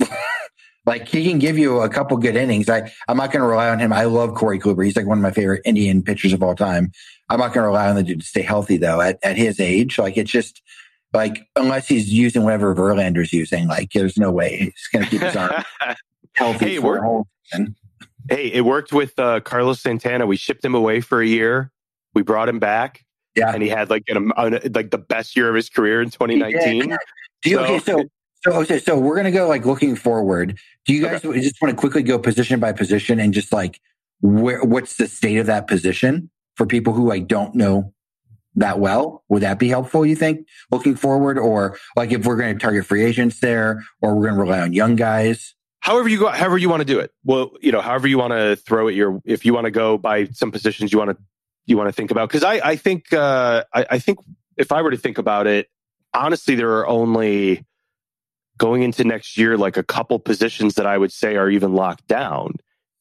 like 0.86 1.08
he 1.08 1.28
can 1.28 1.38
give 1.38 1.58
you 1.58 1.80
a 1.80 1.88
couple 1.88 2.16
good 2.16 2.36
innings. 2.36 2.68
I 2.68 2.92
I'm 3.08 3.16
not 3.16 3.32
going 3.32 3.42
to 3.42 3.48
rely 3.48 3.68
on 3.68 3.78
him. 3.78 3.92
I 3.92 4.04
love 4.04 4.34
Corey 4.34 4.58
Kluber. 4.58 4.84
He's 4.84 4.96
like 4.96 5.06
one 5.06 5.18
of 5.18 5.22
my 5.22 5.32
favorite 5.32 5.62
Indian 5.64 6.02
pitchers 6.02 6.32
of 6.32 6.42
all 6.42 6.54
time. 6.54 6.92
I'm 7.28 7.40
not 7.40 7.48
going 7.52 7.64
to 7.64 7.68
rely 7.68 7.88
on 7.88 7.96
the 7.96 8.02
dude 8.04 8.20
to 8.20 8.26
stay 8.26 8.42
healthy 8.42 8.76
though. 8.76 9.00
At 9.00 9.18
at 9.22 9.36
his 9.36 9.58
age, 9.58 9.98
like 9.98 10.16
it's 10.16 10.30
just 10.30 10.62
like 11.16 11.46
unless 11.56 11.88
he's 11.88 12.12
using 12.12 12.42
whatever 12.44 12.74
Verlander's 12.74 13.32
using, 13.32 13.66
like 13.68 13.90
there's 13.92 14.16
no 14.16 14.30
way 14.30 14.56
he's 14.58 14.88
going 14.92 15.04
to 15.04 15.10
keep 15.10 15.20
his 15.22 15.34
arm 15.34 15.52
healthy 16.34 16.66
Hey, 16.74 16.76
for 16.78 16.98
a 16.98 17.02
whole 17.02 17.26
season. 17.44 17.74
hey, 18.28 18.48
it 18.52 18.64
worked 18.64 18.92
with 18.92 19.18
uh, 19.18 19.40
Carlos 19.40 19.80
Santana. 19.80 20.26
We 20.26 20.36
shipped 20.36 20.64
him 20.64 20.74
away 20.74 21.00
for 21.00 21.20
a 21.20 21.26
year. 21.26 21.72
We 22.14 22.22
brought 22.22 22.48
him 22.48 22.58
back, 22.58 23.04
Yeah. 23.34 23.52
and 23.52 23.62
he 23.62 23.68
had 23.68 23.90
like 23.90 24.04
an, 24.08 24.30
like 24.36 24.90
the 24.90 24.98
best 24.98 25.36
year 25.36 25.48
of 25.48 25.54
his 25.54 25.68
career 25.68 26.00
in 26.02 26.10
2019. 26.10 26.96
Do 27.42 27.50
you, 27.50 27.56
So- 27.56 27.64
okay, 27.64 27.78
so 27.80 28.04
so 28.44 28.52
okay, 28.62 28.78
so 28.78 28.98
we're 28.98 29.16
gonna 29.16 29.32
go 29.32 29.48
like 29.48 29.64
looking 29.66 29.96
forward. 29.96 30.56
Do 30.84 30.92
you 30.92 31.02
guys 31.02 31.22
just 31.22 31.60
want 31.60 31.72
to 31.72 31.76
quickly 31.76 32.02
go 32.02 32.18
position 32.18 32.60
by 32.60 32.72
position 32.72 33.18
and 33.18 33.34
just 33.34 33.52
like 33.52 33.80
where 34.20 34.62
what's 34.62 34.96
the 34.98 35.08
state 35.08 35.38
of 35.38 35.46
that 35.46 35.66
position 35.66 36.30
for 36.54 36.64
people 36.66 36.92
who 36.92 37.08
like 37.08 37.26
don't 37.26 37.54
know 37.54 37.92
that 38.56 38.78
well? 38.78 39.24
Would 39.28 39.42
that 39.42 39.58
be 39.58 39.68
helpful? 39.68 40.04
You 40.04 40.16
think 40.16 40.46
looking 40.70 40.96
forward, 40.96 41.38
or 41.38 41.78
like 41.94 42.12
if 42.12 42.26
we're 42.26 42.36
going 42.36 42.54
to 42.54 42.58
target 42.58 42.86
free 42.86 43.04
agents 43.04 43.40
there, 43.40 43.84
or 44.02 44.14
we're 44.14 44.24
going 44.24 44.34
to 44.34 44.40
rely 44.40 44.60
on 44.60 44.72
young 44.72 44.96
guys? 44.96 45.54
however 45.86 46.08
you 46.08 46.18
go, 46.18 46.28
however 46.28 46.58
you 46.58 46.68
want 46.68 46.80
to 46.80 46.84
do 46.84 46.98
it. 46.98 47.12
Well, 47.24 47.52
you 47.60 47.70
know, 47.70 47.80
however 47.80 48.08
you 48.08 48.18
want 48.18 48.32
to 48.32 48.56
throw 48.56 48.88
it. 48.88 48.96
Your 48.96 49.20
if 49.24 49.44
you 49.44 49.54
want 49.54 49.66
to 49.66 49.70
go 49.70 49.96
by 49.96 50.26
some 50.26 50.50
positions 50.50 50.92
you 50.92 50.98
want 50.98 51.10
to 51.10 51.16
you 51.64 51.76
want 51.76 51.88
to 51.88 51.92
think 51.92 52.10
about 52.10 52.28
because 52.28 52.42
I 52.42 52.54
I 52.54 52.76
think 52.76 53.12
uh, 53.12 53.62
I, 53.72 53.86
I 53.92 53.98
think 54.00 54.18
if 54.56 54.72
I 54.72 54.82
were 54.82 54.90
to 54.90 54.96
think 54.96 55.18
about 55.18 55.46
it, 55.46 55.68
honestly, 56.12 56.56
there 56.56 56.72
are 56.78 56.88
only 56.88 57.64
going 58.58 58.82
into 58.82 59.04
next 59.04 59.36
year 59.38 59.56
like 59.56 59.76
a 59.76 59.84
couple 59.84 60.18
positions 60.18 60.74
that 60.74 60.86
I 60.86 60.98
would 60.98 61.12
say 61.12 61.36
are 61.36 61.48
even 61.48 61.74
locked 61.74 62.08
down, 62.08 62.54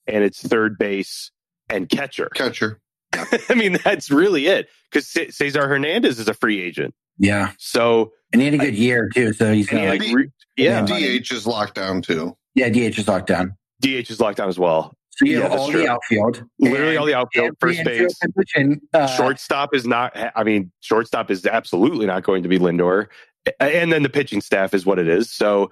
and 0.05 0.23
it's 0.23 0.45
third 0.45 0.77
base 0.77 1.31
and 1.69 1.89
catcher. 1.89 2.29
Catcher. 2.35 2.81
I 3.49 3.55
mean, 3.55 3.79
that's 3.83 4.11
really 4.11 4.45
it 4.45 4.69
because 4.95 5.35
Cesar 5.35 5.67
Hernandez 5.67 6.19
is 6.19 6.27
a 6.27 6.33
free 6.33 6.61
agent. 6.61 6.93
Yeah. 7.17 7.51
So 7.57 8.13
and 8.31 8.41
he 8.41 8.47
had 8.47 8.55
a 8.55 8.57
good 8.57 8.73
I, 8.73 8.77
year 8.77 9.09
too. 9.13 9.33
So 9.33 9.53
he's 9.53 9.71
not 9.71 9.85
like, 9.85 10.01
re- 10.01 10.31
yeah. 10.57 10.85
DH 10.85 11.31
is 11.31 11.45
locked 11.45 11.75
down 11.75 12.01
too. 12.01 12.35
Yeah, 12.55 12.69
DH 12.69 12.99
is 12.99 13.07
locked 13.07 13.27
down. 13.27 13.55
DH 13.81 14.09
is 14.09 14.19
locked 14.19 14.37
down 14.37 14.49
as 14.49 14.59
well. 14.59 14.93
So 15.11 15.25
you 15.25 15.37
yeah, 15.37 15.43
have 15.43 15.59
all 15.59 15.71
true. 15.71 15.81
the 15.81 15.87
outfield, 15.87 16.43
literally 16.59 16.97
all 16.97 17.05
the 17.05 17.13
outfield, 17.13 17.55
first 17.61 17.81
base, 17.85 18.13
position, 18.19 18.81
uh, 18.93 19.07
shortstop 19.07 19.73
is 19.73 19.87
not. 19.87 20.11
I 20.35 20.43
mean, 20.43 20.73
shortstop 20.81 21.31
is 21.31 21.45
absolutely 21.45 22.05
not 22.05 22.23
going 22.23 22.43
to 22.43 22.49
be 22.49 22.59
Lindor, 22.59 23.07
and 23.61 23.93
then 23.93 24.03
the 24.03 24.09
pitching 24.09 24.41
staff 24.41 24.73
is 24.73 24.85
what 24.85 24.99
it 24.99 25.07
is. 25.07 25.31
So 25.31 25.71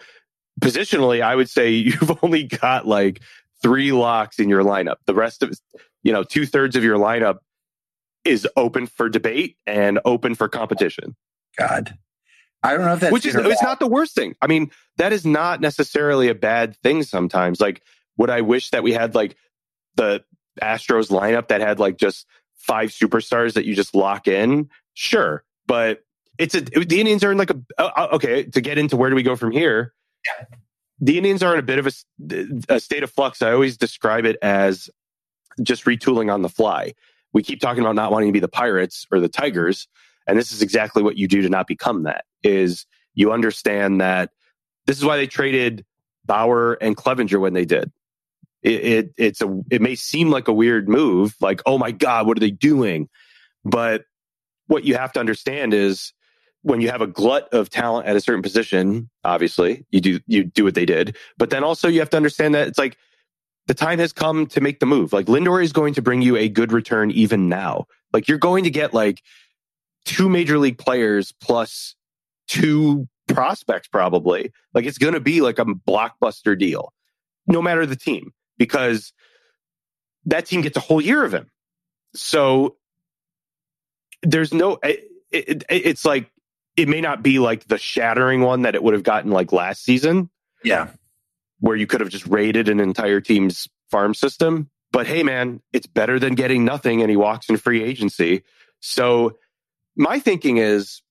positionally, 0.61 1.21
I 1.21 1.35
would 1.35 1.49
say 1.49 1.69
you've 1.71 2.23
only 2.23 2.45
got 2.45 2.87
like 2.87 3.21
three 3.61 3.91
locks 3.91 4.39
in 4.39 4.47
your 4.47 4.63
lineup. 4.63 4.95
The 5.07 5.13
rest 5.13 5.43
of, 5.43 5.57
you 6.03 6.13
know, 6.13 6.23
two 6.23 6.45
thirds 6.45 6.77
of 6.77 6.83
your 6.85 6.97
lineup 6.97 7.39
is 8.25 8.47
open 8.55 8.87
for 8.87 9.09
debate 9.09 9.57
and 9.67 9.99
open 10.05 10.35
for 10.35 10.47
competition. 10.47 11.15
God, 11.57 11.97
I 12.63 12.73
don't 12.73 12.85
know 12.85 12.93
if 12.93 13.01
that's 13.01 13.11
which 13.11 13.25
is 13.25 13.35
it's 13.35 13.61
not 13.61 13.79
the 13.79 13.87
worst 13.87 14.15
thing. 14.15 14.35
I 14.41 14.47
mean, 14.47 14.71
that 14.97 15.13
is 15.13 15.25
not 15.25 15.61
necessarily 15.61 16.29
a 16.29 16.35
bad 16.35 16.77
thing. 16.77 17.03
Sometimes, 17.03 17.59
like, 17.59 17.81
would 18.17 18.29
I 18.29 18.41
wish 18.41 18.69
that 18.69 18.83
we 18.83 18.93
had 18.93 19.15
like 19.15 19.35
the 19.95 20.23
Astros 20.61 21.09
lineup 21.09 21.49
that 21.49 21.61
had 21.61 21.79
like 21.79 21.97
just 21.97 22.25
five 22.55 22.89
superstars 22.89 23.53
that 23.53 23.65
you 23.65 23.75
just 23.75 23.93
lock 23.93 24.27
in? 24.27 24.69
Sure, 24.93 25.43
but 25.67 26.03
it's 26.37 26.55
a 26.55 26.61
the 26.61 26.99
Indians 26.99 27.23
are 27.23 27.31
in 27.31 27.37
like 27.37 27.51
a 27.51 27.59
uh, 27.77 28.07
okay 28.13 28.43
to 28.43 28.61
get 28.61 28.77
into 28.77 28.95
where 28.95 29.09
do 29.09 29.15
we 29.15 29.23
go 29.23 29.35
from 29.35 29.51
here. 29.51 29.93
The 30.99 31.17
Indians 31.17 31.43
are 31.43 31.53
in 31.53 31.59
a 31.59 31.63
bit 31.63 31.79
of 31.79 31.87
a, 31.87 32.47
a 32.69 32.79
state 32.79 33.03
of 33.03 33.11
flux. 33.11 33.41
I 33.41 33.51
always 33.51 33.75
describe 33.75 34.25
it 34.25 34.37
as 34.41 34.89
just 35.61 35.83
retooling 35.83 36.33
on 36.33 36.43
the 36.43 36.49
fly. 36.49 36.93
We 37.33 37.43
keep 37.43 37.59
talking 37.59 37.81
about 37.81 37.95
not 37.95 38.11
wanting 38.11 38.29
to 38.29 38.33
be 38.33 38.39
the 38.39 38.47
Pirates 38.47 39.05
or 39.11 39.19
the 39.19 39.29
Tigers, 39.29 39.87
and 40.27 40.37
this 40.37 40.51
is 40.51 40.61
exactly 40.61 41.03
what 41.03 41.17
you 41.17 41.27
do 41.27 41.41
to 41.41 41.49
not 41.49 41.67
become 41.67 42.03
that. 42.03 42.25
Is 42.43 42.85
you 43.13 43.31
understand 43.31 44.01
that 44.01 44.31
this 44.85 44.97
is 44.97 45.05
why 45.05 45.17
they 45.17 45.27
traded 45.27 45.85
Bauer 46.25 46.73
and 46.73 46.95
Clevinger 46.95 47.39
when 47.39 47.53
they 47.53 47.65
did. 47.65 47.91
It, 48.61 48.85
it, 48.85 49.13
it's 49.17 49.41
a 49.41 49.61
it 49.69 49.81
may 49.81 49.95
seem 49.95 50.29
like 50.29 50.47
a 50.47 50.53
weird 50.53 50.87
move, 50.87 51.35
like 51.41 51.61
oh 51.65 51.77
my 51.77 51.91
god, 51.91 52.27
what 52.27 52.37
are 52.37 52.41
they 52.41 52.51
doing? 52.51 53.09
But 53.65 54.05
what 54.67 54.85
you 54.85 54.95
have 54.95 55.11
to 55.13 55.19
understand 55.19 55.73
is 55.73 56.13
when 56.61 56.79
you 56.79 56.89
have 56.89 57.01
a 57.01 57.07
glut 57.07 57.53
of 57.53 57.69
talent 57.69 58.07
at 58.07 58.15
a 58.15 58.21
certain 58.21 58.41
position, 58.41 59.09
obviously 59.25 59.85
you 59.91 59.99
do 59.99 60.19
you 60.27 60.45
do 60.45 60.63
what 60.63 60.75
they 60.75 60.85
did, 60.85 61.17
but 61.37 61.49
then 61.49 61.63
also 61.63 61.89
you 61.89 61.99
have 61.99 62.09
to 62.11 62.17
understand 62.17 62.55
that 62.55 62.69
it's 62.69 62.79
like 62.79 62.97
the 63.67 63.73
time 63.73 63.99
has 63.99 64.13
come 64.13 64.47
to 64.47 64.61
make 64.61 64.79
the 64.79 64.85
move. 64.85 65.13
Like 65.13 65.27
Lindor 65.27 65.63
is 65.63 65.71
going 65.71 65.93
to 65.93 66.01
bring 66.01 66.21
you 66.21 66.35
a 66.35 66.49
good 66.49 66.71
return 66.71 67.11
even 67.11 67.49
now. 67.49 67.85
Like 68.11 68.27
you're 68.27 68.37
going 68.37 68.65
to 68.65 68.69
get 68.69 68.93
like 68.93 69.21
two 70.05 70.29
major 70.29 70.57
league 70.57 70.77
players 70.77 71.31
plus 71.31 71.95
two 72.47 73.07
prospects 73.27 73.87
probably. 73.87 74.51
Like 74.73 74.85
it's 74.85 74.97
going 74.97 75.13
to 75.13 75.19
be 75.19 75.41
like 75.41 75.59
a 75.59 75.65
blockbuster 75.65 76.57
deal, 76.59 76.91
no 77.47 77.61
matter 77.61 77.85
the 77.85 77.95
team, 77.95 78.33
because 78.57 79.13
that 80.25 80.45
team 80.45 80.61
gets 80.61 80.77
a 80.77 80.81
whole 80.81 81.01
year 81.01 81.23
of 81.23 81.33
him. 81.33 81.49
So 82.15 82.75
there's 84.21 84.53
no, 84.53 84.77
it, 84.83 85.09
it, 85.31 85.63
it's 85.69 86.05
like, 86.05 86.29
it 86.75 86.87
may 86.87 87.01
not 87.01 87.21
be 87.21 87.39
like 87.39 87.65
the 87.65 87.77
shattering 87.77 88.41
one 88.41 88.63
that 88.63 88.73
it 88.73 88.81
would 88.81 88.93
have 88.93 89.03
gotten 89.03 89.31
like 89.31 89.51
last 89.51 89.83
season. 89.83 90.29
Yeah. 90.63 90.89
Where 91.63 91.77
you 91.77 91.87
could 91.87 92.01
have 92.01 92.09
just 92.09 92.27
raided 92.27 92.67
an 92.67 92.81
entire 92.81 93.21
team's 93.21 93.69
farm 93.89 94.13
system. 94.13 94.69
But 94.91 95.07
hey, 95.07 95.23
man, 95.23 95.61
it's 95.71 95.87
better 95.87 96.19
than 96.19 96.35
getting 96.35 96.65
nothing 96.65 97.01
and 97.01 97.09
he 97.09 97.15
walks 97.15 97.47
in 97.47 97.55
free 97.55 97.81
agency. 97.81 98.43
So 98.81 99.37
my 99.95 100.19
thinking 100.19 100.57
is 100.57 101.01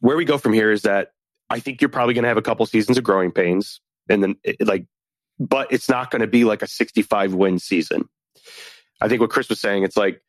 where 0.00 0.16
we 0.16 0.24
go 0.24 0.38
from 0.38 0.54
here 0.54 0.72
is 0.72 0.82
that 0.82 1.12
I 1.50 1.60
think 1.60 1.82
you're 1.82 1.90
probably 1.90 2.14
going 2.14 2.22
to 2.22 2.28
have 2.28 2.38
a 2.38 2.42
couple 2.42 2.64
seasons 2.64 2.96
of 2.96 3.04
growing 3.04 3.32
pains 3.32 3.82
and 4.08 4.22
then 4.22 4.36
it, 4.44 4.66
like, 4.66 4.86
but 5.38 5.70
it's 5.70 5.90
not 5.90 6.10
going 6.10 6.22
to 6.22 6.26
be 6.26 6.44
like 6.44 6.62
a 6.62 6.66
65 6.66 7.34
win 7.34 7.58
season. 7.58 8.08
I 8.98 9.08
think 9.08 9.20
what 9.20 9.28
Chris 9.28 9.50
was 9.50 9.60
saying, 9.60 9.82
it's 9.82 9.96
like 9.96 10.22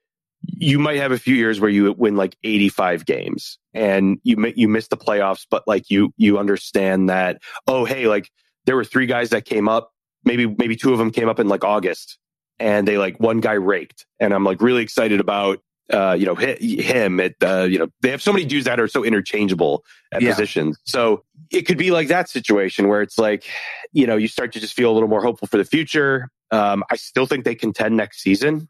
you 0.44 0.78
might 0.78 0.98
have 0.98 1.14
a 1.14 1.18
few 1.18 1.36
years 1.36 1.62
where 1.62 1.70
you 1.70 1.94
win 1.94 2.18
like 2.18 2.36
85 2.44 3.06
games 3.06 3.60
and 3.74 4.20
you 4.24 4.54
you 4.58 4.68
miss 4.68 4.88
the 4.88 4.98
playoffs, 4.98 5.46
but 5.50 5.68
like 5.68 5.90
you 5.90 6.14
you 6.18 6.38
understand 6.38 7.10
that 7.10 7.42
oh 7.68 7.86
hey 7.86 8.08
like 8.08 8.30
there 8.66 8.76
were 8.76 8.86
three 8.86 9.06
guys 9.06 9.30
that 9.30 9.46
came 9.46 9.68
up 9.68 9.92
maybe 10.24 10.46
maybe 10.46 10.76
two 10.76 10.92
of 10.92 11.00
them 11.00 11.12
came 11.12 11.30
up 11.30 11.40
in 11.40 11.48
like 11.48 11.64
August 11.64 12.18
and 12.60 12.88
they 12.88 12.98
like 12.98 13.20
one 13.20 13.40
guy 13.40 13.54
raked 13.54 14.06
and 14.20 14.34
I'm 14.34 14.44
like 14.44 14.62
really 14.62 14.84
excited 14.84 15.20
about 15.20 15.62
uh, 15.92 16.14
you 16.18 16.26
know, 16.26 16.36
him 16.36 17.20
at, 17.20 17.36
uh, 17.44 17.64
you 17.64 17.78
know, 17.78 17.88
they 18.02 18.10
have 18.12 18.22
so 18.22 18.32
many 18.32 18.46
dudes 18.46 18.66
that 18.66 18.80
are 18.80 18.88
so 18.88 19.04
interchangeable 19.04 19.84
at 20.12 20.22
yeah. 20.22 20.30
positions. 20.30 20.78
So 20.86 21.24
it 21.52 21.64
could 21.64 21.78
be 21.78 21.92
like 21.92 22.08
that 22.08 22.30
situation 22.30 22.88
where 22.88 23.02
it's 23.02 23.18
like, 23.18 23.46
you 23.92 24.08
know, 24.08 24.16
you 24.16 24.28
start 24.28 24.54
to 24.54 24.60
just 24.60 24.74
feel 24.74 24.92
a 24.92 24.94
little 24.94 25.10
more 25.10 25.22
hopeful 25.22 25.48
for 25.48 25.58
the 25.58 25.66
future. 25.66 26.30
Um, 26.52 26.84
I 26.90 26.96
still 26.96 27.26
think 27.26 27.46
they 27.46 27.56
contend 27.56 27.98
next 27.98 28.22
season 28.22 28.70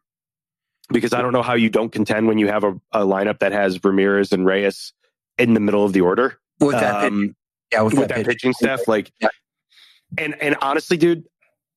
because 0.91 1.13
I 1.13 1.21
don't 1.21 1.33
know 1.33 1.43
how 1.43 1.53
you 1.53 1.69
don't 1.69 1.91
contend 1.91 2.27
when 2.27 2.37
you 2.37 2.47
have 2.47 2.63
a, 2.63 2.71
a 2.91 3.01
lineup 3.01 3.39
that 3.39 3.51
has 3.51 3.83
Ramirez 3.83 4.31
and 4.31 4.45
Reyes 4.45 4.93
in 5.37 5.53
the 5.53 5.59
middle 5.59 5.85
of 5.85 5.93
the 5.93 6.01
order. 6.01 6.39
With 6.59 6.71
that, 6.71 7.05
um, 7.05 7.35
yeah, 7.71 7.81
with, 7.81 7.93
with 7.93 8.09
that, 8.09 8.17
that 8.17 8.25
pitching 8.25 8.53
staff, 8.53 8.87
like, 8.87 9.11
yeah. 9.19 9.29
And 10.17 10.41
and 10.41 10.55
honestly, 10.61 10.97
dude, 10.97 11.23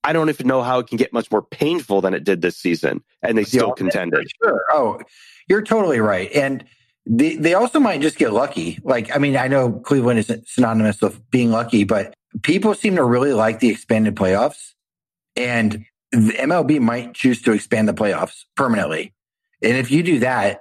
I 0.04 0.12
don't 0.12 0.28
even 0.28 0.46
know 0.46 0.62
how 0.62 0.78
it 0.78 0.86
can 0.86 0.98
get 0.98 1.12
much 1.12 1.30
more 1.30 1.42
painful 1.42 2.00
than 2.02 2.14
it 2.14 2.24
did 2.24 2.42
this 2.42 2.58
season, 2.58 3.02
and 3.22 3.38
they 3.38 3.44
still 3.44 3.72
contended. 3.72 4.28
Sure. 4.42 4.64
Oh, 4.70 5.00
you're 5.48 5.62
totally 5.62 6.00
right. 6.00 6.30
And 6.32 6.64
they, 7.06 7.36
they 7.36 7.54
also 7.54 7.80
might 7.80 8.00
just 8.00 8.16
get 8.16 8.32
lucky. 8.32 8.78
Like, 8.82 9.14
I 9.14 9.18
mean, 9.18 9.36
I 9.36 9.48
know 9.48 9.72
Cleveland 9.72 10.18
is 10.18 10.32
synonymous 10.46 11.00
with 11.00 11.30
being 11.30 11.50
lucky, 11.50 11.84
but 11.84 12.14
people 12.42 12.74
seem 12.74 12.96
to 12.96 13.04
really 13.04 13.32
like 13.32 13.60
the 13.60 13.68
expanded 13.68 14.14
playoffs. 14.14 14.72
And 15.36 15.84
the 16.12 16.32
MLB 16.32 16.80
might 16.80 17.14
choose 17.14 17.42
to 17.42 17.52
expand 17.52 17.88
the 17.88 17.94
playoffs 17.94 18.44
permanently. 18.56 19.12
And 19.62 19.76
if 19.76 19.90
you 19.90 20.02
do 20.02 20.18
that, 20.20 20.60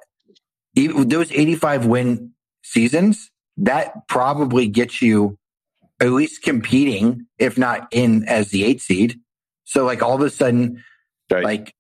those 0.76 1.32
85 1.32 1.86
win 1.86 2.32
seasons, 2.64 3.30
that 3.58 4.08
probably 4.08 4.68
gets 4.68 5.02
you 5.02 5.38
at 6.00 6.12
least 6.12 6.42
competing, 6.42 7.28
if 7.38 7.58
not 7.58 7.88
in 7.92 8.28
as 8.28 8.50
the 8.50 8.64
eight 8.64 8.82
seed. 8.82 9.20
So 9.64 9.86
like 9.86 10.02
all 10.02 10.16
of 10.16 10.22
a 10.22 10.30
sudden, 10.30 10.84
right. 11.32 11.44
like 11.44 11.76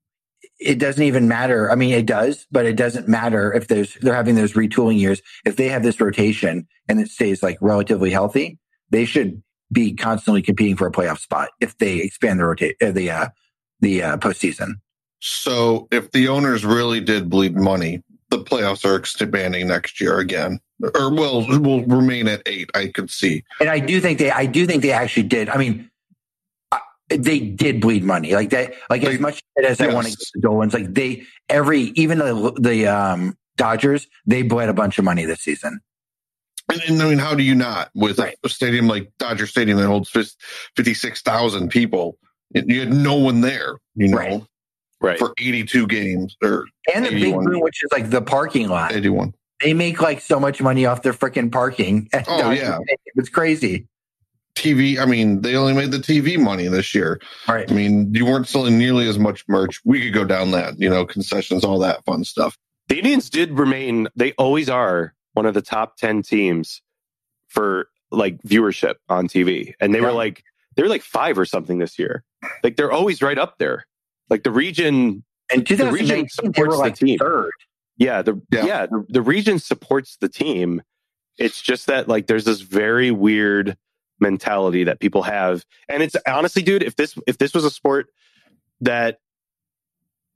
it 0.60 0.80
doesn't 0.80 1.04
even 1.04 1.28
matter. 1.28 1.70
I 1.70 1.76
mean, 1.76 1.94
it 1.94 2.06
does, 2.06 2.48
but 2.52 2.66
it 2.66 2.76
doesn't 2.76 3.08
matter 3.08 3.54
if 3.54 3.68
there's 3.68 3.96
they're 3.96 4.16
having 4.16 4.36
those 4.36 4.54
retooling 4.54 5.00
years. 5.00 5.22
If 5.46 5.56
they 5.58 5.70
have 5.70 5.84
this 5.84 6.00
rotation 6.00 6.68
and 6.88 7.00
it 7.00 7.10
stays 7.10 7.44
like 7.44 7.58
relatively 7.62 8.12
healthy, 8.12 8.60
they 8.90 9.06
should 9.06 9.44
be 9.72 9.94
constantly 9.94 10.42
competing 10.42 10.78
for 10.78 10.88
a 10.88 10.92
playoff 10.92 11.20
spot 11.20 11.50
if 11.60 11.78
they 11.78 11.98
expand 11.98 12.40
the 12.40 12.46
rotate 12.46 12.76
uh, 12.82 12.92
the 12.92 13.12
uh, 13.12 13.28
the 13.82 14.04
uh, 14.04 14.18
postseason. 14.18 14.76
So, 15.20 15.88
if 15.92 16.12
the 16.12 16.28
owners 16.28 16.66
really 16.66 17.00
did 17.00 17.30
bleed 17.30 17.56
money, 17.56 18.04
playoffs 18.44 18.86
are 18.86 18.96
expanding 18.96 19.68
next 19.68 20.00
year 20.00 20.20
again, 20.20 20.60
or 20.96 21.12
will 21.14 21.48
will 21.60 21.84
remain 21.86 22.28
at 22.28 22.42
eight. 22.46 22.70
I 22.74 22.88
could 22.88 23.10
see, 23.10 23.44
and 23.60 23.70
I 23.70 23.80
do 23.80 24.00
think 24.00 24.20
they, 24.20 24.32
I 24.32 24.46
do 24.46 24.66
think 24.66 24.82
they 24.82 24.92
actually 24.92 25.24
did. 25.24 25.50
I 25.50 25.58
mean, 25.58 25.90
they 27.10 27.40
did 27.40 27.82
bleed 27.82 28.04
money 28.04 28.34
like 28.34 28.50
that. 28.52 28.74
Like 28.90 29.02
they, 29.02 29.16
as 29.16 29.20
much 29.20 29.42
as 29.58 29.80
yes. 29.80 29.82
I 29.82 29.94
want 29.94 30.08
to 30.08 30.12
get 30.12 30.28
the 30.34 30.42
Dolans, 30.42 30.74
like 30.74 30.94
they 30.94 31.24
every 31.50 31.82
even 31.96 32.18
the 32.20 32.54
the 32.60 32.88
um, 32.88 33.38
Dodgers, 33.58 34.08
they 34.26 34.42
bled 34.42 34.70
a 34.70 34.74
bunch 34.74 34.98
of 34.98 35.06
money 35.06 35.26
this 35.26 35.42
season. 35.42 35.80
And, 36.72 36.82
and 36.88 37.02
I 37.02 37.10
mean, 37.10 37.18
how 37.20 37.36
do 37.36 37.44
you 37.44 37.56
not 37.56 37.90
with 37.94 38.20
right. 38.20 38.38
a 38.44 38.50
stadium 38.50 38.88
like 38.88 39.12
Dodger 39.20 39.48
Stadium 39.48 39.78
that 39.78 39.88
holds 39.88 40.10
fifty 40.10 40.94
six 40.94 41.22
thousand 41.22 41.70
people? 41.70 42.18
You 42.54 42.82
had 42.82 42.94
no 42.94 43.16
one 43.16 43.42
there, 43.42 43.78
you 43.96 44.10
know, 44.10 44.18
right. 44.18 44.44
Right. 45.04 45.20
for 45.20 45.34
eighty 45.40 45.64
two 45.64 45.86
games 45.86 46.36
or 46.42 46.66
and 46.94 47.06
the 47.06 47.12
big 47.12 47.36
room, 47.36 47.62
which 47.62 47.84
is 47.84 47.92
like 47.92 48.10
the 48.10 48.22
parking 48.22 48.70
lot. 48.70 48.94
Eighty 48.94 49.10
one. 49.10 49.34
They 49.62 49.74
make 49.74 50.02
like 50.02 50.20
so 50.20 50.40
much 50.40 50.62
money 50.62 50.86
off 50.86 51.04
their 51.04 51.14
freaking 51.14 51.52
parking. 51.52 52.10
Oh 52.14 52.24
Dodger 52.24 52.54
yeah, 52.54 52.76
Stadium. 52.76 52.98
it's 53.16 53.30
crazy. 53.30 53.88
TV. 54.56 55.00
I 55.00 55.06
mean, 55.06 55.42
they 55.42 55.56
only 55.56 55.74
made 55.74 55.92
the 55.92 55.98
TV 55.98 56.40
money 56.40 56.68
this 56.68 56.94
year. 56.94 57.20
Right. 57.48 57.70
I 57.70 57.74
mean, 57.74 58.14
you 58.14 58.26
weren't 58.26 58.48
selling 58.48 58.78
nearly 58.78 59.08
as 59.08 59.18
much 59.18 59.44
merch. 59.48 59.82
We 59.84 60.02
could 60.02 60.14
go 60.14 60.26
down 60.26 60.52
that, 60.52 60.80
you 60.80 60.90
know, 60.90 61.06
concessions, 61.06 61.64
all 61.64 61.80
that 61.80 62.06
fun 62.06 62.24
stuff. 62.24 62.58
The 62.88 62.98
Indians 62.98 63.30
did 63.30 63.58
remain, 63.58 64.10
they 64.16 64.34
always 64.34 64.70
are 64.70 65.16
one 65.34 65.46
of 65.46 65.54
the 65.54 65.62
top 65.62 65.98
10 65.98 66.22
teams 66.22 66.82
for 67.48 67.88
like 68.12 68.42
viewership 68.44 68.96
on 69.10 69.28
TV. 69.28 69.74
And 69.80 69.94
they 69.94 70.00
yeah. 70.00 70.06
were 70.06 70.12
like, 70.12 70.44
They're 70.76 70.88
like 70.88 71.02
five 71.02 71.38
or 71.38 71.46
something 71.46 71.80
this 71.80 71.98
year. 71.98 72.24
Like 72.64 72.76
they're 72.76 72.92
always 72.92 73.22
right 73.22 73.38
up 73.38 73.58
there. 73.58 73.88
Like 74.30 74.44
the 74.44 74.52
region, 74.52 75.24
And 75.52 75.66
the 75.66 75.92
region 75.92 76.26
2019, 76.26 76.26
they 76.26 76.28
supports 76.28 76.78
were 76.78 76.90
the 76.90 76.96
team. 76.96 77.20
third. 77.20 77.52
Yeah, 77.98 78.22
the 78.22 78.42
Yeah. 78.52 78.66
yeah, 78.66 78.86
the, 78.88 79.06
the 79.10 79.22
region 79.22 79.60
supports 79.60 80.18
the 80.18 80.30
team. 80.30 80.82
It's 81.38 81.62
just 81.62 81.88
that 81.88 82.08
like 82.08 82.28
there's 82.28 82.46
this 82.46 82.62
very 82.62 83.12
weird 83.12 83.78
mentality 84.20 84.84
that 84.86 85.00
people 85.00 85.24
have, 85.24 85.66
and 85.90 86.02
it's 86.04 86.16
honestly, 86.28 86.62
dude, 86.62 86.84
if 86.84 86.96
this 86.96 87.18
if 87.28 87.38
this 87.38 87.54
was 87.54 87.66
a 87.66 87.70
sport 87.72 88.08
that 88.82 89.20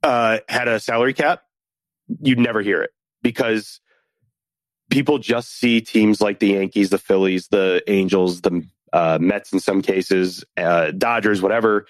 uh, 0.02 0.38
had 0.48 0.68
a 0.68 0.78
salary 0.80 1.12
cap, 1.14 1.42
you'd 2.20 2.38
never 2.38 2.60
hear 2.62 2.82
it 2.82 2.90
because 3.22 3.80
people 4.90 5.18
just 5.18 5.50
see 5.58 5.80
teams 5.80 6.20
like 6.20 6.38
the 6.38 6.48
Yankees, 6.48 6.90
the 6.90 6.98
Phillies, 6.98 7.48
the 7.48 7.82
Angels, 7.86 8.40
the 8.40 8.64
uh, 8.92 9.18
Mets 9.20 9.52
in 9.52 9.60
some 9.60 9.82
cases, 9.82 10.44
uh, 10.56 10.90
Dodgers, 10.92 11.42
whatever, 11.42 11.86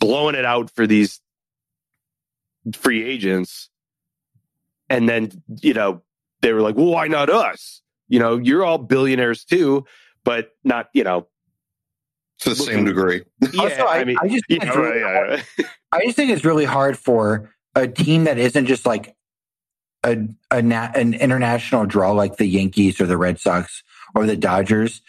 blowing 0.00 0.34
it 0.34 0.44
out 0.44 0.70
for 0.70 0.86
these 0.86 1.20
free 2.74 3.04
agents. 3.04 3.68
And 4.88 5.08
then, 5.08 5.30
you 5.60 5.74
know, 5.74 6.02
they 6.42 6.52
were 6.52 6.60
like, 6.60 6.76
well, 6.76 6.86
why 6.86 7.08
not 7.08 7.30
us? 7.30 7.80
You 8.08 8.18
know, 8.18 8.36
you're 8.36 8.64
all 8.64 8.78
billionaires 8.78 9.44
too, 9.44 9.86
but 10.24 10.50
not, 10.64 10.88
you 10.92 11.04
know, 11.04 11.26
to 12.40 12.50
the 12.50 12.56
Looking- 12.56 12.74
same 12.74 12.84
degree. 12.84 13.22
Also, 13.58 13.82
I, 13.84 14.00
I 14.20 14.28
just 14.28 14.44
you 14.48 14.58
think 14.58 14.64
it's 14.64 14.66
know, 14.76 14.82
really 14.82 15.00
yeah, 15.00 15.12
hard- 15.12 15.44
yeah. 15.58 15.66
I 15.92 16.04
just 16.04 16.16
think 16.16 16.30
it's 16.30 16.44
really 16.44 16.64
hard 16.64 16.98
for 16.98 17.54
a 17.74 17.86
team 17.88 18.24
that 18.24 18.38
isn't 18.38 18.66
just 18.66 18.84
like 18.86 19.14
a, 20.04 20.18
a 20.50 20.60
na- 20.62 20.90
an 20.94 21.14
international 21.14 21.86
draw 21.86 22.12
like 22.12 22.36
the 22.36 22.46
Yankees 22.46 23.00
or 23.00 23.06
the 23.06 23.16
Red 23.16 23.38
Sox 23.38 23.82
or 24.14 24.26
the 24.26 24.36
Dodgers 24.36 25.00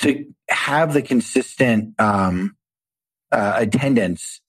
to 0.00 0.26
have 0.50 0.92
the 0.92 1.02
consistent 1.02 1.98
um, 2.00 2.56
uh, 3.32 3.54
attendance 3.56 4.40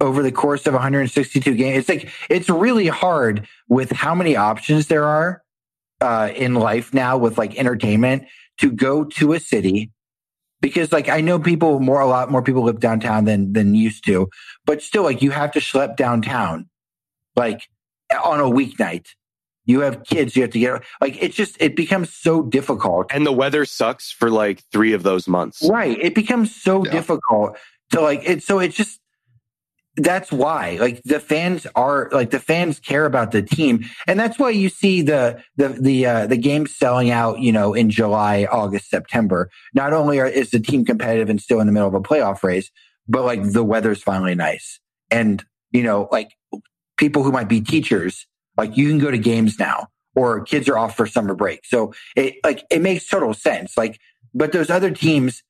over 0.00 0.22
the 0.22 0.32
course 0.32 0.66
of 0.66 0.72
162 0.74 1.54
games. 1.54 1.78
It's 1.78 1.88
like 1.88 2.10
it's 2.28 2.48
really 2.48 2.86
hard 2.88 3.46
with 3.68 3.92
how 3.92 4.14
many 4.14 4.36
options 4.36 4.86
there 4.86 5.04
are 5.04 5.42
uh, 6.00 6.30
in 6.34 6.54
life 6.54 6.94
now 6.94 7.18
with 7.18 7.36
like 7.38 7.56
entertainment 7.58 8.24
to 8.58 8.70
go 8.70 9.04
to 9.04 9.32
a 9.34 9.40
city 9.40 9.90
because 10.60 10.92
like 10.92 11.08
I 11.08 11.20
know 11.20 11.38
people 11.38 11.80
more 11.80 12.00
a 12.00 12.06
lot 12.06 12.30
more 12.30 12.42
people 12.42 12.62
live 12.62 12.80
downtown 12.80 13.24
than 13.24 13.52
than 13.52 13.74
used 13.74 14.04
to, 14.06 14.28
but 14.66 14.82
still 14.82 15.02
like 15.02 15.22
you 15.22 15.30
have 15.30 15.52
to 15.52 15.60
schlep 15.60 15.96
downtown 15.96 16.68
like 17.36 17.68
on 18.24 18.40
a 18.40 18.44
weeknight. 18.44 19.06
You 19.66 19.80
have 19.80 20.04
kids, 20.04 20.34
you 20.34 20.42
have 20.42 20.50
to 20.52 20.58
get 20.58 20.82
like 21.00 21.22
it's 21.22 21.36
just 21.36 21.56
it 21.60 21.76
becomes 21.76 22.12
so 22.12 22.42
difficult. 22.42 23.10
And 23.12 23.26
the 23.26 23.32
weather 23.32 23.64
sucks 23.64 24.10
for 24.10 24.30
like 24.30 24.62
three 24.72 24.92
of 24.94 25.02
those 25.02 25.28
months. 25.28 25.62
Right. 25.68 25.98
It 26.00 26.14
becomes 26.14 26.54
so 26.54 26.84
Yeah. 26.84 26.90
difficult 26.92 27.56
to 27.92 28.00
like 28.00 28.22
it 28.24 28.42
so 28.42 28.58
it's 28.58 28.76
just 28.76 28.99
that's 30.04 30.30
why 30.30 30.76
like 30.80 31.02
the 31.04 31.20
fans 31.20 31.66
are 31.74 32.08
like 32.12 32.30
the 32.30 32.40
fans 32.40 32.78
care 32.80 33.06
about 33.06 33.32
the 33.32 33.42
team. 33.42 33.84
And 34.06 34.18
that's 34.18 34.38
why 34.38 34.50
you 34.50 34.68
see 34.68 35.02
the 35.02 35.42
the 35.56 35.68
the 35.68 36.06
uh, 36.06 36.26
the 36.26 36.36
games 36.36 36.76
selling 36.76 37.10
out 37.10 37.40
you 37.40 37.52
know 37.52 37.74
in 37.74 37.90
July 37.90 38.46
August 38.50 38.90
September. 38.90 39.50
Not 39.74 39.92
only 39.92 40.20
are, 40.20 40.26
is 40.26 40.50
the 40.50 40.60
team 40.60 40.84
competitive 40.84 41.30
and 41.30 41.40
still 41.40 41.60
in 41.60 41.66
the 41.66 41.72
middle 41.72 41.88
of 41.88 41.94
a 41.94 42.00
playoff 42.00 42.42
race 42.42 42.70
but 43.10 43.24
like 43.24 43.42
the 43.52 43.64
weather's 43.64 44.02
finally 44.02 44.34
nice. 44.34 44.80
And 45.10 45.44
you 45.72 45.82
know 45.82 46.08
like 46.10 46.30
people 46.96 47.22
who 47.22 47.32
might 47.32 47.48
be 47.48 47.60
teachers 47.60 48.26
like 48.56 48.76
you 48.76 48.88
can 48.88 48.98
go 48.98 49.10
to 49.10 49.18
games 49.18 49.58
now 49.58 49.88
or 50.14 50.42
kids 50.42 50.68
are 50.68 50.78
off 50.78 50.96
for 50.96 51.06
summer 51.06 51.34
break. 51.34 51.64
So 51.64 51.92
it 52.16 52.36
like 52.44 52.64
it 52.70 52.80
makes 52.80 53.06
total 53.08 53.34
sense. 53.34 53.76
Like 53.76 53.98
but 54.32 54.52
those 54.52 54.70
other 54.70 54.90
teams 54.90 55.42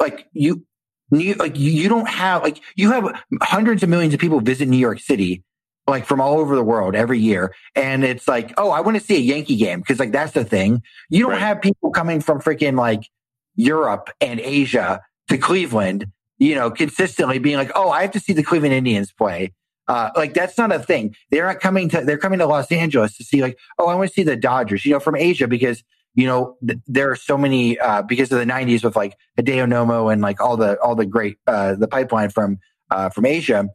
like 0.00 0.26
you 0.32 0.66
New, 1.10 1.34
like 1.34 1.56
you, 1.56 1.88
don't 1.88 2.08
have 2.08 2.42
like 2.42 2.60
you 2.74 2.90
have 2.90 3.22
hundreds 3.42 3.82
of 3.82 3.88
millions 3.88 4.12
of 4.12 4.18
people 4.20 4.40
visit 4.40 4.66
New 4.68 4.76
York 4.76 4.98
City 4.98 5.44
like 5.86 6.04
from 6.04 6.20
all 6.20 6.38
over 6.40 6.56
the 6.56 6.64
world 6.64 6.96
every 6.96 7.20
year 7.20 7.54
and 7.76 8.02
it's 8.04 8.26
like 8.26 8.52
oh 8.56 8.70
I 8.70 8.80
want 8.80 8.96
to 8.96 9.02
see 9.02 9.14
a 9.14 9.20
Yankee 9.20 9.54
game 9.56 9.80
because 9.80 10.00
like 10.00 10.10
that's 10.10 10.32
the 10.32 10.44
thing. 10.44 10.82
You 11.10 11.22
don't 11.22 11.32
Right. 11.32 11.40
have 11.40 11.60
people 11.62 11.90
coming 11.92 12.20
from 12.20 12.40
freaking 12.40 12.76
like 12.76 13.08
Europe 13.54 14.10
and 14.20 14.40
Asia 14.40 15.00
to 15.28 15.38
Cleveland 15.38 16.10
you 16.38 16.54
know 16.56 16.70
consistently 16.72 17.38
being 17.38 17.56
like 17.56 17.70
oh 17.76 17.90
I 17.90 18.02
have 18.02 18.10
to 18.12 18.20
see 18.20 18.32
the 18.32 18.42
Cleveland 18.42 18.74
Indians 18.74 19.12
play. 19.12 19.52
Uh, 19.88 20.10
like 20.16 20.34
that's 20.34 20.58
not 20.58 20.72
a 20.74 20.80
thing. 20.80 21.14
They're 21.30 21.46
not 21.46 21.60
coming 21.60 21.88
to 21.90 22.00
they're 22.00 22.18
coming 22.18 22.40
to 22.40 22.46
Los 22.46 22.72
Angeles 22.72 23.16
to 23.18 23.22
see 23.24 23.40
like 23.42 23.56
oh 23.78 23.86
I 23.86 23.94
want 23.94 24.08
to 24.10 24.12
see 24.14 24.24
the 24.24 24.34
Dodgers 24.36 24.84
you 24.84 24.92
know 24.92 24.98
from 24.98 25.14
Asia 25.14 25.46
because 25.46 25.84
you 26.16 26.26
know, 26.26 26.56
th- 26.66 26.80
there 26.86 27.10
are 27.10 27.16
so 27.16 27.36
many 27.36 27.78
uh, 27.78 28.02
because 28.02 28.32
of 28.32 28.38
the 28.38 28.46
'90s 28.46 28.82
with 28.82 28.96
like 28.96 29.16
Hideo 29.38 29.68
Nomo 29.68 30.12
and 30.12 30.22
like 30.22 30.40
all 30.40 30.56
the 30.56 30.80
all 30.80 30.96
the 30.96 31.06
great 31.06 31.36
uh, 31.46 31.74
the 31.74 31.86
pipeline 31.86 32.30
from 32.30 32.58
uh, 32.90 33.10
from 33.10 33.26
Asia. 33.26 33.68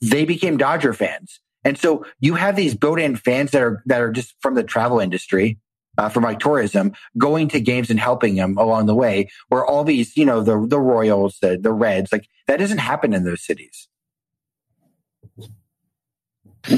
They 0.00 0.24
became 0.24 0.56
Dodger 0.56 0.94
fans, 0.94 1.40
and 1.64 1.76
so 1.78 2.04
you 2.20 2.34
have 2.34 2.56
these 2.56 2.74
built-in 2.74 3.16
fans 3.16 3.50
that 3.50 3.62
are 3.62 3.82
that 3.86 4.00
are 4.00 4.10
just 4.10 4.34
from 4.40 4.54
the 4.54 4.62
travel 4.62 5.00
industry, 5.00 5.58
uh, 5.98 6.08
from 6.08 6.24
like 6.24 6.38
tourism, 6.38 6.92
going 7.18 7.48
to 7.48 7.60
games 7.60 7.90
and 7.90 8.00
helping 8.00 8.36
them 8.36 8.56
along 8.56 8.86
the 8.86 8.94
way. 8.94 9.28
Where 9.48 9.64
all 9.64 9.84
these, 9.84 10.16
you 10.16 10.24
know, 10.24 10.40
the 10.40 10.66
the 10.66 10.80
Royals, 10.80 11.38
the 11.42 11.58
the 11.58 11.72
Reds, 11.72 12.10
like 12.10 12.26
that 12.46 12.58
doesn't 12.58 12.78
happen 12.78 13.12
in 13.12 13.24
those 13.24 13.44
cities. 13.44 13.88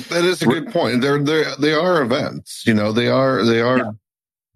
That 0.09 0.25
is 0.25 0.43
a 0.43 0.47
good 0.47 0.73
point. 0.73 1.03
They're 1.03 1.23
they 1.23 1.45
they 1.61 1.73
are 1.75 2.03
events. 2.03 2.65
You 2.67 2.75
know, 2.75 2.91
they 2.91 3.09
are 3.09 3.45
they 3.45 3.61
are 3.61 3.79
Yeah. 3.79 3.91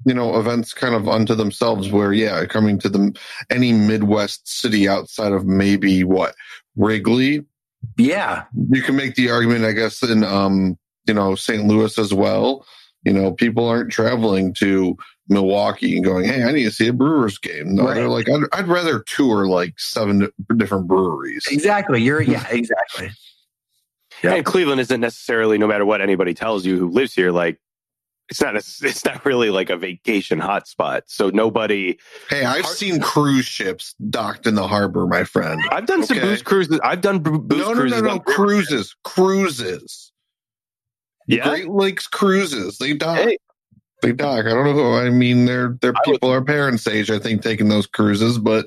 You 0.04 0.14
know 0.14 0.38
events 0.38 0.72
kind 0.74 0.94
of 0.94 1.08
unto 1.08 1.34
themselves. 1.34 1.90
Where 1.90 2.12
yeah, 2.12 2.44
coming 2.46 2.78
to 2.80 2.88
the 2.88 3.16
any 3.50 3.72
Midwest 3.72 4.48
city 4.48 4.88
outside 4.88 5.32
of 5.32 5.46
maybe 5.46 6.04
what 6.04 6.34
Wrigley, 6.76 7.44
Yeah, 7.96 8.44
you 8.70 8.82
can 8.82 8.96
make 8.96 9.14
the 9.16 9.30
argument, 9.30 9.64
I 9.64 9.72
guess, 9.72 10.02
in 10.02 10.24
um 10.24 10.78
you 11.06 11.14
know 11.14 11.34
St. 11.34 11.64
Louis 11.66 11.98
as 11.98 12.12
well. 12.14 12.64
You 13.04 13.12
know, 13.12 13.32
people 13.32 13.66
aren't 13.68 13.92
traveling 13.92 14.52
to 14.54 14.96
Milwaukee 15.28 15.96
and 15.96 16.04
going, 16.04 16.24
"Hey, 16.24 16.42
I 16.42 16.52
need 16.52 16.64
to 16.64 16.70
see 16.72 16.88
a 16.88 16.92
Brewers 16.92 17.38
game." 17.38 17.74
No, 17.76 17.84
Right. 17.84 17.94
they're 17.94 18.08
like, 18.08 18.28
I'd, 18.28 18.42
"I'd 18.52 18.66
rather 18.68 19.00
tour 19.06 19.46
like 19.46 19.78
seven 19.78 20.28
different 20.56 20.88
breweries." 20.88 21.46
exactly. 21.50 22.02
You're 22.02 22.20
yeah, 22.22 22.44
exactly. 22.50 23.10
Yeah. 24.24 24.34
And 24.34 24.44
Cleveland 24.44 24.80
isn't 24.80 25.00
necessarily, 25.00 25.58
no 25.58 25.68
matter 25.68 25.84
what 25.86 26.00
anybody 26.00 26.34
tells 26.34 26.66
you 26.66 26.76
who 26.76 26.88
lives 26.90 27.14
here, 27.14 27.30
like 27.30 27.60
it's 28.30 28.40
not. 28.40 28.54
necess- 28.54 28.84
It's 28.84 29.04
not 29.04 29.24
really 29.24 29.50
like 29.50 29.70
a 29.70 29.76
vacation 29.76 30.40
hotspot. 30.40 31.02
So 31.06 31.30
nobody. 31.30 31.98
Hey, 32.30 32.44
I've 32.44 32.66
seen 32.66 33.00
cruise 33.00 33.46
ships 33.46 33.94
docked 34.10 34.46
in 34.46 34.54
the 34.54 34.66
harbor, 34.68 35.06
my 35.06 35.24
friend. 35.24 35.60
I've 35.70 35.86
done 35.86 36.04
some 36.04 36.18
Okay. 36.18 36.26
booze 36.26 36.42
cruises. 36.42 36.80
I've 36.84 37.00
done 37.00 37.20
boo- 37.20 37.38
booze 37.38 37.58
no, 37.60 37.72
no, 37.72 37.74
cruises. 37.80 38.02
no, 38.02 38.06
no, 38.08 38.12
on- 38.14 38.20
cruises, 38.20 38.96
cruises. 39.04 40.12
Yeah. 41.26 41.48
Great 41.48 41.68
Lakes 41.68 42.06
cruises. 42.06 42.78
They 42.78 42.94
dock. 42.94 43.18
Hey. 43.18 43.36
They 44.00 44.12
dock. 44.12 44.46
I 44.46 44.50
don't 44.50 44.64
know 44.64 44.72
who. 44.72 44.94
I 44.94 45.10
mean, 45.10 45.44
they're 45.44 45.76
they're 45.80 45.92
I 45.94 46.00
would- 46.06 46.14
people 46.14 46.30
our 46.30 46.42
parents' 46.44 46.86
age, 46.86 47.10
I 47.10 47.18
think, 47.18 47.42
taking 47.42 47.68
those 47.68 47.86
cruises. 47.86 48.38
But 48.38 48.66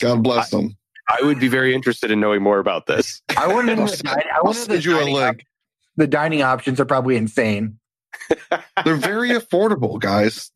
God 0.00 0.22
bless 0.22 0.50
them. 0.50 0.76
I 1.08 1.18
would 1.24 1.38
be 1.40 1.48
very 1.48 1.74
interested 1.74 2.10
in 2.10 2.20
knowing 2.20 2.42
more 2.42 2.58
about 2.58 2.86
this. 2.86 3.20
I 3.36 3.46
want 3.48 3.66
to 3.68 3.74
I'll 3.78 3.86
the, 3.86 3.96
send- 3.96 4.08
I 4.08 4.22
I'll 4.36 4.44
want 4.44 4.56
to 4.58 4.68
know 4.68 4.74
you 4.76 4.96
a 4.96 5.00
dining 5.00 5.14
link. 5.14 5.44
the 5.96 6.06
dining 6.06 6.42
options 6.42 6.80
are 6.80 6.84
probably 6.86 7.16
insane. 7.16 7.78
They're 8.84 8.96
very 8.96 9.30
affordable, 9.30 10.00
guys. 10.00 10.50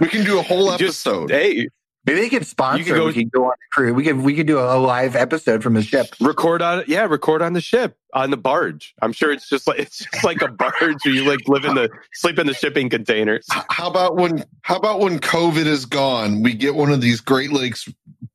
We 0.00 0.08
can 0.08 0.24
do 0.24 0.38
a 0.38 0.42
whole 0.42 0.76
Just- 0.76 1.06
episode. 1.06 1.30
Hey, 1.30 1.68
Maybe 2.06 2.20
they 2.20 2.28
could 2.28 2.46
sponsor. 2.46 2.80
You 2.80 2.84
could 2.84 2.96
go- 2.96 3.06
we 3.06 3.12
could 3.14 3.30
go 3.32 3.44
on 3.46 3.52
a 3.52 3.74
cruise. 3.74 3.92
We 3.94 4.04
could 4.04 4.18
we 4.20 4.34
could 4.34 4.46
do 4.46 4.58
a, 4.58 4.76
a 4.76 4.78
live 4.78 5.16
episode 5.16 5.62
from 5.62 5.72
the 5.72 5.82
ship. 5.82 6.08
record 6.20 6.60
on 6.60 6.80
it 6.80 6.88
yeah, 6.88 7.06
record 7.06 7.40
on 7.40 7.54
the 7.54 7.62
ship 7.62 7.96
on 8.12 8.30
the 8.30 8.36
barge. 8.36 8.94
I'm 9.00 9.14
sure 9.14 9.32
it's 9.32 9.48
just 9.48 9.66
like 9.66 9.78
it's 9.78 10.00
just 10.00 10.22
like 10.22 10.42
a 10.42 10.48
barge 10.48 10.74
where 11.02 11.14
you 11.14 11.24
like 11.24 11.48
live 11.48 11.64
in 11.64 11.74
the 11.76 11.88
sleep 12.12 12.38
in 12.38 12.46
the 12.46 12.52
shipping 12.52 12.90
containers. 12.90 13.46
How 13.70 13.88
about 13.88 14.16
when? 14.16 14.44
How 14.60 14.76
about 14.76 15.00
when 15.00 15.18
COVID 15.18 15.64
is 15.64 15.86
gone? 15.86 16.42
We 16.42 16.52
get 16.52 16.74
one 16.74 16.92
of 16.92 17.00
these 17.00 17.22
Great 17.22 17.52
Lakes 17.52 17.88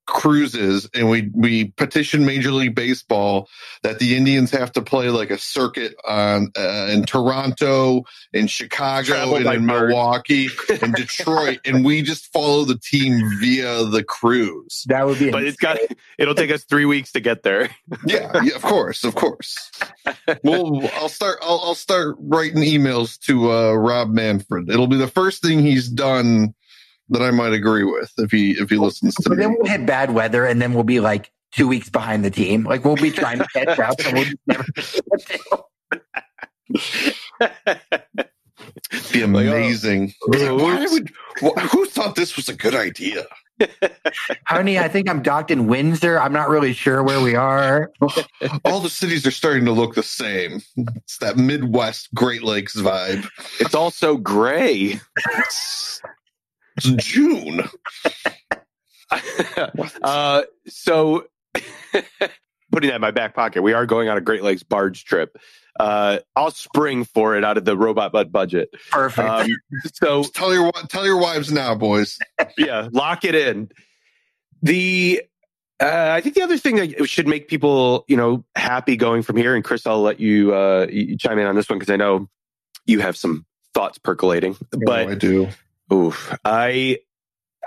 cruises, 0.10 0.90
and 0.94 1.10
we 1.10 1.30
we 1.34 1.66
petition 1.66 2.26
Major 2.26 2.52
League 2.52 2.76
Baseball 2.76 3.48
that 3.84 4.00
the 4.00 4.18
Indians 4.18 4.52
have 4.52 4.72
to 4.74 4.82
play 4.82 5.10
like 5.10 5.30
a 5.30 5.38
circuit 5.38 5.96
on 6.08 6.52
uh, 6.58 6.88
in 6.90 7.06
Toronto, 7.06 8.04
in 8.34 8.48
Chicago, 8.48 9.08
Travel 9.08 9.36
and 9.36 9.46
in 9.48 9.68
barge. 9.68 9.90
Milwaukee, 9.90 10.50
and 10.82 10.94
Detroit, 10.94 11.60
and 11.66 11.86
we 11.86 12.02
just 12.02 12.32
follow 12.34 12.66
the 12.66 12.78
team 12.78 13.22
via 13.40 13.86
the 13.86 14.04
cruise. 14.04 14.86
That 14.88 15.06
would 15.06 15.20
be. 15.20 15.32
But 15.32 15.44
it's 15.44 15.58
got 15.58 15.78
it'll 16.18 16.36
take 16.36 16.52
us 16.52 16.64
three 16.64 16.86
weeks 16.86 17.12
to 17.14 17.20
get 17.20 17.44
there. 17.44 17.70
Yeah, 18.06 18.42
yeah, 18.44 18.56
of 18.56 18.64
course, 18.64 19.04
of 19.04 19.16
course. 19.16 19.72
Well, 20.44 20.90
I'll 20.96 21.10
start. 21.10 21.38
I'll, 21.42 21.62
I'll 21.64 21.76
start 21.76 22.18
writing 22.20 22.64
emails 22.64 23.20
to 23.26 23.52
uh, 23.52 23.74
Rob 23.74 24.10
Manfred. 24.10 24.70
It'll 24.70 24.88
be 24.88 24.98
the 24.98 25.08
first 25.08 25.42
thing 25.42 25.60
he's 25.60 25.88
done 25.88 26.54
that 27.10 27.22
I 27.22 27.32
might 27.32 27.54
agree 27.54 27.84
with 27.84 28.12
if 28.18 28.32
he 28.32 28.52
if 28.52 28.70
he 28.70 28.78
listens 28.78 29.16
to 29.16 29.30
But 29.30 29.38
me. 29.38 29.44
then 29.44 29.56
we'll 29.58 29.66
hit 29.72 29.86
bad 29.86 30.12
weather, 30.14 30.46
and 30.46 30.62
then 30.62 30.74
we'll 30.74 30.84
be 30.84 31.00
like 31.00 31.32
two 31.52 31.68
weeks 31.68 31.90
behind 31.90 32.24
the 32.24 32.32
team. 32.32 32.64
Like 32.64 32.86
we'll 32.86 32.96
be 32.96 33.12
trying 33.12 33.40
to 33.40 33.48
catch 33.54 33.80
up, 33.80 33.96
and 34.06 34.14
we'll 34.18 34.26
never. 34.48 34.66
be 39.12 39.26
Like, 39.26 39.48
oh, 39.48 39.52
amazing. 39.52 40.14
oh, 40.34 40.56
Why 40.64 40.86
would, 40.92 41.12
wh- 41.42 41.60
who 41.72 41.86
thought 41.86 42.16
this 42.16 42.36
was 42.36 42.50
a 42.50 42.54
good 42.54 42.76
idea? 42.76 43.26
Honey, 44.46 44.80
I 44.80 44.88
think 44.88 45.10
I'm 45.10 45.22
docked 45.22 45.52
in 45.52 45.68
Windsor. 45.68 46.18
I'm 46.20 46.32
not 46.32 46.48
really 46.50 46.72
sure 46.74 47.04
where 47.04 47.20
we 47.22 47.36
are. 47.36 47.92
All 48.64 48.80
the 48.80 48.90
cities 48.90 49.28
are 49.28 49.32
starting 49.32 49.66
to 49.66 49.72
look 49.74 49.96
the 49.96 50.04
same. 50.04 50.62
It's 50.78 51.18
that 51.18 51.36
Midwest 51.38 52.14
Great 52.14 52.42
Lakes 52.44 52.76
vibe. 52.78 53.28
It's 53.60 53.76
all 53.76 53.92
so 53.92 54.16
gray. 54.18 55.00
It's 56.80 57.06
June. 57.06 57.64
uh, 60.02 60.44
so, 60.68 61.26
putting 62.72 62.90
that 62.90 62.96
in 62.96 63.02
my 63.02 63.12
back 63.12 63.36
pocket, 63.36 63.62
we 63.62 63.74
are 63.74 63.86
going 63.86 64.08
on 64.10 64.18
a 64.18 64.22
Great 64.22 64.44
Lakes 64.44 64.64
barge 64.64 65.04
trip. 65.04 65.38
Uh, 65.80 66.20
I'll 66.36 66.52
spring 66.52 67.04
for 67.06 67.36
it 67.36 67.44
out 67.44 67.58
of 67.58 67.66
the 67.66 67.76
robot 67.78 68.12
butt 68.12 68.32
budget. 68.32 68.70
Perfect. 68.92 69.30
Um, 69.30 69.48
so 69.94 70.24
Tell 70.24 70.54
your 70.54 70.72
tell 70.90 71.06
your 71.06 71.20
wives 71.20 71.52
now, 71.52 71.76
boys. 71.76 72.18
yeah, 72.58 72.90
lock 72.92 73.24
it 73.24 73.36
in. 73.36 73.70
The 74.62 75.24
uh, 75.82 76.12
I 76.14 76.22
think 76.22 76.36
the 76.36 76.42
other 76.42 76.58
thing 76.58 76.76
that 76.76 77.08
should 77.08 77.28
make 77.28 77.48
people 77.48 78.04
you 78.08 78.18
know 78.18 78.44
happy 78.56 78.98
going 78.98 79.22
from 79.22 79.38
here, 79.38 79.56
and 79.56 79.64
Chris, 79.64 79.86
I'll 79.88 80.02
let 80.02 80.20
you, 80.20 80.54
uh, 80.54 80.88
you 80.90 81.18
chime 81.18 81.40
in 81.40 81.48
on 81.48 81.56
this 81.56 81.70
one 81.70 81.80
because 81.80 81.92
I 81.92 81.96
know 81.96 82.30
you 82.86 83.00
have 83.00 83.16
some 83.16 83.46
thoughts 83.74 83.98
percolating. 83.98 84.58
But 84.72 85.08
oh, 85.08 85.12
I 85.12 85.16
do. 85.16 85.48
Oof. 85.92 86.36
I 86.46 87.00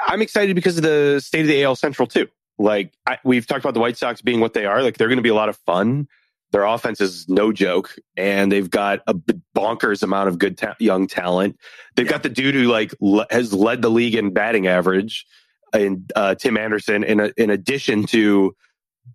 I'm 0.07 0.23
excited 0.23 0.55
because 0.55 0.77
of 0.77 0.83
the 0.83 1.21
state 1.21 1.43
of 1.43 1.47
the 1.47 1.63
AL 1.65 1.77
Central 1.77 2.07
too. 2.07 2.29
Like 2.59 2.93
I, 3.07 3.19
we've 3.25 3.47
talked 3.47 3.65
about 3.65 3.75
the 3.75 3.81
White 3.81 3.97
Sox 3.97 4.21
being 4.21 4.41
what 4.41 4.55
they 4.55 4.67
are. 4.67 4.83
Like 4.83 4.99
they're 4.99 5.09
going 5.09 5.17
to 5.19 5.23
be 5.23 5.29
a 5.29 5.35
lot 5.35 5.49
of 5.49 5.57
fun. 5.59 6.09
Their 6.53 6.65
offense 6.65 7.01
is 7.01 7.29
no 7.31 7.51
joke, 7.51 7.97
and 8.15 8.53
they've 8.53 8.69
got 8.69 9.01
a 9.07 9.15
bonkers 9.57 10.03
amount 10.03 10.29
of 10.29 10.39
good 10.39 10.59
ta- 10.59 10.77
young 10.79 11.07
talent. 11.07 11.59
They've 11.97 12.07
got 12.07 12.23
the 12.23 12.29
dude 12.29 12.55
who 12.55 12.65
like 12.65 12.95
le- 13.01 13.27
has 13.31 13.55
led 13.55 13.81
the 13.81 13.91
league 13.91 14.15
in 14.15 14.35
batting 14.35 14.67
average, 14.67 15.27
and 15.73 16.13
uh, 16.15 16.35
Tim 16.35 16.59
Anderson. 16.59 17.05
In 17.05 17.21
a, 17.21 17.33
in 17.39 17.49
addition 17.49 18.05
to 18.09 18.55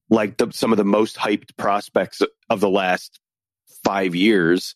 like 0.09 0.37
the, 0.37 0.51
some 0.51 0.73
of 0.73 0.77
the 0.77 0.85
most 0.85 1.15
hyped 1.15 1.55
prospects 1.57 2.23
of 2.49 2.59
the 2.59 2.69
last 2.69 3.19
five 3.83 4.15
years. 4.15 4.75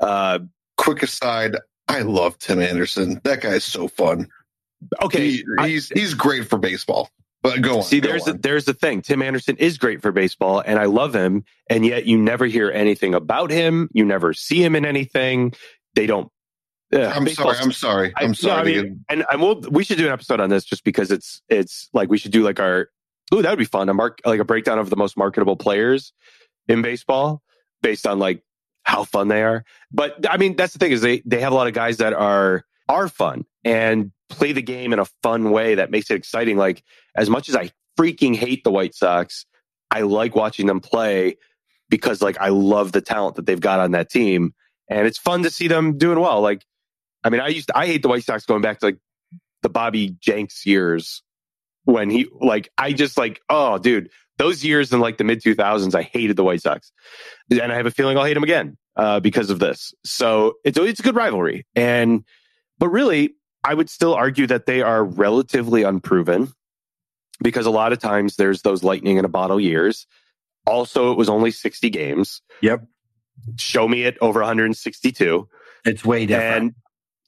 Uh, 0.00 0.40
Quick 0.76 1.02
aside, 1.02 1.56
I 1.90 2.02
love 2.02 2.38
Tim 2.38 2.60
Anderson. 2.60 3.20
That 3.24 3.40
guy's 3.40 3.64
so 3.64 3.88
fun. 3.88 4.28
okay, 5.02 5.30
He- 5.32 5.44
I- 5.58 5.68
he's 5.68 5.88
he's 5.88 6.14
great 6.14 6.48
for 6.48 6.58
baseball. 6.58 7.10
But 7.42 7.62
go 7.62 7.78
on. 7.78 7.82
See, 7.84 8.00
go 8.00 8.08
there's 8.10 8.24
the, 8.24 8.32
on. 8.32 8.40
there's 8.42 8.64
the 8.66 8.74
thing. 8.74 9.00
Tim 9.02 9.22
Anderson 9.22 9.56
is 9.56 9.78
great 9.78 10.02
for 10.02 10.12
baseball, 10.12 10.62
and 10.64 10.78
I 10.78 10.84
love 10.84 11.14
him. 11.14 11.44
And 11.70 11.86
yet, 11.86 12.04
you 12.04 12.18
never 12.18 12.44
hear 12.44 12.70
anything 12.70 13.14
about 13.14 13.50
him. 13.50 13.88
You 13.94 14.04
never 14.04 14.34
see 14.34 14.62
him 14.62 14.76
in 14.76 14.84
anything. 14.84 15.54
They 15.94 16.06
don't. 16.06 16.30
Ugh, 16.92 17.00
I'm 17.02 17.26
sorry. 17.28 17.56
I'm 17.58 17.72
sorry. 17.72 18.12
I- 18.16 18.24
I'm 18.24 18.30
no, 18.30 18.34
sorry. 18.34 18.78
I 18.78 18.82
mean, 18.82 19.04
and 19.08 19.24
and 19.30 19.40
we'll 19.40 19.60
we 19.70 19.84
should 19.84 19.96
do 19.98 20.06
an 20.06 20.12
episode 20.12 20.40
on 20.40 20.50
this 20.50 20.64
just 20.64 20.84
because 20.84 21.10
it's 21.10 21.40
it's 21.48 21.88
like 21.94 22.10
we 22.10 22.18
should 22.18 22.32
do 22.32 22.42
like 22.42 22.60
our. 22.60 22.90
Ooh, 23.32 23.40
that 23.42 23.48
would 23.50 23.58
be 23.58 23.64
fun. 23.64 23.88
A 23.88 23.94
mark 23.94 24.18
like 24.24 24.40
a 24.40 24.44
breakdown 24.44 24.78
of 24.78 24.90
the 24.90 24.96
most 24.96 25.16
marketable 25.16 25.56
players 25.56 26.12
in 26.68 26.82
baseball 26.82 27.42
based 27.80 28.06
on 28.06 28.18
like 28.18 28.42
how 28.84 29.04
fun 29.04 29.28
they 29.28 29.42
are. 29.42 29.64
But 29.92 30.26
I 30.28 30.36
mean, 30.36 30.56
that's 30.56 30.72
the 30.72 30.78
thing 30.78 30.92
is 30.92 31.00
they 31.00 31.22
they 31.24 31.40
have 31.40 31.52
a 31.52 31.54
lot 31.54 31.66
of 31.66 31.74
guys 31.74 31.98
that 31.98 32.12
are 32.12 32.64
are 32.88 33.08
fun 33.08 33.44
and 33.64 34.12
play 34.28 34.52
the 34.52 34.62
game 34.62 34.92
in 34.92 34.98
a 34.98 35.06
fun 35.22 35.50
way 35.50 35.76
that 35.76 35.90
makes 35.90 36.10
it 36.10 36.16
exciting. 36.16 36.56
Like 36.56 36.82
as 37.14 37.30
much 37.30 37.48
as 37.48 37.56
I 37.56 37.70
freaking 37.98 38.34
hate 38.34 38.64
the 38.64 38.70
White 38.70 38.94
Sox, 38.94 39.46
I 39.90 40.02
like 40.02 40.34
watching 40.34 40.66
them 40.66 40.80
play 40.80 41.36
because 41.88 42.22
like 42.22 42.38
I 42.40 42.48
love 42.48 42.92
the 42.92 43.00
talent 43.00 43.36
that 43.36 43.46
they've 43.46 43.60
got 43.60 43.80
on 43.80 43.92
that 43.92 44.10
team, 44.10 44.54
and 44.88 45.06
it's 45.06 45.18
fun 45.18 45.42
to 45.42 45.50
see 45.50 45.68
them 45.68 45.98
doing 45.98 46.20
well. 46.20 46.40
Like, 46.40 46.64
I 47.22 47.30
mean, 47.30 47.40
I 47.40 47.48
used 47.48 47.68
to, 47.68 47.78
I 47.78 47.86
hate 47.86 48.02
the 48.02 48.08
White 48.08 48.24
Sox 48.24 48.46
going 48.46 48.62
back 48.62 48.80
to 48.80 48.86
like 48.86 48.98
the 49.62 49.68
Bobby 49.68 50.16
Jenks 50.20 50.64
years 50.64 51.22
when 51.84 52.10
he 52.10 52.28
like 52.40 52.70
I 52.78 52.92
just 52.92 53.16
like 53.16 53.40
oh 53.48 53.78
dude 53.78 54.10
those 54.40 54.64
years 54.64 54.92
in 54.92 55.00
like 55.00 55.16
the 55.18 55.24
mid 55.24 55.40
2000s 55.42 55.94
I 55.94 56.02
hated 56.02 56.36
the 56.36 56.44
White 56.44 56.62
Sox 56.62 56.92
and 57.50 57.70
I 57.72 57.74
have 57.76 57.86
a 57.86 57.90
feeling 57.90 58.16
I'll 58.18 58.24
hate 58.24 58.34
them 58.34 58.42
again 58.42 58.76
uh, 58.96 59.20
because 59.20 59.50
of 59.50 59.58
this 59.58 59.92
so 60.04 60.54
it's 60.64 60.78
it's 60.78 61.00
a 61.00 61.02
good 61.02 61.14
rivalry 61.14 61.66
and 61.76 62.24
but 62.78 62.88
really 62.88 63.34
I 63.62 63.74
would 63.74 63.90
still 63.90 64.14
argue 64.14 64.46
that 64.46 64.64
they 64.66 64.80
are 64.82 65.04
relatively 65.04 65.82
unproven 65.82 66.52
because 67.42 67.66
a 67.66 67.70
lot 67.70 67.92
of 67.92 67.98
times 67.98 68.36
there's 68.36 68.62
those 68.62 68.82
lightning 68.82 69.16
in 69.18 69.24
a 69.24 69.28
bottle 69.28 69.60
years 69.60 70.06
also 70.66 71.12
it 71.12 71.18
was 71.18 71.28
only 71.28 71.50
60 71.50 71.90
games 71.90 72.42
Yep. 72.62 72.84
show 73.56 73.86
me 73.88 74.04
it 74.04 74.16
over 74.20 74.40
162 74.40 75.48
It's 75.84 76.04
way 76.04 76.26
different. 76.26 76.56
and 76.62 76.74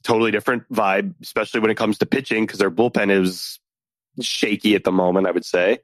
totally 0.02 0.30
different 0.32 0.68
vibe, 0.70 1.14
especially 1.22 1.60
when 1.60 1.70
it 1.70 1.76
comes 1.76 1.98
to 1.98 2.06
pitching 2.06 2.44
because 2.44 2.58
their 2.58 2.70
bullpen 2.72 3.08
is 3.10 3.60
shaky 4.20 4.74
at 4.74 4.82
the 4.84 4.90
moment. 4.92 5.26
I 5.26 5.30
would 5.30 5.44
say, 5.44 5.78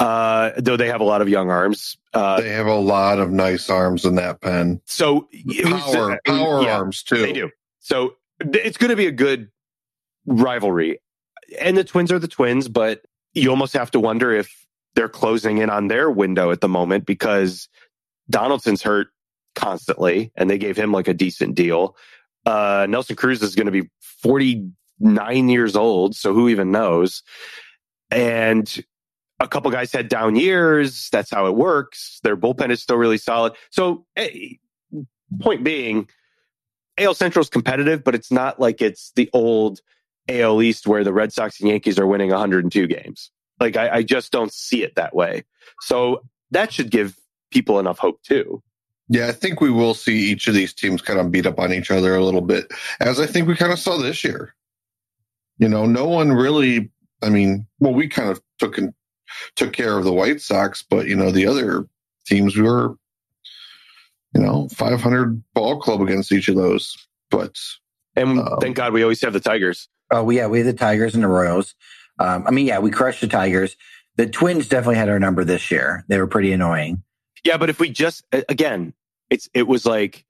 uh, 0.00 0.52
though 0.56 0.76
they 0.76 0.88
have 0.88 1.00
a 1.00 1.04
lot 1.04 1.20
of 1.20 1.28
young 1.28 1.50
arms. 1.50 1.96
Uh, 2.14 2.40
they 2.40 2.48
have 2.48 2.66
a 2.66 2.74
lot 2.74 3.18
of 3.18 3.30
nice 3.30 3.68
arms 3.68 4.04
in 4.04 4.16
that 4.16 4.40
pen. 4.40 4.80
so 4.86 5.28
Power, 5.62 6.20
power 6.26 6.62
yeah, 6.62 6.78
arms 6.78 7.02
too. 7.02 7.22
They 7.22 7.32
do. 7.32 7.50
So 7.80 8.14
it's 8.40 8.78
going 8.78 8.90
to 8.90 8.96
be 8.96 9.06
a 9.06 9.12
good 9.12 9.50
rivalry, 10.26 11.00
and 11.60 11.76
the 11.76 11.84
Twins 11.84 12.10
are 12.10 12.18
the 12.18 12.28
Twins, 12.28 12.66
but 12.66 13.02
you 13.34 13.50
almost 13.50 13.74
have 13.74 13.90
to 13.92 14.00
wonder 14.00 14.32
if 14.32 14.66
they're 14.94 15.08
closing 15.08 15.58
in 15.58 15.70
on 15.70 15.88
their 15.88 16.10
window 16.10 16.50
at 16.50 16.62
the 16.62 16.68
moment 16.68 17.04
because 17.04 17.68
Donaldson's 18.28 18.82
hurt 18.82 19.08
constantly, 19.54 20.32
and 20.34 20.48
they 20.48 20.58
gave 20.58 20.76
him 20.76 20.92
like 20.92 21.08
a 21.08 21.14
decent 21.14 21.54
deal. 21.54 21.94
Uh, 22.46 22.86
Nelson 22.88 23.16
Cruz 23.16 23.42
is 23.42 23.54
going 23.54 23.66
to 23.66 23.72
be 23.72 23.88
49 24.22 25.48
years 25.48 25.76
old, 25.76 26.16
so 26.16 26.32
who 26.32 26.48
even 26.48 26.72
knows? 26.72 27.22
And 28.10 28.82
a 29.40 29.48
couple 29.48 29.70
guys 29.70 29.90
had 29.90 30.08
down 30.08 30.36
years. 30.36 31.08
That's 31.10 31.30
how 31.30 31.46
it 31.46 31.56
works. 31.56 32.20
Their 32.22 32.36
bullpen 32.36 32.70
is 32.70 32.82
still 32.82 32.96
really 32.96 33.18
solid. 33.18 33.54
So, 33.70 34.04
eh, 34.16 34.54
point 35.40 35.64
being, 35.64 36.08
AL 36.98 37.14
Central 37.14 37.42
is 37.42 37.48
competitive, 37.48 38.04
but 38.04 38.14
it's 38.14 38.30
not 38.30 38.60
like 38.60 38.82
it's 38.82 39.12
the 39.16 39.30
old 39.32 39.80
AL 40.28 40.62
East 40.62 40.86
where 40.86 41.02
the 41.02 41.12
Red 41.12 41.32
Sox 41.32 41.58
and 41.60 41.70
Yankees 41.70 41.98
are 41.98 42.06
winning 42.06 42.30
102 42.30 42.86
games. 42.86 43.30
Like, 43.58 43.76
I, 43.76 43.96
I 43.96 44.02
just 44.02 44.30
don't 44.30 44.52
see 44.52 44.82
it 44.82 44.94
that 44.96 45.14
way. 45.14 45.44
So, 45.80 46.22
that 46.50 46.72
should 46.72 46.90
give 46.90 47.16
people 47.50 47.78
enough 47.78 47.98
hope 47.98 48.22
too. 48.22 48.62
Yeah, 49.08 49.26
I 49.26 49.32
think 49.32 49.60
we 49.60 49.70
will 49.70 49.94
see 49.94 50.18
each 50.18 50.46
of 50.46 50.54
these 50.54 50.72
teams 50.72 51.02
kind 51.02 51.18
of 51.18 51.32
beat 51.32 51.46
up 51.46 51.58
on 51.58 51.72
each 51.72 51.90
other 51.90 52.14
a 52.14 52.24
little 52.24 52.40
bit, 52.40 52.72
as 53.00 53.18
I 53.18 53.26
think 53.26 53.48
we 53.48 53.56
kind 53.56 53.72
of 53.72 53.78
saw 53.78 53.96
this 53.96 54.22
year. 54.22 54.54
You 55.58 55.68
know, 55.68 55.84
no 55.84 56.06
one 56.06 56.32
really. 56.32 56.90
I 57.22 57.28
mean, 57.28 57.66
well, 57.80 57.92
we 57.92 58.08
kind 58.08 58.30
of 58.30 58.40
took 58.58 58.78
and 58.78 58.94
took 59.56 59.72
care 59.72 59.96
of 59.98 60.04
the 60.04 60.12
White 60.12 60.40
Sox, 60.40 60.82
but 60.82 61.06
you 61.06 61.16
know, 61.16 61.30
the 61.30 61.46
other 61.46 61.86
teams 62.26 62.56
we 62.56 62.62
were, 62.62 62.96
you 64.34 64.40
know, 64.40 64.68
500 64.68 65.42
ball 65.54 65.80
club 65.80 66.00
against 66.00 66.32
each 66.32 66.48
of 66.48 66.56
those. 66.56 66.96
But 67.30 67.56
And 68.16 68.38
Um, 68.40 68.58
thank 68.60 68.76
God 68.76 68.92
we 68.92 69.02
always 69.02 69.20
have 69.22 69.32
the 69.32 69.40
Tigers. 69.40 69.88
Oh, 70.10 70.24
we 70.24 70.36
yeah, 70.36 70.46
we 70.46 70.58
had 70.58 70.66
the 70.66 70.72
Tigers 70.72 71.14
and 71.14 71.22
the 71.22 71.28
Royals. 71.28 71.74
Um, 72.18 72.44
I 72.46 72.50
mean, 72.50 72.66
yeah, 72.66 72.78
we 72.80 72.90
crushed 72.90 73.20
the 73.20 73.28
Tigers. 73.28 73.76
The 74.16 74.26
Twins 74.26 74.68
definitely 74.68 74.96
had 74.96 75.08
our 75.08 75.18
number 75.18 75.44
this 75.44 75.70
year. 75.70 76.04
They 76.08 76.18
were 76.18 76.26
pretty 76.26 76.52
annoying. 76.52 77.02
Yeah, 77.44 77.56
but 77.56 77.70
if 77.70 77.78
we 77.80 77.90
just 77.90 78.24
again, 78.48 78.92
it's 79.30 79.48
it 79.54 79.66
was 79.66 79.86
like 79.86 80.24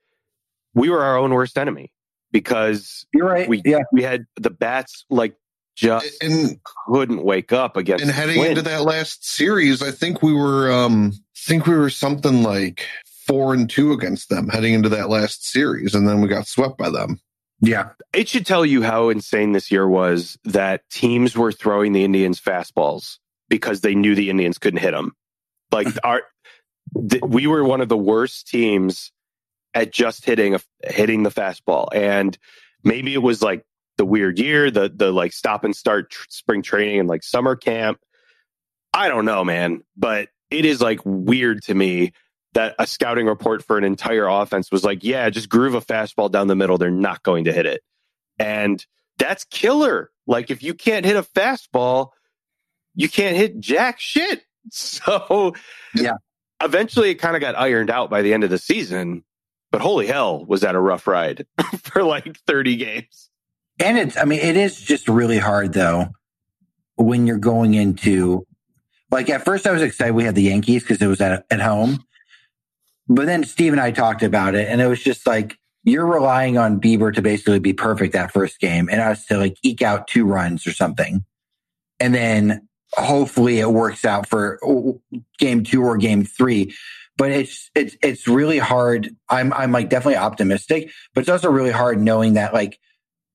we 0.75 0.89
were 0.91 1.03
our 1.03 1.17
own 1.17 1.33
worst 1.33 1.59
enemy 1.59 1.91
because 2.31 3.07
You're 3.13 3.27
right. 3.27 3.49
we 3.49 3.63
yeah, 3.65 3.83
we 3.93 4.03
had 4.03 4.27
the 4.37 4.51
bats 4.51 5.05
like 5.11 5.35
just 5.81 6.23
and 6.23 6.61
couldn't 6.87 7.23
wake 7.25 7.53
up 7.53 7.77
against 7.77 8.03
and 8.05 8.13
heading 8.13 8.37
Twins. 8.37 8.51
into 8.59 8.63
that 8.63 8.83
last 8.83 9.27
series, 9.27 9.83
I 9.83 9.91
think 9.91 10.23
we 10.23 10.33
were, 10.33 10.71
um, 10.71 11.13
I 11.15 11.19
think 11.49 11.67
we 11.67 11.75
were 11.75 11.91
something 11.91 12.43
like 12.43 12.87
four 13.27 13.55
and 13.55 13.69
two 13.69 13.93
against 13.93 14.29
them 14.29 14.49
heading 14.49 14.75
into 14.75 14.89
that 14.91 15.09
last 15.09 15.47
series, 15.49 15.95
and 15.95 16.07
then 16.09 16.21
we 16.21 16.29
got 16.29 16.47
swept 16.47 16.77
by 16.79 16.91
them. 16.91 17.21
yeah, 17.61 17.91
It 18.13 18.29
should 18.29 18.47
tell 18.47 18.65
you 18.67 18.83
how 18.83 19.09
insane 19.09 19.53
this 19.53 19.71
year 19.71 19.89
was 19.89 20.39
that 20.45 20.89
teams 20.91 21.37
were 21.37 21.53
throwing 21.53 21.93
the 21.93 22.05
Indians 22.05 22.41
fastballs 22.41 23.19
because 23.49 23.81
they 23.81 23.95
knew 23.95 24.15
the 24.15 24.31
Indians 24.31 24.59
couldn't 24.59 24.81
hit 24.81 24.93
them. 24.93 25.15
Like 25.71 25.89
our, 26.05 26.23
th- 27.09 27.23
we 27.23 27.47
were 27.47 27.65
one 27.65 27.81
of 27.81 27.89
the 27.89 27.97
worst 27.97 28.49
teams 28.49 29.13
at 29.75 29.93
just 29.93 30.25
hitting 30.25 30.55
a, 30.55 30.61
hitting 30.83 31.23
the 31.23 31.31
fastball, 31.31 31.89
and 31.95 32.37
maybe 32.83 33.15
it 33.15 33.23
was 33.23 33.43
like 33.43 33.65
the 34.01 34.05
weird 34.07 34.39
year, 34.39 34.71
the 34.71 34.89
the 34.89 35.13
like 35.13 35.31
stop 35.31 35.63
and 35.63 35.77
start 35.77 36.11
tr- 36.11 36.25
spring 36.31 36.63
training 36.63 37.01
and 37.01 37.09
like 37.09 37.23
summer 37.23 37.55
camp. 37.55 38.01
I 38.95 39.09
don't 39.09 39.27
know, 39.27 39.45
man, 39.45 39.83
but 39.95 40.31
it 40.51 40.65
is 40.65 40.81
like 40.81 41.01
weird 41.05 41.63
to 41.65 41.75
me 41.75 42.15
that 42.55 42.75
a 42.79 42.87
scouting 42.87 43.27
report 43.27 43.63
for 43.63 43.77
an 43.77 43.85
entire 43.85 44.27
offense 44.27 44.73
was 44.73 44.85
like, 44.85 45.05
yeah, 45.05 45.29
just 45.29 45.51
groove 45.51 45.75
a 45.75 45.83
fastball 45.83 46.31
down 46.31 46.47
the 46.47 46.57
middle. 46.57 46.79
They're 46.79 46.91
not 46.91 47.23
going 47.23 47.45
to 47.45 47.53
hit 47.53 47.67
it. 47.67 47.83
And 48.39 48.85
that's 49.19 49.45
killer. 49.45 50.11
Like 50.27 50.51
if 50.51 50.63
you 50.63 50.73
can't 50.73 51.05
hit 51.05 51.17
a 51.17 51.23
fastball, 51.23 52.09
you 52.95 53.09
can't 53.11 53.37
hit 53.37 53.61
jack 53.61 54.01
shit. 54.01 54.43
So 54.71 55.55
Yeah. 55.95 56.15
eventually 56.63 57.11
it 57.11 57.15
kind 57.17 57.35
of 57.37 57.41
got 57.41 57.55
ironed 57.55 57.91
out 57.91 58.09
by 58.11 58.23
the 58.23 58.33
end 58.35 58.45
of 58.45 58.51
the 58.51 58.59
season. 58.59 59.25
But 59.71 59.81
holy 59.83 60.07
hell, 60.07 60.45
was 60.45 60.63
that 60.63 60.75
a 60.75 60.81
rough 60.81 61.07
ride 61.07 61.47
for 61.85 62.03
like 62.03 62.37
30 62.47 62.77
games. 62.77 63.30
And 63.81 63.99
it's. 63.99 64.17
I 64.17 64.25
mean, 64.25 64.41
it 64.41 64.57
is 64.57 64.81
just 64.81 65.09
really 65.09 65.39
hard 65.39 65.73
though. 65.73 66.09
when 66.97 67.27
you're 67.27 67.39
going 67.39 67.75
into 67.75 68.47
like 69.11 69.31
at 69.31 69.45
first 69.45 69.67
I 69.67 69.73
was 69.73 69.83
excited 69.83 70.15
we 70.15 70.25
had 70.25 70.35
the 70.35 70.43
Yankees 70.43 70.83
because 70.83 71.03
it 71.03 71.07
was 71.07 71.21
at 71.21 71.45
at 71.51 71.61
home. 71.61 72.05
But 73.09 73.27
then 73.27 73.45
Steve 73.45 73.73
and 73.73 73.81
I 73.81 73.91
talked 73.91 74.23
about 74.23 74.55
it 74.55 74.69
and 74.69 74.81
it 74.81 74.87
was 74.87 75.03
just 75.03 75.27
like 75.27 75.57
you're 75.83 76.07
relying 76.07 76.59
on 76.59 76.81
Bieber 76.81 77.13
to 77.15 77.23
basically 77.23 77.59
be 77.59 77.73
perfect 77.73 78.13
that 78.13 78.33
first 78.33 78.61
game 78.61 78.89
and 78.91 79.01
us 79.01 79.27
to 79.27 79.39
like 79.39 79.57
eke 79.63 79.83
out 79.83 80.07
two 80.07 80.27
runs 80.27 80.67
or 80.67 80.73
something. 80.73 81.25
And 81.99 82.15
then 82.15 82.69
hopefully 82.93 83.61
it 83.61 83.71
works 83.71 84.05
out 84.05 84.29
for 84.29 84.61
game 85.39 85.65
two 85.65 85.83
or 85.83 85.97
game 85.97 86.25
three. 86.25 86.75
But 87.17 87.31
it's 87.33 87.71
it's 87.75 87.97
it's 88.03 88.29
really 88.29 88.59
hard. 88.59 89.11
I'm 89.29 89.53
I'm 89.53 89.73
like 89.73 89.91
definitely 89.91 90.17
optimistic, 90.17 90.91
but 91.15 91.23
it's 91.23 91.31
also 91.31 91.51
really 91.51 91.71
hard 91.73 92.01
knowing 92.01 92.35
that 92.35 92.55
like, 92.55 92.79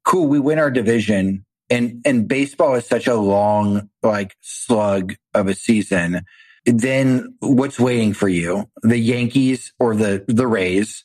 cool, 0.05 0.27
we 0.27 0.39
win 0.39 0.59
our 0.59 0.71
division 0.71 1.45
and 1.69 2.01
and 2.05 2.27
baseball 2.27 2.75
is 2.75 2.85
such 2.85 3.07
a 3.07 3.15
long 3.15 3.89
like 4.03 4.35
slug 4.41 5.15
of 5.33 5.47
a 5.47 5.55
season 5.55 6.21
then 6.65 7.35
what's 7.41 7.79
waiting 7.79 8.13
for 8.13 8.27
you 8.29 8.69
the 8.83 8.97
yankees 8.99 9.73
or 9.79 9.95
the 9.95 10.23
the 10.27 10.45
rays 10.47 11.03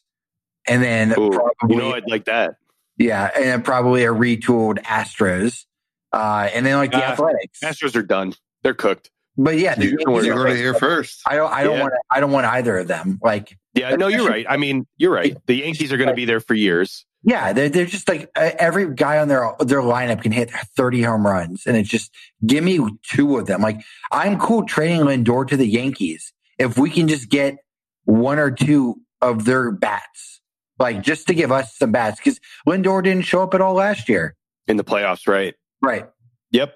and 0.67 0.83
then 0.83 1.13
Ooh, 1.19 1.31
probably 1.31 1.77
you 1.77 1.77
know, 1.83 1.93
I'd 1.95 2.09
like 2.11 2.27
that. 2.27 2.57
yeah 2.99 3.31
and 3.35 3.45
then 3.45 3.63
probably 3.63 4.05
a 4.05 4.09
retooled 4.13 4.83
astros 4.83 5.65
uh 6.13 6.49
and 6.53 6.67
then 6.67 6.77
like 6.77 6.91
the 6.93 6.99
Uh, 6.99 7.11
athletics 7.13 7.61
Astros 7.65 7.97
are 7.97 8.03
done. 8.03 8.35
They're 8.63 8.75
cooked. 8.75 9.11
but 9.39 9.57
yeah 9.59 9.75
the 9.77 9.85
You, 9.87 9.97
Yankees 9.99 10.27
you 10.27 10.33
are- 10.33 10.37
heard 10.37 10.51
it 10.51 10.57
here 10.57 10.75
first. 10.75 11.23
i 11.27 11.37
don't 11.37 11.51
i 11.53 11.63
don't 11.65 11.77
Yeah. 11.77 11.83
want 11.85 11.95
i 12.11 12.21
don't 12.21 12.33
want 12.33 12.47
either 12.47 12.77
of 12.79 12.87
them 12.89 13.19
like 13.23 13.57
Yeah, 13.75 13.95
no, 13.97 14.09
you're 14.09 14.29
right. 14.29 14.47
I 14.49 14.57
mean, 14.57 14.87
you're 14.97 15.13
right. 15.13 15.37
The 15.47 15.55
Yankees 15.55 15.93
are 15.93 15.97
going 15.97 16.09
to 16.09 16.15
be 16.15 16.25
there 16.25 16.41
for 16.41 16.55
years. 16.55 17.07
Yeah, 17.23 17.53
they're, 17.53 17.69
they're 17.69 17.87
just 17.87 18.09
like 18.09 18.31
uh, 18.35 18.51
every 18.59 18.95
guy 18.95 19.19
on 19.19 19.29
their 19.29 19.53
their 19.61 19.83
lineup 19.83 20.23
can 20.23 20.33
hit 20.33 20.51
30 20.51 21.03
home 21.03 21.27
runs, 21.27 21.67
and 21.67 21.77
it's 21.77 21.89
just 21.89 22.11
give 22.47 22.65
me 22.65 22.81
two 23.03 23.37
of 23.37 23.47
them. 23.47 23.61
Like 23.61 23.81
I'm 24.11 24.39
cool 24.39 24.65
trading 24.65 25.03
Lindor 25.03 25.47
to 25.49 25.57
the 25.57 25.67
Yankees 25.67 26.33
if 26.59 26.77
we 26.77 26.91
can 26.91 27.09
just 27.09 27.29
get 27.29 27.57
one 28.05 28.39
or 28.39 28.51
two 28.51 29.01
of 29.23 29.45
their 29.45 29.71
bats, 29.71 30.41
like 30.79 31.03
just 31.03 31.27
to 31.29 31.35
give 31.35 31.53
us 31.53 31.77
some 31.77 31.93
bats, 31.93 32.19
because 32.19 32.41
Lindor 32.67 33.03
didn't 33.03 33.25
show 33.25 33.43
up 33.43 33.55
at 33.55 33.61
all 33.61 33.75
last 33.75 34.09
year. 34.09 34.35
in 34.67 34.77
the 34.77 34.85
playoffs, 34.85 35.27
right? 35.27 35.55
Right. 35.83 36.07
Yep. 36.53 36.75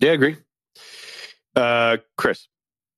Yeah, 0.00 0.10
I 0.10 0.14
agree. 0.14 0.36
Uh, 1.56 1.96
Chris. 2.16 2.46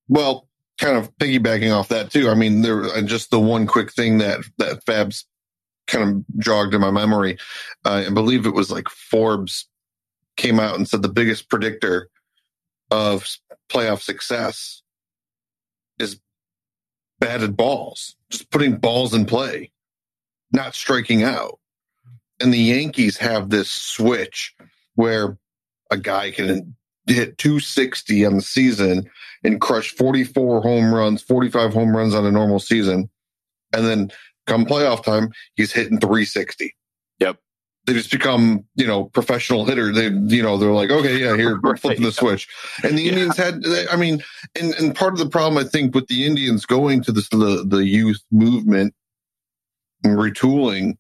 Well, 0.09 0.50
kind 0.81 0.97
of 0.97 1.15
piggybacking 1.19 1.77
off 1.77 1.89
that 1.89 2.11
too. 2.11 2.31
I 2.31 2.35
mean, 2.35 2.63
there 2.63 2.85
uh, 2.85 3.03
just 3.03 3.31
the 3.31 3.39
one 3.39 3.67
quick 3.67 3.93
thing 3.93 4.19
that 4.19 4.41
that 4.59 4.85
Fabs 4.87 5.25
kind 5.87 6.09
of 6.09 6.39
jogged 6.43 6.75
in 6.75 6.81
my 6.81 6.91
memory. 6.91 7.39
Uh, 7.85 8.05
I 8.07 8.11
believe 8.11 8.47
it 8.47 8.55
was 8.55 8.71
like 8.71 8.89
Forbes 8.89 9.69
came 10.37 10.59
out 10.59 10.77
and 10.77 10.89
said 10.89 11.03
the 11.03 11.09
biggest 11.09 11.51
predictor 11.51 12.09
of 12.91 13.29
playoff 13.69 14.01
success 14.01 14.83
is 15.99 16.19
batted 17.19 17.57
balls, 17.57 18.17
just 18.31 18.51
putting 18.51 18.77
balls 18.77 19.13
in 19.13 19.27
play, 19.27 19.71
not 20.51 20.75
striking 20.75 21.23
out. 21.23 21.59
And 22.41 22.55
the 22.55 22.59
Yankees 22.59 23.19
have 23.19 23.51
this 23.51 23.71
switch 23.71 24.55
where 24.95 25.37
a 25.91 25.99
guy 25.99 26.31
can 26.31 26.75
hit 27.07 27.39
260 27.39 28.25
on 28.27 28.37
the 28.37 28.43
season 28.43 29.09
and 29.43 29.61
crush 29.61 29.95
44 29.95 30.61
home 30.61 30.95
runs, 30.95 31.23
45 31.23 31.73
home 31.73 31.97
runs 31.97 32.15
on 32.15 32.27
a 32.27 32.31
normal 32.31 32.59
season. 32.59 33.09
And 33.73 33.87
then 33.87 34.11
come 34.47 34.65
playoff 34.67 35.05
time, 35.05 35.31
he's 35.55 35.73
hitting 35.73 35.99
360. 35.99 36.75
Yep. 37.21 37.39
They 37.87 37.93
just 37.95 38.11
become, 38.11 38.65
you 38.75 38.87
know, 38.87 39.05
professional 39.05 39.65
hitter. 39.65 39.93
They, 39.93 40.09
you 40.09 40.43
know, 40.43 40.59
they're 40.59 40.71
like, 40.73 40.91
okay, 40.91 41.19
yeah, 41.19 41.37
here, 41.37 41.59
we're 41.63 41.77
flipping 41.77 42.05
the 42.05 42.13
switch. 42.13 42.49
And 42.85 42.99
the 42.99 43.03
Yeah. 43.03 43.13
Indians 43.13 43.37
had, 43.37 43.63
I 43.91 43.97
mean, 43.97 44.23
and, 44.61 44.75
and 44.75 44.95
part 44.95 45.13
of 45.15 45.19
the 45.19 45.29
problem, 45.29 45.65
I 45.65 45.69
think, 45.69 45.95
with 45.95 46.07
the 46.09 46.27
Indians 46.27 46.67
going 46.67 47.03
to 47.05 47.13
this, 47.13 47.29
the, 47.31 47.65
the 47.67 47.85
youth 47.87 48.23
movement 48.31 48.95
and 50.05 50.19
retooling 50.19 50.97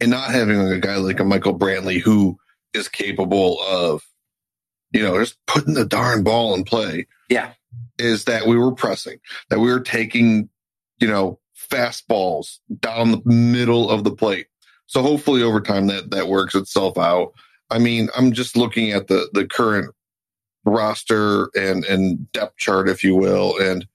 and 0.00 0.10
not 0.10 0.30
having 0.30 0.58
a 0.60 0.78
guy 0.78 0.96
like 0.96 1.20
a 1.20 1.24
Michael 1.24 1.58
Brantley 1.58 2.00
who 2.00 2.38
is 2.72 2.88
capable 2.88 3.60
of, 3.62 4.02
you 4.92 5.02
know, 5.02 5.18
just 5.20 5.36
putting 5.46 5.74
the 5.74 5.84
darn 5.84 6.22
ball 6.22 6.54
in 6.54 6.64
play 6.64 7.06
Yeah. 7.28 7.52
is 7.98 8.24
that 8.24 8.46
we 8.46 8.56
were 8.56 8.72
pressing, 8.72 9.18
that 9.48 9.60
we 9.60 9.70
were 9.70 9.80
taking, 9.80 10.48
you 10.98 11.08
know, 11.08 11.38
fastballs 11.70 12.58
down 12.80 13.12
the 13.12 13.22
middle 13.24 13.90
of 13.90 14.04
the 14.04 14.10
plate. 14.10 14.46
So 14.86 15.02
hopefully 15.02 15.42
over 15.42 15.60
time 15.60 15.86
that 15.86 16.10
that 16.10 16.26
works 16.28 16.54
itself 16.54 16.98
out. 16.98 17.32
I 17.70 17.78
mean, 17.78 18.08
I'm 18.16 18.32
just 18.32 18.56
looking 18.56 18.90
at 18.90 19.06
the 19.06 19.28
the 19.32 19.46
current 19.46 19.94
roster 20.64 21.48
and 21.54 21.84
and 21.84 22.30
depth 22.32 22.56
chart, 22.56 22.88
if 22.88 23.04
you 23.04 23.14
will, 23.14 23.56
and 23.58 23.86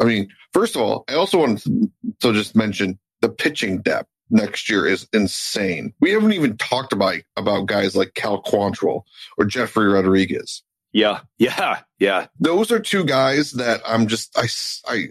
I 0.00 0.04
mean, 0.04 0.28
first 0.52 0.74
of 0.74 0.82
all, 0.82 1.04
I 1.08 1.14
also 1.14 1.38
wanted 1.38 1.58
to, 1.62 1.90
to 2.20 2.32
just 2.32 2.54
mention 2.56 2.98
the 3.22 3.28
pitching 3.28 3.80
depth 3.82 4.10
next 4.30 4.68
year 4.68 4.86
is 4.86 5.06
insane. 5.12 5.92
We 6.00 6.10
haven't 6.12 6.32
even 6.32 6.56
talked 6.56 6.92
about 6.92 7.16
about 7.36 7.66
guys 7.66 7.94
like 7.96 8.14
Cal 8.14 8.42
Quantrill 8.42 9.02
or 9.38 9.44
Jefry 9.44 9.92
Rodriguez 9.92 10.62
Yeah, 10.92 11.20
yeah, 11.38 11.80
yeah. 11.98 12.26
those 12.40 12.70
are 12.72 12.80
two 12.80 13.04
guys 13.04 13.52
that 13.52 13.80
I'm 13.86 14.06
just 14.06 14.36
I 14.38 14.48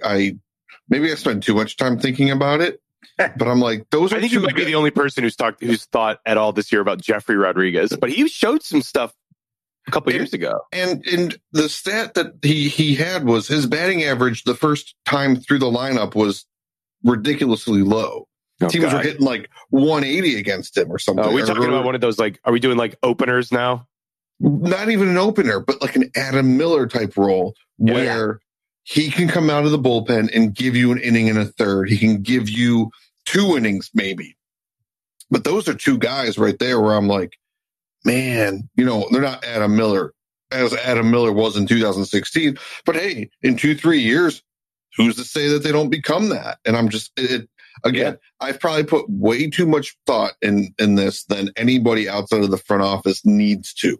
I 0.03 0.37
maybe 0.89 1.11
I 1.11 1.15
spend 1.15 1.43
too 1.43 1.53
much 1.55 1.77
time 1.77 1.97
thinking 1.99 2.29
about 2.31 2.61
it, 2.61 2.81
but 3.17 3.47
I'm 3.47 3.59
like 3.59 3.87
those 3.91 4.11
are 4.13 4.17
I 4.17 4.19
think 4.19 4.31
you 4.33 4.39
might 4.41 4.55
be 4.55 4.65
the 4.65 4.75
only 4.75 4.91
person 4.91 5.23
who's 5.23 5.35
talked, 5.35 5.63
who's 5.63 5.85
thought 5.85 6.19
at 6.25 6.37
all 6.37 6.51
this 6.53 6.71
year 6.71 6.81
about 6.81 7.01
Jefry 7.01 7.41
Rodriguez, 7.41 7.95
but 7.99 8.09
he 8.11 8.27
showed 8.27 8.63
some 8.63 8.81
stuff 8.81 9.13
a 9.87 9.91
couple 9.91 10.11
And- 10.11 10.19
years 10.19 10.33
ago. 10.33 10.59
and 10.73 11.05
and 11.07 11.37
the 11.51 11.69
stat 11.69 12.15
that 12.15 12.33
he 12.41 12.67
he 12.69 12.95
had 12.95 13.23
was 13.25 13.47
his 13.47 13.65
batting 13.67 14.03
average 14.03 14.43
the 14.43 14.55
first 14.55 14.95
time 15.05 15.35
through 15.35 15.59
the 15.59 15.71
lineup 15.71 16.15
was 16.15 16.45
ridiculously 17.03 17.81
low. 17.83 18.27
Oh, 18.61 18.67
Teams 18.69 18.93
were 18.93 19.01
hitting 19.01 19.25
like 19.25 19.49
180 19.71 20.39
against 20.39 20.77
him 20.77 20.89
or 20.91 20.97
something. 20.97 21.25
Oh, 21.25 21.29
are 21.29 21.33
we 21.33 21.41
Or- 21.41 21.45
talking 21.45 21.65
about 21.65 21.83
one 21.83 21.95
of 21.95 22.01
those 22.01 22.17
like? 22.17 22.39
Are 22.45 22.53
we 22.53 22.59
doing 22.59 22.77
like 22.77 22.95
openers 23.03 23.51
now? 23.51 23.87
not 24.41 24.89
even 24.89 25.07
an 25.07 25.17
opener, 25.17 25.61
but 25.61 25.81
like 25.81 25.95
an 25.95 26.11
Adam 26.17 26.57
Miller 26.57 26.87
type 26.87 27.15
role 27.15 27.55
Yeah. 27.79 27.93
where 27.93 28.39
he 28.83 29.09
can 29.09 29.29
come 29.29 29.49
out 29.49 29.63
of 29.63 29.71
the 29.71 29.79
bullpen 29.79 30.29
and 30.35 30.53
give 30.53 30.75
you 30.75 30.91
an 30.91 30.97
inning 30.99 31.29
and 31.29 31.39
a 31.39 31.45
third. 31.45 31.89
He 31.89 31.97
can 31.97 32.21
give 32.21 32.49
you 32.49 32.91
two 33.25 33.55
innings, 33.55 33.89
maybe. 33.93 34.35
But 35.31 35.45
those 35.45 35.69
are 35.69 35.73
two 35.73 35.97
guys 35.97 36.37
right 36.37 36.59
there 36.59 36.81
where 36.81 36.95
I'm 36.95 37.07
like, 37.07 37.37
man, 38.03 38.69
you 38.75 38.83
know, 38.85 39.07
they're 39.09 39.21
not 39.21 39.43
Adam 39.45 39.75
Miller 39.77 40.13
as 40.51 40.73
Adam 40.73 41.09
Miller 41.11 41.31
was 41.31 41.55
in 41.55 41.65
2016. 41.65 42.57
But 42.85 42.95
hey, 42.97 43.29
in 43.41 43.55
two, 43.55 43.73
three 43.73 43.99
years, 44.01 44.43
who's 44.97 45.15
to 45.15 45.23
say 45.23 45.47
that 45.47 45.63
they 45.63 45.71
don't 45.71 45.89
become 45.89 46.27
that? 46.29 46.59
And 46.65 46.75
I'm 46.75 46.89
just, 46.89 47.11
it, 47.17 47.49
again, 47.83 48.17
I've 48.39 48.59
probably 48.59 48.83
put 48.83 49.05
way 49.09 49.49
too 49.49 49.65
much 49.65 49.95
thought 50.05 50.33
in, 50.41 50.73
in 50.79 50.95
this 50.95 51.23
than 51.25 51.49
anybody 51.55 52.07
outside 52.09 52.43
of 52.43 52.51
the 52.51 52.57
front 52.57 52.83
office 52.83 53.25
needs 53.25 53.73
to. 53.75 53.97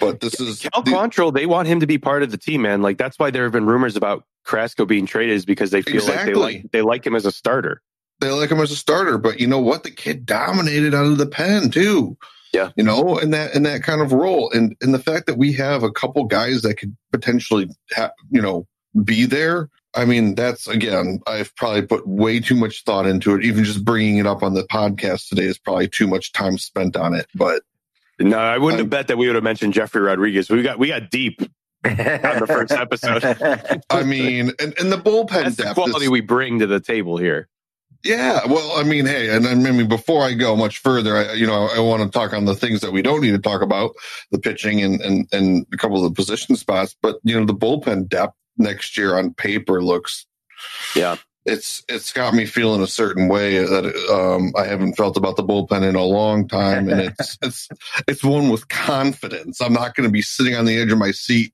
But 0.00 0.20
this 0.20 0.40
is 0.40 0.60
Cal 0.60 0.82
the- 0.82 0.90
Quantrill, 0.90 1.32
they 1.32 1.46
want 1.46 1.68
him 1.68 1.80
to 1.80 1.86
be 1.86 1.98
part 1.98 2.22
of 2.22 2.30
the 2.30 2.38
team, 2.38 2.62
man. 2.62 2.82
Like 2.82 2.98
that's 2.98 3.18
why 3.18 3.30
there 3.30 3.44
have 3.44 3.52
been 3.52 3.66
rumors 3.66 3.94
about 3.96 4.24
Carrasco 4.44 4.84
being 4.86 5.06
traded, 5.06 5.36
is 5.36 5.44
because 5.46 5.70
they 5.70 5.82
feel 5.82 6.04
like 6.04 6.26
they 6.26 6.34
like 6.34 6.66
they 6.72 6.82
like 6.82 7.06
him 7.06 7.14
as 7.14 7.26
a 7.26 7.32
starter. 7.32 7.80
they 8.20 8.30
like 8.30 8.50
him 8.50 8.60
as 8.60 8.70
a 8.72 8.76
starter, 8.76 9.18
but 9.18 9.38
you 9.40 9.46
know 9.46 9.60
what? 9.60 9.84
The 9.84 9.90
kid 9.90 10.26
dominated 10.26 10.94
out 10.94 11.06
of 11.06 11.18
the 11.18 11.26
pen 11.26 11.70
too. 11.70 12.16
Yeah. 12.52 12.70
You 12.76 12.84
know, 12.84 13.18
in 13.18 13.30
that 13.30 13.54
in 13.54 13.62
that 13.64 13.82
kind 13.82 14.00
of 14.00 14.12
role. 14.12 14.50
And 14.52 14.76
and 14.80 14.92
the 14.92 14.98
fact 14.98 15.26
that 15.26 15.38
we 15.38 15.52
have 15.54 15.82
a 15.82 15.90
couple 15.92 16.24
guys 16.24 16.62
that 16.62 16.74
could 16.74 16.96
potentially 17.12 17.68
ha- 17.92 18.12
you 18.30 18.42
know, 18.42 18.66
be 19.04 19.26
there. 19.26 19.70
I 19.96 20.04
mean, 20.04 20.34
that's 20.34 20.66
again, 20.66 21.20
I've 21.26 21.54
probably 21.56 21.82
put 21.82 22.06
way 22.06 22.40
too 22.40 22.56
much 22.56 22.82
thought 22.84 23.06
into 23.06 23.34
it. 23.34 23.44
Even 23.44 23.64
just 23.64 23.84
bringing 23.84 24.18
it 24.18 24.26
up 24.26 24.42
on 24.42 24.54
the 24.54 24.64
podcast 24.64 25.28
today 25.28 25.44
is 25.44 25.58
probably 25.58 25.88
too 25.88 26.06
much 26.06 26.32
time 26.32 26.58
spent 26.58 26.96
on 26.96 27.14
it. 27.14 27.26
But 27.34 27.62
No, 28.18 28.38
I 28.38 28.58
wouldn't 28.58 28.78
I'm- 28.78 28.84
have 28.86 28.90
bet 28.90 29.08
that 29.08 29.18
we 29.18 29.26
would 29.26 29.34
have 29.36 29.44
mentioned 29.44 29.74
Jefry 29.74 30.04
Rodriguez. 30.04 30.50
We 30.50 30.62
got 30.62 30.78
we 30.78 30.88
got 30.88 31.10
deep. 31.10 31.40
on 31.84 31.96
the 31.96 32.44
first 32.46 32.72
episode. 32.72 33.82
I 33.90 34.02
mean, 34.04 34.52
and, 34.58 34.72
and 34.78 34.90
the 34.90 34.96
bullpen 34.96 35.28
That's 35.44 35.56
the 35.56 35.64
depth 35.64 35.74
quality 35.74 36.06
is- 36.06 36.10
we 36.10 36.20
bring 36.22 36.58
to 36.60 36.66
the 36.66 36.80
table 36.80 37.16
here. 37.18 37.48
Yeah, 38.02 38.40
well, 38.46 38.72
I 38.78 38.82
mean, 38.82 39.06
hey, 39.06 39.34
and 39.34 39.46
I 39.46 39.54
mean, 39.54 39.88
before 39.88 40.22
I 40.22 40.34
go 40.34 40.54
much 40.56 40.78
further, 40.80 41.16
I, 41.16 41.32
you 41.32 41.46
know, 41.46 41.68
I 41.74 41.80
want 41.80 42.02
to 42.02 42.10
talk 42.10 42.34
on 42.34 42.44
the 42.44 42.54
things 42.54 42.82
that 42.82 42.92
we 42.92 43.00
don't 43.00 43.22
need 43.22 43.30
to 43.30 43.38
talk 43.38 43.62
about, 43.62 43.92
the 44.30 44.38
pitching 44.38 44.82
and 44.82 45.00
and 45.00 45.26
and 45.32 45.66
a 45.72 45.78
couple 45.78 45.96
of 45.96 46.02
the 46.04 46.14
position 46.14 46.54
spots. 46.54 46.94
But 47.00 47.16
you 47.24 47.38
know, 47.38 47.46
the 47.46 47.54
bullpen 47.54 48.08
depth 48.10 48.34
next 48.58 48.96
year 48.96 49.16
on 49.16 49.34
paper 49.34 49.82
looks, 49.82 50.26
Yeah. 50.94 51.16
it's 51.44 51.84
it's 51.88 52.12
got 52.12 52.34
me 52.34 52.46
feeling 52.46 52.82
a 52.82 52.86
certain 52.86 53.28
way 53.28 53.58
that 53.58 53.84
um, 54.10 54.52
I 54.56 54.64
haven't 54.66 54.94
felt 54.94 55.16
about 55.16 55.36
the 55.36 55.44
bullpen 55.44 55.82
in 55.86 55.94
a 55.94 56.04
long 56.04 56.48
time, 56.48 56.88
and 56.88 57.00
it's 57.00 57.36
it's 57.42 57.68
it's 58.08 58.24
one 58.24 58.48
with 58.48 58.68
confidence. 58.68 59.60
I'm 59.60 59.72
not 59.72 59.94
going 59.94 60.08
to 60.08 60.12
be 60.12 60.22
sitting 60.22 60.54
on 60.56 60.64
the 60.64 60.78
edge 60.78 60.92
of 60.92 60.98
my 60.98 61.10
seat. 61.10 61.52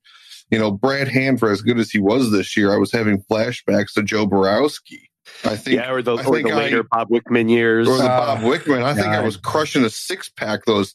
You 0.51 0.59
know, 0.59 0.71
Brad 0.73 1.07
Hand, 1.09 1.39
for 1.39 1.51
as 1.51 1.63
good 1.63 1.79
as 1.79 1.91
he 1.91 1.99
was 2.01 2.33
this 2.33 2.57
year, 2.57 2.73
I 2.73 2.77
was 2.77 2.91
having 2.93 3.23
flashbacks 3.31 3.93
to 3.95 4.03
Joe 4.03 4.27
Borowski 4.27 5.09
I 5.45 5.55
think 5.57 5.77
yeah, 5.77 5.93
or 5.93 6.03
the, 6.03 6.17
I 6.17 6.25
or 6.25 6.35
think 6.35 6.49
the 6.49 6.55
I- 6.55 6.59
later 6.59 6.83
Bob 6.83 7.09
Wickman 7.09 7.49
years. 7.49 7.87
or 7.87 7.99
the 7.99 8.05
Uh, 8.05 8.35
Bob 8.35 8.39
Wickman. 8.41 8.83
I 8.83 8.95
think 8.95 9.07
I 9.07 9.21
was 9.23 9.37
crushing 9.37 9.85
a 9.85 9.91
six 9.91 10.29
pack 10.29 10.65
those 10.65 10.93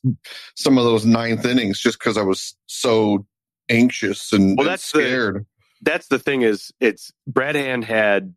some 0.55 0.77
of 0.77 0.83
those 0.83 1.05
ninth 1.05 1.45
innings 1.45 1.79
just 1.79 1.99
because 1.99 2.17
I 2.17 2.21
was 2.21 2.53
so 2.65 3.25
anxious 3.69 4.33
and, 4.33 4.57
Well, 4.57 4.67
and 4.67 4.73
that's 4.73 4.91
the- 4.91 4.99
scared. 4.99 5.45
That's 5.85 6.07
the 6.07 6.19
thing 6.19 6.41
is 6.41 6.73
it's 6.79 7.13
Brad 7.27 7.55
Hand 7.55 7.85
had 7.85 8.35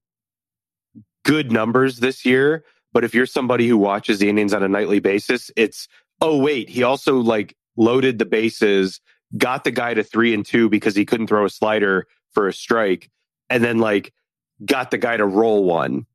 good 1.25 1.51
numbers 1.51 1.99
this 1.99 2.25
year, 2.25 2.65
but 2.93 3.05
if 3.05 3.15
you're 3.15 3.27
somebody 3.27 3.67
who 3.67 3.77
watches 3.77 4.19
the 4.19 4.29
Indians 4.29 4.55
on 4.55 4.63
a 4.63 4.69
nightly 4.69 5.01
basis, 5.01 5.51
it's 5.57 5.89
oh 6.21 6.39
wait, 6.39 6.69
he 6.69 6.83
also 6.83 7.19
like 7.19 7.57
loaded 7.77 8.19
the 8.19 8.25
bases, 8.25 9.01
got 9.37 9.65
the 9.65 9.71
guy 9.71 9.95
to 9.95 10.05
three 10.05 10.33
and 10.35 10.45
two 10.47 10.69
because 10.69 10.95
he 10.95 11.05
couldn't 11.05 11.27
throw 11.27 11.45
a 11.45 11.51
slider 11.51 12.07
for 12.33 12.47
a 12.49 12.53
strike, 12.53 13.11
and 13.51 13.65
then 13.65 13.79
like 13.79 14.13
got 14.65 14.91
the 14.91 14.99
guy 14.99 15.17
to 15.17 15.27
roll 15.27 15.65
one. 15.65 16.07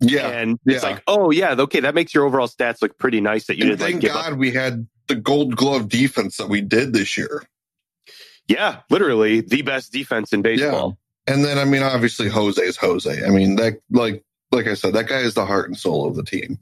yeah. 0.00 0.28
and 0.28 0.58
it's 0.64 0.84
like, 0.84 1.02
oh 1.06 1.30
yeah, 1.30 1.54
okay, 1.58 1.80
that 1.80 1.94
makes 1.94 2.14
your 2.14 2.24
overall 2.24 2.48
stats 2.48 2.80
look 2.82 2.98
pretty 2.98 3.20
nice 3.20 3.46
that 3.46 3.56
you 3.56 3.64
And 3.64 3.72
like 3.72 3.90
thank 3.90 4.00
give 4.02 4.12
God 4.12 4.32
up. 4.34 4.38
we 4.38 4.52
had 4.52 4.86
the 5.08 5.16
gold 5.16 5.56
glove 5.56 5.88
defense 5.88 6.36
that 6.36 6.48
we 6.48 6.60
did 6.60 6.92
this 6.92 7.16
year. 7.18 7.42
Yeah, 8.48 8.80
literally 8.90 9.40
the 9.42 9.62
best 9.62 9.92
defense 9.92 10.32
in 10.32 10.42
baseball. 10.42 10.98
Yeah. 11.28 11.34
And 11.34 11.44
then 11.44 11.58
I 11.58 11.64
mean 11.64 11.82
obviously 11.82 12.28
Jose 12.28 12.60
is 12.62 12.76
Jose. 12.78 13.24
I 13.24 13.28
mean 13.30 13.56
that 13.56 13.80
like 13.90 14.24
like 14.50 14.66
I 14.66 14.74
said, 14.74 14.94
that 14.94 15.08
guy 15.08 15.18
is 15.18 15.34
the 15.34 15.44
heart 15.44 15.68
and 15.68 15.76
soul 15.78 16.06
of 16.08 16.16
the 16.16 16.22
team. 16.24 16.58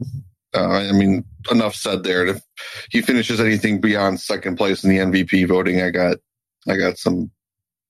Uh, 0.54 0.68
I 0.68 0.92
mean, 0.92 1.22
enough 1.50 1.74
said 1.74 2.02
there. 2.02 2.22
And 2.26 2.30
if 2.36 2.42
he 2.90 3.02
finishes 3.02 3.40
anything 3.40 3.80
beyond 3.80 4.20
second 4.20 4.56
place 4.56 4.82
in 4.82 4.90
the 4.90 4.98
MVP 4.98 5.46
voting, 5.46 5.80
I 5.82 5.90
got 5.90 6.16
I 6.68 6.76
got 6.76 6.98
some 6.98 7.30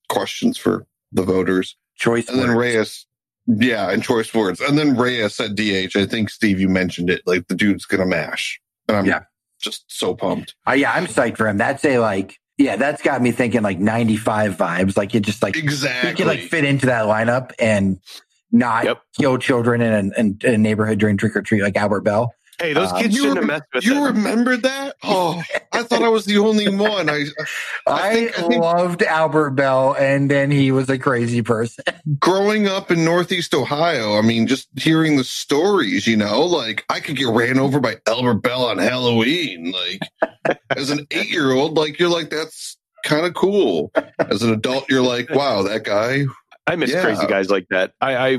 questions 0.09 0.57
for 0.57 0.85
the 1.11 1.23
voters. 1.23 1.75
Choice. 1.95 2.27
And 2.29 2.39
then. 2.39 2.51
Reyes, 2.51 3.05
yeah, 3.47 3.89
and 3.89 4.03
choice 4.03 4.33
words. 4.33 4.59
And 4.61 4.77
then 4.77 4.95
Reyes 4.97 5.39
at 5.39 5.55
DH. 5.55 5.95
I 5.95 6.05
think 6.05 6.29
Steve, 6.29 6.59
you 6.59 6.67
mentioned 6.69 7.09
it. 7.09 7.21
Like 7.25 7.47
the 7.47 7.55
dude's 7.55 7.85
gonna 7.85 8.05
mash, 8.05 8.59
and 8.87 8.97
I'm 8.97 9.05
Yeah. 9.05 9.23
just 9.61 9.85
so 9.87 10.13
pumped. 10.13 10.53
Uh, 10.67 10.73
yeah, 10.73 10.91
I'm 10.91 11.07
psyched 11.07 11.37
for 11.37 11.47
him. 11.47 11.57
That's 11.57 11.83
a 11.85 11.99
like, 11.99 12.37
yeah, 12.57 12.75
that's 12.75 13.01
got 13.01 13.21
me 13.21 13.31
thinking 13.31 13.61
like 13.61 13.79
95 13.79 14.57
vibes. 14.57 14.97
Like 14.97 15.13
it 15.15 15.21
just 15.21 15.43
like 15.43 15.55
Exactly. 15.55 16.09
he 16.11 16.15
could 16.15 16.27
like 16.27 16.39
fit 16.41 16.63
into 16.65 16.87
that 16.87 17.05
lineup 17.05 17.51
and 17.59 17.99
not 18.51 18.85
Yep. 18.85 19.01
kill 19.19 19.37
children 19.37 19.81
in 19.81 20.11
a, 20.15 20.19
in 20.19 20.37
a 20.43 20.57
neighborhood 20.57 20.97
during 20.99 21.17
trick 21.17 21.35
or 21.35 21.41
treat 21.41 21.61
like 21.61 21.75
Albert 21.75 22.01
Belle. 22.01 22.33
Hey, 22.59 22.73
those 22.73 22.91
Um, 22.91 23.01
kids 23.01 23.15
you 23.15 23.21
shouldn't 23.21 23.37
have 23.37 23.45
messed 23.45 23.63
with 23.73 23.85
you 23.85 24.03
it. 24.03 24.07
remember 24.09 24.57
that? 24.57 24.95
Oh, 25.03 25.43
I 25.71 25.83
thought 25.83 26.01
I 26.01 26.09
was 26.09 26.25
the 26.25 26.39
only 26.39 26.67
one. 26.75 27.07
I, 27.07 27.25
I, 27.85 28.09
I 28.09 28.13
think- 28.13 28.39
I 28.39 28.47
think- 28.47 28.63
loved 28.63 29.03
Albert 29.03 29.51
Belle, 29.51 29.95
and 29.99 30.29
then 30.31 30.49
he 30.49 30.71
was 30.71 30.89
a 30.89 30.97
crazy 30.97 31.43
person. 31.43 31.83
growing 32.19 32.67
up 32.67 32.89
in 32.89 33.05
Northeast 33.05 33.53
Ohio, 33.53 34.17
I 34.17 34.21
mean, 34.21 34.47
just 34.47 34.67
hearing 34.75 35.17
the 35.17 35.23
stories, 35.23 36.07
you 36.07 36.17
know, 36.17 36.41
like 36.43 36.83
I 36.89 36.99
could 36.99 37.15
get 37.15 37.27
ran 37.27 37.59
over 37.59 37.79
by 37.79 37.97
Albert 38.07 38.41
Belle 38.41 38.65
on 38.65 38.79
Halloween. 38.79 39.71
Like 39.71 40.59
as 40.75 40.89
an 40.89 41.05
eight 41.11 41.29
year 41.29 41.51
old, 41.51 41.77
like 41.77 41.99
you're 41.99 42.09
like, 42.09 42.29
that's 42.31 42.75
kind 43.03 43.25
of 43.25 43.35
cool. 43.35 43.91
As 44.17 44.41
an 44.41 44.51
adult, 44.51 44.89
you're 44.89 45.03
like, 45.03 45.29
wow, 45.29 45.61
that 45.63 45.83
guy. 45.83 46.23
I 46.65 46.75
miss 46.75 46.91
Yeah. 46.91 47.03
crazy 47.03 47.27
guys 47.27 47.49
like 47.49 47.67
that. 47.69 47.93
I, 48.01 48.15
I, 48.17 48.37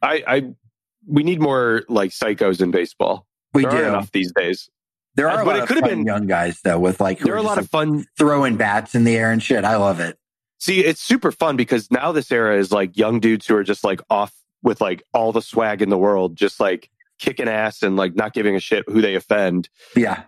I, 0.00 0.24
I, 0.28 0.42
we 1.06 1.22
need 1.24 1.40
more 1.40 1.82
like 1.88 2.10
psychos 2.12 2.62
in 2.62 2.70
baseball. 2.70 3.26
We 3.58 3.62
there 3.64 3.70
do. 3.70 3.76
aren't 3.78 3.88
enough 3.88 4.12
these 4.12 4.32
days. 4.32 4.68
There 5.14 5.28
are 5.28 5.42
a 5.42 5.44
But 5.44 5.56
lot 5.56 5.62
it 5.64 5.66
could've 5.68 5.84
been- 5.84 6.04
young 6.06 6.26
guys 6.26 6.60
though, 6.62 6.78
with 6.78 7.00
like 7.00 7.18
There 7.20 7.34
are 7.34 7.38
a 7.38 7.42
lot 7.42 7.56
like, 7.56 7.64
of 7.64 7.70
fun. 7.70 8.06
throwing 8.16 8.56
bats 8.56 8.94
in 8.94 9.04
the 9.04 9.16
air 9.16 9.30
and 9.32 9.42
shit. 9.42 9.64
I 9.64 9.76
love 9.76 10.00
it. 10.00 10.16
See, 10.60 10.84
it's 10.84 11.00
super 11.00 11.30
fun 11.32 11.56
because 11.56 11.90
now 11.90 12.12
this 12.12 12.30
era 12.32 12.56
is 12.58 12.72
like 12.72 12.96
young 12.96 13.20
dudes 13.20 13.46
who 13.46 13.54
are 13.56 13.64
just 13.64 13.84
like 13.84 14.00
off 14.10 14.32
with 14.62 14.80
like 14.80 15.02
all 15.14 15.32
the 15.32 15.42
swag 15.42 15.82
in 15.82 15.88
the 15.88 15.98
world, 15.98 16.36
just 16.36 16.58
like 16.60 16.90
kicking 17.18 17.48
ass 17.48 17.82
and 17.82 17.96
like 17.96 18.14
not 18.16 18.32
giving 18.32 18.54
a 18.56 18.60
shit 18.60 18.84
who 18.88 19.00
they 19.00 19.14
offend. 19.16 19.68
Yeah, 19.96 20.22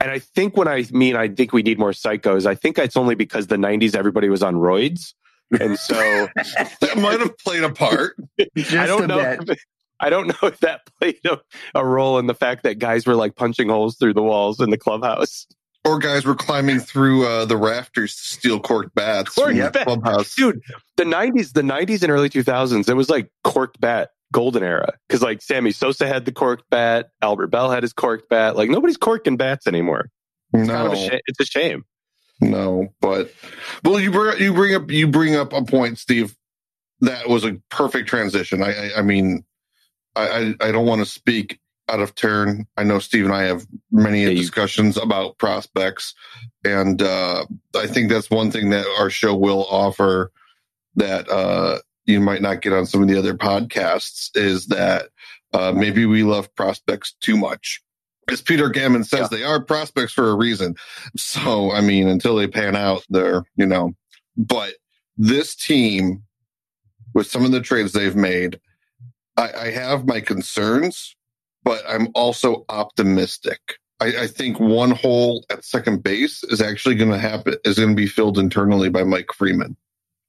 And 0.00 0.10
I 0.10 0.18
think 0.18 0.56
when 0.56 0.68
I 0.68 0.84
mean 0.90 1.14
I 1.16 1.28
think 1.28 1.52
we 1.52 1.62
need 1.62 1.78
more 1.78 1.92
psychos, 1.92 2.46
I 2.46 2.54
think 2.54 2.78
it's 2.78 2.96
only 2.96 3.14
because 3.14 3.46
the 3.48 3.56
'90s 3.56 3.94
everybody 3.94 4.28
was 4.30 4.42
on 4.42 4.54
roids, 4.56 5.12
and 5.60 5.78
so 5.78 5.94
That 6.80 6.96
might 6.98 7.20
have 7.20 7.36
played 7.38 7.62
a 7.64 7.70
part. 7.70 8.16
just 8.56 8.72
I 8.74 8.86
don't 8.86 9.04
a 9.04 9.06
know. 9.06 9.36
bit. 9.44 9.48
If, 9.50 9.64
I 10.00 10.10
don't 10.10 10.28
know 10.42 10.48
if 10.48 10.60
that 10.60 10.82
played 11.00 11.20
a, 11.24 11.40
a 11.74 11.84
role 11.84 12.18
in 12.18 12.26
the 12.26 12.34
fact 12.34 12.62
that 12.64 12.78
guys 12.78 13.06
were 13.06 13.14
like 13.14 13.34
punching 13.36 13.68
holes 13.68 13.96
through 13.96 14.14
the 14.14 14.22
walls 14.22 14.60
in 14.60 14.70
the 14.70 14.78
clubhouse. 14.78 15.46
Or 15.84 15.98
guys 16.00 16.24
were 16.24 16.34
climbing 16.34 16.80
through 16.80 17.26
uh, 17.26 17.44
the 17.44 17.56
rafters 17.56 18.16
to 18.16 18.22
steal 18.22 18.58
corked 18.60 18.92
bats 18.96 19.34
Corked 19.34 19.50
from 19.52 19.58
the 19.60 19.70
bat. 19.70 19.86
clubhouse. 19.86 20.34
Dude, 20.34 20.60
the 20.96 21.04
'90s, 21.04 21.52
the 21.52 21.62
'90s 21.62 22.02
and 22.02 22.10
early 22.10 22.28
2000s, 22.28 22.88
it 22.88 22.94
was 22.94 23.08
like 23.08 23.30
corked 23.44 23.80
bat 23.80 24.10
golden 24.32 24.64
era 24.64 24.92
because 25.06 25.22
like 25.22 25.40
Sammy 25.40 25.70
Sosa 25.70 26.08
had 26.08 26.24
the 26.24 26.32
corked 26.32 26.68
bat, 26.70 27.10
Albert 27.22 27.46
Belle 27.48 27.70
had 27.70 27.84
his 27.84 27.92
corked 27.92 28.28
bat. 28.28 28.56
Like 28.56 28.68
nobody's 28.68 28.96
corking 28.96 29.36
bats 29.36 29.68
anymore. 29.68 30.10
It's 30.52 30.68
kind 30.68 30.88
of 30.88 30.92
a 30.92 30.96
No, 30.96 31.08
sh- 31.08 31.20
it's 31.28 31.38
a 31.40 31.44
shame. 31.44 31.84
no, 32.40 32.88
but 33.00 33.32
well, 33.84 34.00
you 34.00 34.10
bring 34.10 34.40
you 34.42 34.52
bring 34.52 34.74
up 34.74 34.90
you 34.90 35.06
bring 35.06 35.36
up 35.36 35.52
a 35.52 35.62
point, 35.64 35.98
Steve. 35.98 36.36
That 37.02 37.28
was 37.28 37.44
a 37.44 37.58
perfect 37.70 38.08
transition. 38.08 38.60
I, 38.62 38.72
I, 38.88 38.90
I 38.98 39.02
mean, 39.02 39.44
I, 40.16 40.54
I, 40.60 40.68
I 40.68 40.72
don't 40.72 40.86
want 40.86 41.00
to 41.00 41.06
speak 41.06 41.58
out 41.88 42.00
of 42.00 42.14
turn. 42.14 42.66
I 42.76 42.82
know 42.82 42.98
Steve 42.98 43.26
and 43.26 43.34
I 43.34 43.42
have 43.44 43.66
many 43.92 44.22
Yeah, 44.24 44.30
you- 44.30 44.38
discussions 44.38 44.96
about 44.96 45.38
prospects, 45.38 46.14
and 46.64 47.00
uh, 47.02 47.44
I 47.76 47.86
think 47.86 48.10
that's 48.10 48.30
one 48.30 48.50
thing 48.50 48.70
that 48.70 48.86
our 48.98 49.10
show 49.10 49.34
will 49.36 49.66
offer 49.70 50.32
that 50.96 51.28
uh, 51.28 51.78
you 52.06 52.20
might 52.20 52.42
not 52.42 52.62
get 52.62 52.72
on 52.72 52.86
some 52.86 53.02
of 53.02 53.08
the 53.08 53.18
other 53.18 53.34
podcasts 53.34 54.30
is 54.34 54.66
that 54.68 55.08
uh, 55.52 55.72
maybe 55.72 56.06
we 56.06 56.22
love 56.22 56.52
prospects 56.56 57.14
too 57.20 57.36
much. 57.36 57.82
As 58.28 58.42
Peter 58.42 58.68
Gammon 58.70 59.04
says, 59.04 59.28
Yeah. 59.30 59.38
they 59.38 59.44
are 59.44 59.62
prospects 59.62 60.12
for 60.12 60.30
a 60.30 60.34
reason. 60.34 60.74
So, 61.16 61.70
I 61.70 61.80
mean, 61.80 62.08
until 62.08 62.34
they 62.34 62.48
pan 62.48 62.74
out, 62.74 63.04
they're, 63.08 63.44
you 63.56 63.66
know, 63.66 63.92
but 64.36 64.74
this 65.16 65.54
team, 65.54 66.24
with 67.14 67.28
some 67.28 67.44
of 67.44 67.52
the 67.52 67.60
trades 67.60 67.92
they've 67.92 68.16
made, 68.16 68.58
I, 69.36 69.52
I 69.52 69.70
have 69.70 70.06
my 70.06 70.20
concerns, 70.20 71.14
but 71.64 71.82
I'm 71.88 72.08
also 72.14 72.64
optimistic. 72.68 73.60
I, 74.00 74.06
I 74.06 74.26
think 74.26 74.60
one 74.60 74.90
hole 74.90 75.44
at 75.50 75.64
second 75.64 76.02
base 76.02 76.44
is 76.44 76.60
actually 76.60 76.96
going 76.96 77.10
to 77.10 77.18
happen, 77.18 77.56
is 77.64 77.76
going 77.78 77.90
to 77.90 77.94
be 77.94 78.06
filled 78.06 78.38
internally 78.38 78.88
by 78.88 79.04
Mike 79.04 79.32
Freeman. 79.32 79.76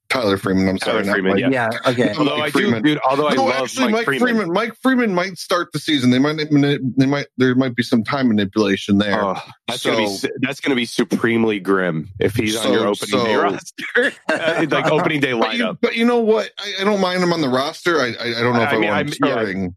Tyler 0.09 0.37
Freeman, 0.37 0.69
I'm 0.69 0.77
sorry. 0.77 1.03
Tyler 1.03 1.15
Freeman, 1.15 1.31
Mike. 1.33 1.41
Yeah. 1.51 1.69
Yeah, 1.71 1.89
okay. 1.91 2.05
Mike 2.07 2.19
Although 2.19 2.41
I 2.41 2.49
Freeman. 2.49 2.81
do, 2.81 2.89
dude. 2.93 2.99
Although 3.09 3.27
I 3.27 3.35
no, 3.35 3.45
love 3.45 3.63
actually, 3.63 3.85
Mike, 3.85 3.91
Mike, 3.93 4.05
Freeman. 4.05 4.27
Freeman. 4.35 4.53
Mike 4.53 4.73
Freeman 4.81 5.13
might 5.13 5.37
start 5.37 5.71
the 5.73 5.79
season. 5.79 6.11
They 6.11 6.19
might, 6.19 6.37
they 6.49 7.05
might, 7.05 7.27
there 7.37 7.53
might 7.55 7.75
be 7.75 7.83
some 7.83 8.03
time 8.03 8.29
manipulation 8.29 8.99
there. 8.99 9.21
Oh, 9.21 9.35
that's 9.67 9.85
gonna 9.85 9.97
be 9.97 10.17
that's 10.41 10.61
gonna 10.61 10.75
be 10.75 10.85
supremely 10.85 11.59
grim 11.59 12.07
if 12.19 12.35
he's 12.35 12.55
on 12.55 12.71
your 12.71 12.95
So- 12.95 13.17
opening 13.17 13.25
day 13.25 13.35
roster, 13.35 14.13
Uh, 14.29 14.65
like 14.71 14.85
opening 14.91 15.19
day 15.19 15.33
but, 15.37 15.55
you, 15.55 15.63
lineup. 15.65 15.77
but 15.81 15.95
you 15.95 16.05
know 16.05 16.19
what? 16.19 16.51
I, 16.57 16.73
I 16.81 16.83
don't 16.85 17.01
mind 17.01 17.21
him 17.21 17.33
on 17.33 17.41
the 17.41 17.49
roster. 17.49 17.99
I, 17.99 18.13
I, 18.19 18.39
I 18.39 18.41
don't 18.41 18.53
know 18.53 18.61
if 18.61 18.69
I 18.69 18.75
I, 18.75 18.77
mean, 18.77 18.89
want 18.89 18.97
I'm- 18.97 19.07
him 19.07 19.13
yeah. 19.21 19.31
starting. 19.31 19.75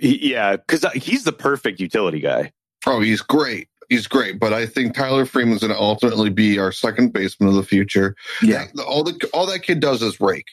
Yeah, 0.00 0.56
because 0.56 0.84
he's 0.94 1.24
the 1.24 1.32
perfect 1.32 1.78
utility 1.80 2.20
guy. 2.20 2.52
Oh, 2.86 3.00
he's 3.00 3.20
great. 3.20 3.68
He's 3.88 4.06
great, 4.06 4.38
but 4.40 4.52
I 4.52 4.66
think 4.66 4.94
Tyler 4.94 5.26
Freeman's 5.26 5.60
going 5.60 5.72
to 5.72 5.78
ultimately 5.78 6.30
be 6.30 6.58
our 6.58 6.72
second 6.72 7.12
baseman 7.12 7.48
of 7.50 7.54
the 7.56 7.62
future. 7.62 8.14
Yeah, 8.42 8.66
all 8.86 9.04
the 9.04 9.28
all 9.34 9.46
that 9.46 9.60
kid 9.60 9.80
does 9.80 10.02
is 10.02 10.20
rake. 10.20 10.48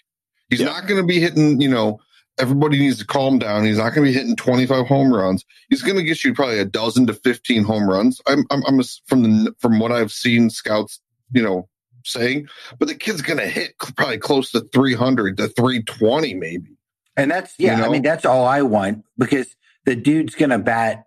He's 0.49 0.59
Yeah. 0.59 0.65
not 0.67 0.87
going 0.87 0.99
to 1.01 1.07
be 1.07 1.19
hitting. 1.19 1.61
You 1.61 1.69
know, 1.69 1.99
everybody 2.39 2.79
needs 2.79 2.97
to 2.99 3.05
calm 3.05 3.39
down. 3.39 3.63
He's 3.65 3.77
not 3.77 3.93
going 3.93 4.05
to 4.05 4.11
be 4.11 4.17
hitting 4.17 4.35
twenty 4.35 4.65
five 4.65 4.87
home 4.87 5.13
runs. 5.13 5.45
He's 5.69 5.81
going 5.81 5.97
to 5.97 6.03
get 6.03 6.23
you 6.23 6.33
probably 6.33 6.59
a 6.59 6.65
dozen 6.65 7.07
to 7.07 7.13
fifteen 7.13 7.63
home 7.63 7.89
runs. 7.89 8.19
I'm 8.27 8.45
I'm, 8.49 8.63
I'm 8.65 8.79
ass- 8.79 9.01
from 9.05 9.23
the 9.23 9.55
from 9.59 9.79
what 9.79 9.91
I've 9.91 10.11
seen 10.11 10.49
scouts, 10.49 10.99
you 11.31 11.41
know, 11.43 11.69
saying. 12.03 12.49
But 12.79 12.87
the 12.87 12.95
kid's 12.95 13.21
going 13.21 13.39
to 13.39 13.47
hit 13.47 13.73
probably 13.95 14.17
close 14.17 14.51
to 14.51 14.61
three 14.73 14.95
hundred 14.95 15.37
to 15.37 15.47
three 15.49 15.83
twenty, 15.83 16.33
maybe. 16.33 16.75
and 17.15 17.29
that's 17.31 17.53
yeah. 17.59 17.77
You 17.77 17.83
I 17.85 17.89
mean, 17.89 18.01
that's 18.01 18.25
all 18.25 18.45
I 18.45 18.63
want 18.63 19.05
because 19.17 19.55
the 19.85 19.95
dude's 19.95 20.35
gonna 20.35 20.59
bat, 20.59 21.05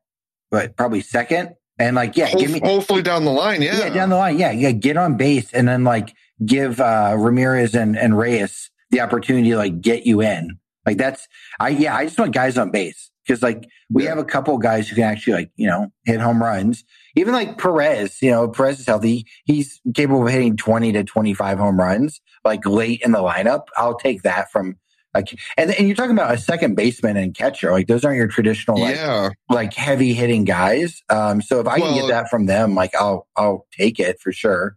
but 0.51 0.77
probably 0.77 1.01
second, 1.03 1.55
and 1.83 1.97
like 1.97 2.17
yeah, 2.17 2.33
give 2.33 2.51
me 2.51 2.61
hopefully 2.63 3.03
down 3.03 3.25
the 3.25 3.31
line, 3.33 3.63
yeah. 3.63 3.79
yeah. 3.79 3.89
down 3.91 4.09
the 4.11 4.17
line, 4.17 4.39
yeah, 4.39 4.51
yeah, 4.53 4.71
get 4.71 4.97
on 4.97 5.17
base, 5.17 5.53
and 5.53 5.67
then 5.69 5.85
like 5.85 6.15
give 6.45 6.81
uh 6.81 7.15
Ramirez 7.19 7.75
and 7.75 7.97
and 7.99 8.17
Reyes 8.17 8.71
the 8.91 9.01
opportunity 9.01 9.51
to 9.51 9.57
like 9.57 9.81
get 9.81 10.07
you 10.07 10.21
in. 10.23 10.59
Like 10.87 10.97
that's 10.97 11.27
I 11.61 11.71
yeah, 11.71 11.95
I 11.97 12.05
just 12.05 12.19
want 12.19 12.33
guys 12.33 12.57
on 12.59 12.71
base 12.71 13.11
because 13.27 13.43
like 13.43 13.69
we 13.91 14.05
Yeah. 14.05 14.11
have 14.11 14.19
a 14.19 14.25
couple 14.25 14.57
guys 14.59 14.89
who 14.89 14.97
can 14.97 15.05
actually 15.05 15.35
like 15.35 15.51
you 15.57 15.67
know 15.69 15.93
hit 16.05 16.21
home 16.21 16.43
runs. 16.43 16.85
Even 17.15 17.35
like 17.35 17.59
Perez, 17.59 18.23
you 18.23 18.31
know, 18.31 18.49
Perez 18.49 18.81
is 18.81 18.87
healthy. 18.87 19.27
He's 19.45 19.81
capable 19.95 20.27
of 20.27 20.33
hitting 20.33 20.57
twenty 20.57 20.93
to 20.93 21.05
twenty 21.05 21.35
five 21.35 21.59
home 21.59 21.79
runs 21.79 22.21
like 22.45 22.67
late 22.67 23.01
in 23.05 23.13
the 23.13 23.19
lineup. 23.19 23.67
I'll 23.77 23.97
take 23.99 24.23
that 24.23 24.51
from 24.51 24.77
like 25.15 25.39
and 25.57 25.71
and 25.73 25.87
you're 25.87 25.97
talking 25.97 26.13
about 26.13 26.33
a 26.33 26.39
second 26.39 26.75
baseman 26.75 27.17
and 27.17 27.35
catcher. 27.35 27.71
Like 27.71 27.87
those 27.87 28.05
aren't 28.05 28.17
your 28.17 28.29
traditional 28.29 28.81
like 28.81 28.97
yeah. 28.97 29.31
like 29.51 29.75
heavy 29.75 30.15
hitting 30.15 30.45
guys. 30.45 31.03
Um, 31.11 31.43
so 31.43 31.61
if 31.61 31.67
I 31.67 31.79
can 31.79 31.95
get 31.95 32.09
that 32.09 32.29
from 32.29 32.47
them, 32.47 32.75
like 32.75 32.95
I'll 32.95 33.29
I'll 33.37 33.67
take 33.77 34.01
it 34.01 34.21
for 34.21 34.33
sure. 34.33 34.77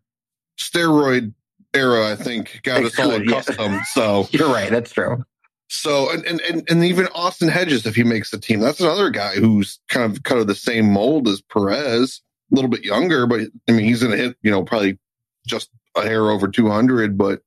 Steroid 0.60 1.34
era, 1.74 2.12
I 2.12 2.16
think, 2.16 2.62
got 2.64 2.84
us 2.84 3.00
all 3.00 3.12
accustomed. 3.16 3.82
So 3.88 4.28
You're 4.32 4.52
right. 4.52 4.70
That's 4.70 4.92
true. 4.92 5.24
So 5.68 6.12
and, 6.12 6.26
and 6.26 6.42
and 6.42 6.70
and 6.70 6.84
even 6.84 7.08
Austin 7.08 7.48
Hedges, 7.48 7.86
if 7.86 7.96
he 7.96 8.04
makes 8.04 8.32
the 8.32 8.38
team, 8.38 8.60
that's 8.60 8.80
another 8.80 9.10
guy 9.10 9.36
who's 9.36 9.80
kind 9.90 10.12
of 10.12 10.24
kind 10.24 10.40
of 10.40 10.48
the 10.48 10.56
same 10.56 10.92
mold 10.92 11.28
as 11.28 11.42
Perez, 11.42 12.22
a 12.52 12.56
little 12.56 12.70
bit 12.70 12.84
younger, 12.84 13.26
but 13.26 13.42
I 13.68 13.72
mean 13.72 13.86
he's 13.86 14.04
gonna 14.04 14.18
hit, 14.18 14.38
you 14.42 14.52
know, 14.52 14.64
probably 14.64 15.00
just 15.48 15.70
a 15.96 16.02
hair 16.02 16.30
over 16.30 16.48
two 16.48 16.70
hundred, 16.70 17.18
but 17.18 17.42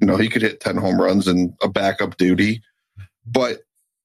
you 0.00 0.06
know, 0.06 0.16
he 0.16 0.28
could 0.28 0.42
hit 0.42 0.60
ten 0.60 0.76
home 0.76 1.00
runs 1.00 1.28
in 1.28 1.54
a 1.62 1.68
backup 1.68 2.16
duty. 2.16 2.62
But 3.26 3.58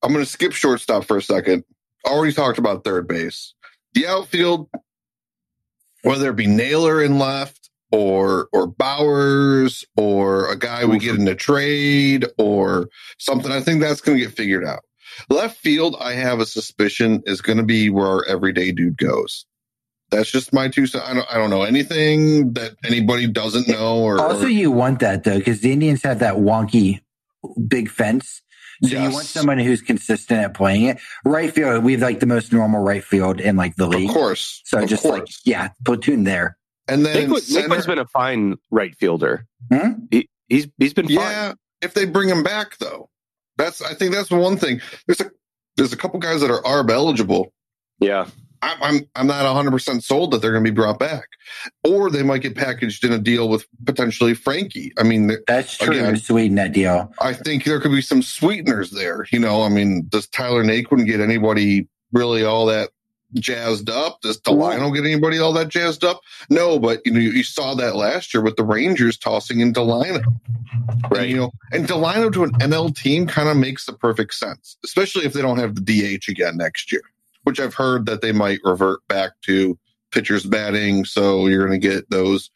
I'm 0.03 0.11
gonna 0.11 0.25
skip 0.25 0.53
shortstop 0.53 1.05
for 1.05 1.17
a 1.17 1.21
second. 1.21 1.63
Already 2.05 2.33
talked 2.33 2.57
about 2.57 2.83
third 2.83 3.07
base. 3.07 3.53
The 3.93 4.07
outfield, 4.07 4.69
whether 6.01 6.29
it 6.29 6.35
be 6.35 6.47
Naylor 6.47 7.01
in 7.01 7.19
left 7.19 7.69
or 7.93 8.49
or 8.51 8.67
Bauers 8.67 9.85
or 9.95 10.51
a 10.51 10.57
guy 10.57 10.83
we 10.83 10.97
get 10.97 11.15
in 11.15 11.27
a 11.27 11.35
trade 11.35 12.25
or 12.39 12.89
something. 13.19 13.51
I 13.51 13.61
think 13.61 13.81
that's 13.81 14.01
going 14.01 14.17
to 14.17 14.23
get 14.25 14.35
figured 14.35 14.65
out. 14.65 14.83
Left 15.29 15.57
field, 15.57 15.95
I 15.99 16.13
have 16.13 16.39
a 16.39 16.45
suspicion 16.47 17.21
is 17.27 17.41
going 17.41 17.59
to 17.59 17.63
be 17.63 17.91
where 17.91 18.07
our 18.07 18.25
everyday 18.25 18.71
dude 18.71 18.97
goes. 18.97 19.45
That's 20.13 20.31
just 20.31 20.53
my 20.53 20.67
two 20.69 20.85
cents. 20.87 21.03
I 21.07 21.13
don't, 21.13 21.27
I 21.29 21.37
don't 21.37 21.49
know 21.49 21.63
anything 21.63 22.53
that 22.53 22.75
anybody 22.85 23.27
doesn't 23.27 23.67
know. 23.67 23.97
Or 23.99 24.19
also, 24.21 24.45
or, 24.45 24.49
you 24.49 24.71
want 24.71 24.99
that 24.99 25.23
though, 25.23 25.37
because 25.37 25.61
the 25.61 25.71
Indians 25.71 26.03
have 26.03 26.19
that 26.19 26.35
wonky 26.35 27.01
big 27.67 27.89
fence. 27.89 28.41
So 28.83 28.89
Yes. 28.89 29.03
you 29.07 29.13
want 29.13 29.25
someone 29.25 29.59
who's 29.59 29.81
consistent 29.81 30.39
at 30.41 30.53
playing 30.53 30.85
it. 30.85 30.99
Right 31.23 31.53
field, 31.53 31.83
we 31.83 31.93
have 31.93 32.01
like 32.01 32.19
the 32.19 32.25
most 32.25 32.51
normal 32.51 32.81
right 32.81 33.03
field 33.03 33.39
in 33.39 33.55
like 33.55 33.75
the 33.75 33.87
league. 33.87 34.09
of 34.09 34.13
course, 34.15 34.61
So 34.65 34.79
of 34.81 34.89
just 34.89 35.05
like 35.05 35.25
yeah, 35.45 35.69
platoon 35.85 36.23
there. 36.25 36.57
and 36.87 37.05
then 37.05 37.29
nick 37.29 37.69
has 37.71 37.85
been 37.85 37.99
a 37.99 38.05
fine 38.07 38.55
right 38.71 38.93
fielder. 38.95 39.45
Hmm? 39.71 39.91
He, 40.11 40.27
he's 40.49 40.67
he's 40.79 40.93
been 40.93 41.07
fine. 41.07 41.15
Yeah, 41.15 41.53
if 41.81 41.93
they 41.93 42.05
bring 42.05 42.27
him 42.29 42.43
back 42.43 42.77
though, 42.79 43.09
that's 43.57 43.81
I 43.81 43.93
think 43.93 44.13
that's 44.13 44.29
one 44.31 44.57
thing. 44.57 44.81
There's 45.07 45.21
a 45.21 45.31
there's 45.77 45.93
a 45.93 45.97
couple 45.97 46.19
guys 46.19 46.41
that 46.41 46.51
are 46.51 46.61
ARB 46.63 46.91
eligible. 46.91 47.53
Yeah. 47.99 48.27
I'm 48.63 48.81
I'm 48.81 49.09
I'm 49.15 49.27
not 49.27 49.45
100 49.45 49.71
percent 49.71 50.03
sold 50.03 50.31
that 50.31 50.41
they're 50.41 50.51
going 50.51 50.63
to 50.63 50.71
be 50.71 50.75
brought 50.75 50.99
back, 50.99 51.27
or 51.83 52.09
they 52.09 52.23
might 52.23 52.41
get 52.41 52.55
packaged 52.55 53.03
in 53.03 53.11
a 53.11 53.19
deal 53.19 53.49
with 53.49 53.65
potentially 53.85 54.33
Frankie. 54.33 54.91
I 54.97 55.03
mean, 55.03 55.31
That's 55.47 55.77
true. 55.77 55.93
Again. 55.93 56.17
Sweden 56.17 56.55
that 56.55 56.71
deal. 56.71 57.11
I 57.19 57.33
think 57.33 57.65
there 57.65 57.79
could 57.79 57.91
be 57.91 58.01
some 58.01 58.21
sweeteners 58.21 58.91
there. 58.91 59.25
You 59.31 59.39
know, 59.39 59.63
I 59.63 59.69
mean, 59.69 60.07
does 60.09 60.27
Tyler 60.27 60.63
Naquin 60.63 61.05
get 61.05 61.19
anybody 61.19 61.87
really 62.11 62.43
all 62.43 62.65
that 62.67 62.89
jazzed 63.33 63.89
up? 63.89 64.21
Does 64.21 64.39
Delino 64.39 64.93
get 64.93 65.05
anybody 65.05 65.39
all 65.39 65.53
that 65.53 65.69
jazzed 65.69 66.03
up? 66.03 66.21
No, 66.49 66.79
but 66.79 67.01
you 67.05 67.11
know, 67.11 67.19
you, 67.19 67.31
you 67.31 67.43
saw 67.43 67.73
that 67.75 67.95
last 67.95 68.33
year 68.33 68.43
with 68.43 68.55
the 68.55 68.63
Rangers 68.63 69.17
tossing 69.17 69.59
in 69.59 69.73
Delino. 69.73 70.23
Right. 71.09 71.21
And, 71.21 71.29
you 71.29 71.37
know, 71.37 71.51
and 71.71 71.87
Delino 71.87 72.31
to 72.33 72.43
an 72.43 72.51
NL 72.53 72.95
team 72.95 73.27
kind 73.27 73.49
of 73.49 73.57
makes 73.57 73.85
the 73.85 73.93
perfect 73.93 74.33
sense, 74.33 74.77
especially 74.83 75.25
if 75.25 75.33
they 75.33 75.41
don't 75.41 75.59
have 75.59 75.75
the 75.75 75.81
DH 75.81 76.29
again 76.29 76.57
next 76.57 76.91
year, 76.91 77.03
which 77.43 77.59
I've 77.59 77.73
heard 77.73 78.05
that 78.07 78.21
they 78.21 78.31
might 78.31 78.59
revert 78.63 78.99
back 79.07 79.31
to 79.45 79.77
pitchers 80.11 80.45
batting. 80.45 81.05
So 81.05 81.47
you're 81.47 81.65
going 81.67 81.79
to 81.79 81.87
get 81.87 82.09
those 82.09 82.51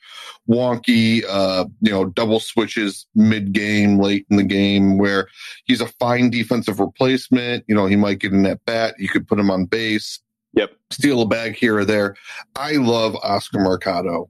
wonky, 0.50 1.24
uh, 1.28 1.66
you 1.82 1.92
know, 1.92 2.06
double 2.06 2.40
switches 2.40 3.06
mid 3.16 3.52
game, 3.54 4.00
late 4.00 4.26
in 4.30 4.38
the 4.38 4.44
game 4.44 4.98
where 4.98 5.28
he's 5.66 5.82
a 5.82 5.88
fine 6.00 6.30
defensive 6.30 6.80
replacement. 6.80 7.64
You 7.68 7.76
know, 7.76 7.86
he 7.86 7.96
might 7.96 8.20
get 8.20 8.34
in 8.34 8.44
that 8.44 8.64
bat. 8.66 8.96
You 9.00 9.10
could 9.10 9.28
put 9.28 9.40
him 9.40 9.50
on 9.52 9.66
base, 9.66 10.20
Yep. 10.54 10.72
steal 10.92 11.22
a 11.22 11.26
bag 11.26 11.56
here 11.56 11.78
or 11.78 11.86
there. 11.86 12.16
I 12.56 12.74
love 12.74 13.16
Oscar 13.18 13.60
Mercado. 13.60 14.30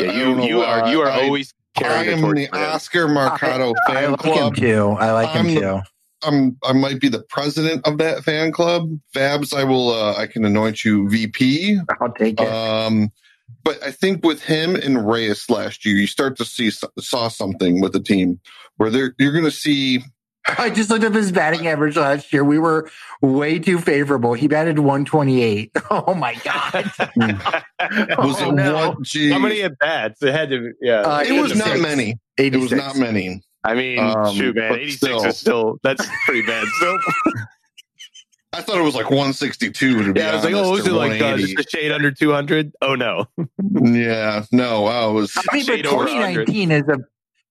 Yeah, 0.00 0.10
you 0.12 0.42
you 0.42 0.56
why. 0.58 0.80
are 0.80 0.88
you 0.90 1.00
are 1.02 1.08
I- 1.08 1.22
always 1.22 1.54
I 1.76 1.80
carrying 1.80 2.24
am 2.24 2.34
the. 2.34 2.48
Oscar 2.52 3.06
Mercado 3.08 3.72
I 3.88 3.92
fan 3.94 4.10
like 4.12 4.20
club. 4.20 4.56
him 4.56 4.62
too. 4.64 4.88
I 4.98 5.12
like 5.12 5.30
him 5.30 5.46
I'm 5.46 5.54
the- 5.54 5.60
too. 5.60 5.80
I'm 6.24 6.56
I 6.64 6.72
might 6.72 7.00
be 7.00 7.08
the 7.08 7.22
president 7.28 7.86
of 7.86 7.98
that 7.98 8.24
fan 8.24 8.52
club. 8.52 8.88
Fabs, 9.14 9.52
I 9.56 9.64
will 9.64 9.90
uh, 9.90 10.14
I 10.16 10.26
can 10.26 10.44
anoint 10.44 10.84
you 10.84 11.08
VP. 11.08 11.78
I'll 12.00 12.12
take 12.12 12.40
it. 12.40 12.48
Um, 12.48 13.10
but 13.62 13.82
I 13.82 13.90
think 13.90 14.24
with 14.24 14.42
him 14.42 14.74
and 14.76 15.08
Reyes 15.08 15.48
last 15.50 15.84
year, 15.84 15.96
you 15.96 16.06
start 16.06 16.36
to 16.38 16.44
see 16.44 16.70
saw 16.98 17.28
something 17.28 17.80
with 17.80 17.92
the 17.92 18.00
team 18.00 18.40
where 18.76 18.90
they're 18.90 19.14
you're 19.18 19.32
going 19.32 19.44
to 19.44 19.50
see. 19.50 20.02
I 20.58 20.68
just 20.68 20.90
looked 20.90 21.04
up 21.04 21.14
his 21.14 21.32
batting 21.32 21.66
average 21.68 21.96
last 21.96 22.30
year. 22.30 22.44
We 22.44 22.58
were 22.58 22.90
way 23.22 23.58
too 23.58 23.78
favorable. 23.78 24.34
He 24.34 24.46
batted 24.46 24.78
128. 24.78 25.70
Oh 25.90 26.12
my 26.14 26.34
god! 26.44 26.90
Was 28.18 28.40
Oh, 28.42 28.50
it 28.50 28.54
no. 28.54 28.88
one? 28.90 28.96
Gee, 29.04 29.30
How 29.30 29.38
many 29.38 29.62
at 29.62 29.78
bats? 29.78 30.22
It 30.22 30.32
had 30.32 30.50
to. 30.50 30.72
Yeah. 30.82 31.00
Uh, 31.00 31.22
it 31.26 31.40
was 31.40 31.56
not 31.56 31.78
many. 31.78 32.18
It 32.36 32.56
was 32.56 32.72
not 32.72 32.96
many. 32.96 33.42
I 33.64 33.74
mean, 33.74 33.98
um, 33.98 34.34
shoot, 34.34 34.54
man, 34.54 34.74
eighty 34.74 34.90
six 34.90 34.98
still. 34.98 35.24
is 35.24 35.38
still 35.38 35.80
that's 35.82 36.06
pretty 36.26 36.46
bad. 36.46 36.66
Still, 36.76 36.98
I 38.52 38.60
thought 38.62 38.78
it 38.78 38.82
was 38.82 38.94
like 38.94 39.10
162. 39.10 40.04
To 40.04 40.12
be 40.12 40.20
yeah. 40.20 40.30
I 40.30 40.34
was 40.36 40.44
like, 40.44 40.54
oh, 40.54 40.70
was 40.70 40.86
it 40.86 40.92
like 40.92 41.20
uh, 41.20 41.36
just 41.38 41.58
a 41.58 41.64
shade 41.68 41.90
under 41.90 42.12
two 42.12 42.30
hundred? 42.30 42.72
Oh 42.82 42.94
no. 42.94 43.26
yeah, 43.72 44.44
no, 44.52 44.82
wow, 44.82 45.10
it 45.10 45.12
was. 45.14 45.32
I 45.36 45.56
mean, 45.56 45.66
but 45.66 45.76
Shade 45.76 45.86
over 45.86 46.04
2019 46.04 46.70
is 46.70 46.82
a 46.82 46.98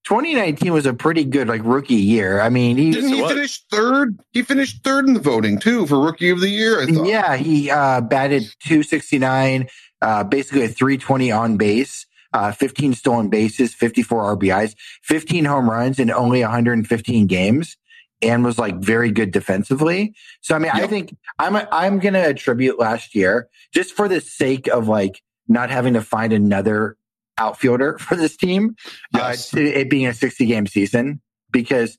2019 0.05 0.73
was 0.73 0.85
a 0.85 0.93
pretty 0.93 1.23
good 1.23 1.47
like 1.47 1.61
rookie 1.63 1.95
year. 1.95 2.41
I 2.41 2.49
mean, 2.49 2.77
he 2.77 2.91
Didn't 2.91 3.13
he 3.13 3.21
was. 3.21 3.31
finish 3.31 3.63
third? 3.71 4.19
He 4.31 4.43
finished 4.43 4.83
third 4.83 5.07
in 5.07 5.13
the 5.13 5.19
voting 5.19 5.59
too 5.59 5.87
for 5.87 5.99
rookie 5.99 6.29
of 6.29 6.41
the 6.41 6.49
year. 6.49 6.81
I 6.81 6.85
thought. 6.87 7.07
yeah 7.07 7.35
he 7.37 7.69
uh, 7.71 8.01
batted 8.01 8.43
269, 8.65 9.67
uh, 10.01 10.23
basically 10.25 10.63
a 10.63 10.67
320 10.67 11.31
on 11.31 11.57
base. 11.57 12.05
Uh, 12.33 12.51
15 12.51 12.93
stolen 12.95 13.29
bases, 13.29 13.75
54 13.75 14.35
RBIs, 14.37 14.75
15 15.03 15.45
home 15.45 15.69
runs 15.69 15.99
in 15.99 16.09
only 16.09 16.41
115 16.41 17.27
games, 17.27 17.77
and 18.23 18.43
was 18.43 18.57
like 18.57 18.75
very 18.77 19.11
good 19.11 19.31
defensively. 19.31 20.15
So 20.41 20.55
I 20.55 20.59
mean, 20.59 20.71
I 20.73 20.87
think 20.87 21.15
I'm 21.37 21.55
I'm 21.71 21.99
gonna 21.99 22.19
attribute 22.23 22.79
last 22.79 23.13
year 23.13 23.49
just 23.71 23.93
for 23.93 24.07
the 24.07 24.19
sake 24.19 24.67
of 24.67 24.87
like 24.87 25.21
not 25.47 25.69
having 25.69 25.93
to 25.93 26.01
find 26.01 26.33
another 26.33 26.97
outfielder 27.37 27.97
for 27.99 28.15
this 28.15 28.35
team, 28.35 28.75
Yes. 29.13 29.53
uh, 29.53 29.57
to 29.57 29.65
it 29.81 29.89
being 29.89 30.07
a 30.07 30.13
60 30.13 30.45
game 30.47 30.65
season. 30.65 31.21
Because 31.51 31.97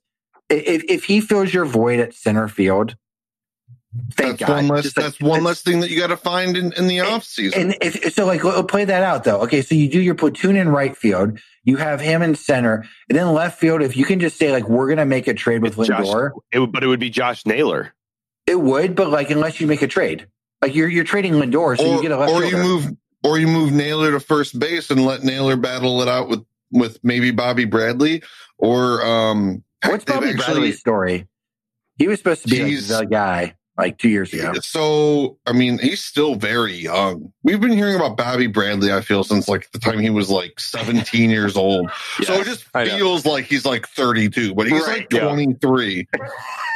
if 0.51 0.83
if 0.89 1.05
he 1.05 1.21
fills 1.21 1.55
your 1.55 1.65
void 1.65 2.01
at 2.01 2.13
center 2.13 2.49
field, 2.49 2.97
thank 4.13 4.39
that's 4.39 4.49
God. 4.49 4.57
one 4.57 4.69
less. 4.69 4.83
Just, 4.85 4.97
like, 4.97 5.07
that's 5.07 5.21
one 5.21 5.45
less 5.45 5.63
thing 5.63 5.81
that 5.81 5.91
you 5.91 5.99
got 5.99 6.09
to 6.09 6.17
find 6.17 6.57
in, 6.57 6.73
in 6.73 6.87
the 6.87 6.99
And- 6.99 7.09
off 7.09 7.25
season. 7.25 7.61
and 7.61 7.77
if, 7.81 8.13
so, 8.15 8.27
like, 8.27 8.43
we'll 8.43 8.65
play 8.65 8.85
that 8.85 9.03
out 9.03 9.25
though. 9.25 9.41
Okay, 9.43 9.63
so 9.63 9.75
you 9.75 9.89
do 9.91 10.01
your 10.01 10.15
platoon 10.15 10.57
in 10.57 10.69
right 10.69 10.97
field, 10.97 11.39
you 11.65 11.77
have 11.77 12.01
him 12.01 12.23
in 12.23 12.35
center, 12.35 12.85
and 13.09 13.19
then 13.19 13.33
left 13.33 13.59
field. 13.59 13.83
If 13.83 13.97
you 13.97 14.05
can 14.05 14.21
just 14.21 14.37
say 14.39 14.53
like, 14.53 14.69
we're 14.69 14.89
gonna 14.89 15.07
make 15.07 15.29
a 15.29 15.35
trade 15.35 15.63
with 15.63 15.79
It's 15.79 15.89
Josh- 15.89 16.07
Lindor, 16.07 16.31
It 16.53 16.59
would, 16.61 16.73
but 16.73 16.83
it 16.85 16.87
would 16.89 17.01
be 17.01 17.11
Josh 17.11 17.47
Naylor. 17.47 17.95
it 18.47 18.61
would. 18.61 18.95
But 18.97 19.11
like, 19.11 19.31
unless 19.31 19.61
you 19.61 19.67
make 19.67 19.83
a 19.83 19.89
trade, 19.89 20.27
like 20.61 20.75
you're 20.75 20.89
you're 20.89 21.05
trading 21.05 21.35
Lindor, 21.35 21.77
so 21.79 21.85
or, 21.87 21.97
you 21.97 22.03
get 22.03 22.11
a 22.13 22.17
left 22.19 22.33
or 22.33 22.45
you 22.45 22.57
move 22.57 22.91
or 23.23 23.39
you 23.39 23.47
move 23.47 23.73
Naylor 23.73 24.11
to 24.13 24.21
first 24.21 24.59
base 24.59 24.91
and 24.91 25.05
let 25.07 25.23
Naylor 25.23 25.57
battle 25.57 26.03
it 26.03 26.09
out 26.09 26.29
with 26.29 26.45
with 26.71 26.99
maybe 27.05 27.31
Bobby 27.31 27.65
Bradley 27.65 28.23
or 28.59 29.05
um 29.05 29.63
What's 29.87 30.05
Bobby 30.05 30.29
actually- 30.31 30.45
Bradley's 30.45 30.79
story? 30.81 31.29
He 31.99 32.09
was 32.09 32.19
supposed 32.19 32.43
to 32.43 32.49
be 32.49 32.77
like, 32.77 32.87
the 32.87 33.05
guy 33.07 33.55
like 33.77 33.99
two 33.99 34.09
years 34.09 34.33
ago. 34.33 34.53
So 34.63 35.39
I 35.47 35.53
mean, 35.53 35.79
he's 35.79 36.03
still 36.05 36.35
very 36.37 36.75
young. 36.75 37.33
We've 37.43 37.61
been 37.61 37.73
hearing 37.73 37.97
about 37.97 38.17
Bobby 38.17 38.47
Bradley. 38.47 38.93
I 38.93 39.01
feel 39.01 39.25
since 39.25 39.49
like 39.49 39.71
the 39.73 39.79
time 39.79 39.99
he 39.99 40.11
was 40.11 40.31
like 40.31 40.61
17 40.61 41.31
years 41.31 41.57
old. 41.57 41.91
so 42.23 42.35
it 42.35 42.45
just 42.45 42.67
I 42.75 42.85
know. 42.85 42.97
feels 42.97 43.27
like 43.27 43.47
he's 43.47 43.65
like 43.65 43.89
32, 43.89 44.55
but 44.55 44.67
he's 44.69 44.87
Right, 44.87 44.99
like 45.01 45.13
yeah. 45.13 45.21
23. 45.29 46.07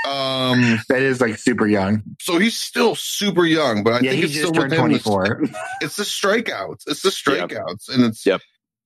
um, 0.06 0.78
That 0.88 1.02
is 1.02 1.20
like 1.20 1.36
super 1.36 1.66
young. 1.66 2.02
so 2.20 2.38
he's 2.38 2.56
still 2.56 2.94
super 2.94 3.44
young, 3.44 3.84
but 3.84 3.94
I 3.94 4.00
yeah, 4.00 4.10
think 4.10 4.14
he 4.20 4.24
it's 4.24 4.32
just 4.34 4.48
still 4.48 4.52
turned 4.52 4.70
with 4.72 4.80
him. 4.80 4.90
It's, 4.92 5.04
four. 5.04 5.42
it's 5.80 5.96
the 5.96 6.04
strikeouts. 6.04 6.84
It's 6.86 7.02
the 7.02 7.08
Yep. 7.36 7.48
strikeouts, 7.50 7.88
and 7.94 8.04
it's. 8.04 8.24
Yep. 8.26 8.40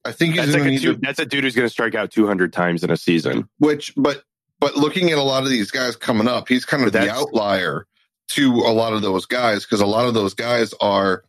I 0.04 0.10
think 0.12 0.34
he's 0.34 0.46
That's 0.46 0.56
going 0.56 0.68
like 0.72 0.80
to 0.82 0.88
a 0.88 0.92
two, 0.92 0.94
to 0.94 1.00
that's 1.00 1.18
a 1.20 1.24
dude 1.26 1.44
who's 1.44 1.54
going 1.54 1.66
to 1.66 1.70
strike 1.70 1.94
out 1.94 2.10
two 2.10 2.26
hundred 2.26 2.52
times 2.52 2.82
in 2.82 2.90
a 2.90 2.96
season. 2.96 3.48
which 3.58 3.92
but 3.96 4.24
but 4.58 4.76
looking 4.76 5.10
at 5.12 5.18
a 5.18 5.22
lot 5.22 5.44
of 5.44 5.48
these 5.48 5.70
guys 5.70 5.94
coming 5.94 6.26
up 6.26 6.48
he's 6.48 6.64
kind 6.64 6.82
of 6.84 6.90
the 6.92 7.08
outlier 7.08 7.86
to 8.32 8.50
a 8.60 8.72
lot 8.72 8.92
of 8.92 9.02
those 9.02 9.26
guys 9.26 9.64
because 9.64 9.80
a 9.80 9.86
lot 9.86 10.06
of 10.06 10.14
those 10.14 10.34
guys 10.34 10.74
are 10.80 11.24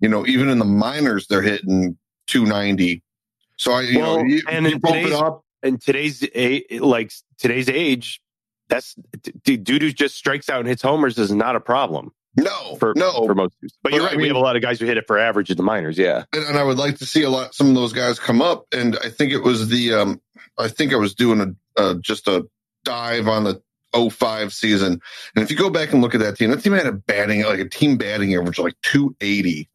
you 0.00 0.08
know 0.08 0.26
even 0.26 0.48
in 0.48 0.58
the 0.58 0.64
minors 0.64 1.26
they're 1.26 1.42
hitting 1.42 1.96
290 2.28 3.02
so 3.56 3.72
i 3.72 3.80
you 3.82 3.98
Well, 3.98 4.18
know 4.18 4.24
you, 4.24 4.42
and 4.48 4.66
you 4.66 4.72
in 4.72 4.78
bump 4.80 4.96
it 4.96 5.02
today's- 5.04 5.20
up 5.20 5.44
And 5.62 5.80
today's 5.80 6.22
like 6.80 7.12
today's 7.38 7.68
age, 7.68 8.20
that's 8.68 8.94
dude 9.44 9.82
who 9.82 9.90
just 9.92 10.16
strikes 10.16 10.48
out 10.48 10.60
and 10.60 10.68
hits 10.68 10.82
homers 10.82 11.18
is 11.18 11.32
not 11.32 11.56
a 11.56 11.60
problem 11.60 12.12
no 12.36 12.76
for 12.76 12.92
no 12.96 13.24
for 13.26 13.34
most. 13.34 13.54
But, 13.62 13.70
But 13.82 13.92
you're 13.94 14.02
I 14.02 14.06
right. 14.08 14.16
we 14.18 14.26
have 14.28 14.36
a 14.36 14.40
lot 14.40 14.56
of 14.56 14.62
guys 14.62 14.78
who 14.78 14.84
hit 14.86 14.98
it 14.98 15.06
for 15.06 15.18
average 15.18 15.50
in 15.50 15.56
the 15.56 15.62
minors. 15.62 15.96
Yeah. 15.96 16.24
and, 16.34 16.44
and 16.44 16.58
i 16.58 16.62
would 16.62 16.76
like 16.78 16.98
to 16.98 17.06
see 17.06 17.22
a 17.22 17.30
lot 17.30 17.54
some 17.54 17.68
of 17.68 17.74
those 17.74 17.92
guys 17.94 18.18
come 18.18 18.42
up 18.42 18.66
and 18.72 18.98
i 19.02 19.08
think 19.08 19.32
it 19.32 19.42
was 19.42 19.68
the 19.68 19.94
um 19.94 20.20
i 20.58 20.68
think 20.68 20.92
i 20.92 20.96
was 20.96 21.14
doing 21.14 21.40
a 21.40 21.80
uh, 21.80 21.94
just 22.00 22.28
a 22.28 22.46
dive 22.84 23.26
on 23.28 23.44
the 23.44 23.60
05 24.10 24.52
season 24.52 25.00
and 25.34 25.42
if 25.44 25.50
you 25.50 25.56
go 25.56 25.70
back 25.70 25.92
and 25.92 26.02
look 26.02 26.14
at 26.14 26.20
that 26.20 26.36
team 26.36 26.50
that 26.50 26.62
team 26.62 26.72
had 26.72 26.86
a 26.86 26.92
batting 26.92 27.42
like 27.44 27.58
a 27.60 27.68
team 27.68 27.96
batting 27.96 28.34
average 28.34 28.58
of 28.58 28.64
like 28.64 28.80
280 28.82 29.68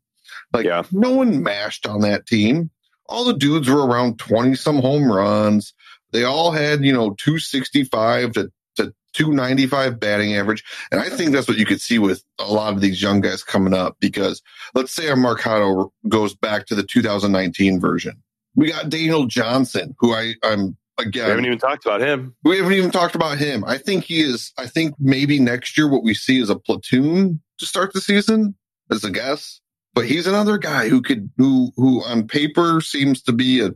like 0.54 0.66
Yeah. 0.66 0.84
no 0.92 1.12
one 1.12 1.44
mashed 1.44 1.88
on 1.88 2.02
that 2.02 2.26
team 2.26 2.70
all 3.08 3.26
the 3.26 3.34
dudes 3.34 3.70
were 3.70 3.86
around 3.86 4.20
20 4.20 4.56
some 4.56 4.80
home 4.80 5.12
runs 5.12 5.74
they 6.12 6.24
all 6.24 6.52
had 6.52 6.84
you 6.86 6.94
know 6.94 7.12
265 7.18 8.34
to 8.34 8.52
to 8.76 8.94
295 9.14 10.00
batting 10.00 10.36
average. 10.36 10.64
And 10.92 11.02
I 11.02 11.10
think 11.10 11.32
that's 11.32 11.48
what 11.48 11.58
you 11.58 11.66
could 11.66 11.82
see 11.82 12.00
with 12.00 12.24
a 12.40 12.52
lot 12.52 12.74
of 12.74 12.80
these 12.82 13.02
young 13.02 13.20
guys 13.22 13.44
coming 13.44 13.74
up 13.74 13.98
because 14.00 14.42
let's 14.74 14.94
say 14.94 15.10
our 15.10 15.16
Mercado 15.18 15.92
goes 16.08 16.34
back 16.34 16.66
to 16.68 16.76
the 16.76 16.84
2019 16.84 17.80
version. 17.82 18.22
We 18.56 18.72
got 18.72 18.90
Daniel 18.90 19.26
Johnson, 19.26 19.96
who 20.00 20.14
I, 20.14 20.36
I'm 20.44 20.78
again. 21.02 21.26
We 21.26 21.30
haven't 21.30 21.46
even 21.46 21.60
talked 21.60 21.86
about 21.86 22.02
him. 22.02 22.36
We 22.44 22.58
haven't 22.58 22.74
even 22.74 22.92
talked 22.92 23.16
about 23.16 23.38
him. 23.38 23.64
I 23.66 23.78
think 23.78 24.06
he 24.06 24.22
is, 24.22 24.54
I 24.58 24.68
think 24.68 24.96
maybe 25.00 25.40
next 25.40 25.78
year 25.78 25.88
what 25.88 26.04
we 26.04 26.14
see 26.14 26.40
is 26.40 26.50
a 26.50 26.56
platoon 26.56 27.42
to 27.60 27.66
start 27.66 27.94
the 27.94 28.02
season 28.02 28.56
as 28.90 29.04
a 29.04 29.12
guess. 29.12 29.60
But 29.94 30.06
he's 30.06 30.28
another 30.28 30.58
guy 30.58 30.88
who 30.88 31.02
could, 31.02 31.30
who, 31.38 31.72
who 31.76 32.02
on 32.04 32.28
paper 32.28 32.80
seems 32.80 33.22
to 33.24 33.34
be 33.34 33.60
a 33.60 33.70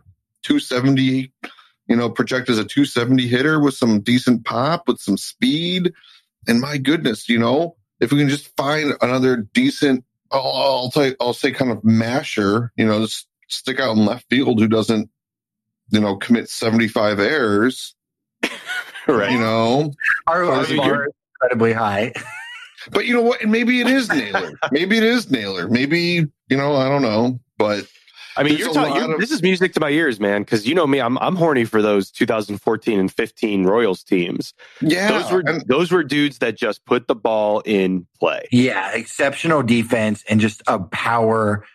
270 0.43 1.33
you 1.87 1.95
know, 1.95 2.09
project 2.09 2.49
as 2.49 2.57
a 2.57 2.65
270 2.65 3.27
hitter 3.27 3.59
with 3.59 3.75
some 3.75 4.01
decent 4.01 4.45
pop, 4.45 4.87
with 4.87 4.99
some 4.99 5.17
speed. 5.17 5.93
And 6.47 6.59
my 6.59 6.77
goodness, 6.77 7.29
you 7.29 7.37
know, 7.37 7.75
if 7.99 8.11
we 8.11 8.19
can 8.19 8.29
just 8.29 8.55
find 8.57 8.93
another 9.01 9.37
decent, 9.37 10.03
I'll, 10.31 10.41
I'll, 10.41 10.91
tell 10.91 11.05
you, 11.07 11.15
I'll 11.19 11.33
say 11.33 11.51
kind 11.51 11.71
of 11.71 11.83
masher, 11.83 12.71
you 12.75 12.85
know, 12.85 13.01
just 13.01 13.27
stick 13.49 13.79
out 13.79 13.95
in 13.95 14.05
left 14.05 14.27
field 14.29 14.59
who 14.59 14.67
doesn't, 14.67 15.09
you 15.89 15.99
know, 15.99 16.15
commit 16.15 16.49
75 16.49 17.19
errors. 17.19 17.95
right. 19.07 19.31
You 19.31 19.39
know, 19.39 19.91
our, 20.27 20.43
our 20.45 20.51
bar 20.51 20.61
is 20.61 20.71
incredibly 20.71 21.73
high. 21.73 22.13
But 22.91 23.05
you 23.05 23.13
know 23.13 23.21
what? 23.21 23.43
Maybe 23.45 23.81
it 23.81 23.87
is 23.87 24.09
Naylor. 24.09 24.53
maybe 24.71 24.97
it 24.97 25.03
is 25.03 25.31
Naylor. 25.31 25.67
Maybe, 25.67 26.25
you 26.49 26.57
know, 26.57 26.75
I 26.75 26.87
don't 26.87 27.01
know. 27.01 27.39
But 27.57 27.87
I 28.37 28.43
mean, 28.43 28.57
you're 28.57 28.73
talking. 28.73 28.95
You're, 28.95 29.13
of, 29.13 29.19
this 29.19 29.31
is 29.31 29.41
music 29.41 29.73
to 29.73 29.79
my 29.79 29.89
ears, 29.89 30.19
man. 30.19 30.43
Because 30.43 30.67
you 30.67 30.75
know 30.75 30.85
me, 30.85 30.99
I'm 30.99 31.17
I'm 31.19 31.35
horny 31.35 31.65
for 31.65 31.81
those 31.81 32.11
2014 32.11 32.99
and 32.99 33.11
15 33.11 33.63
Royals 33.63 34.03
teams. 34.03 34.53
Yeah, 34.81 35.09
those 35.09 35.31
were 35.31 35.39
and, 35.47 35.61
those 35.67 35.91
were 35.91 36.03
dudes 36.03 36.39
that 36.39 36.57
just 36.57 36.85
put 36.85 37.07
the 37.07 37.15
ball 37.15 37.61
in 37.61 38.05
play. 38.19 38.47
Yeah, 38.51 38.91
exceptional 38.91 39.63
defense 39.63 40.23
and 40.29 40.39
just 40.39 40.61
a 40.67 40.79
power 40.79 41.65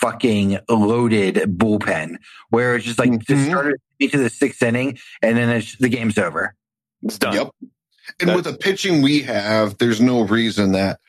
fucking 0.00 0.58
loaded 0.68 1.36
bullpen 1.58 2.16
where 2.50 2.76
it's 2.76 2.84
just 2.84 2.98
like 2.98 3.10
mm-hmm. 3.10 3.34
just 3.34 3.46
started 3.46 3.76
into 3.98 4.18
the 4.18 4.30
sixth 4.30 4.62
inning 4.62 4.98
and 5.22 5.36
then 5.36 5.62
the 5.80 5.88
game's 5.88 6.18
over. 6.18 6.54
It's 7.02 7.18
done. 7.18 7.34
Yep. 7.34 7.50
And 8.20 8.28
That's, 8.28 8.36
with 8.36 8.44
the 8.44 8.58
pitching 8.58 9.02
we 9.02 9.22
have, 9.22 9.78
there's 9.78 10.00
no 10.00 10.22
reason 10.22 10.72
that 10.72 11.00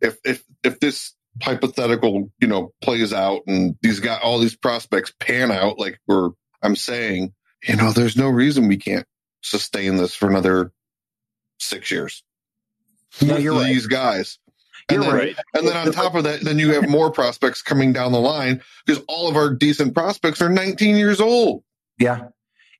if 0.00 0.18
if 0.24 0.44
if 0.62 0.80
this 0.80 1.14
hypothetical, 1.42 2.30
you 2.40 2.48
know, 2.48 2.72
plays 2.82 3.12
out 3.12 3.42
and 3.46 3.76
these 3.82 4.00
got 4.00 4.22
all 4.22 4.38
these 4.38 4.56
prospects 4.56 5.12
pan 5.18 5.50
out, 5.50 5.78
like 5.78 6.00
we're, 6.06 6.30
I'm 6.62 6.76
saying, 6.76 7.32
you 7.66 7.76
know, 7.76 7.92
there's 7.92 8.16
no 8.16 8.28
reason 8.28 8.68
we 8.68 8.76
can't 8.76 9.06
sustain 9.42 9.96
this 9.96 10.14
for 10.14 10.28
another 10.28 10.72
six 11.58 11.90
years. 11.90 12.22
No, 13.22 13.36
you're 13.36 13.62
these 13.64 13.84
right. 13.84 13.90
guys. 13.90 14.38
And 14.88 15.02
you're 15.02 15.12
then, 15.12 15.20
right. 15.20 15.36
And 15.54 15.66
then 15.66 15.76
on 15.76 15.92
top 15.92 16.14
of 16.14 16.24
that, 16.24 16.42
then 16.42 16.58
you 16.58 16.72
have 16.72 16.88
more 16.88 17.10
prospects 17.10 17.62
coming 17.62 17.92
down 17.92 18.12
the 18.12 18.20
line 18.20 18.62
because 18.86 19.02
all 19.08 19.28
of 19.28 19.36
our 19.36 19.50
decent 19.50 19.94
prospects 19.94 20.42
are 20.42 20.48
19 20.48 20.96
years 20.96 21.20
old. 21.20 21.62
Yeah. 21.98 22.28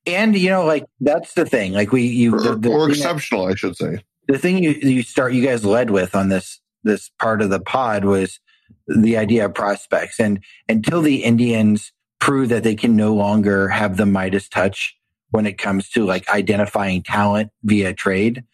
And 0.06 0.36
you 0.36 0.51
know, 0.51 0.64
like 0.64 0.85
that's 1.01 1.35
the 1.35 1.47
thing. 1.47 1.72
Like 1.72 1.93
we, 1.93 2.02
you, 2.02 2.35
or, 2.35 2.40
the, 2.40 2.56
the 2.56 2.70
or 2.70 2.90
exceptional, 2.90 3.47
I 3.47 3.55
should 3.55 3.76
say. 3.76 4.05
The 4.28 4.39
thing 4.39 4.62
you 4.62 4.70
you 4.70 5.02
start, 5.02 5.32
you 5.32 5.44
guys 5.44 5.64
led 5.64 5.90
with 5.90 6.14
on 6.14 6.28
this 6.28 6.60
this 6.82 7.10
part 7.18 7.40
of 7.40 7.51
the 7.51 7.60
pod 7.60 8.05
was 8.05 8.39
the 8.86 9.16
idea 9.16 9.47
of 9.47 9.55
prospects. 9.55 10.20
And 10.20 10.43
until 10.68 11.01
the 11.01 11.24
Indians 11.24 11.93
prove 12.20 12.51
that 12.51 12.62
they 12.62 12.74
can 12.74 12.97
no 12.97 13.14
longer 13.14 13.68
have 13.68 13.97
the 13.97 14.06
Midas 14.06 14.48
touch 14.48 14.97
when 15.31 15.47
it 15.47 15.59
comes 15.59 15.89
to 15.90 16.05
like 16.05 16.28
identifying 16.28 17.02
talent 17.02 17.51
via 17.62 17.94
trade, 17.94 18.44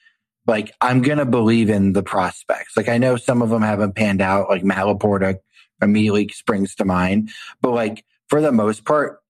like 0.50 0.74
I'm 0.80 1.00
going 1.00 1.18
to 1.18 1.24
believe 1.24 1.70
in 1.70 1.94
the 1.94 2.02
prospects. 2.02 2.76
Like 2.76 2.88
I 2.88 2.98
know 2.98 3.16
some 3.16 3.40
of 3.40 3.48
them 3.48 3.62
haven't 3.62 3.94
panned 3.94 4.20
out, 4.20 4.50
like 4.50 4.64
Matt 4.64 4.84
LaPorta 4.84 5.38
immediately 5.80 6.28
springs 6.28 6.74
to 6.74 6.84
mind, 6.84 7.30
but 7.62 7.70
like 7.70 8.04
for 8.28 8.42
the 8.42 8.52
most 8.52 8.84
part, 8.84 9.20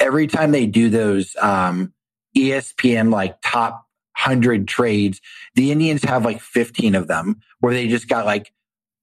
every 0.00 0.26
time 0.26 0.50
they 0.50 0.66
do 0.66 0.90
those, 0.90 1.36
um, 1.36 1.92
ESPN 2.36 3.12
like 3.12 3.36
top 3.42 3.86
100 4.24 4.66
trades, 4.66 5.20
the 5.54 5.70
Indians 5.70 6.02
have 6.02 6.24
like 6.24 6.40
15 6.40 6.94
of 6.94 7.06
them 7.06 7.40
where 7.60 7.72
they 7.72 7.86
just 7.86 8.08
got 8.08 8.26
like 8.26 8.52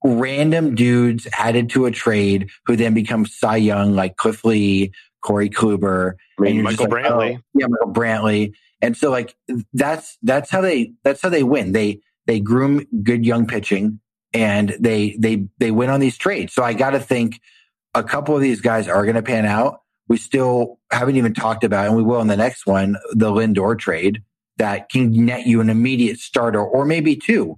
random 0.04 0.76
dudes 0.76 1.28
added 1.38 1.70
to 1.70 1.86
a 1.86 1.92
trade 1.92 2.50
who 2.66 2.76
then 2.76 2.94
become 2.94 3.26
Cy 3.26 3.58
Young, 3.58 3.96
like 3.96 4.18
Cliff 4.18 4.44
Lee, 4.44 4.92
Corey 5.22 5.50
Kluber, 5.50 6.16
Michael 6.38 6.90
like, 6.90 7.06
Brantley. 7.06 7.38
Oh, 7.38 7.42
yeah, 7.54 7.68
Michael 7.68 7.94
Brantley. 7.94 8.54
And 8.84 8.96
so 8.96 9.10
like 9.10 9.36
that's 9.74 10.18
that's 10.22 10.52
how 10.52 10.62
they 10.62 10.94
that's 11.04 11.22
how 11.22 11.30
they 11.30 11.44
win. 11.44 11.72
They 11.72 12.02
they 12.28 12.40
groom 12.40 12.86
good 13.02 13.26
young 13.26 13.48
pitching 13.48 14.00
and 14.34 14.76
they 14.80 15.16
they 15.18 15.48
they 15.58 15.72
win 15.72 15.90
on 15.90 16.00
these 16.00 16.18
trades. 16.18 16.54
So 16.54 16.64
I 16.64 16.74
got 16.74 16.92
to 16.92 17.00
think 17.00 17.42
a 17.96 18.04
couple 18.04 18.36
of 18.36 18.42
these 18.42 18.62
guys 18.62 18.88
are 18.88 19.04
going 19.04 19.16
to 19.16 19.24
pan 19.24 19.46
out. 19.46 19.82
We 20.08 20.18
still 20.18 20.80
haven't 20.92 21.16
even 21.16 21.34
talked 21.34 21.64
about, 21.64 21.88
and 21.88 21.96
we 21.96 22.04
will 22.04 22.22
in 22.22 22.28
the 22.28 22.38
next 22.38 22.68
one, 22.68 22.98
the 23.14 23.32
Lindor 23.32 23.80
trade 23.80 24.22
that 24.58 24.90
can 24.90 25.26
net 25.26 25.48
you 25.48 25.62
an 25.62 25.70
immediate 25.70 26.20
starter 26.20 26.62
or 26.62 26.86
maybe 26.86 27.16
two 27.16 27.58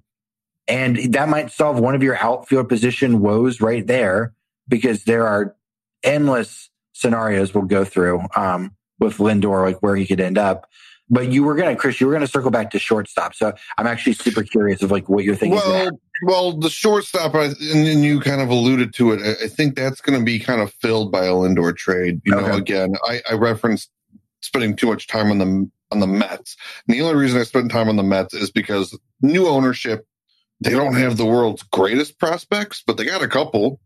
and 0.68 1.14
that 1.14 1.30
might 1.30 1.52
solve 1.52 1.80
one 1.80 1.96
of 1.96 2.04
your 2.04 2.18
outfield 2.18 2.70
position 2.70 3.20
woes 3.20 3.62
right 3.62 3.86
there 3.86 4.34
because 4.68 5.04
there 5.04 5.28
are 5.28 5.56
endless 6.04 6.70
scenarios 6.94 7.54
we'll 7.54 7.66
go 7.66 7.86
through 7.86 8.22
um, 8.36 8.76
with 9.00 9.18
Lindor, 9.18 9.64
like 9.64 9.82
where 9.84 9.96
he 9.96 10.08
could 10.08 10.20
end 10.20 10.38
up. 10.38 10.70
But 11.10 11.32
you 11.32 11.44
were 11.44 11.56
gonna, 11.56 11.76
Chris, 11.76 12.02
you 12.02 12.08
were 12.08 12.14
gonna 12.14 12.28
circle 12.28 12.52
back 12.52 12.72
to 12.72 12.80
shortstop. 12.80 13.36
So 13.36 13.54
I'm 13.78 13.88
actually 13.88 14.14
super 14.14 14.44
curious 14.44 14.82
of 14.82 14.92
like 14.92 15.08
what 15.08 15.24
you're 15.24 15.36
thinking. 15.36 15.60
Well, 15.60 15.92
well, 16.24 16.54
the 16.54 16.70
shortstop, 16.70 17.34
and, 17.36 17.56
and 17.60 18.04
you 18.04 18.20
kind 18.20 18.42
of 18.42 18.50
alluded 18.50 18.94
to 18.96 19.12
it. 19.12 19.38
I 19.44 19.48
think 19.48 19.76
that's 19.76 20.02
going 20.02 20.18
to 20.18 20.24
be 20.24 20.40
kind 20.40 20.62
of 20.62 20.74
filled 20.76 21.12
by 21.12 21.26
a 21.26 21.34
Lindor 21.34 21.76
trade. 21.76 22.22
You 22.24 22.36
okay. 22.36 22.48
know, 22.48 22.56
again, 22.56 22.96
I, 23.06 23.22
I 23.30 23.34
referenced 23.34 23.92
spending 24.42 24.76
too 24.76 24.88
much 24.88 25.08
time 25.08 25.30
on 25.32 25.40
the 25.40 25.70
on 25.92 26.00
the 26.00 26.08
Mets. 26.08 26.56
And 26.88 26.96
the 26.96 27.02
only 27.02 27.16
reason 27.16 27.40
I 27.40 27.44
spent 27.44 27.72
time 27.72 27.90
on 27.90 27.96
the 27.96 28.04
Mets 28.04 28.34
is 28.34 28.50
because 28.50 28.98
new 29.22 29.48
ownership, 29.48 30.08
they 30.62 30.72
don't 30.72 30.96
have 30.96 31.18
the 31.18 31.26
world's 31.26 31.64
greatest 31.64 32.18
prospects, 32.18 32.84
but 32.86 32.98
they 32.98 33.06
got 33.06 33.22
a 33.22 33.28
couple. 33.28 33.80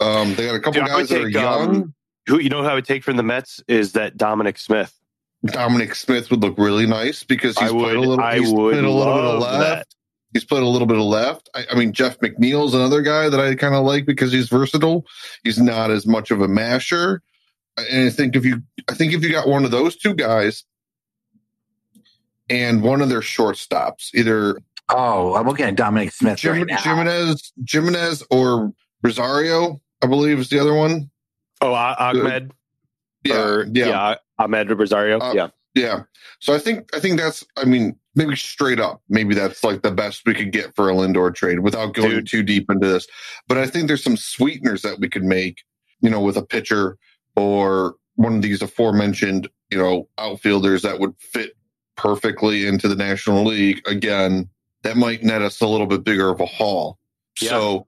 Um, 0.00 0.34
they 0.34 0.46
got 0.46 0.54
a 0.54 0.60
couple 0.60 0.82
guys 0.82 1.08
that 1.08 1.22
are 1.22 1.28
young. 1.28 1.76
Um, 1.76 1.94
who 2.26 2.38
you 2.38 2.50
know 2.50 2.62
who 2.62 2.68
I 2.68 2.74
would 2.74 2.84
take 2.84 3.02
from 3.02 3.16
the 3.16 3.22
Mets 3.22 3.62
is 3.66 3.92
that 3.92 4.16
Dominic 4.16 4.58
Smith. 4.58 4.94
Dominic 5.46 5.94
Smith 5.94 6.30
would 6.30 6.42
look 6.42 6.58
really 6.58 6.86
nice 6.86 7.24
because 7.24 7.58
he's 7.58 7.72
would, 7.72 7.82
played 7.82 7.96
a 7.96 8.00
little. 8.00 8.20
I 8.20 8.38
he's 8.38 8.52
played 8.52 8.84
a 8.84 8.90
little 8.90 9.14
bit 9.14 9.24
of 9.24 9.40
left. 9.40 9.60
That. 9.60 9.86
He's 10.32 10.44
played 10.44 10.62
a 10.62 10.66
little 10.66 10.86
bit 10.86 10.98
of 10.98 11.04
left. 11.04 11.48
I, 11.54 11.64
I 11.72 11.74
mean, 11.74 11.92
Jeff 11.92 12.18
McNeil's 12.20 12.74
another 12.74 13.02
guy 13.02 13.28
that 13.28 13.40
I 13.40 13.54
kind 13.56 13.74
of 13.74 13.84
like 13.84 14.06
because 14.06 14.32
he's 14.32 14.48
versatile. 14.48 15.04
He's 15.42 15.58
not 15.58 15.90
as 15.90 16.06
much 16.06 16.30
of 16.30 16.40
a 16.40 16.48
masher. 16.48 17.22
And 17.76 18.06
I 18.06 18.10
think 18.10 18.36
if 18.36 18.44
you, 18.44 18.62
I 18.88 18.94
think 18.94 19.12
if 19.12 19.24
you 19.24 19.32
got 19.32 19.48
one 19.48 19.64
of 19.64 19.70
those 19.70 19.96
two 19.96 20.14
guys 20.14 20.64
and 22.48 22.82
one 22.82 23.00
of 23.00 23.08
their 23.08 23.20
shortstops, 23.20 24.14
either 24.14 24.60
Oh, 24.92 25.34
I'm 25.34 25.46
looking 25.46 25.66
at 25.66 25.76
Dominic 25.76 26.12
Smith 26.12 26.38
Jim, 26.38 26.52
right 26.52 26.66
now. 26.66 26.78
Gimenez, 26.78 27.52
Gimenez 27.68 28.24
or 28.30 28.72
Rosario, 29.02 29.80
I 30.02 30.06
believe 30.06 30.38
is 30.38 30.48
the 30.48 30.58
other 30.58 30.74
one. 30.74 31.10
Oh, 31.60 31.72
uh, 31.72 32.12
Amed. 32.12 32.50
Yeah, 33.24 33.42
or, 33.42 33.66
yeah, 33.66 33.86
yeah, 33.86 34.14
Amed 34.40 34.78
Rosario. 34.78 35.18
Uh, 35.18 35.32
yeah, 35.34 35.48
yeah. 35.74 36.02
So 36.40 36.54
I 36.54 36.58
think 36.58 36.94
I 36.94 37.00
think 37.00 37.18
that's. 37.18 37.44
I 37.56 37.64
mean, 37.64 37.96
maybe 38.14 38.36
straight 38.36 38.80
up, 38.80 39.02
maybe 39.08 39.34
that's 39.34 39.62
like 39.62 39.82
the 39.82 39.90
best 39.90 40.22
we 40.26 40.34
could 40.34 40.52
get 40.52 40.74
for 40.74 40.90
a 40.90 40.94
Lindor 40.94 41.34
trade 41.34 41.60
without 41.60 41.94
going 41.94 42.10
Dude. 42.10 42.28
too 42.28 42.42
deep 42.42 42.70
into 42.70 42.86
this. 42.86 43.06
But 43.48 43.58
I 43.58 43.66
think 43.66 43.86
there's 43.88 44.04
some 44.04 44.16
sweeteners 44.16 44.82
that 44.82 44.98
we 45.00 45.08
could 45.08 45.24
make. 45.24 45.62
You 46.02 46.08
know, 46.08 46.22
with 46.22 46.38
a 46.38 46.42
pitcher 46.42 46.96
or 47.36 47.96
one 48.14 48.36
of 48.36 48.42
these 48.42 48.62
aforementioned, 48.62 49.50
you 49.70 49.76
know, 49.76 50.08
outfielders 50.16 50.80
that 50.80 50.98
would 50.98 51.14
fit 51.18 51.56
perfectly 51.96 52.66
into 52.66 52.88
the 52.88 52.96
National 52.96 53.44
League 53.44 53.86
again 53.86 54.48
that 54.82 54.96
might 54.96 55.22
net 55.22 55.42
us 55.42 55.60
a 55.60 55.66
little 55.66 55.86
bit 55.86 56.04
bigger 56.04 56.30
of 56.30 56.40
a 56.40 56.46
haul. 56.46 56.98
Yeah. 57.40 57.50
So, 57.50 57.86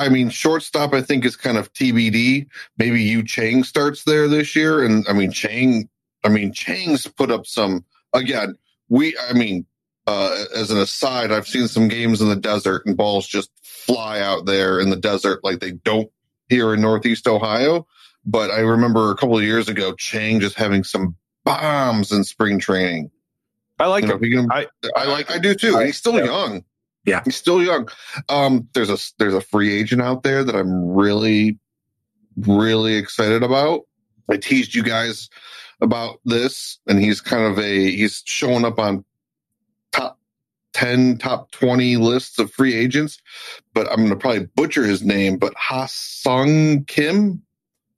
I 0.00 0.08
mean, 0.08 0.30
shortstop, 0.30 0.94
I 0.94 1.02
think 1.02 1.26
is 1.26 1.36
kind 1.36 1.58
of 1.58 1.70
TBD. 1.74 2.46
Maybe 2.78 3.02
Yu 3.02 3.22
Chang 3.22 3.64
starts 3.64 4.04
there 4.04 4.28
this 4.28 4.56
year. 4.56 4.82
And 4.82 5.04
I 5.06 5.12
mean, 5.12 5.30
Chang, 5.30 5.90
I 6.24 6.30
mean, 6.30 6.54
Chang's 6.54 7.06
put 7.06 7.30
up 7.30 7.46
some, 7.46 7.84
again, 8.14 8.56
we, 8.88 9.14
I 9.28 9.34
mean, 9.34 9.66
uh, 10.06 10.44
as 10.56 10.70
an 10.70 10.78
aside, 10.78 11.30
I've 11.30 11.46
seen 11.46 11.68
some 11.68 11.88
games 11.88 12.22
in 12.22 12.30
the 12.30 12.36
desert 12.36 12.86
and 12.86 12.96
balls 12.96 13.26
just 13.26 13.50
fly 13.62 14.20
out 14.20 14.46
there 14.46 14.80
in 14.80 14.88
the 14.88 14.96
desert 14.96 15.44
like 15.44 15.60
they 15.60 15.72
don't 15.72 16.10
here 16.48 16.72
in 16.72 16.80
Northeast 16.80 17.28
Ohio. 17.28 17.86
But 18.24 18.50
I 18.50 18.60
remember 18.60 19.10
a 19.10 19.16
couple 19.16 19.36
of 19.36 19.44
years 19.44 19.68
ago, 19.68 19.92
Chang 19.94 20.40
just 20.40 20.56
having 20.56 20.82
some 20.82 21.14
bombs 21.44 22.10
in 22.10 22.24
spring 22.24 22.58
training. 22.58 23.10
I 23.78 23.86
like 23.86 24.04
you 24.04 24.14
him. 24.14 24.46
Know, 24.46 24.54
I, 24.54 24.66
I 24.96 25.04
like. 25.06 25.30
I 25.30 25.38
do 25.38 25.54
too. 25.54 25.76
I, 25.76 25.86
he's 25.86 25.96
still 25.96 26.14
yeah. 26.18 26.24
young. 26.24 26.64
Yeah, 27.04 27.22
he's 27.24 27.36
still 27.36 27.62
young. 27.62 27.88
Um, 28.28 28.68
there's 28.74 28.90
a 28.90 28.98
there's 29.18 29.34
a 29.34 29.40
free 29.40 29.72
agent 29.72 30.02
out 30.02 30.22
there 30.22 30.44
that 30.44 30.54
I'm 30.54 30.86
really, 30.86 31.58
really 32.36 32.96
excited 32.96 33.42
about. 33.42 33.82
I 34.30 34.36
teased 34.36 34.74
you 34.74 34.82
guys 34.82 35.30
about 35.80 36.20
this, 36.24 36.78
and 36.86 37.00
he's 37.00 37.20
kind 37.20 37.44
of 37.44 37.58
a 37.58 37.90
he's 37.90 38.22
showing 38.26 38.64
up 38.64 38.78
on 38.78 39.04
top 39.92 40.18
10 40.74 41.18
top 41.18 41.50
20 41.52 41.96
lists 41.96 42.38
of 42.38 42.52
free 42.52 42.74
agents, 42.74 43.20
but 43.74 43.88
I'm 43.90 43.96
going 43.96 44.10
to 44.10 44.16
probably 44.16 44.46
butcher 44.54 44.84
his 44.84 45.02
name, 45.02 45.38
but 45.38 45.54
Ha-Seong 45.56 46.86
Kim 46.86 47.42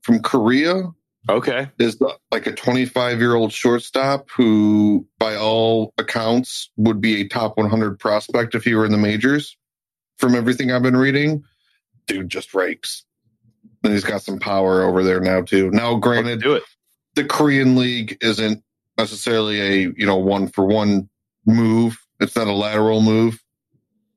from 0.02 0.20
Korea 0.20 0.84
Okay. 1.28 1.68
is 1.78 2.00
like 2.30 2.46
a 2.46 2.52
25 2.52 3.20
year 3.20 3.34
old 3.34 3.52
shortstop 3.52 4.28
who, 4.30 5.06
by 5.18 5.36
all 5.36 5.92
accounts, 5.98 6.70
would 6.76 7.00
be 7.00 7.20
a 7.20 7.28
top 7.28 7.56
100 7.56 7.98
prospect 7.98 8.54
if 8.54 8.64
he 8.64 8.74
were 8.74 8.84
in 8.84 8.92
the 8.92 8.98
majors. 8.98 9.56
From 10.18 10.34
everything 10.34 10.70
I've 10.70 10.82
been 10.82 10.96
reading, 10.96 11.42
dude 12.06 12.28
just 12.28 12.54
rakes. 12.54 13.04
And 13.82 13.92
he's 13.92 14.04
got 14.04 14.22
some 14.22 14.38
power 14.38 14.82
over 14.82 15.02
there 15.02 15.20
now 15.20 15.42
too. 15.42 15.70
Now, 15.70 15.96
granted, 15.96 16.40
do 16.40 16.54
it. 16.54 16.62
the 17.14 17.24
Korean 17.24 17.76
league 17.76 18.18
isn't 18.20 18.62
necessarily 18.98 19.60
a 19.60 19.92
you 19.96 20.06
know 20.06 20.16
one 20.16 20.48
for 20.48 20.64
one 20.64 21.08
move. 21.46 21.98
It's 22.20 22.36
not 22.36 22.46
a 22.46 22.52
lateral 22.52 23.00
move. 23.02 23.42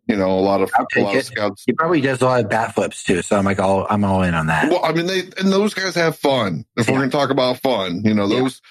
You 0.07 0.15
know, 0.17 0.37
a 0.37 0.39
lot 0.41 0.61
of 0.61 0.71
I'll 0.77 0.85
a 0.95 1.01
lot 1.01 1.15
it. 1.15 1.19
of 1.19 1.25
scouts. 1.25 1.63
He 1.65 1.73
probably 1.73 1.99
does 2.01 2.21
a 2.21 2.25
lot 2.25 2.43
of 2.43 2.49
bat 2.49 2.75
flips 2.75 3.03
too. 3.03 3.21
So 3.23 3.37
I'm 3.37 3.45
like, 3.45 3.59
all 3.59 3.87
I'm 3.89 4.03
all 4.03 4.21
in 4.21 4.35
on 4.35 4.47
that. 4.47 4.69
Well, 4.69 4.85
I 4.85 4.91
mean, 4.93 5.07
they 5.07 5.21
and 5.39 5.51
those 5.51 5.73
guys 5.73 5.95
have 5.95 6.15
fun. 6.17 6.63
If 6.77 6.87
we're 6.87 6.97
going 6.97 7.09
to 7.09 7.17
talk 7.17 7.31
about 7.31 7.57
fun, 7.59 8.01
you 8.05 8.13
know, 8.13 8.27
Yeah. 8.27 8.41
those 8.41 8.61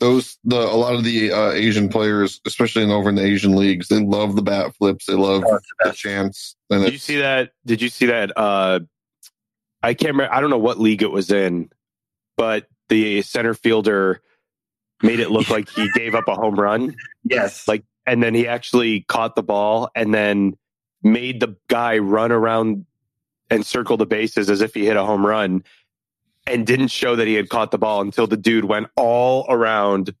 those 0.00 0.38
the 0.44 0.56
a 0.58 0.76
lot 0.76 0.94
of 0.94 1.02
the 1.04 1.32
uh, 1.32 1.50
Asian 1.52 1.88
players, 1.88 2.40
especially 2.46 2.82
in 2.82 2.90
over 2.90 3.08
in 3.08 3.14
the 3.14 3.24
Asian 3.24 3.56
leagues, 3.56 3.88
they 3.88 4.00
love 4.00 4.36
the 4.36 4.42
bat 4.42 4.74
flips. 4.76 5.06
They 5.06 5.14
love 5.14 5.44
Oh, 5.46 5.52
the 5.54 5.60
the 5.80 5.88
best. 5.88 5.98
chance. 5.98 6.56
And 6.68 6.84
Did 6.84 6.92
you 6.92 6.98
see 6.98 7.16
that? 7.20 7.52
Did 7.64 7.80
you 7.80 7.88
see 7.88 8.06
that? 8.06 8.36
Uh, 8.36 8.80
I 9.82 9.94
can't 9.94 10.12
remember. 10.12 10.34
I 10.34 10.40
don't 10.40 10.50
know 10.50 10.58
what 10.58 10.78
league 10.78 11.02
it 11.02 11.10
was 11.10 11.30
in, 11.30 11.70
but 12.36 12.66
the 12.88 13.22
center 13.22 13.54
fielder 13.54 14.20
made 15.02 15.20
it 15.20 15.30
look 15.30 15.48
like 15.50 15.68
he 15.70 15.88
gave 15.94 16.14
up 16.14 16.28
a 16.28 16.34
home 16.34 16.56
run, 16.56 16.94
Yes. 17.24 17.66
Like- 17.66 17.84
and 18.04 18.20
then 18.20 18.34
he 18.34 18.48
actually 18.48 19.02
caught 19.02 19.36
the 19.36 19.44
ball 19.44 19.88
and 19.94 20.12
then 20.12 20.56
made 21.02 21.40
the 21.40 21.56
guy 21.68 21.98
run 21.98 22.32
around 22.32 22.86
and 23.50 23.66
circle 23.66 23.96
the 23.96 24.06
bases 24.06 24.48
as 24.48 24.60
if 24.60 24.74
he 24.74 24.86
hit 24.86 24.96
a 24.96 25.04
home 25.04 25.24
run, 25.26 25.62
and 26.46 26.66
didn't 26.66 26.88
show 26.88 27.14
that 27.16 27.26
he 27.26 27.34
had 27.34 27.48
caught 27.48 27.70
the 27.70 27.78
ball 27.78 28.00
until 28.00 28.26
the 28.26 28.36
dude 28.36 28.64
went 28.64 28.88
all 28.96 29.46
around 29.48 30.14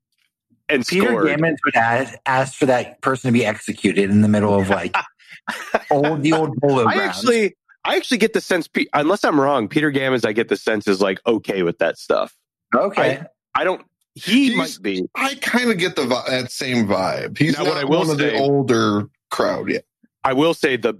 and 0.68 0.86
Peter 0.86 1.06
scored. 1.08 1.26
Gammons 1.28 1.56
would 1.64 1.74
ask, 1.76 2.14
ask 2.26 2.54
for 2.54 2.66
that 2.66 3.00
person 3.00 3.28
to 3.28 3.32
be 3.32 3.44
executed 3.44 4.08
in 4.10 4.22
the 4.22 4.28
middle 4.28 4.54
of 4.58 4.68
like 4.70 4.94
old 5.90 6.22
the 6.22 6.32
old 6.32 6.56
polo 6.60 6.86
I 6.86 6.94
grounds. 6.94 7.16
actually, 7.18 7.56
I 7.84 7.96
actually 7.96 8.18
get 8.18 8.32
the 8.32 8.40
sense, 8.40 8.68
unless 8.94 9.24
I'm 9.24 9.40
wrong, 9.40 9.66
Peter 9.68 9.90
Gammons, 9.90 10.24
I 10.24 10.32
get 10.32 10.48
the 10.48 10.56
sense 10.56 10.86
is 10.86 11.00
like 11.00 11.18
okay 11.26 11.62
with 11.62 11.78
that 11.78 11.98
stuff. 11.98 12.36
okay. 12.74 13.22
I 13.54 13.64
don't. 13.64 13.82
He 14.14 14.50
He's- 14.52 14.56
might 14.56 14.78
be. 14.82 15.04
I 15.14 15.34
kind 15.36 15.70
of 15.70 15.78
get 15.78 15.96
the 15.96 16.04
that 16.28 16.52
same 16.52 16.86
vibe. 16.86 17.36
He's 17.38 17.56
Now, 17.58 17.64
not 17.64 17.68
what 17.74 17.78
I 17.78 17.84
will 17.84 17.98
one 18.00 18.10
of 18.10 18.18
the 18.18 18.38
older 18.38 19.08
crowd 19.30 19.68
yet. 19.70 19.84
I 20.24 20.32
will 20.34 20.54
say 20.54 20.76
the 20.76 20.94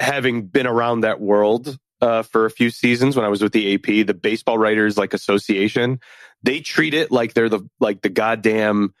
having 0.00 0.46
been 0.46 0.66
around 0.66 1.00
that 1.00 1.20
world 1.20 1.78
uh, 2.00 2.22
for 2.22 2.46
a 2.46 2.50
few 2.50 2.70
seasons 2.70 3.16
when 3.16 3.24
I 3.24 3.28
was 3.28 3.42
with 3.42 3.52
the 3.52 3.74
AP, 3.74 4.06
the 4.06 4.14
Baseball 4.14 4.58
Writers 4.58 4.96
like 4.96 5.12
Association, 5.14 6.00
they 6.42 6.60
treat 6.60 6.94
it 6.94 7.10
like 7.10 7.34
they're 7.34 7.48
the 7.48 7.68
like 7.78 8.02
the 8.02 8.08
goddamn 8.08 8.94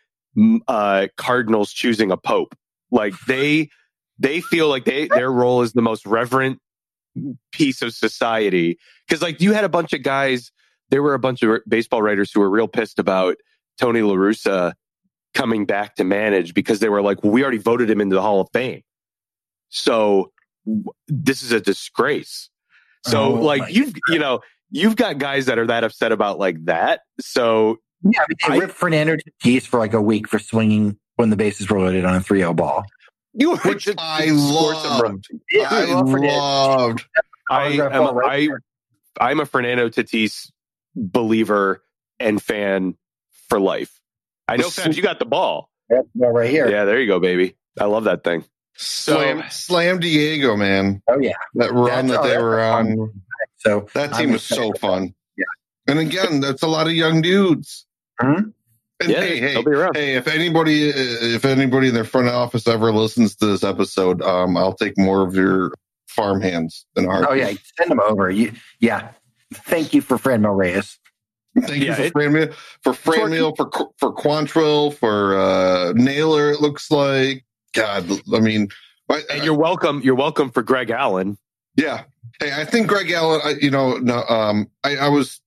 uh, 0.68 1.08
Cardinals 1.16 1.72
choosing 1.72 2.10
a 2.10 2.16
pope. 2.16 2.54
Like 2.90 3.14
they 3.26 3.70
they 4.18 4.40
feel 4.40 4.68
like 4.68 4.84
they 4.84 5.08
their 5.08 5.32
role 5.32 5.62
is 5.62 5.72
the 5.72 5.82
most 5.82 6.06
reverent 6.06 6.60
piece 7.52 7.82
of 7.82 7.94
society 7.94 8.78
because 9.08 9.22
like 9.22 9.40
you 9.40 9.52
had 9.52 9.64
a 9.64 9.68
bunch 9.68 9.92
of 9.92 10.02
guys. 10.02 10.52
There 10.90 11.02
were 11.04 11.14
a 11.14 11.20
bunch 11.20 11.42
of 11.44 11.60
baseball 11.68 12.02
writers 12.02 12.32
who 12.32 12.40
were 12.40 12.50
real 12.50 12.66
pissed 12.66 12.98
about 12.98 13.36
Tony 13.78 14.02
La 14.02 14.14
Russa 14.14 14.72
coming 15.34 15.64
back 15.64 15.94
to 15.94 16.04
manage 16.04 16.52
because 16.52 16.80
they 16.80 16.88
were 16.88 17.00
like, 17.00 17.22
well, 17.22 17.32
we 17.32 17.42
already 17.42 17.58
voted 17.58 17.88
him 17.88 18.00
into 18.00 18.16
the 18.16 18.22
Hall 18.22 18.40
of 18.40 18.48
Fame. 18.52 18.82
So 19.70 20.32
this 21.08 21.42
is 21.42 21.52
a 21.52 21.60
disgrace. 21.60 22.50
So 23.06 23.22
Oh, 23.38 23.40
like 23.40 23.74
you've 23.74 23.94
you 24.08 24.18
know 24.18 24.40
you've 24.70 24.96
got 24.96 25.18
guys 25.18 25.46
that 25.46 25.58
are 25.58 25.66
that 25.66 25.84
upset 25.84 26.12
about 26.12 26.38
like 26.38 26.64
that. 26.66 27.00
So 27.20 27.78
Yeah, 28.04 28.20
I 28.20 28.26
mean, 28.28 28.60
they 28.60 28.66
ripped 28.66 28.76
Fernando 28.78 29.16
Tatis 29.42 29.66
for 29.66 29.78
like 29.80 29.94
a 29.94 30.02
week 30.02 30.28
for 30.28 30.38
swinging 30.38 30.98
when 31.16 31.30
the 31.30 31.36
bases 31.36 31.68
were 31.70 31.80
loaded 31.80 32.04
on 32.04 32.14
a 32.14 32.20
3-0 32.20 32.54
ball. 32.56 32.84
you 33.34 33.56
Which 33.58 33.84
just 33.84 33.98
I 34.00 34.26
scored 34.26 34.76
some 34.76 34.98
loved. 34.98 35.28
Yeah, 35.50 35.68
I 35.70 35.84
love 35.84 36.10
Fernando. 36.10 36.36
loved. 36.36 37.04
I 37.50 37.66
am 37.68 38.14
right 38.16 38.30
I 38.30 38.46
there. 38.46 38.62
I'm 39.20 39.40
a 39.40 39.46
Fernando 39.46 39.88
Tatis 39.88 40.50
believer 40.94 41.82
and 42.18 42.40
fan 42.42 42.96
for 43.48 43.58
life. 43.60 44.00
I 44.46 44.56
know, 44.56 44.68
The 44.68 44.82
Fabs, 44.82 44.96
you 44.96 45.02
got 45.02 45.18
the 45.18 45.24
ball. 45.26 45.70
That's 45.88 46.06
the 46.14 46.20
ball 46.20 46.32
right 46.32 46.50
here. 46.50 46.70
Yeah, 46.70 46.84
there 46.84 47.00
you 47.00 47.06
go, 47.06 47.18
baby. 47.18 47.56
I 47.78 47.84
love 47.84 48.04
that 48.04 48.24
thing. 48.24 48.44
Slam, 48.76 49.42
slam 49.50 49.98
Diego, 50.00 50.56
man. 50.56 51.02
Oh 51.08 51.18
yeah. 51.20 51.32
That 51.54 51.72
run 51.72 52.06
That's- 52.06 52.10
that 52.10 52.20
oh, 52.20 52.22
they 52.22 52.28
that's 52.30 52.42
were 52.42 52.58
a 52.58 52.70
fun 52.70 52.86
on. 52.98 53.22
So 53.58 53.86
That 53.94 54.14
I'm 54.14 54.18
team 54.20 54.32
was 54.32 54.42
so 54.42 54.72
fun. 54.80 55.14
Yeah. 55.36 55.44
And 55.86 55.98
again, 55.98 56.40
that's 56.40 56.62
a 56.62 56.66
lot 56.68 56.86
of 56.86 56.92
young 56.94 57.20
dudes. 57.20 57.86
Mhm. 58.20 58.52
And 59.02 59.10
Yeah, 59.10 59.20
hey, 59.20 59.38
hey, 59.40 59.62
be 59.62 59.70
hey, 59.94 60.14
if 60.16 60.26
anybody, 60.28 60.88
if 60.90 61.44
anybody 61.44 61.88
in 61.88 61.94
their 61.94 62.04
front 62.04 62.28
office 62.28 62.66
ever 62.68 62.92
listens 62.92 63.34
to 63.36 63.46
this 63.46 63.64
episode, 63.64 64.20
um, 64.22 64.56
I'll 64.56 64.74
take 64.74 64.96
more 64.98 65.26
of 65.26 65.34
your 65.34 65.72
farm 66.08 66.40
hands 66.42 66.84
than 66.94 67.06
ours. 67.08 67.26
Oh 67.28 67.32
yeah, 67.34 67.52
send 67.78 67.90
them 67.90 68.00
over. 68.00 68.30
You, 68.30 68.52
yeah. 68.78 69.10
Thank 69.52 69.94
you 69.94 70.00
for 70.02 70.16
Fran 70.18 70.42
Reyes. 70.46 70.98
Thank 71.58 71.82
Yeah, 71.82 71.98
you 71.98 72.04
it- 72.04 72.12
for 72.12 72.20
Franmil, 72.22 72.54
for 72.82 72.92
Franmil, 72.92 73.56
for 73.56 73.70
for 73.98 74.14
Quantrill, 74.14 74.94
for 74.94 75.36
uh, 75.38 75.92
Naylor. 75.94 76.50
It 76.52 76.60
looks 76.60 76.90
like 76.90 77.44
God. 77.72 78.10
I 78.34 78.40
mean, 78.40 78.68
I, 79.08 79.22
And 79.30 79.44
you're 79.44 79.54
welcome. 79.56 80.00
You're 80.02 80.14
welcome 80.14 80.50
for 80.50 80.62
Greg 80.62 80.90
Allen. 80.90 81.36
Yeah. 81.76 82.04
Hey, 82.40 82.52
I 82.52 82.64
think 82.64 82.88
Greg 82.88 83.10
Allen. 83.10 83.40
I, 83.44 83.50
you 83.60 83.70
know, 83.70 83.96
no, 83.98 84.22
um, 84.24 84.70
I, 84.84 84.96
I 84.96 85.08
was, 85.08 85.40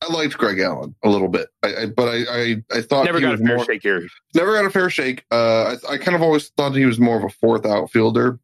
I 0.00 0.12
liked 0.12 0.36
Greg 0.36 0.58
Allen 0.58 0.94
a 1.04 1.08
little 1.08 1.28
bit, 1.28 1.48
I, 1.62 1.74
I 1.74 1.86
but 1.86 2.08
I, 2.08 2.16
I, 2.28 2.56
I 2.78 2.82
thought 2.82 3.04
Never 3.04 3.18
he 3.18 3.22
got 3.22 3.28
a 3.28 3.32
was 3.32 3.40
fair 3.40 3.56
more, 3.56 3.64
shake 3.64 3.82
here. 3.82 4.06
never 4.34 4.52
got 4.54 4.64
a 4.64 4.70
fair 4.70 4.90
shake. 4.90 5.24
Uh, 5.30 5.76
I, 5.88 5.92
I 5.92 5.98
kind 5.98 6.16
of 6.16 6.22
always 6.22 6.48
thought 6.50 6.74
he 6.74 6.84
was 6.86 6.98
more 6.98 7.16
of 7.16 7.24
a 7.24 7.28
fourth 7.28 7.64
outfielder. 7.64 8.40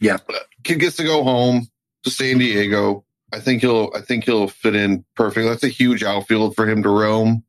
Yeah. 0.00 0.16
kid 0.64 0.80
gets 0.80 0.96
to 0.96 1.04
go 1.04 1.22
home 1.22 1.68
to 2.04 2.10
San 2.10 2.38
Diego. 2.38 3.04
I 3.32 3.40
think 3.40 3.60
he'll, 3.60 3.90
I 3.94 4.00
think 4.00 4.24
he'll 4.24 4.48
fit 4.48 4.74
in 4.74 5.04
perfect. 5.14 5.46
That's 5.46 5.62
a 5.64 5.68
huge 5.68 6.02
outfield 6.02 6.56
for 6.56 6.68
him 6.68 6.82
to 6.82 6.88
roam, 6.88 7.44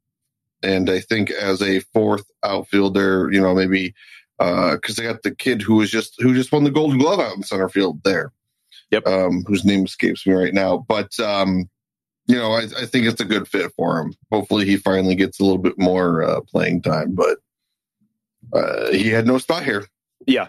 and 0.61 0.89
I 0.89 0.99
think 0.99 1.31
as 1.31 1.61
a 1.61 1.79
fourth 1.79 2.29
outfielder, 2.43 3.29
you 3.31 3.39
know, 3.41 3.55
maybe 3.55 3.95
because 4.39 4.95
they 4.95 5.03
got 5.03 5.21
the 5.23 5.35
kid 5.35 5.61
who 5.61 5.75
was 5.75 5.91
just 5.91 6.15
who 6.19 6.33
just 6.33 6.51
won 6.51 6.63
the 6.63 6.71
Golden 6.71 6.97
Glove 6.97 7.19
out 7.19 7.35
in 7.35 7.43
center 7.43 7.69
field 7.69 8.01
there. 8.03 8.31
Yep. 8.91 9.05
Um, 9.05 9.43
whose 9.45 9.65
name 9.65 9.85
escapes 9.85 10.25
me 10.25 10.33
right 10.33 10.53
now, 10.53 10.83
but 10.87 11.19
um, 11.19 11.69
you 12.29 12.35
know, 12.35 12.53
I, 12.53 12.61
I 12.61 12.85
think 12.85 13.07
it's 13.07 13.21
a 13.21 13.25
good 13.25 13.47
fit 13.47 13.71
for 13.75 13.99
him. 13.99 14.13
Hopefully, 14.31 14.65
he 14.65 14.77
finally 14.77 15.15
gets 15.15 15.39
a 15.39 15.43
little 15.43 15.57
bit 15.57 15.77
more 15.77 16.23
uh, 16.23 16.41
playing 16.41 16.81
time, 16.83 17.15
but 17.15 17.37
uh, 18.53 18.91
he 18.91 19.09
had 19.09 19.27
no 19.27 19.37
spot 19.39 19.63
here. 19.63 19.85
Yeah. 20.25 20.47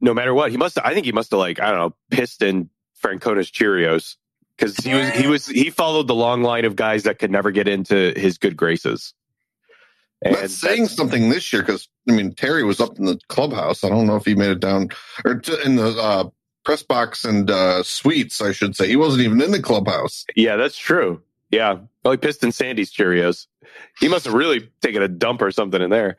No 0.00 0.12
matter 0.12 0.34
what, 0.34 0.50
he 0.50 0.56
must. 0.56 0.78
I 0.84 0.92
think 0.92 1.06
he 1.06 1.12
must 1.12 1.30
have 1.30 1.40
like 1.40 1.60
I 1.60 1.70
don't 1.70 1.78
know 1.78 1.96
pissed 2.10 2.42
in 2.42 2.68
Francona's 2.94 3.50
Cheerios 3.50 4.16
because 4.56 4.76
he 4.76 4.94
was 4.94 5.08
he 5.10 5.26
was 5.26 5.46
he 5.46 5.70
followed 5.70 6.08
the 6.08 6.14
long 6.14 6.42
line 6.42 6.66
of 6.66 6.76
guys 6.76 7.04
that 7.04 7.18
could 7.18 7.30
never 7.30 7.50
get 7.50 7.68
into 7.68 8.12
his 8.16 8.38
good 8.38 8.56
graces. 8.56 9.14
And 10.24 10.34
That's 10.34 10.54
saying 10.54 10.86
something 10.86 11.28
this 11.28 11.52
year 11.52 11.62
because 11.62 11.88
I 12.08 12.12
mean 12.12 12.34
Terry 12.34 12.64
was 12.64 12.80
up 12.80 12.98
in 12.98 13.04
the 13.04 13.18
clubhouse. 13.28 13.84
I 13.84 13.90
don't 13.90 14.06
know 14.06 14.16
if 14.16 14.24
he 14.24 14.34
made 14.34 14.50
it 14.50 14.60
down 14.60 14.88
or 15.24 15.38
t- 15.40 15.56
in 15.64 15.76
the 15.76 15.88
uh, 15.88 16.28
press 16.64 16.82
box 16.82 17.24
and 17.24 17.50
uh, 17.50 17.82
suites. 17.82 18.40
I 18.40 18.52
should 18.52 18.74
say 18.74 18.88
he 18.88 18.96
wasn't 18.96 19.22
even 19.22 19.40
in 19.42 19.50
the 19.50 19.62
clubhouse. 19.62 20.24
Yeah, 20.34 20.56
that's 20.56 20.78
true. 20.78 21.22
Yeah. 21.50 21.78
He 22.04 22.16
pissed 22.16 22.42
in 22.42 22.52
Sandy's 22.52 22.92
Cheerios. 22.92 23.46
He 24.00 24.08
must 24.08 24.24
have 24.24 24.34
really 24.34 24.70
taken 24.80 25.02
a 25.02 25.08
dump 25.08 25.42
or 25.42 25.50
something 25.50 25.80
in 25.80 25.90
there. 25.90 26.16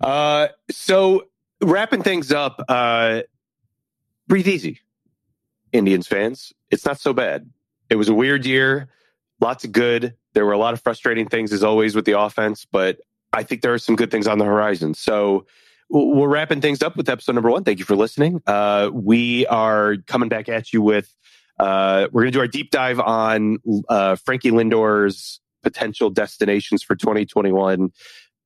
Uh, 0.00 0.48
so 0.70 1.26
wrapping 1.60 2.02
things 2.02 2.32
up, 2.32 2.64
uh, 2.68 3.22
breathe 4.26 4.48
easy, 4.48 4.80
Indians 5.72 6.06
fans. 6.06 6.52
It's 6.70 6.84
not 6.84 6.98
so 6.98 7.12
bad. 7.12 7.50
It 7.90 7.96
was 7.96 8.08
a 8.08 8.14
weird 8.14 8.46
year, 8.46 8.88
lots 9.40 9.64
of 9.64 9.72
good. 9.72 10.14
There 10.32 10.46
were 10.46 10.52
a 10.52 10.58
lot 10.58 10.74
of 10.74 10.80
frustrating 10.80 11.28
things 11.28 11.52
as 11.52 11.62
always 11.62 11.94
with 11.94 12.04
the 12.04 12.18
offense, 12.18 12.64
but 12.64 13.00
I 13.32 13.42
think 13.42 13.62
there 13.62 13.72
are 13.72 13.78
some 13.78 13.96
good 13.96 14.10
things 14.10 14.26
on 14.26 14.38
the 14.38 14.44
horizon. 14.44 14.94
So 14.94 15.46
we're 15.88 16.28
wrapping 16.28 16.60
things 16.60 16.82
up 16.82 16.96
with 16.96 17.08
episode 17.08 17.34
number 17.34 17.50
one. 17.50 17.64
Thank 17.64 17.78
you 17.78 17.84
for 17.84 17.96
listening. 17.96 18.42
Uh, 18.46 18.90
we 18.92 19.46
are 19.46 19.96
coming 20.06 20.28
back 20.28 20.48
at 20.48 20.72
you 20.72 20.82
with 20.82 21.14
uh, 21.58 22.08
we're 22.12 22.22
going 22.22 22.32
to 22.32 22.36
do 22.36 22.40
our 22.40 22.48
deep 22.48 22.70
dive 22.70 22.98
on 22.98 23.58
uh, 23.88 24.16
Frankie 24.16 24.50
Lindor's 24.50 25.40
potential 25.62 26.10
destinations 26.10 26.82
for 26.82 26.96
2021 26.96 27.92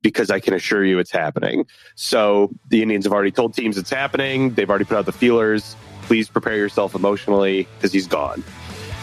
because 0.02 0.30
I 0.30 0.38
can 0.38 0.54
assure 0.54 0.84
you 0.84 0.98
it's 0.98 1.10
happening. 1.10 1.66
So 1.94 2.52
the 2.68 2.82
Indians 2.82 3.04
have 3.06 3.12
already 3.12 3.30
told 3.30 3.54
teams 3.54 3.78
it's 3.78 3.90
happening. 3.90 4.54
They've 4.54 4.68
already 4.68 4.84
put 4.84 4.98
out 4.98 5.06
the 5.06 5.12
feelers. 5.12 5.76
Please 6.02 6.28
prepare 6.28 6.56
yourself 6.56 6.94
emotionally 6.94 7.66
because 7.76 7.92
he's 7.92 8.06
gone. 8.06 8.44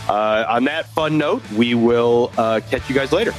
Uh, 0.08 0.46
on 0.48 0.66
that 0.66 0.86
fun 0.88 1.18
note, 1.18 1.50
we 1.52 1.76
will 1.76 2.32
uh, 2.38 2.62
catch 2.70 2.88
you 2.90 2.96
guys 2.96 3.12
later. 3.12 3.34